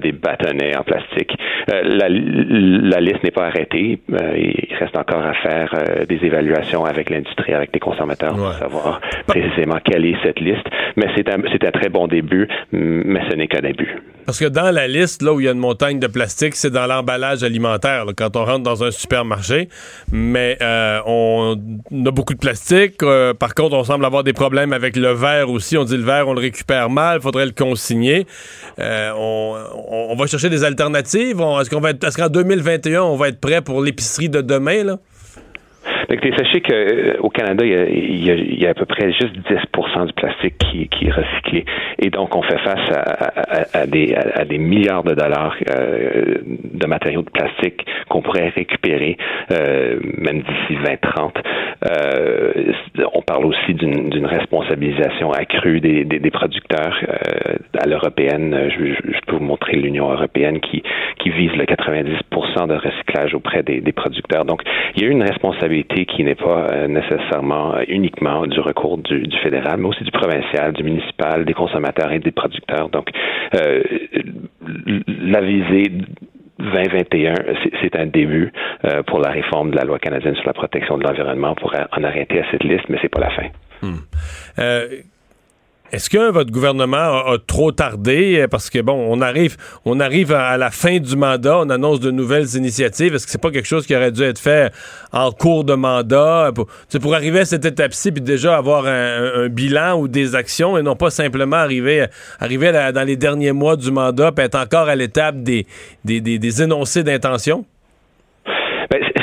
des 0.00 0.12
bâtonnets 0.12 0.76
en 0.76 0.82
plastique. 0.82 1.32
Euh, 1.72 1.82
la, 1.82 2.08
la 2.08 3.00
liste 3.00 3.22
n'est 3.24 3.30
pas 3.30 3.46
arrêtée. 3.46 4.00
Euh, 4.12 4.36
il 4.36 4.74
reste 4.78 4.96
encore 4.96 5.24
à 5.24 5.34
faire 5.34 5.74
euh, 5.74 6.04
des 6.06 6.18
évaluations 6.24 6.84
avec 6.84 7.10
l'industrie, 7.10 7.52
avec 7.52 7.70
les 7.74 7.80
consommateurs 7.80 8.34
pour 8.34 8.52
savoir 8.54 9.00
précisément 9.26 9.78
quelle 9.84 10.06
est 10.06 10.16
cette 10.22 10.40
liste. 10.40 10.66
Mais 10.96 11.06
c'est 11.16 11.28
un, 11.28 11.38
c'est 11.52 11.64
un 11.66 11.70
très 11.70 11.88
bon 11.88 12.06
début, 12.06 12.48
mais 12.72 13.20
ce 13.28 13.34
n'est 13.34 13.48
qu'un 13.48 13.60
début. 13.60 14.00
Parce 14.28 14.40
que 14.40 14.44
dans 14.44 14.70
la 14.70 14.86
liste, 14.86 15.22
là 15.22 15.32
où 15.32 15.40
il 15.40 15.46
y 15.46 15.48
a 15.48 15.52
une 15.52 15.58
montagne 15.58 15.98
de 15.98 16.06
plastique, 16.06 16.54
c'est 16.54 16.68
dans 16.68 16.86
l'emballage 16.86 17.42
alimentaire, 17.42 18.04
là, 18.04 18.12
quand 18.14 18.36
on 18.36 18.44
rentre 18.44 18.62
dans 18.62 18.84
un 18.84 18.90
supermarché. 18.90 19.70
Mais 20.12 20.58
euh, 20.60 21.00
on 21.06 21.56
a 22.04 22.10
beaucoup 22.10 22.34
de 22.34 22.38
plastique. 22.38 23.02
Euh, 23.02 23.32
par 23.32 23.54
contre, 23.54 23.74
on 23.74 23.84
semble 23.84 24.04
avoir 24.04 24.24
des 24.24 24.34
problèmes 24.34 24.74
avec 24.74 24.96
le 24.96 25.12
verre 25.12 25.48
aussi. 25.48 25.78
On 25.78 25.84
dit 25.84 25.96
le 25.96 26.02
verre, 26.02 26.28
on 26.28 26.34
le 26.34 26.40
récupère 26.40 26.90
mal, 26.90 27.22
faudrait 27.22 27.46
le 27.46 27.52
consigner. 27.52 28.26
Euh, 28.78 29.12
on, 29.16 29.56
on- 29.74 30.14
va 30.16 30.26
chercher 30.26 30.50
des 30.50 30.64
alternatives? 30.64 31.40
Est-ce 31.40 31.70
qu'on 31.70 31.80
va 31.80 31.90
être, 31.90 32.04
est-ce 32.04 32.16
qu'en 32.16 32.28
2021, 32.28 33.02
on 33.02 33.16
va 33.16 33.28
être 33.28 33.40
prêt 33.40 33.60
pour 33.62 33.82
l'épicerie 33.82 34.28
de 34.28 34.40
demain, 34.40 34.84
là? 34.84 34.98
Sachez 36.08 36.60
qu'au 36.62 37.28
Canada, 37.30 37.64
il 37.64 37.70
y, 37.70 37.74
a, 37.74 37.84
il, 37.88 38.24
y 38.24 38.30
a, 38.30 38.34
il 38.34 38.62
y 38.62 38.66
a 38.66 38.70
à 38.70 38.74
peu 38.74 38.86
près 38.86 39.12
juste 39.12 39.34
10% 39.50 40.06
du 40.06 40.12
plastique 40.14 40.56
qui, 40.58 40.88
qui 40.88 41.06
est 41.08 41.10
recyclé. 41.12 41.64
Et 41.98 42.10
donc, 42.10 42.34
on 42.34 42.42
fait 42.42 42.58
face 42.58 42.90
à, 42.90 43.00
à- 43.00 43.78
à 43.82 43.86
des, 43.86 44.16
des 44.48 44.58
milliards 44.58 45.02
de 45.04 45.14
dollars 45.14 45.54
euh, 45.70 46.36
de 46.46 46.86
matériaux 46.86 47.22
de 47.22 47.30
plastique 47.30 47.84
qu'on 48.08 48.22
pourrait 48.22 48.48
récupérer, 48.48 49.16
euh, 49.52 49.98
même 50.18 50.40
d'ici 50.40 50.76
2030. 50.82 51.36
Euh, 51.90 52.52
on 53.14 53.22
parle 53.22 53.44
aussi 53.46 53.74
d'une 53.74 54.26
responsabilisation 54.26 55.30
accrue 55.32 55.80
des, 55.80 56.04
des, 56.04 56.18
des 56.18 56.30
producteurs 56.30 56.96
euh, 57.08 57.56
à 57.78 57.86
l'européenne. 57.86 58.70
Je, 58.70 58.94
je, 58.94 59.18
peux 59.26 59.36
vous 59.36 59.44
montrer 59.44 59.76
l'Union 59.76 60.10
européenne 60.10 60.60
qui, 60.60 60.82
qui 61.18 61.30
vise 61.30 61.52
le 61.52 61.64
90% 61.64 62.66
de 62.68 62.74
recyclage 62.74 63.34
auprès 63.34 63.62
des, 63.62 63.80
des, 63.80 63.92
producteurs. 63.92 64.44
Donc, 64.44 64.62
il 64.96 65.02
y 65.02 65.06
a 65.06 65.08
une 65.10 65.22
responsabilité 65.22 65.97
qui 66.06 66.24
n'est 66.24 66.34
pas 66.34 66.66
euh, 66.70 66.88
nécessairement 66.88 67.74
uniquement 67.88 68.46
du 68.46 68.60
recours 68.60 68.98
du, 68.98 69.28
fédéral, 69.42 69.78
mais 69.78 69.88
aussi 69.88 70.04
du 70.04 70.10
provincial, 70.10 70.72
du 70.72 70.82
municipal, 70.82 71.44
des 71.44 71.54
consommateurs 71.54 72.12
et 72.12 72.18
des 72.18 72.32
producteurs. 72.32 72.88
Donc, 72.88 73.08
euh, 73.54 73.82
la 75.06 75.40
visée 75.40 75.92
2021, 76.58 77.34
c'est 77.80 77.96
un 77.96 78.06
début 78.06 78.52
euh, 78.84 79.02
pour 79.04 79.20
la 79.20 79.30
réforme 79.30 79.70
de 79.70 79.76
la 79.76 79.84
loi 79.84 79.98
canadienne 79.98 80.34
sur 80.34 80.46
la 80.46 80.52
protection 80.52 80.98
de 80.98 81.04
l'environnement 81.04 81.54
pour 81.54 81.72
en 81.74 82.04
arrêter 82.04 82.40
à 82.40 82.50
cette 82.50 82.64
liste, 82.64 82.88
mais 82.88 82.98
c'est 83.00 83.08
pas 83.08 83.20
la 83.20 83.30
fin. 83.30 83.46
Hmm. 83.82 83.98
Euh, 84.58 84.88
est-ce 85.92 86.10
que 86.10 86.30
votre 86.30 86.50
gouvernement 86.50 86.96
a, 86.96 87.36
trop 87.46 87.72
tardé? 87.72 88.46
Parce 88.50 88.68
que, 88.68 88.80
bon, 88.80 89.06
on 89.08 89.20
arrive, 89.20 89.56
on 89.84 90.00
arrive 90.00 90.32
à, 90.32 90.56
la 90.58 90.70
fin 90.70 90.98
du 90.98 91.16
mandat, 91.16 91.58
on 91.58 91.70
annonce 91.70 92.00
de 92.00 92.10
nouvelles 92.10 92.56
initiatives. 92.56 93.14
Est-ce 93.14 93.24
que 93.24 93.32
c'est 93.32 93.40
pas 93.40 93.50
quelque 93.50 93.66
chose 93.66 93.86
qui 93.86 93.96
aurait 93.96 94.12
dû 94.12 94.22
être 94.22 94.38
fait 94.38 94.72
en 95.12 95.32
cours 95.32 95.64
de 95.64 95.74
mandat? 95.74 96.52
Pour, 96.54 96.66
pour 97.00 97.14
arriver 97.14 97.40
à 97.40 97.44
cette 97.44 97.64
étape-ci, 97.64 98.12
puis 98.12 98.20
déjà 98.20 98.56
avoir 98.56 98.86
un, 98.86 99.48
bilan 99.48 99.98
ou 99.98 100.08
des 100.08 100.34
actions 100.34 100.76
et 100.76 100.82
non 100.82 100.96
pas 100.96 101.10
simplement 101.10 101.56
arriver, 101.56 102.06
arriver 102.38 102.72
dans 102.72 103.06
les 103.06 103.16
derniers 103.16 103.52
mois 103.52 103.76
du 103.76 103.90
mandat 103.90 104.32
puis 104.32 104.44
être 104.44 104.56
encore 104.56 104.88
à 104.88 104.96
l'étape 104.96 105.42
des, 105.42 105.66
des, 106.04 106.20
des 106.20 106.62
énoncés 106.62 107.02
d'intention? 107.02 107.64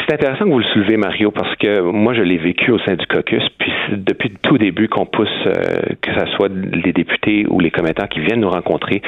C'est 0.08 0.14
intéressant 0.14 0.46
que 0.46 0.52
vous 0.52 0.60
le 0.60 0.66
soulevez, 0.66 0.98
Mario, 0.98 1.32
parce 1.32 1.56
que 1.56 1.82
moi, 1.82 2.14
je 2.14 2.22
l'ai 2.22 2.38
vécu 2.38 2.70
au 2.70 2.78
sein 2.80 2.94
du 2.94 3.08
caucus, 3.08 3.44
puis 3.58 3.72
depuis 3.92 4.30
le 4.30 4.36
tout 4.44 4.60
début 4.60 4.88
qu'on 4.88 5.08
pousse, 5.08 5.28
euh, 5.48 5.96
que 6.00 6.12
ce 6.20 6.28
soit 6.36 6.50
les 6.50 6.94
députés 6.94 7.48
ou 7.50 7.60
les 7.60 7.72
commettants 7.72 8.06
qui 8.06 8.20
viennent 8.20 8.42
nous 8.42 8.50
rencontrer 8.50 9.02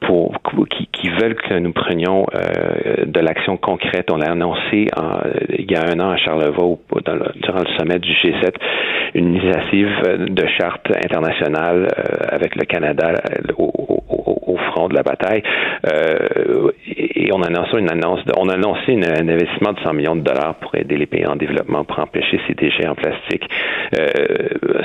pour 0.00 0.40
qui, 0.70 0.86
qui 0.92 1.08
veulent 1.08 1.34
que 1.34 1.54
nous 1.54 1.72
prenions 1.72 2.26
euh, 2.34 3.04
de 3.04 3.20
l'action 3.20 3.56
concrète. 3.56 4.12
On 4.12 4.16
l'a 4.16 4.30
annoncé 4.30 4.86
en, 4.96 5.18
il 5.58 5.68
y 5.68 5.74
a 5.74 5.90
un 5.90 5.98
an 5.98 6.10
à 6.10 6.16
Charlevoix, 6.18 6.78
dans 7.04 7.14
le, 7.14 7.32
durant 7.42 7.60
le 7.60 7.76
sommet 7.76 7.98
du 7.98 8.12
G7, 8.12 8.54
une 9.14 9.34
initiative 9.34 9.90
de 10.28 10.46
charte 10.46 10.86
internationale 11.04 11.88
euh, 11.98 12.02
avec 12.30 12.54
le 12.54 12.64
Canada 12.64 13.14
au, 13.58 14.13
au, 14.54 14.58
front 14.72 14.88
de 14.88 14.94
la 14.94 15.02
bataille. 15.02 15.42
et 15.84 17.30
on 17.32 17.42
a 17.42 17.46
annoncé 17.46 17.78
une 17.78 17.90
annonce, 17.90 18.20
on 18.36 18.48
un 19.02 19.28
investissement 19.28 19.72
de 19.72 19.80
100 19.80 19.92
millions 19.92 20.16
de 20.16 20.22
dollars 20.22 20.54
pour 20.56 20.74
aider 20.74 20.96
les 20.96 21.06
pays 21.06 21.26
en 21.26 21.36
développement 21.36 21.84
pour 21.84 21.98
empêcher 21.98 22.40
ces 22.46 22.54
déchets 22.54 22.86
en 22.86 22.94
plastique. 22.94 23.48
Euh, 23.98 24.82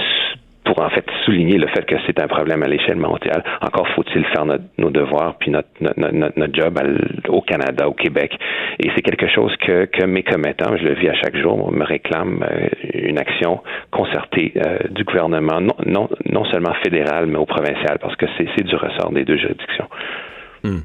pour 0.70 0.86
en 0.86 0.90
fait 0.90 1.06
souligner 1.26 1.58
le 1.58 1.68
fait 1.68 1.86
que 1.86 1.96
c'est 2.06 2.20
un 2.22 2.28
problème 2.28 2.62
à 2.62 2.68
l'échelle 2.68 2.98
mondiale. 2.98 3.44
Encore 3.62 3.88
faut-il 3.96 4.24
faire 4.26 4.46
nos 4.46 4.90
devoirs 4.92 5.36
puis 5.40 5.50
notre, 5.50 5.70
notre, 5.82 6.12
notre 6.38 6.54
job 6.54 6.80
au 7.28 7.42
Canada, 7.42 7.88
au 7.88 7.94
Québec. 7.94 8.38
Et 8.80 8.92
c'est 8.96 9.02
quelque 9.02 9.28
chose 9.28 9.52
que, 9.58 9.86
que 9.86 10.06
mes 10.06 10.24
commettants, 10.24 10.78
je 10.78 10.84
le 10.84 10.94
vis 10.94 11.10
à 11.10 11.16
chaque 11.16 11.36
jour, 11.38 11.72
me 11.72 11.84
réclament 11.84 12.44
euh, 12.44 12.68
une 12.94 13.18
action 13.18 13.62
concertée 13.92 14.54
euh, 14.58 14.78
du 14.92 15.04
gouvernement, 15.04 15.60
non, 15.60 15.76
non, 15.86 16.08
non 16.26 16.46
seulement 16.46 16.74
fédéral, 16.84 17.26
mais 17.26 17.38
au 17.38 17.46
provincial, 17.46 17.98
parce 18.00 18.16
que 18.16 18.26
c'est 18.38 18.64
du 18.64 18.76
ressort 18.76 19.12
des 19.12 19.26
deux 19.26 19.38
juridictions. 19.38 19.88
Hmm. 20.64 20.82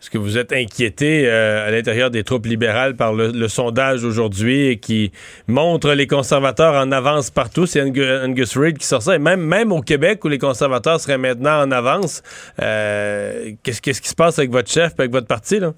Est-ce 0.00 0.10
que 0.10 0.18
vous 0.18 0.38
êtes 0.38 0.52
inquiété 0.52 1.26
euh, 1.26 1.66
à 1.66 1.72
l'intérieur 1.72 2.10
des 2.10 2.22
troupes 2.22 2.46
libérales 2.46 2.94
par 2.94 3.12
le, 3.12 3.48
sondage 3.48 4.04
aujourd'hui 4.04 4.78
qui 4.78 5.10
montre 5.48 5.92
les 5.92 6.06
conservateurs 6.06 6.74
en 6.74 6.92
avance 6.92 7.32
partout? 7.32 7.66
C'est 7.66 7.82
Angus 7.82 8.56
Reid 8.56 8.78
qui 8.78 8.86
sort 8.86 9.02
ça. 9.02 9.16
Et 9.16 9.18
même, 9.18 9.40
même 9.40 9.72
au 9.72 9.80
Québec, 9.80 10.24
où 10.24 10.28
les 10.28 10.38
conservateurs 10.38 11.00
seraient 11.00 11.18
maintenant 11.18 11.62
en 11.62 11.72
avance, 11.72 12.22
euh, 12.62 13.50
qu'est-ce, 13.64 13.82
qui 13.82 13.92
se 13.92 14.14
passe 14.14 14.38
avec 14.38 14.52
votre 14.52 14.70
chef 14.70 14.92
et 14.98 15.00
avec 15.00 15.10
votre 15.10 15.26
parti? 15.26 15.58
Là? 15.58 15.72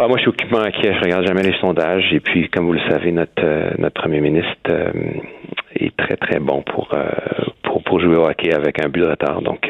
Ah, 0.00 0.06
moi, 0.06 0.16
je 0.18 0.22
suis 0.22 0.28
occupé 0.28 0.54
inquiet. 0.56 0.94
Je 0.94 1.00
regarde 1.00 1.26
jamais 1.26 1.42
les 1.42 1.58
sondages. 1.58 2.04
Et 2.12 2.20
puis, 2.20 2.48
comme 2.50 2.66
vous 2.66 2.74
le 2.74 2.88
savez, 2.88 3.10
notre, 3.10 3.32
euh, 3.42 3.70
notre 3.78 4.00
premier 4.00 4.20
ministre 4.20 4.70
est 5.74 5.96
très, 5.96 6.16
très 6.16 6.38
bon 6.38 6.62
pour, 6.62 6.88
pour, 7.64 7.82
pour 7.82 8.00
jouer 8.00 8.16
au 8.16 8.28
hockey 8.28 8.54
avec 8.54 8.78
un 8.80 8.88
but 8.88 9.00
de 9.00 9.06
retard. 9.06 9.42
Donc, 9.42 9.68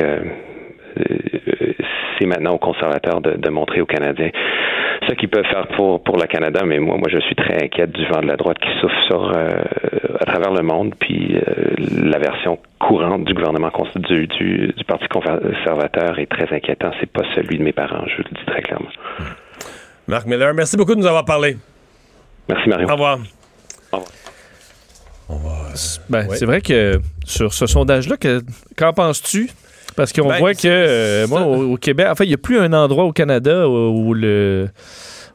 c'est 2.19 2.27
maintenant 2.27 2.53
aux 2.53 2.59
conservateurs 2.59 3.21
de, 3.21 3.33
de, 3.33 3.51
montrer 3.51 3.81
aux 3.81 3.87
Canadiens 3.87 4.31
ce 5.09 5.15
qu'ils 5.15 5.29
peuvent 5.29 5.47
faire 5.47 5.67
pour, 5.77 6.03
pour 6.03 6.17
le 6.17 6.27
Canada. 6.27 6.63
Mais 6.65 6.79
moi, 6.79 6.97
moi, 6.97 7.09
je 7.11 7.19
suis 7.21 7.35
très 7.35 7.65
inquiète 7.65 7.93
du 7.93 8.07
vent 8.07 8.21
de 8.21 8.27
la 8.27 8.37
droite 8.37 8.59
qui 8.59 8.69
souffle 8.81 8.97
sur, 9.07 9.33
euh, 9.37 9.51
à 10.21 10.25
travers 10.25 10.53
le 10.53 10.63
monde. 10.63 10.95
Puis 10.99 11.37
euh, 11.37 11.75
la 12.03 12.19
version 12.19 12.59
courante 12.79 13.25
du 13.25 13.35
gouvernement 13.35 13.71
du, 13.97 14.27
du, 14.27 14.73
du, 14.77 14.85
Parti 14.85 15.07
conservateur 15.09 16.19
est 16.19 16.27
très 16.27 16.55
inquiétant. 16.55 16.91
C'est 17.01 17.11
pas 17.11 17.23
celui 17.35 17.59
de 17.59 17.63
mes 17.63 17.73
parents, 17.73 18.05
je 18.07 18.19
le 18.19 18.25
dis 18.25 18.47
très 18.47 18.63
clairement. 18.63 18.89
Marc 20.07 20.27
Miller, 20.27 20.55
merci 20.55 20.77
beaucoup 20.77 20.95
de 20.95 21.01
nous 21.01 21.07
avoir 21.07 21.25
parlé. 21.25 21.57
Merci, 22.49 22.69
Mario. 22.69 22.89
Au 22.89 22.93
revoir. 22.93 23.19
Au 25.29 25.35
revoir. 25.35 25.67
Ben, 26.09 26.29
C'est 26.31 26.47
vrai 26.47 26.61
que 26.61 27.01
sur 27.25 27.53
ce 27.53 27.67
sondage-là, 27.67 28.17
qu'en 28.77 28.93
penses-tu? 28.93 29.51
Parce 29.97 30.13
qu'on 30.13 30.29
Ben, 30.29 30.39
voit 30.39 30.55
que, 30.55 30.61
euh, 30.67 31.27
moi, 31.27 31.43
au, 31.43 31.73
au 31.73 31.77
Québec, 31.77 32.07
enfin, 32.11 32.25
il 32.25 32.29
n'y 32.29 32.35
a 32.35 32.39
plus 32.39 32.59
un 32.59 32.73
endroit 32.73 33.05
au 33.05 33.13
Canada 33.13 33.69
où, 33.69 34.09
où 34.09 34.15
le, 34.15 34.69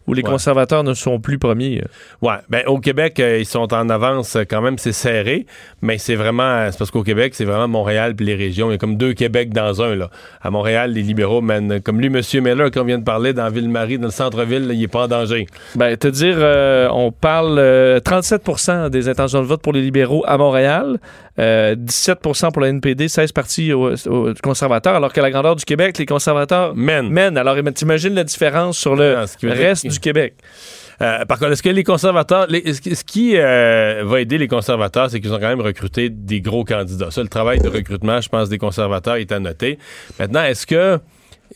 où 0.07 0.13
les 0.15 0.23
Ouais. 0.23 0.29
conservateurs 0.29 0.83
ne 0.83 0.93
sont 0.95 1.19
plus 1.19 1.37
premiers. 1.37 1.83
Ouais, 2.23 2.33
ben 2.49 2.63
au 2.65 2.79
Québec, 2.79 3.19
euh, 3.19 3.37
ils 3.39 3.45
sont 3.45 3.71
en 3.73 3.87
avance 3.89 4.35
euh, 4.35 4.43
quand 4.49 4.61
même, 4.61 4.77
c'est 4.79 4.91
serré, 4.93 5.45
mais 5.83 5.99
c'est 5.99 6.15
vraiment, 6.15 6.67
c'est 6.71 6.77
parce 6.77 6.89
qu'au 6.89 7.03
Québec, 7.03 7.33
c'est 7.35 7.45
vraiment 7.45 7.67
Montréal 7.67 8.15
puis 8.15 8.25
les 8.25 8.33
régions. 8.35 8.69
Il 8.69 8.73
y 8.73 8.75
a 8.75 8.77
comme 8.79 8.97
deux 8.97 9.13
Québec 9.13 9.53
dans 9.53 9.81
un, 9.83 9.95
là. 9.95 10.09
À 10.41 10.49
Montréal, 10.49 10.91
les 10.93 11.03
libéraux 11.03 11.41
mènent, 11.41 11.81
comme 11.81 12.01
lui, 12.01 12.07
M. 12.07 12.19
Miller, 12.43 12.71
qu'on 12.71 12.83
vient 12.83 12.97
de 12.97 13.03
parler, 13.03 13.33
dans 13.33 13.49
Ville-Marie, 13.49 13.99
dans 13.99 14.07
le 14.07 14.11
centre-ville, 14.11 14.69
il 14.73 14.81
est 14.83 14.87
pas 14.87 15.03
en 15.03 15.07
danger. 15.07 15.45
Ben, 15.75 15.95
te 15.95 16.07
dire, 16.07 16.35
euh, 16.39 16.87
on 16.91 17.11
parle 17.11 17.57
euh, 17.59 17.99
37% 17.99 18.89
des 18.89 19.07
intentions 19.07 19.41
de 19.41 19.45
vote 19.47 19.61
pour 19.61 19.73
les 19.73 19.81
libéraux 19.81 20.23
à 20.27 20.37
Montréal, 20.37 20.97
euh, 21.39 21.75
17% 21.75 22.51
pour 22.51 22.61
la 22.61 22.69
NPD, 22.69 23.07
16 23.07 23.31
partis 23.31 23.73
aux, 23.73 23.93
aux 24.07 24.33
conservateurs, 24.43 24.95
alors 24.95 25.13
qu'à 25.13 25.21
la 25.21 25.31
grandeur 25.31 25.55
du 25.55 25.63
Québec, 25.65 25.97
les 25.97 26.05
conservateurs 26.05 26.75
mènent. 26.75 27.09
mènent. 27.09 27.37
Alors, 27.37 27.55
t'imagines 27.73 28.13
la 28.13 28.23
différence 28.23 28.77
sur 28.77 28.95
le 28.95 29.15
Ah, 29.17 29.25
reste 29.43 29.87
du 29.87 29.99
Québec? 29.99 30.35
Euh, 31.01 31.25
par 31.25 31.39
contre, 31.39 31.53
est-ce 31.53 31.63
que 31.63 31.69
les 31.69 31.83
conservateurs, 31.83 32.45
les- 32.47 32.73
ce 32.73 32.79
qui- 32.81 32.95
ce 32.95 33.03
qui 33.03 33.35
euh, 33.35 34.03
va 34.05 34.21
aider 34.21 34.37
les 34.37 34.47
conservateurs, 34.47 35.09
c'est 35.09 35.19
qu'ils 35.19 35.33
ont 35.33 35.39
quand 35.39 35.47
même 35.49 35.61
recruté 35.61 36.09
des 36.09 36.41
gros 36.41 36.63
candidats. 36.63 37.09
Ça, 37.09 37.23
le 37.23 37.27
travail 37.27 37.59
de 37.59 37.67
recrutement, 37.69 38.21
je 38.21 38.29
pense, 38.29 38.49
des 38.49 38.59
conservateurs 38.59 39.15
est 39.15 39.31
à 39.31 39.39
noter. 39.39 39.79
Maintenant, 40.19 40.43
est-ce 40.43 40.67
que 40.67 40.99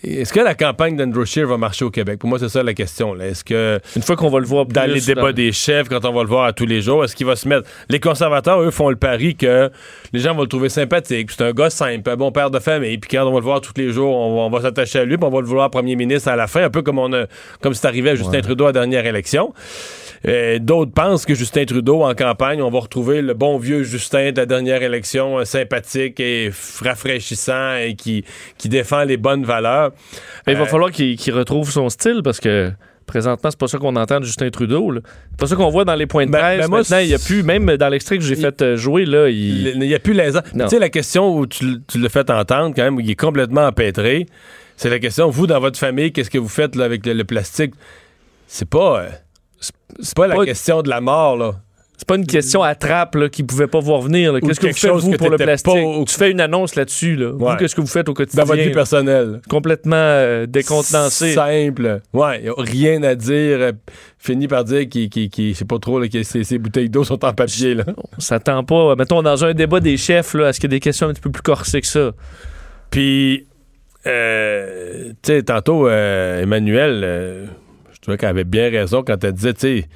est-ce 0.04 0.34
que 0.34 0.40
la 0.40 0.56
campagne 0.56 0.96
d'Andrew 0.98 1.26
Scheer 1.26 1.48
va 1.48 1.58
marcher 1.58 1.86
au 1.86 1.90
Québec? 1.90 2.20
Pour 2.20 2.30
moi, 2.30 2.38
c'est 2.38 2.50
ça 2.50 2.62
la 2.64 2.74
question. 2.74 3.14
là. 3.14 3.28
Est-ce 3.28 3.44
que 3.44 3.80
Une 3.96 4.02
fois 4.02 4.16
qu'on 4.16 4.30
va 4.30 4.40
le 4.40 4.46
voir 4.46 4.66
dans 4.66 4.90
les 4.90 5.00
débats 5.02 5.22
dans- 5.22 5.32
des 5.32 5.52
chefs, 5.52 5.88
quand 5.90 6.04
on 6.06 6.14
va 6.14 6.22
le 6.24 6.28
voir 6.28 6.46
à 6.46 6.54
tous 6.54 6.66
les 6.66 6.82
jours, 6.82 7.04
est-ce 7.06 7.16
qu'il 7.16 7.26
va 7.26 7.36
se 7.36 7.48
mettre. 7.48 7.68
Les 7.90 8.00
conservateurs, 8.00 8.62
eux, 8.62 8.72
font 8.72 8.90
le 8.90 8.96
pari 8.98 9.36
que 9.36 9.70
les 10.14 10.20
gens 10.20 10.36
vont 10.36 10.42
le 10.42 10.48
trouver 10.48 10.70
sympathique. 10.70 11.32
C'est 11.32 11.44
un 11.44 11.52
gars 11.52 11.70
simple, 11.70 12.10
un 12.10 12.16
bon 12.18 12.32
père 12.32 12.52
de 12.52 12.60
famille. 12.60 12.98
Puis 12.98 13.10
quand 13.10 13.26
on 13.26 13.32
va 13.32 13.40
le 13.40 13.44
voir 13.46 13.62
tous 13.62 13.74
les 13.78 13.92
jours, 13.92 14.14
on 14.16 14.36
va, 14.36 14.42
on 14.44 14.50
va 14.50 14.62
s'attacher 14.62 15.00
à 15.00 15.06
lui, 15.06 15.18
puis 15.18 15.26
on 15.26 15.32
va 15.32 15.40
le 15.42 15.48
vouloir 15.48 15.70
premier 15.70 15.96
ministre 15.96 16.28
à 16.30 16.36
la 16.36 16.48
fin, 16.48 16.64
un 16.64 16.70
peu 16.70 16.82
comme 16.82 17.00
on 17.00 17.12
a, 17.14 17.26
comme 17.62 17.74
c'est 17.74 17.88
arrivé 17.88 18.12
à 18.12 18.16
Justin 18.16 18.42
Trudeau 18.42 18.66
à 18.66 18.70
la 18.70 18.74
dernière 18.74 19.06
élection. 19.06 19.54
Euh, 20.28 20.58
D'autres 20.60 20.92
pensent 20.92 21.26
que 21.26 21.36
Justin 21.36 21.66
Trudeau, 21.66 22.02
en 22.04 22.14
campagne, 22.16 22.62
on 22.62 22.70
va 22.72 22.80
retrouver 22.80 23.22
le 23.22 23.34
bon 23.34 23.58
vieux 23.58 23.84
Justin 23.84 24.32
de 24.32 24.38
la 24.38 24.46
dernière 24.46 24.82
élection, 24.82 25.40
euh, 25.40 25.46
sympathique 25.46 26.20
et 26.20 26.50
rafraîchissant 26.82 27.76
et 27.76 27.96
qui, 27.96 28.24
qui 28.58 28.70
défend 28.70 29.04
les 29.04 29.18
bonnes 29.18 29.44
valeurs. 29.46 29.92
Mais 30.48 30.54
il 30.54 30.58
va 30.58 30.64
Euh, 30.64 30.68
falloir 30.68 30.92
qu'il 30.92 31.34
retrouve 31.34 31.70
son 31.70 31.90
style 31.90 32.22
parce 32.24 32.40
que 32.40 32.72
présentement, 33.06 33.52
c'est 33.52 33.60
pas 33.60 33.68
ça 33.68 33.78
qu'on 33.78 33.96
entend 33.96 34.20
de 34.20 34.26
Justin 34.26 34.50
Trudeau. 34.50 34.94
C'est 34.96 35.38
pas 35.40 35.46
ça 35.48 35.56
qu'on 35.56 35.70
voit 35.70 35.86
dans 35.86 35.94
les 35.94 36.08
points 36.08 36.26
de 36.26 36.32
Ben- 36.32 36.40
presse. 36.40 36.62
ben 36.62 36.68
moi, 36.70 36.80
Maintenant, 36.80 36.98
il 36.98 37.08
y 37.10 37.14
a 37.14 37.20
plus, 37.20 37.44
même 37.44 37.78
dans 37.78 37.90
l'extrait 37.90 38.18
que 38.18 38.24
j'ai 38.24 38.36
fait 38.36 38.76
jouer, 38.78 39.06
là, 39.06 39.30
il. 39.30 39.78
N'y 39.78 39.94
a 39.94 40.00
plus 40.00 40.14
les 40.14 40.32
Tu 40.32 40.68
sais, 40.70 40.80
la 40.80 40.90
question 40.90 41.38
où 41.38 41.46
tu, 41.46 41.66
l- 41.66 41.78
tu 41.88 42.00
l'as 42.00 42.10
fait 42.10 42.30
entendre, 42.32 42.74
quand 42.76 42.84
même, 42.84 42.96
où 42.96 43.00
il 43.00 43.12
est 43.12 43.16
complètement 43.16 43.68
empêtré, 43.68 44.26
c'est 44.76 44.90
la 44.90 44.98
question, 44.98 45.30
vous, 45.30 45.46
dans 45.46 45.60
votre 45.60 45.78
famille, 45.78 46.12
qu'est-ce 46.12 46.32
que 46.32 46.40
vous 46.40 46.48
faites 46.50 46.76
là, 46.76 46.86
avec 46.86 47.06
le, 47.06 47.14
le 47.14 47.24
plastique? 47.26 47.74
C'est 48.48 48.68
pas, 48.68 49.02
euh, 49.02 49.10
c'est- 50.00 50.16
pas 50.16 50.28
la 50.28 50.36
pas- 50.36 50.46
question 50.46 50.82
de 50.82 50.90
la 50.90 51.02
mort, 51.02 51.38
là. 51.38 51.54
C'est 51.98 52.06
pas 52.10 52.18
une 52.18 52.26
question 52.28 52.62
à 52.62 52.76
trappe 52.76 53.16
là, 53.16 53.30
qu'ils 53.30 53.46
pouvaient 53.48 53.68
pas 53.68 53.80
voir 53.80 54.02
venir. 54.02 54.34
Qu'est-ce 54.42 54.60
que 54.60 54.68
vous 54.68 54.74
faites, 54.74 54.92
chose 54.92 55.06
vous, 55.06 55.12
que 55.14 55.16
pour 55.18 55.30
le 55.30 55.38
plastique? 55.38 55.74
au- 55.74 56.04
Tu 56.04 56.14
fais 56.14 56.30
une 56.30 56.42
annonce 56.42 56.76
là-dessus. 56.76 57.16
Là. 57.16 57.32
Ouais. 57.32 57.56
qu'est-ce 57.58 57.74
que 57.74 57.80
vous 57.80 57.88
faites 57.88 58.10
au 58.10 58.14
quotidien? 58.14 58.44
Dans 58.44 58.48
votre 58.50 58.62
vie 58.62 58.72
personnelle. 58.72 59.40
Complètement 59.50 59.96
euh, 59.96 60.46
décontenancé. 60.46 61.32
Simple. 61.34 62.02
Ouais, 62.14 62.50
a 62.50 62.62
rien 62.62 63.02
à 63.04 63.16
dire. 63.16 63.58
euh, 63.62 63.72
Fini 64.20 64.50
par 64.50 64.66
dire 64.66 64.90
qu'il, 64.90 65.10
qu'il- 65.10 65.30
qu'il- 65.30 65.54
je 65.54 65.60
sais 65.60 65.66
pas 65.66 65.80
trop, 65.80 65.98
là, 66.00 66.10
que 66.10 66.22
ces, 66.24 66.44
ces 66.44 66.58
bouteilles 66.58 66.90
d'eau 66.90 67.06
sont 67.06 67.24
en 67.24 67.32
papier, 67.34 67.76
là. 67.76 67.86
On 68.18 68.20
s'attend 68.20 68.66
pas, 68.66 68.96
mettons, 68.98 69.22
dans 69.24 69.46
un 69.46 69.54
débat 69.54 69.80
des 69.80 69.96
chefs, 69.96 70.34
là, 70.34 70.48
à 70.48 70.54
ce 70.54 70.60
qu'il 70.60 70.70
y 70.70 70.74
ait 70.74 70.78
des 70.78 70.82
questions 70.82 71.08
un 71.08 71.14
petit 71.14 71.22
peu 71.22 71.32
plus 71.32 71.44
corsées 71.44 71.80
que 71.80 71.88
ça? 71.88 72.12
Puis, 72.92 73.48
euh, 74.06 75.10
tu 75.24 75.32
sais, 75.34 75.44
tantôt, 75.44 75.88
euh, 75.88 76.42
Emmanuel, 76.42 77.48
je 78.06 78.12
trouvais 78.12 78.18
qu'elle 78.20 78.30
avait 78.30 78.44
bien 78.44 78.70
raison 78.70 79.02
quand 79.02 79.24
elle 79.24 79.34
disait, 79.34 79.56
tu 79.56 79.60
sais, 79.62 79.88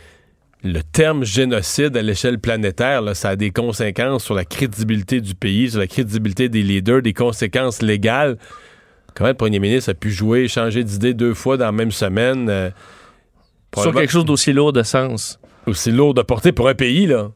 le 0.64 0.82
terme 0.82 1.24
génocide 1.24 1.96
à 1.96 2.02
l'échelle 2.02 2.40
planétaire, 2.40 3.04
là, 3.04 3.14
ça 3.14 3.30
a 3.30 3.36
des 3.36 3.52
conséquences 3.52 4.24
sur 4.24 4.34
la 4.34 4.46
crédibilité 4.46 5.22
du 5.22 5.36
pays, 5.36 5.70
sur 5.70 5.80
la 5.80 5.86
crédibilité 5.86 6.50
des 6.50 6.64
leaders, 6.64 7.04
des 7.04 7.14
conséquences 7.14 7.84
légales. 7.84 8.40
Comment 9.14 9.30
le 9.30 9.36
premier 9.36 9.60
ministre 9.60 9.92
a 9.92 9.94
pu 9.94 10.10
jouer, 10.10 10.48
changer 10.48 10.84
d'idée 10.84 11.14
deux 11.14 11.36
fois 11.36 11.56
dans 11.58 11.66
la 11.66 11.72
même 11.72 11.92
semaine? 11.92 12.50
euh, 12.50 12.72
Sur 13.78 13.94
quelque 13.94 14.12
chose 14.12 14.26
d'aussi 14.26 14.52
lourd 14.52 14.74
de 14.74 14.82
sens. 14.82 15.40
Aussi 15.68 15.92
lourd 15.92 16.16
de 16.16 16.24
porter 16.24 16.52
pour 16.52 16.68
un 16.68 16.74
pays, 16.74 17.06
là. 17.06 17.30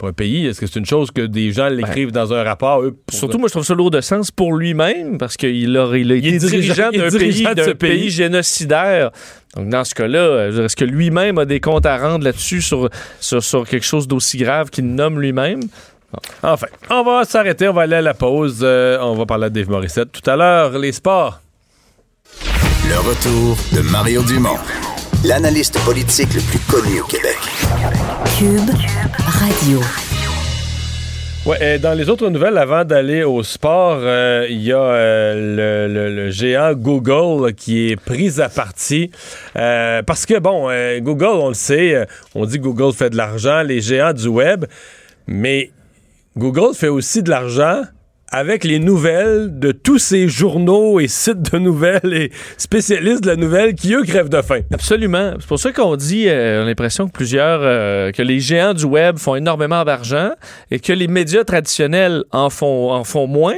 Pour 0.00 0.08
un 0.08 0.12
pays, 0.14 0.46
est-ce 0.46 0.58
que 0.62 0.66
c'est 0.66 0.78
une 0.78 0.86
chose 0.86 1.10
que 1.10 1.20
des 1.20 1.52
gens 1.52 1.68
l'écrivent 1.68 2.10
dans 2.10 2.32
un 2.32 2.42
rapport, 2.42 2.80
eux? 2.80 2.92
pour- 2.92 3.00
Ben, 3.12 3.18
Surtout, 3.18 3.38
moi, 3.38 3.48
je 3.48 3.52
trouve 3.52 3.64
ça 3.66 3.74
lourd 3.74 3.90
de 3.90 4.00
sens 4.00 4.30
pour 4.30 4.54
lui-même, 4.54 5.18
parce 5.18 5.36
qu'il 5.36 5.76
a, 5.76 5.94
il 5.94 6.10
a 6.10 6.14
été 6.14 6.38
dirigeant- 6.38 6.88
dirigeant 6.88 6.88
il 6.90 7.00
est 7.02 7.10
d'un 7.10 7.18
pays, 7.18 7.44
pays. 7.44 7.74
pays. 7.74 8.10
génocidaire. 8.10 9.10
Donc, 9.54 9.68
dans 9.68 9.84
ce 9.84 9.94
cas-là, 9.94 10.18
euh, 10.18 10.64
est-ce 10.64 10.74
que 10.74 10.86
lui-même 10.86 11.36
a 11.36 11.44
des 11.44 11.60
comptes 11.60 11.84
à 11.84 11.98
rendre 11.98 12.24
là-dessus 12.24 12.62
sur, 12.62 12.88
sur, 13.20 13.44
sur 13.44 13.68
quelque 13.68 13.84
chose 13.84 14.08
d'aussi 14.08 14.38
grave 14.38 14.70
qu'il 14.70 14.86
nomme 14.86 15.20
lui-même? 15.20 15.60
Enfin, 16.42 16.68
on 16.88 17.02
va 17.02 17.24
s'arrêter, 17.24 17.68
on 17.68 17.74
va 17.74 17.82
aller 17.82 17.96
à 17.96 18.00
la 18.00 18.14
pause. 18.14 18.60
euh, 18.62 18.96
on 19.02 19.16
va 19.16 19.26
parler 19.26 19.44
à 19.48 19.50
Dave 19.50 19.68
Morissette 19.68 20.10
tout 20.12 20.30
à 20.30 20.34
l'heure. 20.34 20.78
Les 20.78 20.92
sports. 20.92 21.42
Le 22.88 22.96
retour 23.06 23.58
de 23.74 23.80
Mario 23.90 24.22
Dumont, 24.22 24.56
l'analyste 25.24 25.78
politique 25.84 26.32
le 26.34 26.40
plus 26.40 26.58
connu 26.60 27.00
au 27.00 27.04
Québec. 27.04 27.36
Cube 28.38 28.70
Radio. 29.18 29.80
Ouais, 31.46 31.78
dans 31.78 31.94
les 31.94 32.08
autres 32.10 32.28
nouvelles, 32.28 32.58
avant 32.58 32.84
d'aller 32.84 33.24
au 33.24 33.42
sport, 33.42 33.98
euh, 34.02 34.46
il 34.50 34.62
y 34.62 34.72
a 34.72 34.78
euh, 34.78 35.86
le, 35.88 35.92
le- 35.92 36.14
le 36.14 36.30
géant 36.30 36.74
Google 36.74 37.54
qui 37.54 37.90
est 37.90 37.96
pris 37.96 38.40
à 38.40 38.48
partie. 38.50 39.10
Euh, 39.56 40.02
parce 40.02 40.26
que, 40.26 40.38
bon, 40.38 40.68
euh, 40.68 41.00
Google, 41.00 41.24
on 41.40 41.48
le 41.48 41.54
sait, 41.54 42.06
on 42.34 42.44
dit 42.44 42.58
que 42.58 42.64
Google 42.64 42.92
fait 42.94 43.10
de 43.10 43.16
l'argent, 43.16 43.62
les 43.62 43.80
géants 43.80 44.12
du 44.12 44.28
web, 44.28 44.66
mais 45.26 45.70
Google 46.36 46.74
fait 46.74 46.88
aussi 46.88 47.22
de 47.22 47.30
l'argent 47.30 47.82
avec 48.30 48.64
les 48.64 48.78
nouvelles 48.78 49.58
de 49.58 49.72
tous 49.72 49.98
ces 49.98 50.28
journaux 50.28 51.00
et 51.00 51.08
sites 51.08 51.52
de 51.52 51.58
nouvelles 51.58 52.12
et 52.12 52.32
spécialistes 52.56 53.22
de 53.22 53.28
la 53.28 53.36
nouvelle 53.36 53.74
qui, 53.74 53.94
eux, 53.94 54.04
crèvent 54.04 54.28
de 54.28 54.40
faim. 54.40 54.60
Absolument. 54.72 55.32
C'est 55.40 55.48
pour 55.48 55.58
ça 55.58 55.72
qu'on 55.72 55.96
dit, 55.96 56.28
euh, 56.28 56.60
on 56.60 56.64
a 56.64 56.66
l'impression 56.66 57.06
que 57.06 57.12
plusieurs, 57.12 57.60
euh, 57.62 58.12
que 58.12 58.22
les 58.22 58.38
géants 58.38 58.74
du 58.74 58.84
web 58.84 59.18
font 59.18 59.34
énormément 59.34 59.84
d'argent 59.84 60.30
et 60.70 60.78
que 60.78 60.92
les 60.92 61.08
médias 61.08 61.44
traditionnels 61.44 62.24
en 62.30 62.50
font, 62.50 62.92
en 62.92 63.04
font 63.04 63.26
moins. 63.26 63.56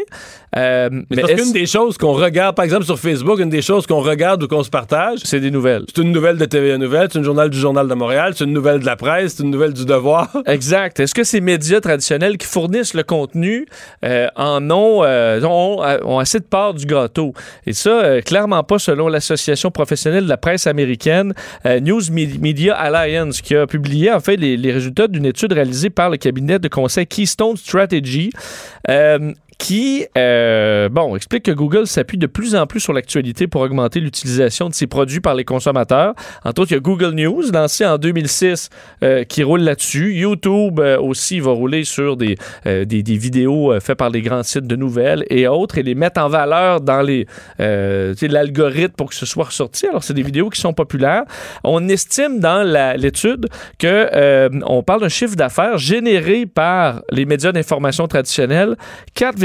Euh, 0.57 0.91
Mais 1.11 1.23
parce 1.23 1.33
qu'une 1.35 1.53
des 1.53 1.65
choses 1.67 1.97
qu'on 1.97 2.13
regarde, 2.13 2.55
par 2.55 2.65
exemple 2.67 2.85
sur 2.85 2.99
Facebook, 2.99 3.41
une 3.41 3.49
des 3.49 3.63
choses 3.63 3.87
qu'on 3.87 4.01
regarde 4.01 4.43
ou 4.43 4.49
qu'on 4.49 4.63
se 4.63 4.69
partage, 4.69 5.21
c'est 5.25 5.41
des 5.41 5.51
nouvelles. 5.51 5.85
C'est 5.95 6.03
une 6.03 6.13
nouvelle 6.13 6.37
de 6.37 6.45
TVA 6.45 6.77
Nouvelle, 6.77 7.09
c'est 7.11 7.19
une 7.19 7.25
journal 7.25 7.49
du 7.49 7.59
Journal 7.59 7.89
de 7.89 7.95
Montréal, 7.95 8.33
c'est 8.37 8.45
une 8.45 8.53
nouvelle 8.53 8.81
de 8.81 8.85
la 8.87 8.97
presse, 8.97 9.35
c'est 9.37 9.43
une 9.45 9.51
nouvelle 9.51 9.73
du 9.73 9.87
Devoir. 9.87 10.29
Exact. 10.47 11.01
Est-ce 11.01 11.15
que 11.15 11.25
ces 11.25 11.41
médias 11.41 11.81
traditionnels 11.81 12.37
qui 12.37 12.47
fournissent 12.47 12.93
le 12.93 13.03
contenu 13.03 13.67
euh, 14.05 14.27
en 14.37 14.71
ont, 14.71 15.03
euh, 15.05 15.41
ont, 15.43 15.81
ont 16.05 16.19
assez 16.19 16.39
de 16.39 16.45
part 16.45 16.75
du 16.75 16.85
gâteau? 16.85 17.33
Et 17.67 17.73
ça, 17.73 17.91
euh, 17.91 18.21
clairement 18.21 18.63
pas 18.63 18.79
selon 18.79 19.09
l'Association 19.09 19.71
professionnelle 19.71 20.25
de 20.25 20.29
la 20.29 20.37
presse 20.37 20.67
américaine 20.67 21.33
euh, 21.65 21.81
News 21.81 22.03
Me- 22.11 22.39
Media 22.41 22.75
Alliance, 22.75 23.41
qui 23.41 23.57
a 23.57 23.67
publié 23.67 24.13
en 24.13 24.21
fait 24.21 24.37
les, 24.37 24.57
les 24.59 24.73
résultats 24.73 25.09
d'une 25.09 25.25
étude 25.25 25.53
réalisée 25.53 25.89
par 25.91 26.11
le 26.11 26.19
cabinet 26.19 26.59
de 26.59 26.69
conseil 26.69 27.07
Keystone 27.07 27.57
Strategy. 27.57 28.31
Qui, 29.63 30.07
euh, 30.19 30.89
bon, 30.89 31.15
explique 31.15 31.45
que 31.45 31.53
Google 31.53 31.87
s'appuie 31.87 32.19
de 32.19 32.27
plus 32.27 32.57
en 32.57 32.67
plus 32.67 32.81
sur 32.81 32.93
l'actualité 32.93 33.47
pour 33.47 33.61
augmenter 33.61 34.01
l'utilisation 34.01 34.69
de 34.69 34.75
ses 34.75 34.89
produits 34.89 35.21
par 35.21 35.37
les 35.37 35.45
consommateurs. 35.45 36.15
Entre 36.45 36.63
autres, 36.63 36.73
il 36.73 36.75
y 36.75 36.79
a 36.79 36.81
Google 36.81 37.15
News, 37.15 37.45
lancé 37.53 37.87
en 37.87 37.97
2006, 37.97 38.71
euh, 39.05 39.23
qui 39.23 39.45
roule 39.45 39.61
là-dessus. 39.61 40.15
YouTube 40.15 40.81
euh, 40.81 40.99
aussi 40.99 41.39
va 41.39 41.53
rouler 41.53 41.85
sur 41.85 42.17
des, 42.17 42.37
euh, 42.67 42.85
des, 42.85 43.05
des 43.05 43.17
vidéos 43.17 43.73
euh, 43.73 43.79
faites 43.79 43.99
par 43.99 44.11
les 44.11 44.21
grands 44.21 44.43
sites 44.43 44.67
de 44.67 44.75
nouvelles 44.75 45.25
et 45.31 45.47
autres 45.47 45.79
et 45.79 45.85
les 45.85 45.95
mettre 45.95 46.21
en 46.21 46.29
valeur 46.29 46.81
dans 46.81 47.01
les 47.01 47.29
euh, 47.61 48.15
l'algorithme 48.21 48.95
pour 48.97 49.11
que 49.11 49.15
ce 49.15 49.27
soit 49.27 49.45
ressorti. 49.45 49.87
Alors, 49.87 50.03
c'est 50.03 50.15
des 50.15 50.25
vidéos 50.25 50.51
qui 50.51 50.61
sont 50.61 50.73
populaires. 50.73 51.23
On 51.63 51.89
estime 51.89 52.41
dans 52.41 52.67
l'étude 52.99 53.49
que 53.79 54.51
on 54.65 54.83
parle 54.83 55.03
d'un 55.03 55.09
chiffre 55.09 55.37
d'affaires 55.37 55.79
généré 55.79 56.47
par 56.47 57.03
les 57.13 57.27
médias 57.27 57.53
d'information 57.53 58.09
traditionnels, 58.09 58.77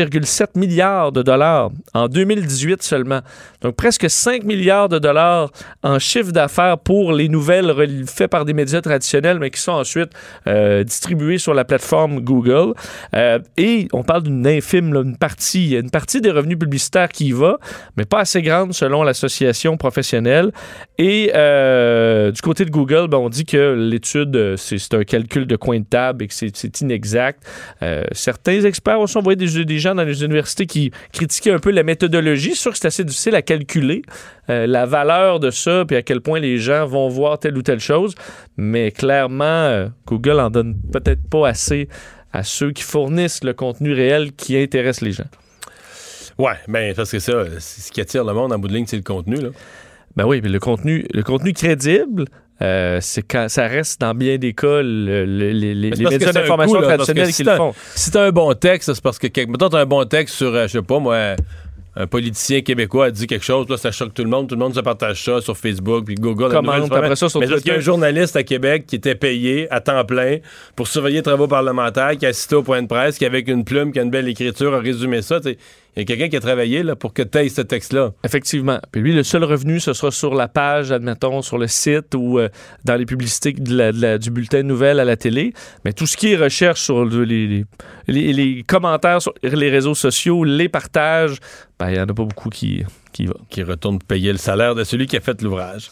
4,7 0.08 0.58
milliards 0.58 1.12
de 1.12 1.22
dollars 1.22 1.70
en 1.94 2.08
2018 2.08 2.82
seulement. 2.84 3.22
Donc, 3.62 3.76
presque 3.76 4.10
5 4.10 4.44
milliards 4.44 4.90
de 4.90 5.00
dollars 5.00 5.52
en 5.84 6.00
chiffre 6.00 6.32
d'affaires 6.32 6.78
pour 6.78 7.12
les 7.12 7.28
nouvelles 7.28 7.74
faites 8.08 8.30
par 8.30 8.46
des 8.46 8.54
médias 8.54 8.82
traditionnels, 8.82 9.40
mais 9.40 9.50
qui 9.50 9.60
sont 9.60 9.72
ensuite 9.72 10.12
euh, 10.48 10.84
distribuées 10.84 11.38
sur 11.38 11.54
la 11.54 11.66
plateforme 11.66 12.20
Google. 12.22 12.74
Euh, 13.16 13.40
et 13.58 13.88
on 13.94 14.04
parle 14.04 14.24
d'une 14.24 14.46
infime, 14.46 14.96
une 14.96 15.18
partie, 15.18 15.76
une 15.76 15.90
partie 15.90 16.22
des 16.22 16.32
revenus 16.32 16.60
publicitaires 16.60 17.10
qui 17.10 17.28
y 17.28 17.32
va, 17.32 17.58
mais 17.98 18.06
pas 18.06 18.20
assez 18.20 18.42
grande 18.42 18.74
selon 18.74 19.04
l'association 19.04 19.78
professionnelle. 19.78 20.52
Et 20.98 21.32
euh, 21.36 22.32
du 22.32 22.42
côté 22.42 22.66
de 22.66 22.72
Google, 22.72 23.08
ben, 23.08 23.18
on 23.18 23.30
dit 23.30 23.46
que 23.46 23.74
l'étude, 23.74 24.56
c'est 24.58 24.94
un 24.94 25.04
calcul 25.04 25.46
de 25.46 25.56
coin 25.56 25.80
de 25.80 25.86
table 25.86 26.24
et 26.24 26.28
que 26.28 26.34
c'est 26.34 26.82
inexact. 26.82 27.44
Certains 28.12 28.64
experts 28.64 29.00
aussi, 29.00 29.18
on 29.18 29.22
voyait 29.22 29.36
des, 29.36 29.66
des 29.66 29.80
gens 29.80 29.97
dans 29.98 30.04
les 30.04 30.24
universités 30.24 30.66
qui 30.66 30.92
critiquaient 31.12 31.52
un 31.52 31.60
peu 31.60 31.72
la 31.72 31.84
méthodologie. 31.84 32.52
C'est 32.52 32.62
sûr 32.62 32.72
que 32.72 32.78
c'est 32.78 32.88
assez 32.88 33.04
difficile 33.04 33.36
à 33.36 33.42
calculer 33.42 34.02
euh, 34.50 34.66
la 34.66 34.86
valeur 34.86 35.40
de 35.40 35.52
ça, 35.52 35.84
puis 35.86 35.98
à 35.98 36.02
quel 36.02 36.22
point 36.22 36.40
les 36.40 36.58
gens 36.58 36.86
vont 36.86 37.10
voir 37.10 37.40
telle 37.40 37.58
ou 37.58 37.62
telle 37.62 37.80
chose. 37.80 38.16
Mais 38.56 38.92
clairement, 38.92 39.44
euh, 39.44 39.88
Google 40.06 40.40
en 40.40 40.50
donne 40.50 40.78
peut-être 40.94 41.28
pas 41.30 41.50
assez 41.50 41.90
à 42.32 42.44
ceux 42.44 42.72
qui 42.72 42.84
fournissent 42.84 43.44
le 43.44 43.54
contenu 43.54 43.94
réel 43.94 44.32
qui 44.34 44.58
intéresse 44.58 45.02
les 45.02 45.12
gens. 45.12 45.28
Ouais, 46.38 46.54
ben 46.68 46.94
parce 46.96 47.12
que 47.12 47.20
ça, 47.20 47.60
ce 47.60 47.92
qui 47.92 48.00
attire 48.00 48.24
le 48.24 48.34
monde 48.34 48.54
en 48.54 48.60
bout 48.60 48.68
de 48.68 48.74
ligne, 48.74 48.86
c'est 48.86 48.98
le 48.98 49.04
contenu. 49.04 49.38
Là. 49.38 49.50
Ben 50.16 50.26
oui, 50.26 50.40
mais 50.42 50.50
le 50.50 50.60
contenu, 50.60 51.06
le 51.14 51.24
contenu 51.24 51.54
crédible, 51.54 52.26
euh, 52.62 53.00
quand 53.30 53.48
ça 53.50 53.68
reste 53.68 54.02
dans 54.02 54.14
bien 54.16 54.38
des 54.38 54.54
cas 54.54 54.82
le- 54.82 55.26
le- 55.26 55.52
les, 55.52 55.74
les- 55.76 55.90
médias 55.92 56.32
d'information 56.32 56.82
traditionnels 56.82 57.28
si 57.28 57.34
qui 57.34 57.44
le 57.44 57.48
t'as- 57.52 57.58
font. 57.58 57.74
Si 57.96 58.12
t'as 58.12 58.24
un 58.26 58.32
bon 58.32 58.54
texte, 58.54 58.94
c'est 58.94 59.02
parce 59.04 59.20
que, 59.20 59.28
mettons, 59.46 59.70
t'as 59.70 59.80
un 59.82 59.86
bon 59.86 60.04
texte 60.06 60.36
sur, 60.36 60.54
euh, 60.54 60.64
je 60.68 60.74
sais 60.74 60.82
pas, 60.82 61.00
moi, 61.00 61.36
un 62.00 62.06
politicien 62.06 62.62
québécois 62.62 63.06
a 63.06 63.12
dit 63.12 63.26
quelque 63.26 63.44
chose, 63.44 63.68
là, 63.70 63.78
ça 63.78 63.92
choque 63.92 64.14
tout 64.14 64.24
le 64.24 64.30
monde, 64.30 64.48
tout 64.48 64.54
le 64.54 64.60
monde 64.60 64.76
se 64.76 64.80
partage 64.82 65.24
ça 65.24 65.42
sur 65.42 65.58
Facebook, 65.58 66.06
puis 66.06 66.14
Google. 66.14 66.50
Commente, 66.52 66.92
après 66.94 67.16
ça, 67.16 67.28
sur 67.28 67.40
Mais 67.40 67.48
qu'il 67.48 67.68
y 67.68 67.72
a 67.72 67.76
un 67.76 67.80
journaliste 67.80 68.36
à 68.36 68.44
Québec 68.44 68.86
qui 68.86 68.98
était 68.98 69.16
payé 69.16 69.68
à 69.72 69.80
temps 69.82 70.06
plein 70.06 70.38
pour 70.76 70.88
surveiller 70.88 71.18
les 71.18 71.24
travaux 71.24 71.48
parlementaires, 71.48 72.12
qui 72.18 72.26
a 72.28 72.30
assisté 72.30 72.54
au 72.56 72.62
point 72.62 72.84
de 72.84 72.88
presse, 72.88 73.18
qui 73.18 73.26
avec 73.26 73.48
une 73.48 73.64
plume, 73.66 73.92
qui 73.92 73.98
a 74.00 74.04
une 74.04 74.12
belle 74.12 74.28
écriture, 74.28 74.76
a 74.76 74.80
résumé 74.80 75.24
ça. 75.24 75.40
Il 75.98 76.02
y 76.02 76.04
a 76.04 76.06
quelqu'un 76.06 76.30
qui 76.30 76.38
a 76.38 76.40
travaillé 76.40 76.84
là, 76.84 76.96
pour 76.96 77.12
que 77.12 77.24
tu 77.24 77.38
aies 77.40 77.50
ce 77.50 77.62
texte-là. 77.62 78.12
Effectivement. 78.24 78.80
Puis 78.92 79.02
lui, 79.02 79.14
le 79.14 79.24
seul 79.24 79.44
revenu, 79.44 79.80
ce 79.80 79.94
sera 79.94 80.12
sur 80.12 80.36
la 80.36 80.48
page, 80.48 80.92
admettons, 80.92 81.42
sur 81.42 81.58
le 81.58 81.66
site 81.66 82.14
ou 82.16 82.38
euh, 82.38 82.50
dans 82.86 82.96
les 82.96 83.08
publicités 83.08 83.52
de 83.54 83.76
la- 83.76 83.92
de 83.92 84.00
la- 84.00 84.18
du 84.20 84.30
bulletin 84.30 84.60
de 84.60 84.62
nouvelles 84.64 85.00
à 85.00 85.06
la 85.06 85.16
télé. 85.16 85.54
Mais 85.86 85.94
tout 85.94 86.06
ce 86.06 86.16
qui 86.16 86.34
est 86.34 86.38
recherche 86.38 86.82
sur 86.82 87.04
le- 87.04 87.24
les, 87.24 87.48
les- 87.48 87.66
les- 88.08 88.34
les 88.34 88.64
commentaires 88.64 89.24
sur 89.24 89.34
les 89.42 89.70
réseaux 89.72 89.96
sociaux, 89.96 90.44
les 90.44 90.70
partages, 90.70 91.38
ben, 91.80 91.88
il 91.90 91.94
n'y 91.94 92.00
en 92.00 92.04
a 92.04 92.08
pas 92.14 92.14
beaucoup 92.26 92.50
qui, 92.50 92.84
qui 93.12 93.24
y 93.24 93.26
va. 93.26 93.34
Qui 93.50 93.64
retourne 93.64 93.98
payer 93.98 94.32
le 94.32 94.38
salaire 94.38 94.76
de 94.76 94.84
celui 94.84 95.08
qui 95.08 95.18
a 95.18 95.20
fait 95.20 95.42
l'ouvrage. 95.42 95.90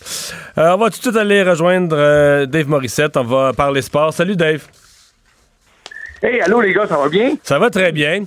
Euh, 0.60 0.70
on 0.74 0.78
va 0.78 0.92
tout 0.92 0.98
de 1.00 1.02
suite 1.02 1.16
aller 1.18 1.42
rejoindre 1.42 1.96
euh, 1.98 2.46
Dave 2.46 2.68
Morissette. 2.70 3.18
On 3.18 3.24
va 3.24 3.54
parler 3.54 3.82
sport. 3.82 4.14
Salut 4.14 4.36
Dave. 4.36 4.68
Hey, 6.22 6.42
allô 6.42 6.62
les 6.62 6.74
gars, 6.74 6.86
ça 6.88 6.98
va 6.98 7.10
bien? 7.10 7.36
Ça 7.44 7.58
va 7.58 7.72
très 7.72 7.92
bien. 7.92 8.26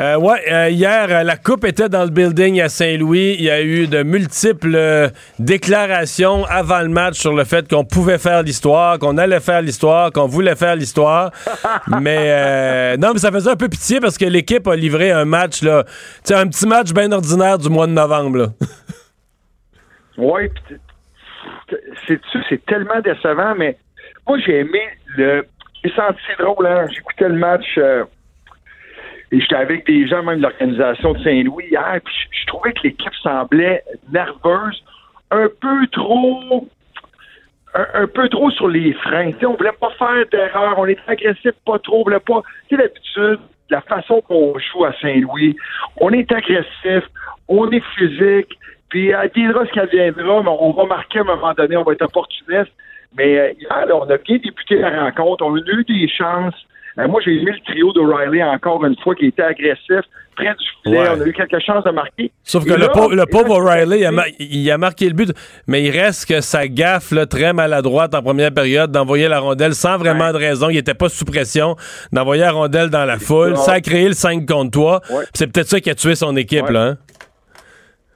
Euh, 0.00 0.16
ouais, 0.16 0.40
euh, 0.50 0.70
hier, 0.70 1.06
euh, 1.08 1.22
la 1.22 1.36
coupe 1.36 1.64
était 1.64 1.88
dans 1.88 2.02
le 2.02 2.10
building 2.10 2.60
à 2.60 2.68
Saint-Louis. 2.68 3.36
Il 3.38 3.44
y 3.44 3.50
a 3.50 3.62
eu 3.62 3.86
de 3.86 4.02
multiples 4.02 4.74
euh, 4.74 5.08
déclarations 5.38 6.44
avant 6.46 6.80
le 6.80 6.88
match 6.88 7.14
sur 7.20 7.32
le 7.32 7.44
fait 7.44 7.68
qu'on 7.70 7.84
pouvait 7.84 8.18
faire 8.18 8.42
l'histoire, 8.42 8.98
qu'on 8.98 9.18
allait 9.18 9.38
faire 9.38 9.62
l'histoire, 9.62 10.10
qu'on 10.10 10.26
voulait 10.26 10.56
faire 10.56 10.74
l'histoire. 10.74 11.30
mais 12.00 12.16
euh, 12.18 12.96
non, 12.96 13.12
mais 13.12 13.20
ça 13.20 13.30
faisait 13.30 13.50
un 13.50 13.56
peu 13.56 13.68
pitié 13.68 14.00
parce 14.00 14.18
que 14.18 14.24
l'équipe 14.24 14.66
a 14.66 14.74
livré 14.74 15.12
un 15.12 15.24
match 15.24 15.62
là, 15.62 15.84
un 16.30 16.48
petit 16.48 16.66
match 16.66 16.92
bien 16.92 17.12
ordinaire 17.12 17.58
du 17.58 17.68
mois 17.68 17.86
de 17.86 17.92
novembre. 17.92 18.38
Là. 18.38 18.46
Ouais, 20.16 20.48
pis 20.48 20.74
t- 21.68 21.76
c'est 22.06 22.20
c'est 22.48 22.64
tellement 22.66 23.00
décevant, 23.00 23.56
mais 23.58 23.76
moi 24.28 24.38
j'ai 24.46 24.60
aimé 24.60 24.80
le. 25.16 25.44
J'ai 25.82 25.90
senti 25.92 26.20
drôle, 26.38 26.66
hein. 26.68 26.86
J'écoutais 26.94 27.28
le 27.28 27.34
match 27.34 27.66
et 29.34 29.40
j'étais 29.40 29.56
avec 29.56 29.84
des 29.86 30.06
gens 30.06 30.22
même 30.22 30.38
de 30.38 30.42
l'organisation 30.42 31.12
de 31.12 31.22
Saint-Louis 31.24 31.64
hier, 31.70 32.00
puis 32.04 32.14
je- 32.30 32.46
trouvais 32.46 32.72
que 32.72 32.82
l'équipe 32.84 33.14
semblait 33.22 33.82
nerveuse, 34.12 34.84
un 35.32 35.48
peu 35.60 35.86
trop. 35.88 36.68
Un, 37.74 38.06
peu 38.06 38.28
trop 38.28 38.52
sur 38.52 38.68
les 38.68 38.92
freins. 38.92 39.32
Tu 39.32 39.40
sais, 39.40 39.46
on 39.46 39.56
voulait 39.56 39.72
pas 39.72 39.90
faire 39.98 40.24
d'erreur, 40.30 40.78
on 40.78 40.86
était 40.86 41.00
agressif 41.08 41.50
pas 41.66 41.80
trop, 41.80 42.00
on 42.00 42.04
voulait 42.04 42.20
pas. 42.20 42.40
Tu 42.68 42.76
sais, 42.76 42.82
d'habitude, 42.82 43.40
la 43.68 43.80
façon 43.80 44.20
qu'on 44.20 44.54
joue 44.60 44.84
à 44.84 44.92
Saint-Louis, 45.02 45.56
on 46.00 46.10
est 46.10 46.30
agressif, 46.30 47.02
on 47.48 47.68
est 47.72 47.82
physique, 47.96 48.56
puis 48.90 49.08
elle 49.08 49.28
viendra 49.34 49.66
ce 49.66 49.72
qu'elle 49.72 49.88
viendra, 49.88 50.42
mais 50.44 50.50
on 50.60 50.70
va 50.70 50.84
marquer 50.84 51.18
à 51.18 51.22
un 51.22 51.24
moment 51.24 51.52
donné, 51.54 51.76
on 51.76 51.82
va 51.82 51.94
être 51.94 52.02
opportuniste. 52.02 52.70
Mais 53.16 53.38
euh, 53.38 53.52
on 53.92 54.08
a 54.08 54.18
bien 54.18 54.36
débuté 54.36 54.76
la 54.76 55.04
rencontre. 55.06 55.44
On 55.44 55.54
a 55.56 55.58
eu 55.58 55.84
des 55.84 56.06
chances. 56.08 56.54
Euh, 56.98 57.08
moi, 57.08 57.20
j'ai 57.24 57.32
aimé 57.40 57.50
le 57.52 57.72
trio 57.72 57.92
d'O'Reilly 57.92 58.42
encore 58.42 58.84
une 58.84 58.96
fois 59.02 59.14
qui 59.16 59.26
était 59.26 59.42
agressif, 59.42 60.00
près 60.36 60.54
du 60.54 60.64
filet. 60.84 60.98
Ouais. 61.00 61.08
On 61.16 61.20
a 61.20 61.26
eu 61.26 61.32
quelque 61.32 61.58
chose 61.60 61.82
de 61.84 61.90
marquer. 61.90 62.30
Sauf 62.44 62.64
que 62.64 62.72
le, 62.72 62.86
pauvre, 62.88 63.14
le 63.14 63.26
pauvre 63.26 63.58
là, 63.58 63.82
O'Reilly, 63.82 63.98
il 64.00 64.06
a, 64.06 64.12
ma- 64.12 64.28
il 64.38 64.70
a 64.70 64.78
marqué 64.78 65.06
le 65.08 65.14
but, 65.14 65.32
mais 65.66 65.82
il 65.82 65.90
reste 65.90 66.28
que 66.28 66.40
sa 66.40 66.68
gaffe 66.68 67.10
là, 67.10 67.26
très 67.26 67.52
maladroite 67.52 68.14
en 68.14 68.22
première 68.22 68.52
période 68.52 68.92
d'envoyer 68.92 69.26
la 69.28 69.40
rondelle 69.40 69.74
sans 69.74 69.98
vraiment 69.98 70.30
de 70.32 70.38
raison. 70.38 70.70
Il 70.70 70.76
était 70.76 70.94
pas 70.94 71.08
sous 71.08 71.24
pression 71.24 71.74
d'envoyer 72.12 72.42
la 72.42 72.52
rondelle 72.52 72.90
dans 72.90 73.04
la 73.04 73.18
foule. 73.18 73.56
Ça 73.56 73.72
a 73.72 73.80
créé 73.80 74.06
le 74.06 74.14
5 74.14 74.46
contre 74.46 74.70
3. 74.70 75.00
Ouais. 75.10 75.24
C'est 75.34 75.52
peut-être 75.52 75.68
ça 75.68 75.80
qui 75.80 75.90
a 75.90 75.94
tué 75.96 76.14
son 76.14 76.36
équipe. 76.36 76.68
Là, 76.68 76.82
hein? 76.90 76.96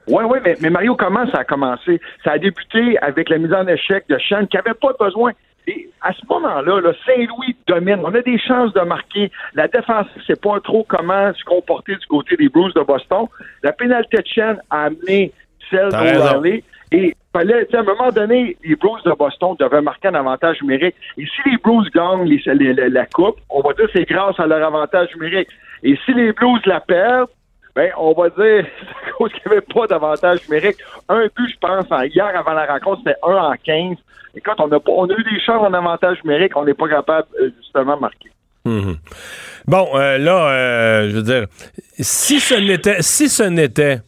Oui, 0.07 0.23
oui, 0.27 0.39
mais, 0.43 0.55
mais 0.61 0.69
Mario, 0.71 0.95
comment 0.95 1.29
ça 1.31 1.39
a 1.39 1.43
commencé? 1.43 2.01
Ça 2.23 2.31
a 2.31 2.37
débuté 2.39 2.97
avec 3.01 3.29
la 3.29 3.37
mise 3.37 3.53
en 3.53 3.67
échec 3.67 4.05
de 4.09 4.17
Sean 4.27 4.45
qui 4.47 4.57
n'avait 4.57 4.73
pas 4.73 4.93
besoin. 4.99 5.33
Et 5.69 5.89
à 6.01 6.11
ce 6.13 6.21
moment-là, 6.29 6.81
là, 6.81 6.93
Saint-Louis 7.05 7.55
domine. 7.67 7.99
On 8.03 8.13
a 8.15 8.21
des 8.21 8.39
chances 8.39 8.73
de 8.73 8.81
marquer. 8.81 9.29
La 9.53 9.67
défense 9.67 10.07
ne 10.17 10.21
sait 10.23 10.35
pas 10.41 10.59
trop 10.61 10.83
comment 10.87 11.31
se 11.33 11.43
comporter 11.43 11.95
du 11.95 12.07
côté 12.07 12.35
des 12.37 12.49
Blues 12.49 12.73
de 12.73 12.81
Boston. 12.81 13.25
La 13.61 13.71
pénalité 13.73 14.17
de 14.17 14.27
Sean 14.27 14.55
a 14.69 14.85
amené 14.85 15.31
celle 15.69 15.89
d'O'Reilly. 16.15 16.63
Et 16.91 17.13
fallait, 17.31 17.67
à 17.75 17.79
un 17.79 17.83
moment 17.83 18.09
donné, 18.09 18.57
les 18.63 18.75
Blues 18.75 19.03
de 19.05 19.11
Boston 19.11 19.55
devaient 19.59 19.81
marquer 19.81 20.07
un 20.07 20.15
avantage 20.15 20.59
numérique. 20.63 20.95
Et 21.19 21.25
si 21.25 21.49
les 21.49 21.57
Blues 21.57 21.87
gagnent 21.93 22.23
les- 22.25 22.41
les- 22.55 22.73
la, 22.73 22.89
la 22.89 23.05
coupe, 23.05 23.37
on 23.51 23.61
va 23.61 23.73
dire 23.73 23.85
que 23.85 23.91
c'est 23.93 24.09
grâce 24.09 24.39
à 24.39 24.47
leur 24.47 24.65
avantage 24.65 25.09
numérique. 25.15 25.49
Et 25.83 25.95
si 26.05 26.13
les 26.13 26.31
Blues 26.33 26.65
la 26.65 26.79
perdent, 26.79 27.29
ben, 27.75 27.91
on 27.97 28.13
va 28.13 28.29
dire, 28.29 28.65
à 29.07 29.11
cause 29.17 29.31
qu'il 29.31 29.41
n'y 29.45 29.51
avait 29.57 29.61
pas 29.73 29.87
d'avantage 29.87 30.39
numérique. 30.49 30.77
Un 31.07 31.27
but, 31.35 31.49
je 31.51 31.57
pense, 31.59 31.85
en- 31.91 32.01
hier 32.03 32.25
avant 32.35 32.53
la 32.53 32.65
rencontre, 32.65 33.01
c'était 33.05 33.17
1 33.23 33.31
en 33.35 33.53
15. 33.63 33.97
Écoute, 34.35 34.53
on 34.59 34.71
a, 34.71 34.79
on 34.87 35.09
a 35.09 35.13
eu 35.13 35.23
des 35.23 35.39
chances 35.45 35.61
en 35.61 35.73
avantage 35.73 36.17
numérique, 36.23 36.55
on 36.55 36.65
n'est 36.65 36.73
pas 36.73 36.87
capable, 36.87 37.27
euh, 37.41 37.49
justement, 37.57 37.95
de 37.95 38.01
marquer. 38.01 38.29
Mhm. 38.65 38.97
Bon, 39.67 39.87
euh, 39.95 40.17
là, 40.17 40.49
euh, 40.49 41.09
je 41.09 41.15
veux 41.15 41.23
dire, 41.23 41.45
si 41.99 42.39
ce 42.39 42.55
n'était, 42.55 43.01
si 43.01 43.29
ce 43.29 43.43
n'était 43.43 43.99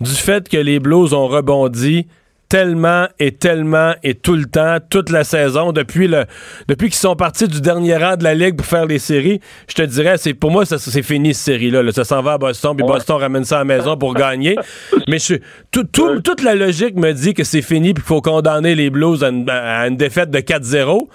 du 0.00 0.10
fait 0.10 0.48
que 0.48 0.56
les 0.56 0.80
Blues 0.80 1.14
ont 1.14 1.28
rebondi 1.28 2.06
tellement 2.52 3.06
et 3.18 3.32
tellement 3.32 3.94
et 4.02 4.12
tout 4.14 4.34
le 4.34 4.44
temps, 4.44 4.76
toute 4.90 5.08
la 5.08 5.24
saison, 5.24 5.72
depuis 5.72 6.06
le, 6.06 6.26
depuis 6.68 6.90
qu'ils 6.90 6.98
sont 6.98 7.16
partis 7.16 7.48
du 7.48 7.62
dernier 7.62 7.96
rang 7.96 8.16
de 8.16 8.24
la 8.24 8.34
ligue 8.34 8.56
pour 8.58 8.66
faire 8.66 8.84
les 8.84 8.98
séries, 8.98 9.40
je 9.68 9.74
te 9.74 9.80
dirais, 9.80 10.18
c'est 10.18 10.34
pour 10.34 10.50
moi, 10.50 10.66
c'est 10.66 11.02
fini 11.02 11.32
cette 11.32 11.44
série-là. 11.46 11.82
là. 11.82 11.92
Ça 11.92 12.04
s'en 12.04 12.20
va 12.20 12.34
à 12.34 12.38
Boston, 12.38 12.76
puis 12.76 12.84
Boston 12.86 13.16
ramène 13.16 13.44
ça 13.44 13.56
à 13.56 13.58
la 13.60 13.64
maison 13.64 13.96
pour 13.96 14.12
gagner. 14.12 14.56
Mais 15.08 15.18
je, 15.18 15.36
tout, 15.70 15.84
tout- 15.84 16.20
toute 16.20 16.42
la 16.42 16.54
logique 16.54 16.94
me 16.94 17.12
dit 17.12 17.32
que 17.32 17.42
c'est 17.42 17.62
fini, 17.62 17.94
puis 17.94 18.02
qu'il 18.02 18.08
faut 18.08 18.20
condamner 18.20 18.74
les 18.74 18.90
Blues 18.90 19.24
à 19.24 19.28
une, 19.30 19.48
à 19.48 19.88
une 19.88 19.96
défaite 19.96 20.30
de 20.30 20.38
4-0. 20.40 21.08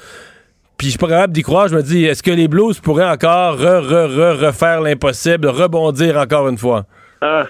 Puis 0.76 0.88
je 0.88 0.90
suis 0.90 0.98
pas 0.98 1.08
capable 1.08 1.34
d'y 1.34 1.44
croire. 1.44 1.68
Je 1.68 1.76
me 1.76 1.84
dis, 1.84 2.04
est-ce 2.06 2.24
que 2.24 2.32
les 2.32 2.48
Blues 2.48 2.80
pourraient 2.80 3.08
encore 3.12 3.60
re, 3.60 3.84
re, 3.84 4.08
re, 4.10 4.40
refaire 4.48 4.82
l'impossible, 4.82 5.46
rebondir 5.50 6.18
encore 6.18 6.48
une 6.50 6.58
fois? 6.58 6.86
Ah, 7.22 7.46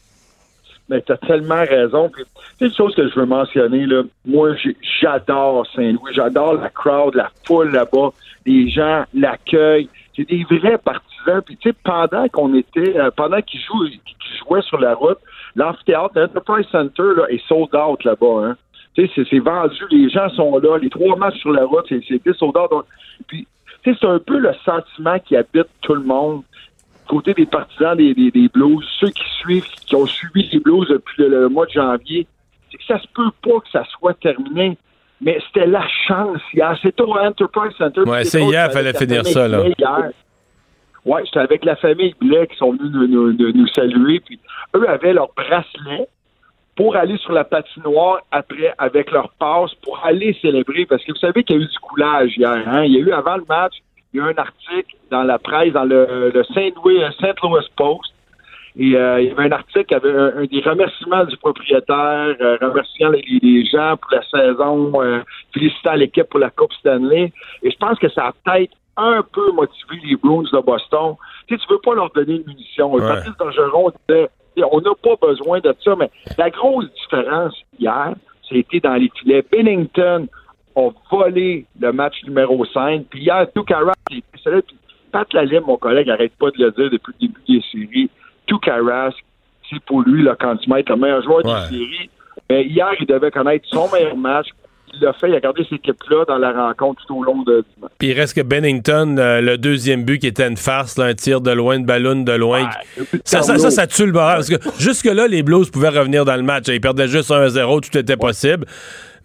mais 0.90 1.02
tu 1.02 1.12
as 1.12 1.18
tellement 1.18 1.64
raison. 1.64 2.10
C'est 2.58 2.66
une 2.66 2.74
chose 2.74 2.96
que 2.96 3.08
je 3.08 3.16
veux 3.20 3.26
mentionner. 3.26 3.86
Là. 3.86 4.04
Moi, 4.26 4.52
j'adore 5.02 5.66
Saint-Louis. 5.76 6.14
J'adore 6.14 6.54
la 6.56 6.70
crowd, 6.70 7.16
la 7.16 7.30
foule 7.46 7.72
là-bas, 7.72 8.10
les 8.46 8.70
gens, 8.70 9.04
l'accueil. 9.14 9.90
C'est 10.16 10.28
des 10.28 10.44
vrais 10.50 10.78
partisans. 10.78 11.42
Puis, 11.46 11.58
tu 11.58 11.70
sais, 11.70 11.76
pendant 11.84 12.28
qu'on 12.30 12.54
était, 12.56 12.98
euh, 12.98 13.12
pendant 13.16 13.42
qu'ils 13.42 13.62
jouent- 13.62 13.90
qu'ils 13.90 14.38
jouaient 14.48 14.62
sur 14.62 14.80
la 14.80 14.96
route, 14.96 15.20
l'amphithéâtre, 15.56 16.12
l'Enterprise 16.16 16.66
Center 16.72 17.04
là, 17.16 17.26
est 17.30 17.46
sold 17.48 17.76
out 17.76 18.04
là-bas. 18.04 18.46
Hein. 18.46 18.56
Tu 18.96 19.08
sais, 19.08 19.26
c'est- 19.30 19.40
vendu. 19.40 19.76
Les 19.92 20.10
gens 20.10 20.30
sont 20.30 20.58
là. 20.58 20.78
Les 20.78 20.90
trois 20.90 21.16
matchs 21.18 21.38
sur 21.40 21.52
la 21.52 21.66
route, 21.66 21.86
c'est 21.90 22.34
sold 22.38 22.58
out. 22.58 22.72
Donc, 22.72 22.86
Puis, 23.28 23.46
c'est 23.84 24.04
un 24.06 24.20
peu 24.20 24.38
le 24.38 24.52
sentiment 24.66 25.20
qui 25.20 25.36
habite 25.36 25.68
tout 25.82 25.94
le 25.94 26.02
monde 26.04 26.42
côté 27.08 27.34
des 27.34 27.46
partisans 27.46 27.96
des, 27.98 28.14
des, 28.14 28.32
des 28.32 28.48
Blues, 28.50 28.86
ceux 29.00 29.10
qui 29.10 29.24
suivent, 29.42 29.66
qui 29.86 29.96
ont 29.96 30.06
suivi 30.06 30.48
les 30.52 30.60
Blues 30.60 30.88
depuis 30.90 31.24
le, 31.24 31.30
le 31.30 31.50
mois 31.50 31.66
de 31.66 31.72
janvier, 31.72 32.28
c'est 32.72 32.78
que 32.78 32.84
ça 32.86 33.00
se 33.00 33.08
peut 33.14 33.32
pas 33.42 33.60
que 33.62 33.70
ça 33.72 33.84
soit 33.98 34.14
terminé. 34.20 34.78
Mais 35.20 35.40
c'était 35.48 35.66
la 35.66 35.86
chance 36.08 36.40
hier. 36.54 36.78
C'était 36.82 37.02
au 37.02 37.18
Enterprise 37.18 37.74
Center. 37.78 38.02
Ouais, 38.02 38.24
c'est 38.24 38.42
hier, 38.44 38.72
fallait 38.72 38.92
la 38.94 39.00
finir 39.00 39.26
ça, 39.26 39.48
là. 39.48 39.64
Hier. 39.68 40.12
Ouais, 41.06 41.22
c'était 41.26 41.40
avec 41.40 41.66
la 41.66 41.76
famille 41.78 42.14
Blais 42.20 42.46
qui 42.48 42.58
sont 42.58 42.72
venus 42.74 42.92
nous, 42.92 43.08
nous- 43.08 43.34
nous- 43.34 43.52
nous 43.54 43.68
saluer. 43.70 44.20
Puis 44.20 44.40
eux 44.76 44.88
avaient 44.88 45.14
leur 45.14 45.30
bracelet 45.36 46.08
pour 46.76 46.96
aller 46.96 47.18
sur 47.18 47.32
la 47.32 47.46
patinoire 47.46 48.20
après 48.32 48.74
avec 48.78 49.10
leur 49.10 49.30
passe 49.40 49.74
pour 49.82 50.00
aller 50.06 50.38
célébrer. 50.42 50.86
Parce 50.86 51.04
que 51.04 51.14
vous 51.14 51.18
savez 51.18 51.44
qu'il 51.44 51.56
y 51.56 51.60
a 51.60 51.64
eu 51.64 51.68
du 51.68 51.80
coulage 51.80 52.38
hier. 52.38 52.52
Hein? 52.68 52.84
Il 52.84 52.94
y 52.94 52.98
a 52.98 53.00
eu 53.00 53.12
avant 53.12 53.38
le 53.38 53.46
match, 53.50 53.74
il 54.18 54.24
y 54.24 54.24
a 54.24 54.30
eu 54.30 54.34
un 54.34 54.42
article 54.42 54.96
dans 55.12 55.24
la 55.24 55.38
presse, 55.38 55.74
dans 55.74 55.84
le, 55.84 56.32
le 56.34 56.44
Saint 56.46 56.70
Louis, 56.76 57.00
Saint 57.20 57.34
Louis 57.44 57.66
Post. 57.76 58.14
Et 58.80 58.96
euh, 58.96 59.22
il 59.22 59.30
y 59.30 59.32
avait 59.32 59.46
un 59.46 59.52
article 59.52 59.96
avait 59.96 60.12
un, 60.12 60.38
un 60.38 60.46
des 60.46 60.62
remerciements 60.62 61.26
du 61.26 61.36
propriétaire, 61.38 62.36
euh, 62.40 62.58
remerciant 62.62 63.10
les, 63.10 63.24
les 63.42 63.66
gens 63.66 63.96
pour 63.98 64.12
la 64.12 64.24
saison, 64.30 65.02
euh, 65.02 65.22
félicitant 65.52 65.94
l'équipe 65.94 66.30
pour 66.30 66.40
la 66.40 66.52
Coupe 66.52 66.74
Stanley. 66.74 67.32
Et 67.64 67.72
je 67.72 67.78
pense 67.78 67.98
que 67.98 68.10
ça 68.10 68.28
a 68.28 68.34
peut-être 68.44 68.74
un 68.96 69.24
peu 69.24 69.52
motivé 69.52 70.00
les 70.04 70.16
Bruins 70.16 70.44
de 70.52 70.60
Boston. 70.60 71.16
Tu 71.48 71.56
sais, 71.56 71.62
tu 71.66 71.74
veux 71.74 71.80
pas 71.80 71.96
leur 71.96 72.12
donner 72.12 72.36
une 72.36 72.46
munition. 72.46 72.94
Ouais. 72.94 73.02
Patrice 73.02 73.38
Bergeron 73.38 73.92
disait, 74.08 74.30
on 74.72 74.82
n'a 74.82 74.92
pas 75.02 75.28
besoin 75.28 75.60
de 75.60 75.76
ça, 75.84 75.96
mais 75.96 76.10
la 76.38 76.50
grosse 76.50 76.92
différence 76.94 77.56
hier, 77.80 78.14
c'était 78.48 78.80
dans 78.80 78.96
les 78.96 79.12
filets. 79.20 79.44
Bennington 79.52 80.28
a 80.78 80.90
volé 81.12 81.66
le 81.80 81.92
match 81.92 82.16
numéro 82.26 82.64
5. 82.66 83.06
Puis 83.10 83.22
hier, 83.22 83.48
Tukara, 83.56 83.94
puis 84.10 84.24
Pat 85.12 85.28
mon 85.66 85.78
collègue, 85.78 86.10
arrête 86.10 86.34
pas 86.40 86.52
de 86.52 86.64
le 86.66 86.72
dire 86.72 86.90
depuis 86.92 87.14
le 87.20 87.28
début 87.28 87.42
des 87.48 87.64
séries. 87.72 88.10
Tukara, 88.46 89.10
c'est 89.70 89.80
pour 89.86 90.02
lui, 90.02 90.24
là, 90.24 90.36
quand 90.40 90.56
tu 90.58 90.70
mets 90.70 90.84
le 90.88 90.96
meilleur 90.96 91.24
joueur 91.24 91.46
Ouais. 91.46 91.54
des 91.70 91.78
séries. 91.78 92.10
Mais 92.50 92.64
hier, 92.66 92.90
il 93.00 93.06
devait 93.06 93.32
connaître 93.32 93.66
son 93.70 93.90
meilleur 93.92 94.16
match. 94.16 94.48
Il 94.94 95.02
l'a 95.02 95.12
fait, 95.14 95.28
il 95.28 95.36
a 95.36 95.40
gardé 95.42 95.64
cette 95.64 95.80
équipe-là 95.80 96.24
dans 96.28 96.38
la 96.38 96.54
rencontre 96.54 97.04
tout 97.06 97.16
au 97.18 97.24
long 97.24 97.42
de, 97.44 97.58
du 97.60 97.82
match. 97.82 97.92
Puis 98.00 98.08
il 98.10 98.14
reste 98.14 98.36
que 98.36 98.42
Bennington, 98.42 99.18
euh, 99.18 99.42
le 99.42 99.58
deuxième 99.58 100.04
but 100.06 100.20
qui 100.20 100.28
était 100.28 100.48
une 100.48 100.56
farce, 100.56 100.98
là, 100.98 101.06
un 101.06 101.14
tir 101.14 101.42
de 101.42 101.52
loin, 101.52 101.80
de 101.80 101.86
ballon 101.86 102.22
de 102.24 102.32
loin. 102.32 102.70
ça, 103.26 103.42
ça, 103.42 103.58
ça, 103.58 103.70
ça 103.70 103.86
tue 103.88 104.06
le 104.06 104.14
barrage. 104.14 104.48
Parce 104.48 104.50
que 104.50 104.82
jusque-là, 104.82 105.28
les 105.28 105.44
Blues 105.44 105.70
pouvaient 105.70 105.90
revenir 105.90 106.24
dans 106.24 106.36
le 106.38 106.42
match. 106.44 106.66
Ils 106.70 106.80
perdaient 106.80 107.08
juste 107.10 107.30
1-0, 107.32 107.82
tout 107.92 107.98
était 107.98 108.16
possible. 108.16 108.66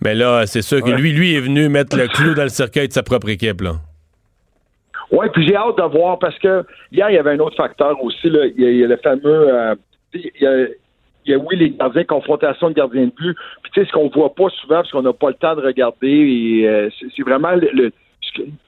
Mais 0.04 0.14
là, 0.14 0.46
c'est 0.46 0.62
sûr 0.62 0.80
que 0.82 0.90
Ouais. 0.90 0.96
lui, 0.96 1.12
lui 1.12 1.34
est 1.34 1.40
venu 1.40 1.68
mettre 1.68 1.96
le 1.96 2.08
clou 2.08 2.34
dans 2.34 2.42
le 2.42 2.48
cercueil 2.48 2.88
de 2.88 2.92
sa 2.92 3.02
propre 3.02 3.28
équipe. 3.28 3.60
Là. 3.60 3.74
Oui, 5.10 5.26
puis 5.32 5.46
j'ai 5.46 5.54
hâte 5.56 5.76
de 5.76 5.82
voir 5.82 6.18
parce 6.18 6.38
que 6.38 6.64
hier, 6.90 7.10
il 7.10 7.14
y 7.14 7.18
avait 7.18 7.32
un 7.32 7.38
autre 7.38 7.56
facteur 7.56 8.02
aussi. 8.02 8.28
Là. 8.30 8.46
Il, 8.46 8.62
y 8.62 8.66
a, 8.66 8.70
il 8.70 8.76
y 8.78 8.84
a 8.84 8.88
le 8.88 8.96
fameux. 8.96 9.20
euh, 9.54 9.74
il, 10.14 10.30
y 10.40 10.46
a, 10.46 10.66
il 11.24 11.30
y 11.30 11.34
a, 11.34 11.38
oui, 11.38 11.56
les 11.56 11.70
gardiens, 11.70 12.04
confrontation 12.04 12.68
de 12.70 12.74
gardiens 12.74 13.04
de 13.06 13.12
but. 13.14 13.36
Puis, 13.62 13.72
tu 13.72 13.80
sais, 13.80 13.86
ce 13.86 13.92
qu'on 13.92 14.08
voit 14.08 14.34
pas 14.34 14.48
souvent 14.60 14.76
parce 14.76 14.90
qu'on 14.90 15.02
n'a 15.02 15.12
pas 15.12 15.28
le 15.28 15.34
temps 15.34 15.54
de 15.54 15.60
regarder, 15.60 16.08
et, 16.08 16.68
euh, 16.68 16.88
c'est, 17.14 17.22
vraiment 17.22 17.52
le, 17.52 17.68
le- 17.72 17.92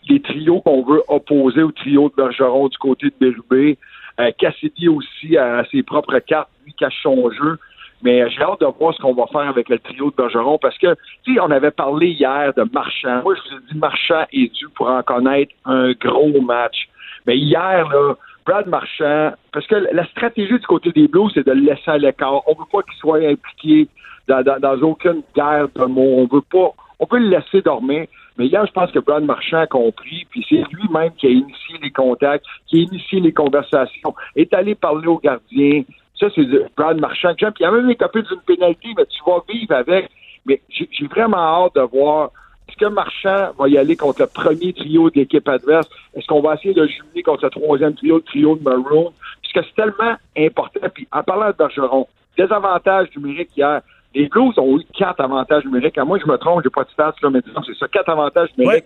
les 0.09 0.21
trios 0.21 0.61
qu'on 0.61 0.83
veut 0.85 1.03
opposer 1.09 1.63
au 1.63 1.73
trio 1.73 2.11
de 2.11 2.15
Bergeron 2.15 2.69
du 2.69 2.77
côté 2.79 3.07
de 3.07 3.15
Bérubé. 3.19 3.79
Euh, 4.21 4.31
Cassidy 4.39 4.89
aussi 4.89 5.37
a 5.39 5.65
ses 5.73 5.83
propres 5.83 6.19
cartes, 6.21 6.51
lui 6.65 6.75
cache 6.75 7.01
son 7.03 7.31
jeu. 7.31 7.59
Mais 8.03 8.23
euh, 8.23 8.29
j'ai 8.29 8.43
hâte 8.43 8.61
de 8.61 8.67
voir 8.67 8.95
ce 8.95 9.01
qu'on 9.01 9.15
va 9.15 9.27
faire 9.27 9.49
avec 9.49 9.69
le 9.69 9.79
trio 9.79 10.11
de 10.11 10.17
Bergeron 10.17 10.59
parce 10.59 10.77
que, 10.79 10.95
tu 11.25 11.35
sais, 11.35 11.41
on 11.41 11.51
avait 11.51 11.71
parlé 11.71 12.09
hier 12.09 12.53
de 12.55 12.65
Marchand. 12.73 13.23
Moi, 13.23 13.35
je 13.35 13.51
vous 13.51 13.57
ai 13.57 13.73
dit, 13.73 13.79
Marchand 13.79 14.25
est 14.33 14.53
dû 14.55 14.67
pour 14.75 14.89
en 14.89 15.03
connaître 15.03 15.53
un 15.65 15.93
gros 15.93 16.41
match. 16.41 16.89
Mais 17.27 17.39
hier, 17.39 17.89
là, 17.89 18.15
Brad 18.45 18.67
Marchand, 18.67 19.33
parce 19.53 19.67
que 19.67 19.75
la 19.93 20.05
stratégie 20.07 20.53
du 20.53 20.67
côté 20.67 20.93
des 20.93 21.09
Blues, 21.09 21.31
c'est 21.35 21.47
de 21.47 21.53
le 21.53 21.63
laisser 21.63 21.91
à 21.91 21.99
l'écart. 21.99 22.47
On 22.47 22.53
veut 22.53 22.67
pas 22.71 22.83
qu'il 22.83 22.95
soit 22.99 23.19
impliqué 23.19 23.89
dans, 24.29 24.43
dans, 24.43 24.83
aucune 24.83 25.23
guerre 25.35 25.69
de 25.75 25.85
mots. 25.85 26.19
On 26.19 26.27
veut 26.27 26.43
pas, 26.43 26.73
on 26.99 27.07
peut 27.07 27.19
le 27.19 27.29
laisser 27.29 27.63
dormir. 27.63 28.07
Mais 28.37 28.47
hier, 28.47 28.67
je 28.67 28.73
pense 28.73 28.91
que 28.91 28.99
Brad 28.99 29.25
Marchand 29.25 29.61
a 29.61 29.67
compris, 29.67 30.27
puis 30.29 30.45
c'est 30.49 30.63
lui-même 30.73 31.13
qui 31.17 31.27
a 31.29 31.31
initié 31.31 31.77
les 31.81 31.91
contacts, 31.91 32.45
qui 32.67 32.81
a 32.81 32.83
initié 32.83 33.21
les 33.21 33.33
conversations, 33.33 34.15
est 34.35 34.53
allé 34.53 34.75
parler 34.75 35.07
au 35.07 35.19
gardien. 35.19 35.85
Ça, 36.19 36.29
c'est 36.35 36.47
Brad 36.77 37.01
Marchand. 37.01 37.35
Puis 37.35 37.51
il 37.61 37.65
a 37.65 37.71
même 37.71 37.91
écopé 37.91 38.23
d'une 38.23 38.41
pénalité, 38.41 38.89
mais 38.97 39.07
tu 39.07 39.21
vas 39.27 39.43
vivre 39.49 39.75
avec. 39.75 40.11
Mais 40.47 40.61
j'ai 40.69 41.07
vraiment 41.07 41.65
hâte 41.67 41.75
de 41.75 41.81
voir 41.81 42.31
est-ce 42.69 42.77
que 42.77 42.87
Marchand 42.87 43.53
va 43.59 43.69
y 43.69 43.79
aller 43.79 43.97
contre 43.97 44.23
le 44.23 44.27
premier 44.27 44.73
trio 44.73 45.11
de 45.11 45.17
l'équipe 45.17 45.49
adverse? 45.49 45.89
Est-ce 46.15 46.27
qu'on 46.27 46.41
va 46.41 46.55
essayer 46.55 46.75
de 46.75 46.87
jumeler 46.87 47.23
contre 47.23 47.45
le 47.45 47.51
troisième 47.51 47.95
trio, 47.95 48.17
le 48.17 48.23
trio 48.23 48.57
de 48.57 48.63
Maroon? 48.63 49.13
Puisque 49.43 49.67
c'est 49.67 49.75
tellement 49.75 50.17
important. 50.37 50.89
Puis 50.95 51.07
en 51.13 51.23
parlant 51.23 51.49
de 51.49 51.57
Bergeron, 51.57 52.07
désavantage 52.37 53.09
numérique 53.17 53.51
hier. 53.57 53.81
Les 54.15 54.29
Blues 54.29 54.57
ont 54.59 54.79
eu 54.79 54.83
quatre 54.97 55.21
avantages 55.21 55.65
numériques. 55.65 55.99
Moi, 55.99 56.19
je 56.25 56.31
me 56.31 56.37
trompe, 56.37 56.63
j'ai 56.63 56.71
pas 56.71 56.85
de 56.85 56.91
stats, 56.91 57.15
là, 57.21 57.31
mais 57.31 57.41
disons, 57.41 57.63
c'est 57.65 57.77
ça, 57.77 57.89
quatre 57.89 58.09
avantages 58.09 58.49
numériques. 58.57 58.85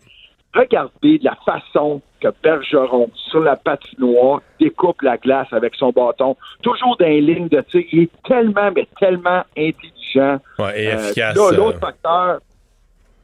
Regardez 0.54 1.18
de 1.18 1.24
la 1.24 1.36
façon 1.44 2.00
que 2.20 2.28
Bergeron, 2.42 3.10
sur 3.30 3.40
la 3.40 3.54
patinoire, 3.56 4.40
découpe 4.58 5.02
la 5.02 5.16
glace 5.18 5.46
avec 5.52 5.74
son 5.76 5.90
bâton. 5.90 6.36
Toujours 6.62 6.96
dans 6.98 7.06
les 7.06 7.20
lignes 7.20 7.48
de 7.48 7.60
tir. 7.70 7.82
Il 7.92 8.02
est 8.04 8.10
tellement, 8.26 8.70
mais 8.74 8.86
tellement 8.98 9.42
intelligent. 9.56 10.40
Ouais, 10.58 10.82
et 10.82 10.88
Euh, 10.88 10.94
efficace. 10.94 11.36
là, 11.36 11.48
euh. 11.52 11.56
l'autre 11.56 11.78
facteur, 11.78 12.38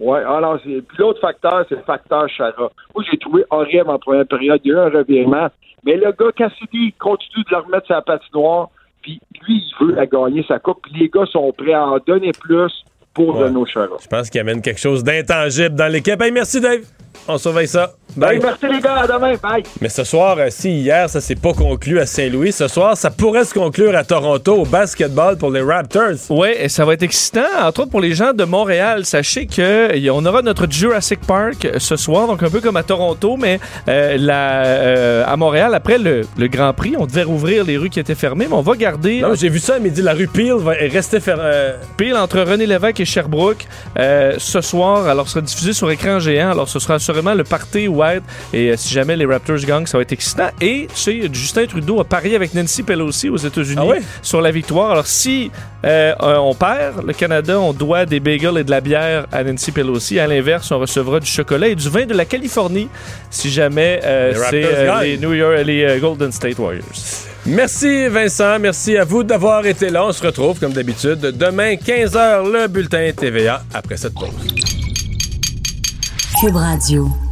Ouais, 0.01 0.19
alors, 0.25 0.59
c'est- 0.65 0.83
puis 0.83 0.97
l'autre 0.99 1.21
facteur, 1.21 1.65
c'est 1.69 1.77
le 1.77 1.83
facteur 1.83 2.29
Chara. 2.29 2.53
Moi, 2.95 3.05
j'ai 3.09 3.17
trouvé 3.17 3.45
horrible 3.49 3.89
en 3.89 3.99
première 3.99 4.27
période. 4.27 4.61
Il 4.65 4.73
y 4.73 4.75
a 4.75 4.75
eu 4.75 4.79
un 4.81 4.91
revirement. 4.91 5.47
Mais 5.85 5.97
le 5.97 6.11
gars, 6.11 6.33
Cassidy, 6.37 6.93
continue 6.99 7.45
de 7.45 7.51
le 7.53 7.59
remettre 7.59 7.87
sur 7.87 7.95
la 7.95 8.03
patinoire. 8.03 8.71
Puis 9.03 9.21
lui, 9.47 9.63
il 9.63 9.73
veut 9.87 9.95
la 9.95 10.07
gagner, 10.07 10.45
sa 10.49 10.59
coupe. 10.59 10.83
Puis 10.83 10.93
les 10.99 11.09
gars 11.09 11.27
sont 11.27 11.53
prêts 11.53 11.75
à 11.75 11.87
en 11.87 11.99
donner 12.05 12.33
plus 12.33 12.73
pour 13.15 13.37
Ouais. 13.37 13.45
Renaud 13.45 13.67
Chara. 13.67 13.97
Je 14.03 14.09
pense 14.09 14.29
qu'il 14.31 14.41
amène 14.41 14.61
quelque 14.63 14.81
chose 14.81 15.05
d'intangible 15.05 15.77
dans 15.77 15.91
l'équipe. 15.91 16.21
Hey, 16.21 16.33
merci, 16.33 16.61
Dave. 16.61 16.81
On 17.29 17.39
surveille 17.39 17.69
ça. 17.69 17.95
Bye. 18.17 18.37
Hey, 18.37 18.41
merci 18.43 18.67
les 18.71 18.81
gars, 18.81 18.95
à 18.95 19.07
demain. 19.07 19.35
Bye. 19.43 19.63
Mais 19.81 19.89
ce 19.89 20.05
soir, 20.05 20.37
euh, 20.39 20.47
si 20.51 20.71
hier, 20.71 21.11
ça 21.11 21.21
s'est 21.21 21.35
pas 21.35 21.53
conclu 21.53 21.99
à 21.99 22.07
Saint-Louis, 22.07 22.53
ce 22.53 22.69
soir, 22.69 22.97
ça 22.97 23.11
pourrait 23.11 23.45
se 23.45 23.53
conclure 23.55 23.97
à 23.97 24.05
Toronto 24.05 24.55
au 24.55 24.65
basketball 24.65 25.37
pour 25.37 25.51
les 25.51 25.63
Raptors. 25.63 26.19
Oui, 26.31 26.49
et 26.59 26.69
ça 26.69 26.85
va 26.85 26.95
être 26.95 27.03
excitant, 27.03 27.41
entre 27.63 27.81
autres 27.83 27.91
pour 27.91 28.01
les 28.01 28.15
gens 28.15 28.33
de 28.33 28.45
Montréal. 28.45 29.05
Sachez 29.05 29.47
que 29.47 29.97
y- 29.97 30.11
on 30.11 30.25
aura 30.25 30.43
notre 30.43 30.71
Jurassic 30.71 31.21
Park 31.27 31.65
euh, 31.65 31.79
ce 31.79 31.97
soir, 31.97 32.27
donc 32.27 32.43
un 32.43 32.51
peu 32.51 32.61
comme 32.61 32.77
à 32.77 32.83
Toronto, 32.83 33.37
mais 33.37 33.59
euh, 33.89 34.17
la- 34.19 34.65
euh, 34.65 35.25
à 35.27 35.37
Montréal, 35.37 35.75
après 35.75 35.99
le, 35.99 36.23
le 36.39 36.47
Grand 36.49 36.73
Prix, 36.73 36.95
on 36.99 37.07
devait 37.07 37.25
rouvrir 37.25 37.65
les 37.65 37.77
rues 37.77 37.91
qui 37.91 37.99
étaient 38.01 38.15
fermées, 38.15 38.47
mais 38.49 38.55
on 38.57 38.61
va 38.63 38.77
garder... 38.77 39.21
Non, 39.21 39.35
j'ai 39.35 39.49
vu 39.49 39.59
ça 39.59 39.75
à 39.75 39.79
midi. 39.79 40.03
La 40.03 40.13
rue 40.13 40.29
Peel 40.29 40.55
va 40.55 40.73
rester 40.73 41.19
fermée. 41.21 41.73
Peel 41.97 42.17
entre 42.17 42.41
René 42.41 42.67
Lévesque 42.67 43.01
et 43.01 43.05
Sherbrooke 43.05 43.67
euh, 43.99 44.35
ce 44.39 44.61
soir. 44.61 45.09
Alors, 45.09 45.27
ce 45.27 45.35
sera 45.35 45.41
diffusé 45.45 45.73
sur 45.73 45.91
écran 45.91 46.19
géant. 46.21 46.51
Alors, 46.51 46.69
ce 46.69 46.79
sera 46.79 46.95
assurément 46.95 47.35
le 47.35 47.45
party 47.45 47.89
Et 48.53 48.71
euh, 48.71 48.77
si 48.77 48.93
jamais 48.93 49.17
les 49.17 49.27
Raptors 49.27 49.59
gagnent, 49.59 49.87
ça 49.87 49.99
va 49.99 50.03
être 50.03 50.13
excitant. 50.13 50.49
Et, 50.61 50.89
tu 50.95 51.01
sais, 51.01 51.21
Justin 51.33 51.67
Trudeau 51.67 52.01
a 52.01 52.05
parié 52.05 52.37
avec 52.37 52.55
Nancy 52.55 52.83
Pelosi 52.83 53.29
aux 53.29 53.37
États-Unis 53.37 53.77
Ah 53.81 53.87
ouais? 53.87 54.03
sur 54.23 54.41
la 54.41 54.51
victoire. 54.51 54.93
Alors, 54.93 55.07
si 55.07 55.51
euh, 55.85 56.15
euh, 56.23 56.37
on 56.37 56.55
perd, 56.55 57.05
le 57.07 57.13
Canada, 57.13 57.59
on 57.61 57.73
doit 57.73 58.07
des 58.07 58.21
bagels 58.21 58.59
et 58.59 58.65
de 58.65 58.71
la 58.71 58.81
bière 58.81 59.27
à 59.33 59.43
Nancy 59.45 59.73
Pelosi. 59.73 60.19
À 60.19 60.27
l'inverse, 60.27 60.71
on 60.71 60.79
recevra 60.79 61.21
du 61.21 61.27
chocolat 61.27 61.69
et 61.69 61.75
du 61.75 61.89
vin 61.89 62.07
de 62.07 62.15
la 62.15 62.25
Californie 62.25 62.89
si 63.31 63.51
jamais 63.51 64.01
euh, 64.05 64.33
Les 64.33 64.39
c'est 64.51 64.65
euh, 64.65 65.01
les 65.03 65.19
New 65.19 65.33
York, 65.35 65.63
les 65.65 65.85
euh, 65.85 65.99
Golden 65.99 66.33
State 66.33 66.59
Warriors. 66.59 66.85
Merci 67.47 68.09
Vincent, 68.09 68.59
merci 68.59 68.97
à 68.97 69.05
vous 69.05 69.23
d'avoir 69.23 69.67
été 69.67 69.91
là. 69.91 70.07
On 70.07 70.13
se 70.13 70.25
retrouve 70.25 70.59
comme 70.59 70.73
d'habitude 70.73 71.21
demain 71.21 71.75
15h 71.75 72.51
le 72.51 72.69
bulletin 72.69 73.11
TVA 73.15 73.63
après 73.75 73.97
cette 73.97 74.15
pause. 74.15 74.31
Cube 76.41 76.57
Radio. 76.57 77.24